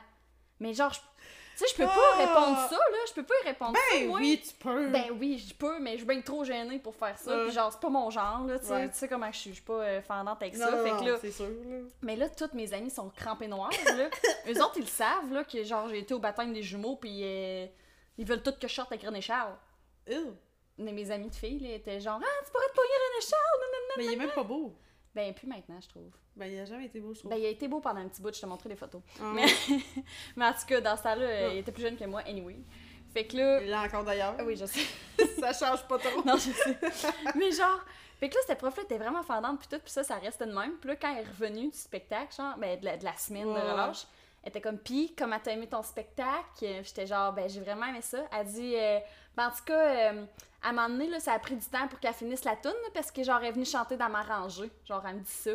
Mais 0.59 0.73
genre, 0.73 0.93
je- 0.93 0.99
tu 0.99 1.65
sais, 1.65 1.65
je 1.71 1.75
peux 1.75 1.85
pas 1.87 2.11
Ah! 2.13 2.17
répondre 2.17 2.69
ça, 2.69 2.75
là. 2.75 2.97
Je 3.07 3.13
peux 3.13 3.23
pas 3.23 3.33
y 3.43 3.47
répondre 3.47 3.75
ça, 3.75 3.97
Ben 3.97 4.09
oui, 4.11 4.39
tu 4.47 4.53
peux. 4.53 4.87
Ben 4.89 5.05
oui, 5.19 5.39
je 5.39 5.55
peux, 5.55 5.79
mais 5.79 5.93
je 5.93 5.97
suis 5.97 6.05
bien 6.05 6.21
trop 6.21 6.43
gênée 6.43 6.77
pour 6.77 6.95
faire 6.95 7.17
ça. 7.17 7.35
Ouais. 7.35 7.45
Puis 7.45 7.53
genre, 7.53 7.71
c'est 7.71 7.79
pas 7.79 7.89
mon 7.89 8.11
genre, 8.11 8.43
là, 8.45 8.59
tu 8.59 8.67
sais. 8.67 8.73
Ouais. 8.73 8.89
Tu 8.89 8.95
sais 8.97 9.07
comment 9.07 9.31
je 9.31 9.37
suis. 9.39 9.49
Je 9.49 9.55
suis 9.55 9.63
pas 9.63 9.73
euh, 9.81 10.01
fendante 10.03 10.39
avec 10.39 10.55
non, 10.55 10.65
ça. 10.67 10.71
non, 10.75 10.83
fait 10.83 11.03
que 11.03 11.09
là, 11.09 11.17
c'est 11.19 11.31
sûr, 11.31 11.47
là. 11.47 11.77
mais 12.03 12.15
là, 12.15 12.29
toutes 12.29 12.53
mes 12.53 12.71
amies 12.75 12.91
sont 12.91 13.09
crampées 13.09 13.47
noires, 13.47 13.71
là. 13.85 14.09
Eux 14.47 14.63
autres, 14.63 14.77
ils 14.77 14.81
le 14.81 14.85
savent, 14.85 15.33
là, 15.33 15.43
que 15.43 15.63
genre, 15.63 15.89
j'ai 15.89 15.97
été 15.99 16.13
au 16.13 16.19
baptême 16.19 16.53
des 16.53 16.61
jumeaux, 16.61 16.95
puis 16.97 17.21
euh, 17.23 17.65
ils 18.19 18.25
veulent 18.25 18.43
toutes 18.43 18.59
que 18.59 18.67
je 18.67 18.73
sorte 18.75 18.91
avec 18.91 19.03
René 19.03 19.21
Charles. 19.21 19.55
Ew. 20.07 20.35
Mais 20.77 20.91
mes 20.91 21.09
amies 21.09 21.29
de 21.31 21.35
filles, 21.35 21.57
là, 21.59 21.73
étaient 21.73 21.99
genre, 21.99 22.19
ah, 22.23 22.43
tu 22.45 22.51
pourrais 22.51 22.67
te 22.67 22.73
pogner 22.75 22.89
René 22.89 23.25
Charles, 23.27 23.59
non, 23.59 23.67
non. 23.73 23.93
Mais 23.97 24.05
il 24.05 24.13
est 24.13 24.15
même 24.27 24.31
pas 24.35 24.43
beau. 24.43 24.75
Ben, 25.17 25.33
plus 25.33 25.47
maintenant, 25.47 25.79
je 25.81 25.89
trouve. 25.89 26.11
Ben, 26.35 26.45
il 26.45 26.59
a 26.59 26.65
jamais 26.65 26.85
été 26.85 26.99
beau, 26.99 27.11
je 27.11 27.19
trouve. 27.19 27.31
Ben, 27.31 27.37
il 27.37 27.45
a 27.47 27.49
été 27.49 27.67
beau 27.67 27.79
pendant 27.79 28.01
un 28.01 28.07
petit 28.07 28.21
bout, 28.21 28.31
je 28.35 28.39
te 28.39 28.45
montrer 28.45 28.69
des 28.69 28.75
photos. 28.75 29.01
Ah, 29.19 29.31
Mais, 29.33 29.45
mais 30.35 30.45
en 30.45 30.53
tout 30.53 30.67
cas, 30.67 30.79
dans 30.79 30.95
ce 30.95 31.01
temps-là, 31.01 31.23
euh, 31.25 31.47
Ouais. 31.47 31.55
il 31.55 31.57
était 31.59 31.71
plus 31.71 31.81
jeune 31.81 31.97
que 31.97 32.03
moi, 32.05 32.21
anyway. 32.27 32.57
Fait 33.15 33.25
que 33.25 33.35
là. 33.35 33.59
Il 33.63 33.69
l'a 33.69 33.81
encore 33.81 34.03
d'ailleurs. 34.03 34.35
Ah 34.37 34.43
oui, 34.45 34.55
je 34.55 34.65
sais. 34.67 34.85
ça 35.39 35.53
change 35.53 35.87
pas 35.87 35.97
trop. 35.97 36.23
non, 36.23 36.35
je 36.35 36.51
sais. 36.51 36.77
mais 37.35 37.51
genre. 37.51 37.83
Fait 38.19 38.29
que 38.29 38.35
là, 38.35 38.41
cette 38.45 38.59
prof-là 38.59 38.83
était 38.83 38.97
vraiment 38.99 39.23
fendante, 39.23 39.57
puis 39.59 39.67
tout, 39.67 39.79
puis 39.79 39.91
ça, 39.91 40.03
ça 40.03 40.15
restait 40.17 40.45
de 40.45 40.53
même. 40.53 40.73
Puis 40.79 40.89
là, 40.89 40.95
quand 40.95 41.11
elle 41.15 41.23
est 41.25 41.27
revenue 41.29 41.69
du 41.69 41.77
spectacle, 41.77 42.35
genre, 42.35 42.55
ben, 42.59 42.79
de 42.79 42.85
la, 42.85 42.97
de 42.97 43.03
la 43.03 43.15
semaine 43.17 43.45
Ouais, 43.47 43.59
de 43.59 43.65
relâche, 43.71 44.05
elle 44.43 44.49
était 44.49 44.61
comme, 44.61 44.77
pis, 44.77 45.15
comment 45.17 45.37
t'as 45.43 45.51
aimé 45.53 45.65
ton 45.67 45.81
spectacle? 45.81 46.43
J'étais 46.83 47.07
genre, 47.07 47.33
ben, 47.33 47.49
j'ai 47.49 47.59
vraiment 47.61 47.87
aimé 47.87 48.01
ça. 48.01 48.19
Elle 48.31 48.45
dit, 48.47 48.75
euh, 48.75 48.99
ben, 49.35 49.47
en 49.47 49.51
tout 49.51 49.63
cas, 49.65 50.13
euh, 50.13 50.25
à 50.61 50.69
un 50.69 50.73
moment 50.73 50.89
donné, 50.89 51.07
là, 51.07 51.19
ça 51.19 51.33
a 51.33 51.39
pris 51.39 51.55
du 51.55 51.65
temps 51.65 51.87
pour 51.87 51.99
qu'elle 51.99 52.13
finisse 52.13 52.43
la 52.43 52.55
tune, 52.55 52.71
là, 52.71 52.89
parce 52.93 53.11
que, 53.11 53.23
genre, 53.23 53.39
elle 53.41 53.49
est 53.49 53.51
venue 53.51 53.65
chanter 53.65 53.95
dans 53.97 54.09
ma 54.09 54.23
rangée. 54.23 54.71
Genre, 54.85 55.03
elle 55.07 55.15
me 55.15 55.21
dit 55.21 55.31
ça. 55.31 55.51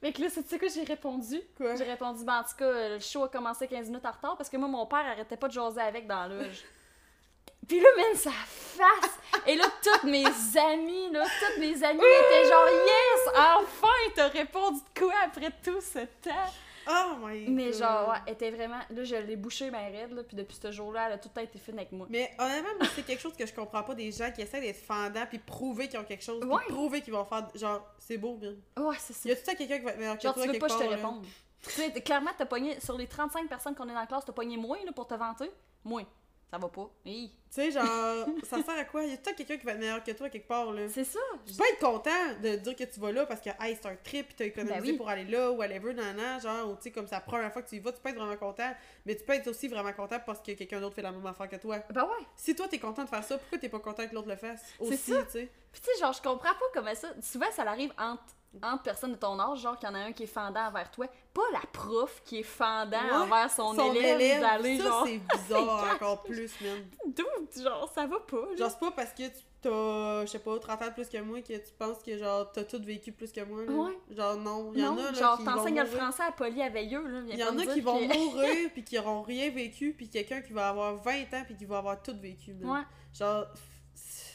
Fait 0.00 0.12
que 0.12 0.20
là, 0.20 0.28
c'est 0.30 0.42
tu 0.42 0.48
sais 0.48 0.58
quoi 0.58 0.68
j'ai 0.68 0.82
répondu? 0.82 1.40
Quoi? 1.56 1.76
J'ai 1.76 1.84
répondu, 1.84 2.24
ben, 2.24 2.40
en 2.40 2.42
tout 2.42 2.56
cas, 2.58 2.88
le 2.88 2.98
show 2.98 3.22
a 3.24 3.28
commencé 3.28 3.68
15 3.68 3.86
minutes 3.86 4.04
en 4.04 4.10
retard 4.10 4.36
parce 4.36 4.50
que 4.50 4.56
moi, 4.56 4.68
mon 4.68 4.84
père 4.86 5.06
arrêtait 5.06 5.36
pas 5.36 5.46
de 5.46 5.52
jaser 5.52 5.80
avec 5.80 6.08
dans 6.08 6.26
la 6.26 6.28
loge. 6.28 6.64
Puis 7.68 7.80
là, 7.80 7.88
man, 7.96 8.16
sa 8.16 8.30
face! 8.30 9.18
Et 9.46 9.54
là, 9.54 9.64
toutes 9.80 10.04
mes 10.04 10.26
amies, 10.58 11.10
là, 11.12 11.24
toutes 11.24 11.58
mes 11.58 11.84
amies 11.84 12.00
étaient 12.00 12.48
genre, 12.48 12.68
yes! 12.68 13.28
Enfin, 13.60 14.12
t'as 14.16 14.28
répondu 14.28 14.80
de 14.80 15.00
quoi 15.00 15.14
après 15.24 15.52
tout 15.62 15.80
ce 15.80 16.00
temps? 16.20 16.50
Oh 16.88 17.14
my 17.24 17.48
Mais 17.48 17.66
God. 17.70 17.74
genre, 17.74 18.08
ouais, 18.08 18.16
elle 18.26 18.32
était 18.34 18.50
vraiment. 18.50 18.80
Là, 18.90 19.04
je 19.04 19.14
l'ai 19.16 19.36
bouché 19.36 19.70
ma 19.70 19.78
raide, 19.78 20.12
là, 20.12 20.22
puis 20.24 20.36
depuis 20.36 20.56
ce 20.60 20.70
jour-là, 20.72 21.06
elle 21.06 21.12
a 21.14 21.18
tout 21.18 21.28
le 21.28 21.34
temps 21.34 21.40
été 21.40 21.58
fine 21.58 21.74
avec 21.78 21.92
moi. 21.92 22.06
Mais 22.10 22.34
honnêtement, 22.38 22.70
moi, 22.78 22.88
c'est 22.94 23.02
quelque 23.04 23.20
chose 23.20 23.36
que 23.36 23.46
je 23.46 23.52
comprends 23.54 23.82
pas 23.82 23.94
des 23.94 24.10
gens 24.10 24.30
qui 24.32 24.42
essaient 24.42 24.60
d'être 24.60 24.84
fendants 24.84 25.26
puis 25.28 25.38
prouver 25.38 25.88
qu'ils 25.88 25.98
ont 26.00 26.04
quelque 26.04 26.24
chose, 26.24 26.40
puis 26.40 26.48
Ouais. 26.50 26.64
prouver 26.68 27.00
qu'ils 27.00 27.12
vont 27.12 27.24
faire 27.24 27.48
genre 27.54 27.86
c'est 27.98 28.18
beau 28.18 28.36
bien. 28.36 28.54
Ouais, 28.76 28.96
c'est 28.98 29.12
ça. 29.12 29.28
Y 29.28 29.32
a 29.32 29.36
tout 29.36 29.42
temps 29.44 29.54
quelqu'un 29.54 29.78
qui 29.78 29.84
va 29.84 29.90
être 29.92 29.98
meilleur 29.98 30.16
que 30.16 30.22
Genre, 30.22 30.34
toi 30.34 30.42
tu 30.44 30.50
veux 30.52 30.58
pas 30.58 30.66
que 30.66 30.72
je 30.72 30.78
te 30.78 30.84
réponde. 30.88 31.24
Tu 31.62 31.70
sais, 31.70 31.92
clairement, 32.02 32.30
t'as 32.36 32.46
pogné. 32.46 32.80
Sur 32.80 32.98
les 32.98 33.06
35 33.06 33.48
personnes 33.48 33.74
qu'on 33.76 33.84
est 33.88 33.94
dans 33.94 34.00
la 34.00 34.06
classe, 34.06 34.24
t'as 34.24 34.32
pogné 34.32 34.56
moins, 34.56 34.78
là, 34.84 34.90
pour 34.92 35.06
te 35.06 35.14
vanter? 35.14 35.50
Moins. 35.84 36.04
Ça 36.52 36.58
va 36.58 36.68
pas. 36.68 36.90
Hi. 37.06 37.30
Tu 37.30 37.36
sais 37.48 37.70
genre 37.70 38.26
ça 38.42 38.62
sert 38.62 38.78
à 38.78 38.84
quoi? 38.84 39.04
Y 39.04 39.14
a 39.14 39.16
tout 39.16 39.30
quelqu'un 39.34 39.56
qui 39.56 39.64
va 39.64 39.72
être 39.72 39.78
meilleur 39.78 40.04
que 40.04 40.10
toi 40.10 40.28
quelque 40.28 40.46
part 40.46 40.70
là? 40.70 40.86
C'est 40.90 41.04
ça. 41.04 41.18
Tu 41.46 41.54
peux 41.54 41.64
être 41.64 41.78
content 41.78 42.10
de 42.42 42.56
dire 42.56 42.76
que 42.76 42.84
tu 42.84 43.00
vas 43.00 43.10
là 43.10 43.24
parce 43.24 43.40
que 43.40 43.48
hey, 43.58 43.74
c'est 43.80 43.88
un 43.88 43.96
trip 43.96 44.28
pis 44.28 44.34
t'as 44.34 44.44
économisé 44.44 44.80
Ben 44.80 44.86
oui. 44.90 44.92
pour 44.98 45.08
aller 45.08 45.24
là 45.24 45.50
ou 45.50 45.56
whatever 45.56 45.94
nan 45.94 46.14
nan, 46.14 46.38
genre 46.42 46.70
ou 46.70 46.76
tu 46.76 46.82
sais 46.82 46.90
comme 46.90 47.06
c'est 47.06 47.14
la 47.14 47.22
première 47.22 47.50
fois 47.54 47.62
que 47.62 47.70
tu 47.70 47.76
y 47.76 47.78
vas, 47.78 47.90
tu 47.90 48.02
peux 48.02 48.10
être 48.10 48.16
vraiment 48.16 48.36
content, 48.36 48.70
mais 49.06 49.16
tu 49.16 49.24
peux 49.24 49.32
être 49.32 49.46
aussi 49.48 49.66
vraiment 49.68 49.94
content 49.94 50.18
parce 50.26 50.40
que 50.40 50.52
quelqu'un 50.52 50.78
d'autre 50.80 50.94
fait 50.94 51.00
la 51.00 51.10
même 51.12 51.24
affaire 51.24 51.48
que 51.48 51.56
toi. 51.56 51.78
Ben 51.88 52.02
ouais. 52.02 52.26
Si 52.36 52.54
toi 52.54 52.68
t'es 52.68 52.78
content 52.78 53.04
de 53.04 53.08
faire 53.08 53.24
ça, 53.24 53.38
pourquoi 53.38 53.56
t'es 53.56 53.70
pas 53.70 53.80
content 53.80 54.06
que 54.06 54.14
l'autre 54.14 54.28
le 54.28 54.36
fasse 54.36 54.62
aussi, 54.78 55.12
ça. 55.12 55.22
tu 55.24 55.30
sais? 55.30 55.48
Puis 55.72 55.80
tu 55.80 55.90
sais, 55.90 56.00
genre, 56.00 56.12
je 56.12 56.20
comprends 56.20 56.52
pas 56.52 56.66
comment 56.74 56.94
ça. 56.94 57.08
Souvent, 57.22 57.50
ça 57.50 57.62
arrive 57.62 57.94
entre, 57.98 58.22
entre 58.62 58.82
personnes 58.82 59.12
de 59.12 59.16
ton 59.16 59.38
âge, 59.38 59.60
genre 59.60 59.76
qu'il 59.78 59.88
y 59.88 59.92
en 59.92 59.94
a 59.94 60.00
un 60.00 60.12
qui 60.12 60.24
est 60.24 60.26
fendant 60.26 60.66
envers 60.66 60.90
toi. 60.90 61.06
Pas 61.32 61.42
la 61.52 61.60
prof 61.72 62.22
qui 62.24 62.40
est 62.40 62.42
fendant 62.42 62.98
Ouais, 62.98 63.12
envers 63.12 63.50
son, 63.50 63.74
Son 63.74 63.92
élève, 63.94 64.20
élève, 64.20 64.40
d'aller 64.40 64.78
ça 64.78 64.84
genre. 64.84 65.06
c'est 65.06 65.20
bizarre 65.38 65.90
encore 65.94 66.22
plus, 66.22 66.60
man. 66.60 66.84
Dude, 67.06 67.62
genre, 67.62 67.90
ça 67.94 68.06
va 68.06 68.20
pas. 68.20 68.56
Genre, 68.56 68.70
c'est 68.70 68.80
pas 68.80 68.90
parce 68.90 69.12
que 69.12 69.28
tu 69.28 69.40
t'as, 69.62 70.26
je 70.26 70.30
sais 70.30 70.38
pas, 70.40 70.58
30 70.58 70.82
ans 70.82 70.92
plus 70.92 71.08
que 71.08 71.18
moi 71.18 71.40
que 71.40 71.52
tu 71.54 71.72
penses 71.78 72.02
que, 72.02 72.18
genre, 72.18 72.50
t'as 72.52 72.64
tout 72.64 72.82
vécu 72.82 73.12
plus 73.12 73.32
que 73.32 73.40
moi. 73.44 73.64
Là. 73.64 73.72
Ouais. 73.72 73.98
Genre, 74.10 74.36
non. 74.36 74.72
Il 74.74 74.80
y 74.80 74.84
en 74.84 74.98
a, 74.98 75.02
là, 75.02 75.12
genre, 75.12 75.42
t'enseignes 75.42 75.80
le 75.80 75.86
français 75.86 76.24
à 76.24 76.32
Polly 76.32 76.62
à 76.62 76.68
Veilleux, 76.68 77.06
là. 77.06 77.20
Il 77.28 77.38
y 77.38 77.44
en 77.44 77.56
a 77.58 77.66
qui 77.66 77.80
vont 77.80 78.00
mourir 78.00 78.70
puis 78.72 78.84
qui 78.84 78.98
auront 78.98 79.22
rien 79.22 79.50
vécu 79.50 79.94
puis 79.96 80.08
quelqu'un 80.08 80.40
qui 80.40 80.52
va 80.52 80.68
avoir 80.68 80.96
20 80.96 81.12
ans 81.32 81.42
puis 81.46 81.56
qui 81.56 81.64
va 81.64 81.78
avoir 81.78 82.02
tout 82.02 82.16
vécu. 82.20 82.52
Ouais. 82.62 82.80
Genre, 83.14 83.46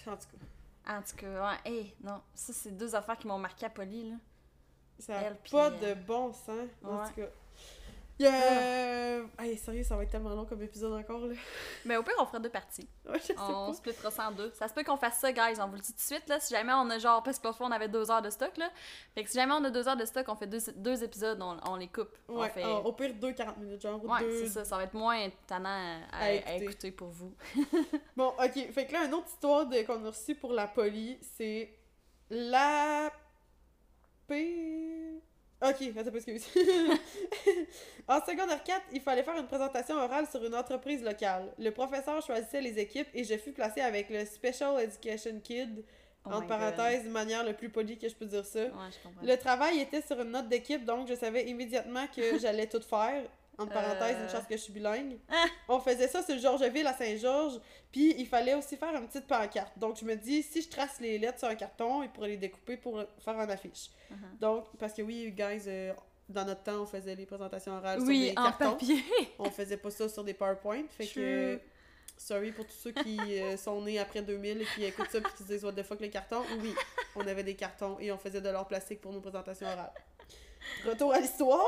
en 0.08 0.16
tout 0.16 0.28
cas, 0.32 0.46
En 0.88 1.02
tout 1.02 1.16
cas, 1.18 1.28
ouais, 1.28 1.72
hey, 1.72 1.94
non. 2.02 2.22
Ça, 2.34 2.54
c'est 2.54 2.72
deux 2.72 2.96
affaires 2.96 3.18
qui 3.18 3.28
m'ont 3.28 3.38
marqué 3.38 3.66
à 3.66 3.70
Polly, 3.70 4.12
là. 4.12 4.16
ça 5.00 5.18
a 5.18 5.22
Elle, 5.24 5.36
puis, 5.38 5.52
pas 5.52 5.70
euh, 5.70 5.96
de 5.96 6.02
bon 6.02 6.32
sens. 6.32 6.70
En 6.84 6.98
ouais. 7.00 7.08
tout 7.08 7.22
cas. 7.22 7.28
Il 8.20 8.26
y 8.26 8.28
a... 8.30 9.20
Hey, 9.40 9.56
sérieux, 9.58 9.84
ça 9.84 9.96
va 9.96 10.04
être 10.04 10.10
tellement 10.10 10.30
long 10.34 10.46
comme 10.46 10.62
épisode 10.64 10.92
encore, 10.94 11.20
là. 11.28 11.36
Mais 11.86 11.98
au 11.98 12.04
pire, 12.04 12.16
on 12.20 12.26
fera 12.26 12.40
deux 12.40 12.50
parties. 12.50 12.88
Ouais, 13.08 13.20
je 13.20 13.26
sais 13.26 13.36
On 13.38 13.68
pas. 13.68 13.74
splittera 13.74 14.10
ça 14.12 14.28
en 14.30 14.32
deux. 14.32 14.52
Ça 14.56 14.68
se 14.68 14.74
peut 14.74 14.84
qu'on 14.84 14.98
fasse 14.98 15.20
ça, 15.20 15.32
guys. 15.32 15.60
On 15.62 15.68
vous 15.68 15.76
le 15.76 15.82
dit 15.82 15.92
tout 15.94 15.98
de 15.98 16.02
suite, 16.02 16.28
là. 16.28 16.40
Si 16.40 16.54
jamais 16.54 16.74
on 16.74 16.90
a 16.90 16.98
genre. 17.00 17.22
Parce 17.24 17.38
que 17.40 17.46
l'autre 17.46 17.58
fois, 17.58 17.68
on 17.68 17.72
avait 17.72 17.88
deux 17.88 18.10
heures 18.12 18.22
de 18.24 18.30
stock, 18.32 18.58
là. 18.58 18.70
Fait 19.16 19.24
que 19.24 19.30
si 19.30 19.38
jamais 19.38 19.54
on 19.54 19.64
a 19.64 19.70
deux 19.70 19.88
heures 19.88 19.96
de 19.96 20.06
stock, 20.06 20.26
on 20.30 20.36
fait 20.36 20.48
deux, 20.48 20.60
deux 20.76 21.04
épisodes, 21.04 21.40
on, 21.42 21.58
on 21.70 21.76
les 21.76 21.88
coupe. 21.88 22.10
On 22.28 22.40
Ouais, 22.40 22.50
fait... 22.50 22.64
euh, 22.66 22.78
au 22.80 22.92
pire, 22.94 23.12
2-40 23.14 23.60
minutes, 23.60 23.82
genre. 23.82 24.04
Ouais, 24.04 24.22
deux... 24.22 24.44
c'est 24.46 24.50
ça. 24.50 24.66
Ça 24.66 24.78
va 24.78 24.84
être 24.84 24.94
moins 24.96 25.30
tannant 25.46 25.70
à, 26.12 26.18
À 26.18 26.24
à 26.26 26.32
écouter. 26.56 26.92
pour 26.92 27.10
vous. 27.10 27.34
Bon, 28.18 28.30
ok. 28.44 28.72
Fait 28.72 28.88
que 28.88 28.94
là, 28.94 29.06
une 29.06 29.14
autre 29.14 29.28
histoire 29.28 29.68
de- 29.68 29.84
qu'on 29.84 30.04
a 30.04 30.08
reçue 30.10 30.34
pour 30.36 30.52
la 30.54 30.68
poli, 30.68 31.20
c'est 31.38 31.72
la... 32.32 33.12
P... 34.28 35.22
Ok, 35.60 35.92
attends, 35.98 36.14
excuse. 36.14 36.46
en 38.08 38.22
secondaire 38.22 38.64
4, 38.64 38.82
il 38.94 39.02
fallait 39.02 39.24
faire 39.24 39.38
une 39.38 39.48
présentation 39.48 39.96
orale 39.96 40.28
sur 40.28 40.44
une 40.46 40.54
entreprise 40.54 41.04
locale. 41.04 41.52
Le 41.58 41.72
professeur 41.72 42.22
choisissait 42.22 42.62
les 42.62 42.78
équipes 42.78 43.08
et 43.14 43.24
je 43.24 43.36
fus 43.38 43.52
placée 43.52 43.82
avec 43.82 44.10
le 44.10 44.24
Special 44.26 44.80
Education 44.80 45.40
Kid, 45.44 45.84
Oh 46.26 46.30
entre 46.34 46.48
parenthèses, 46.48 47.06
de 47.06 47.10
manière 47.10 47.44
le 47.44 47.54
plus 47.54 47.70
polie 47.70 47.98
que 47.98 48.08
je 48.08 48.14
peux 48.14 48.26
dire 48.26 48.46
ça. 48.46 48.66
God. 48.66 48.74
Ouais, 48.74 48.92
je 48.92 49.08
comprends. 49.08 49.26
Le 49.26 49.38
travail 49.38 49.80
était 49.80 50.02
sur 50.02 50.22
une 50.22 50.32
note 50.32 50.48
d'équipe, 50.48 50.86
donc 50.86 51.08
je 51.08 51.16
savais 51.16 51.46
immédiatement 51.46 52.06
que 52.16 52.38
j'allais 52.40 52.68
tout 52.68 52.82
faire. 52.82 53.24
Entre 53.60 53.74
parenthèses, 53.74 54.18
une 54.18 54.24
Euh. 54.26 54.30
chance 54.30 54.46
que 54.48 54.56
je 54.56 54.62
suis 54.62 54.74
bilingue. 54.74 55.18
Ah! 55.30 55.46
On 55.68 55.80
faisait 55.80 56.08
ça 56.08 56.22
sur 56.24 56.38
Georgeville 56.38 56.86
à 56.86 56.94
Saint-Georges, 56.94 57.60
puis 57.92 58.14
il 58.18 58.28
fallait 58.28 58.54
aussi 58.54 58.78
faire 58.78 58.96
une 58.96 59.08
petite 59.08 59.26
pancarte. 59.28 59.78
Donc 59.78 59.98
je 60.00 60.06
me 60.06 60.16
dis, 60.16 60.44
si 60.44 60.62
je 60.62 60.70
trace 60.70 61.00
les 61.00 61.18
lettres 61.18 61.40
sur 61.40 61.48
un 61.48 61.56
carton, 61.56 62.04
il 62.04 62.10
pourrait 62.10 62.30
les 62.30 62.38
découper 62.38 62.78
pour 62.78 63.02
faire 63.20 63.34
une 63.42 63.50
affiche. 63.50 63.90
Uh-huh. 64.12 64.40
Donc, 64.40 64.66
parce 64.78 64.94
que 64.94 65.02
oui, 65.02 65.32
guys, 65.32 65.64
euh, 65.68 65.94
dans 66.30 66.46
notre 66.46 66.62
temps, 66.64 66.82
on 66.82 66.86
faisait 66.86 67.16
les 67.16 67.26
présentations 67.26 67.72
orales 67.78 68.00
Oui, 68.02 68.28
sur 68.28 68.36
des 68.36 68.40
en 68.40 68.44
cartons. 68.44 68.72
papier. 68.74 69.04
On 69.40 69.50
faisait 69.50 69.78
pas 69.78 69.90
ça 69.92 70.08
sur 70.10 70.24
des 70.24 70.34
PowerPoint. 70.34 70.84
Fait 70.90 71.08
que. 71.08 71.56
True. 71.56 71.62
Sorry 72.20 72.52
pour 72.52 72.66
tous 72.66 72.74
ceux 72.74 72.92
qui 72.92 73.18
euh, 73.42 73.56
sont 73.58 73.80
nés 73.82 73.98
après 74.00 74.22
2000 74.24 74.62
et 74.62 74.66
qui 74.76 74.84
écoutent 74.86 75.10
ça 75.12 75.20
et 75.20 75.24
qui 75.24 75.38
se 75.38 75.44
disent 75.44 75.64
What 75.64 75.74
the 75.74 75.84
fuck 75.84 76.00
les 76.02 76.10
cartons. 76.10 76.44
Oui, 76.62 76.74
on 77.16 77.22
avait 77.28 77.44
des 77.44 77.56
cartons 77.56 77.98
et 78.00 78.12
on 78.12 78.18
faisait 78.18 78.42
de 78.42 78.50
l'or 78.50 78.68
plastique 78.68 79.00
pour 79.02 79.14
nos 79.14 79.22
présentations 79.22 79.68
orales. 79.68 79.94
Retour 80.86 81.14
à 81.14 81.20
l'histoire. 81.20 81.64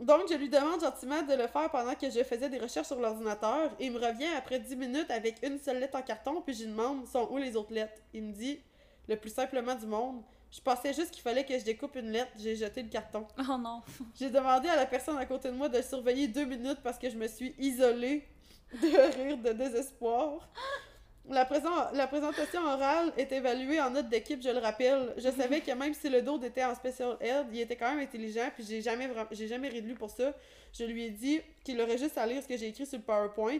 Donc, 0.00 0.22
je 0.30 0.34
lui 0.34 0.48
demande 0.48 0.80
gentiment 0.80 1.20
de 1.22 1.34
le 1.34 1.46
faire 1.46 1.70
pendant 1.70 1.94
que 1.94 2.08
je 2.08 2.24
faisais 2.24 2.48
des 2.48 2.58
recherches 2.58 2.86
sur 2.86 2.98
l'ordinateur. 2.98 3.70
Et 3.78 3.86
il 3.86 3.92
me 3.92 3.98
revient 3.98 4.32
après 4.36 4.58
10 4.58 4.76
minutes 4.76 5.10
avec 5.10 5.36
une 5.42 5.58
seule 5.58 5.78
lettre 5.78 5.98
en 5.98 6.02
carton, 6.02 6.40
puis 6.40 6.54
je 6.54 6.64
lui 6.64 6.70
demande 6.70 7.06
sont 7.06 7.28
où 7.30 7.36
les 7.36 7.54
autres 7.54 7.74
lettres? 7.74 8.00
Il 8.14 8.24
me 8.24 8.32
dit, 8.32 8.60
le 9.08 9.16
plus 9.16 9.30
simplement 9.30 9.74
du 9.74 9.86
monde, 9.86 10.22
je 10.50 10.60
pensais 10.60 10.94
juste 10.94 11.10
qu'il 11.10 11.22
fallait 11.22 11.44
que 11.44 11.56
je 11.58 11.64
découpe 11.64 11.96
une 11.96 12.10
lettre, 12.10 12.32
j'ai 12.38 12.56
jeté 12.56 12.82
le 12.82 12.88
carton. 12.88 13.26
Oh 13.38 13.58
non. 13.58 13.82
J'ai 14.18 14.30
demandé 14.30 14.68
à 14.68 14.76
la 14.76 14.86
personne 14.86 15.18
à 15.18 15.26
côté 15.26 15.48
de 15.48 15.54
moi 15.54 15.68
de 15.68 15.76
le 15.76 15.82
surveiller 15.82 16.28
deux 16.28 16.46
minutes 16.46 16.80
parce 16.82 16.98
que 16.98 17.10
je 17.10 17.16
me 17.16 17.28
suis 17.28 17.54
isolée 17.58 18.26
de 18.72 19.22
rire 19.22 19.36
de 19.36 19.52
désespoir. 19.52 20.48
La, 21.30 21.44
présent- 21.44 21.90
la 21.92 22.06
présentation 22.06 22.60
orale 22.62 23.12
est 23.16 23.30
évaluée 23.32 23.80
en 23.80 23.90
note 23.90 24.08
d'équipe, 24.08 24.42
je 24.42 24.50
le 24.50 24.58
rappelle. 24.58 25.14
Je 25.16 25.30
savais 25.30 25.60
que 25.60 25.70
même 25.72 25.94
si 25.94 26.08
le 26.08 26.22
dos 26.22 26.40
était 26.42 26.64
en 26.64 26.74
special 26.74 27.16
ed, 27.20 27.46
il 27.52 27.60
était 27.60 27.76
quand 27.76 27.90
même 27.90 28.00
intelligent, 28.00 28.50
puis 28.54 28.64
j'ai 28.68 28.82
jamais, 28.82 29.08
j'ai 29.30 29.46
jamais 29.48 29.70
lui 29.70 29.94
pour 29.94 30.10
ça. 30.10 30.32
Je 30.72 30.84
lui 30.84 31.04
ai 31.06 31.10
dit 31.10 31.40
qu'il 31.64 31.80
aurait 31.80 31.98
juste 31.98 32.18
à 32.18 32.26
lire 32.26 32.42
ce 32.42 32.48
que 32.48 32.56
j'ai 32.56 32.68
écrit 32.68 32.84
sur 32.86 32.98
le 32.98 33.04
PowerPoint. 33.04 33.58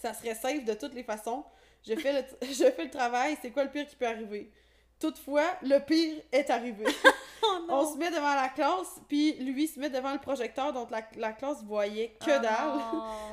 Ça 0.00 0.14
serait 0.14 0.34
safe 0.34 0.64
de 0.64 0.74
toutes 0.74 0.94
les 0.94 1.02
façons. 1.02 1.44
Je 1.86 1.94
fais 1.94 2.12
le, 2.12 2.46
je 2.46 2.70
fais 2.70 2.84
le 2.84 2.90
travail, 2.90 3.36
c'est 3.40 3.50
quoi 3.50 3.64
le 3.64 3.70
pire 3.70 3.86
qui 3.86 3.96
peut 3.96 4.06
arriver? 4.06 4.50
Toutefois, 4.98 5.46
le 5.62 5.78
pire 5.78 6.22
est 6.32 6.50
arrivé. 6.50 6.84
Oh. 7.42 7.56
On 7.70 7.90
se 7.94 7.96
met 7.96 8.10
devant 8.10 8.34
la 8.34 8.50
classe, 8.50 9.00
puis 9.08 9.32
lui 9.40 9.66
se 9.66 9.80
met 9.80 9.88
devant 9.88 10.12
le 10.12 10.18
projecteur, 10.18 10.74
donc 10.74 10.90
la, 10.90 11.00
la 11.16 11.32
classe 11.32 11.62
voyait 11.64 12.14
que 12.20 12.30
Oh 12.36 12.42
dalle. 12.42 12.80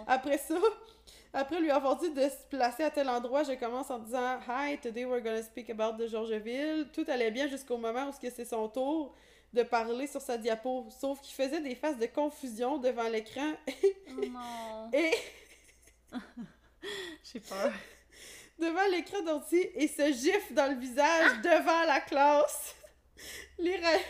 Après 0.07 0.38
ça, 0.38 0.55
après 1.38 1.59
lui 1.61 1.71
avoir 1.71 1.95
dit 1.97 2.09
de 2.11 2.21
se 2.21 2.43
placer 2.49 2.83
à 2.83 2.89
tel 2.91 3.07
endroit, 3.09 3.43
je 3.43 3.53
commence 3.53 3.89
en 3.91 3.99
disant 3.99 4.39
Hi, 4.47 4.77
today 4.79 5.05
we're 5.05 5.21
gonna 5.21 5.43
speak 5.43 5.69
about 5.69 5.93
de 5.97 6.07
Georgeville. 6.07 6.88
Tout 6.93 7.05
allait 7.07 7.31
bien 7.31 7.47
jusqu'au 7.47 7.77
moment 7.77 8.09
où 8.09 8.11
c'est 8.19 8.45
son 8.45 8.67
tour 8.69 9.13
de 9.53 9.63
parler 9.63 10.07
sur 10.07 10.21
sa 10.21 10.38
diapo. 10.38 10.88
Sauf 10.99 11.21
qu'il 11.21 11.33
faisait 11.35 11.61
des 11.61 11.75
faces 11.75 11.97
de 11.97 12.07
confusion 12.07 12.77
devant 12.77 13.07
l'écran 13.09 13.53
Oh 14.09 14.25
non. 14.25 14.89
et 14.93 15.11
J'ai 17.23 17.39
peur. 17.39 17.71
devant 18.59 18.88
l'écran 18.91 19.21
d'ordi 19.21 19.57
et 19.75 19.88
se 19.88 20.11
gifle 20.11 20.53
dans 20.53 20.67
le 20.71 20.79
visage 20.79 21.41
devant 21.41 21.83
la 21.85 21.99
classe. 22.01 22.75
Les 23.59 23.77
ra- 23.77 24.03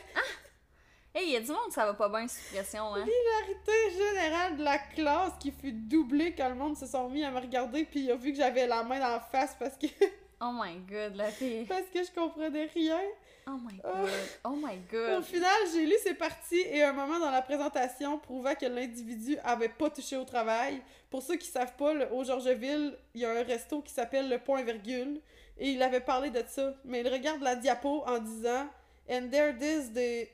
Hey, 1.20 1.30
il 1.30 1.34
y 1.34 1.36
a 1.36 1.40
du 1.40 1.48
monde, 1.52 1.72
ça 1.72 1.84
va 1.86 1.94
pas 1.96 2.10
bien 2.10 2.28
sous 2.28 2.54
pression, 2.54 2.94
hein. 2.94 3.04
L'hilarité 3.06 3.98
générale 3.98 4.58
de 4.58 4.64
la 4.64 4.78
classe 4.78 5.32
qui 5.40 5.52
fut 5.52 5.72
doublée 5.72 6.36
quand 6.36 6.48
le 6.50 6.54
monde 6.56 6.78
se 6.78 6.86
sont 6.86 7.10
mis 7.10 7.24
à 7.24 7.32
me 7.32 7.40
regarder 7.40 7.86
puis 7.86 8.02
il 8.02 8.12
a 8.12 8.16
vu 8.16 8.32
que 8.32 8.38
j'avais 8.38 8.68
la 8.68 8.84
main 8.84 9.00
dans 9.00 9.10
la 9.10 9.20
face 9.20 9.56
parce 9.60 9.76
que 9.78 9.88
Oh 10.42 10.52
my 10.54 10.76
god, 10.88 11.16
la 11.16 11.32
fille. 11.32 11.66
parce 11.66 11.88
que 11.92 12.04
je 12.04 12.12
comprenais 12.14 12.70
rien. 12.72 13.00
Oh 13.48 13.58
my 13.66 13.80
Oh. 13.84 13.90
god. 14.04 14.10
Oh 14.44 14.50
my 14.52 14.76
Au 14.76 14.92
god. 15.16 15.24
final, 15.24 15.52
j'ai 15.74 15.88
lu 15.88 15.96
ces 16.04 16.14
parties 16.14 16.60
et 16.70 16.84
un 16.84 16.94
moment 16.94 17.18
dans 17.18 17.32
la 17.32 17.42
présentation 17.42 18.20
prouva 18.20 18.54
que 18.54 18.68
l'individu 18.68 19.38
avait 19.44 19.70
pas 19.70 19.90
touché 19.90 20.16
au 20.18 20.26
travail. 20.26 20.80
Pour 21.10 21.24
ceux 21.24 21.38
qui 21.38 21.48
savent 21.48 21.76
pas, 21.78 21.94
le- 21.96 22.12
au 22.14 22.24
Georgeville, 22.24 22.96
il 23.16 23.22
y 23.22 23.26
a 23.26 23.32
un 23.32 23.42
resto 23.44 23.82
qui 23.82 23.92
s'appelle 23.92 24.30
le 24.30 24.38
Point 24.38 24.62
Virgule 24.62 25.20
et 25.58 25.70
il 25.72 25.82
avait 25.82 26.02
parlé 26.02 26.30
de 26.30 26.44
ça. 26.48 26.76
Mais 26.86 27.00
il 27.02 27.08
regarde 27.08 27.42
la 27.42 27.56
diapo 27.56 28.04
en 28.06 28.20
disant 28.20 28.68
And 29.10 29.30
there 29.32 29.56
is 29.60 29.92
the 29.94 30.28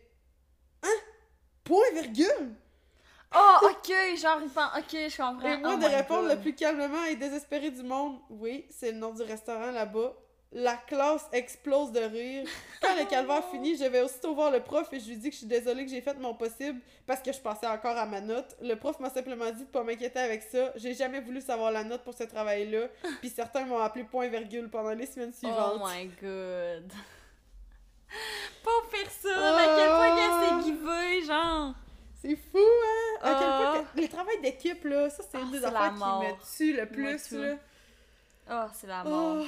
Hein? 0.83 0.99
Point 1.63 1.91
virgule? 1.93 2.53
Oh, 3.35 3.57
ok, 3.63 3.91
genre, 4.17 4.39
il 4.43 4.49
pense. 4.49 4.77
Ok, 4.77 4.91
je 4.91 5.17
comprends. 5.17 5.51
Et 5.53 5.57
moi 5.57 5.73
Oh 5.75 5.79
de 5.79 5.85
répondre 5.85 6.27
God. 6.27 6.31
le 6.37 6.39
plus 6.41 6.53
calmement 6.53 7.03
et 7.05 7.15
désespéré 7.15 7.71
du 7.71 7.81
monde, 7.81 8.19
oui, 8.29 8.65
c'est 8.69 8.91
le 8.91 8.97
nom 8.99 9.11
du 9.11 9.23
restaurant 9.23 9.71
là-bas. 9.71 10.13
La 10.55 10.75
classe 10.75 11.25
explose 11.31 11.91
de 11.91 11.99
rire. 12.01 12.47
Quand 12.79 12.95
le 12.95 13.05
calvaire 13.09 13.43
finit, 13.49 13.75
je 13.75 13.85
vais 13.85 14.01
aussitôt 14.01 14.35
voir 14.35 14.51
le 14.51 14.59
prof 14.59 14.87
et 14.93 14.99
je 14.99 15.09
lui 15.09 15.17
dis 15.17 15.29
que 15.29 15.33
je 15.33 15.39
suis 15.39 15.47
désolée 15.47 15.83
que 15.83 15.89
j'ai 15.89 16.01
fait 16.01 16.15
mon 16.19 16.35
possible 16.35 16.79
parce 17.07 17.21
que 17.23 17.31
je 17.33 17.39
pensais 17.39 17.65
encore 17.65 17.97
à 17.97 18.05
ma 18.05 18.21
note. 18.21 18.55
Le 18.61 18.75
prof 18.75 18.99
m'a 18.99 19.09
simplement 19.09 19.49
dit 19.49 19.61
de 19.63 19.69
pas 19.69 19.81
m'inquiéter 19.83 20.19
avec 20.19 20.43
ça. 20.43 20.71
J'ai 20.75 20.93
jamais 20.93 21.21
voulu 21.21 21.41
savoir 21.41 21.71
la 21.71 21.83
note 21.83 22.03
pour 22.03 22.13
ce 22.13 22.25
travail-là. 22.25 22.81
Puis 23.19 23.29
certains 23.29 23.65
m'ont 23.65 23.79
appelé 23.79 24.03
point 24.03 24.27
virgule 24.27 24.69
pendant 24.69 24.91
les 24.93 25.07
semaines 25.07 25.33
suivantes. 25.33 25.81
Oh 25.81 25.87
my 25.87 26.05
god. 26.21 26.93
Pauvre 28.63 28.89
personne, 28.89 29.43
à 29.43 29.75
quel 29.75 29.89
point 29.89 30.15
qu'elle 30.15 30.63
s'est 30.63 30.63
givée, 30.69 31.25
genre. 31.25 31.73
C'est 32.21 32.35
fou, 32.37 32.57
hein? 32.57 33.19
À 33.21 33.33
quel 33.35 33.47
Ah. 33.49 33.71
point 33.73 33.83
que- 33.83 33.99
Les 33.99 34.07
travails 34.09 34.41
d'équipe, 34.41 34.83
là, 34.85 35.09
ça 35.09 35.23
c'est 35.23 35.37
Ah, 35.37 35.41
une 35.41 35.51
des 35.51 35.59
c'est 35.59 35.69
la 35.71 35.79
affaires 35.79 35.93
qui 35.93 35.99
mort. 35.99 36.23
me 36.23 36.57
tue 36.57 36.73
le 36.77 36.85
plus, 36.87 37.31
là. 37.31 37.55
Oh, 38.49 38.69
c'est 38.73 38.87
la 38.87 39.03
mort. 39.03 39.43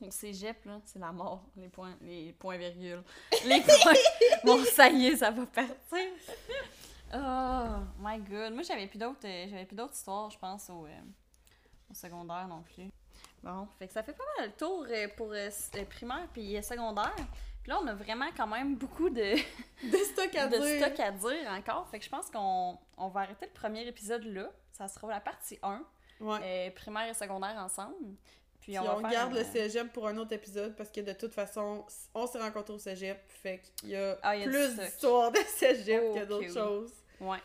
Oh. 0.00 0.04
Au 0.06 0.10
cégep, 0.10 0.64
là, 0.66 0.80
c'est 0.84 0.98
la 0.98 1.10
mort. 1.12 1.42
Les 1.56 1.68
points, 1.68 1.96
les 2.02 2.32
points 2.38 2.56
virgules. 2.56 3.02
Les 3.44 3.60
points. 3.62 3.92
bon, 4.44 4.62
ça 4.64 4.88
y 4.90 5.06
est, 5.06 5.16
ça 5.16 5.30
va 5.30 5.44
partir. 5.46 5.72
Oh 7.14 7.80
my 8.00 8.18
god. 8.18 8.52
Moi, 8.52 8.62
j'avais 8.62 8.86
plus 8.86 8.98
d'autres 8.98 9.26
euh, 9.26 9.46
j'avais 9.50 9.64
plus 9.64 9.74
d'autres 9.76 9.94
histoires, 9.94 10.30
je 10.30 10.38
pense, 10.38 10.68
au, 10.70 10.84
euh, 10.86 11.00
au 11.90 11.94
secondaire 11.94 12.46
non 12.48 12.62
plus. 12.62 12.90
Bon, 13.42 13.66
fait 13.78 13.86
que 13.88 13.92
ça 13.94 14.02
fait 14.02 14.12
pas 14.12 14.24
mal 14.36 14.48
le 14.48 14.52
tour 14.52 14.84
euh, 14.90 15.08
pour 15.16 15.32
primaire 15.88 16.28
puis 16.32 16.62
secondaire. 16.62 17.14
Là, 17.68 17.78
on 17.82 17.86
a 17.86 17.94
vraiment 17.94 18.26
quand 18.36 18.46
même 18.48 18.74
beaucoup 18.76 19.10
de, 19.10 19.34
De 19.36 19.96
stock 19.98 20.34
à 20.34 20.46
de 20.48 20.56
dire. 20.58 20.84
stock 20.86 20.98
à 21.00 21.10
dire 21.12 21.50
encore. 21.50 21.86
Fait 21.90 21.98
que 21.98 22.04
je 22.04 22.10
pense 22.10 22.30
qu'on 22.30 22.76
on 22.96 23.08
va 23.08 23.20
arrêter 23.20 23.46
le 23.46 23.52
premier 23.52 23.86
épisode 23.86 24.24
là. 24.24 24.50
Ça 24.72 24.88
sera 24.88 25.08
la 25.08 25.20
partie 25.20 25.58
1, 25.62 25.84
Ouais. 26.20 26.38
euh, 26.42 26.70
primaire 26.74 27.08
et 27.08 27.14
secondaire 27.14 27.56
ensemble. 27.58 27.94
Puis, 28.60 28.72
Puis 28.72 28.78
on, 28.78 28.96
on, 28.96 29.00
garde 29.02 29.32
un- 29.32 29.38
le 29.38 29.44
cégep 29.44 29.92
pour 29.92 30.08
un 30.08 30.16
autre 30.16 30.32
épisode 30.32 30.74
parce 30.76 30.90
que 30.90 31.00
de 31.02 31.12
toute 31.12 31.32
façon, 31.34 31.84
on 32.14 32.26
s'est 32.26 32.40
rencontrés 32.40 32.72
au 32.72 32.78
cégep, 32.78 33.20
fait 33.28 33.60
qu'il 33.76 33.90
y 33.90 33.96
a, 33.96 34.18
Ah, 34.22 34.34
plus 34.42 34.76
d'histoires 34.76 35.30
de 35.30 35.38
cégep 35.46 36.02
Oh, 36.06 36.14
que 36.14 36.24
d'autres 36.24 36.52
choses. 36.52 36.92
Ouais. 37.20 37.38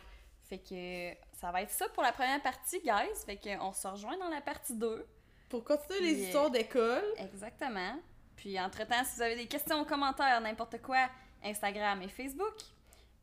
Fait 0.48 0.58
que 0.58 1.16
ça 1.38 1.50
va 1.52 1.62
être 1.62 1.70
ça 1.70 1.88
pour 1.90 2.02
la 2.02 2.12
première 2.12 2.40
partie, 2.42 2.80
guys. 2.80 3.14
Fait 3.26 3.36
qu'on 3.36 3.72
se 3.72 3.86
rejoint 3.86 4.16
dans 4.18 4.28
la 4.28 4.40
partie 4.40 4.74
2. 4.74 5.06
Pour 5.50 5.62
continuer 5.64 5.98
Puis, 5.98 6.06
les 6.14 6.22
histoires 6.24 6.50
d'école, 6.50 7.04
Exactement. 7.18 7.98
Puis 8.36 8.58
entre-temps, 8.60 9.04
si 9.04 9.16
vous 9.16 9.22
avez 9.22 9.36
des 9.36 9.46
questions, 9.46 9.84
commentaires, 9.84 10.40
n'importe 10.40 10.80
quoi, 10.82 11.08
Instagram 11.42 12.02
et 12.02 12.08
Facebook. 12.08 12.54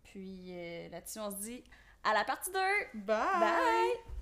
Puis 0.03 0.49
euh, 0.49 0.89
là-dessus, 0.89 1.19
on 1.19 1.31
se 1.31 1.37
dit 1.37 1.63
à 2.03 2.13
la 2.13 2.23
partie 2.23 2.51
2. 2.51 2.59
bye! 2.93 3.17
Bye! 3.39 4.20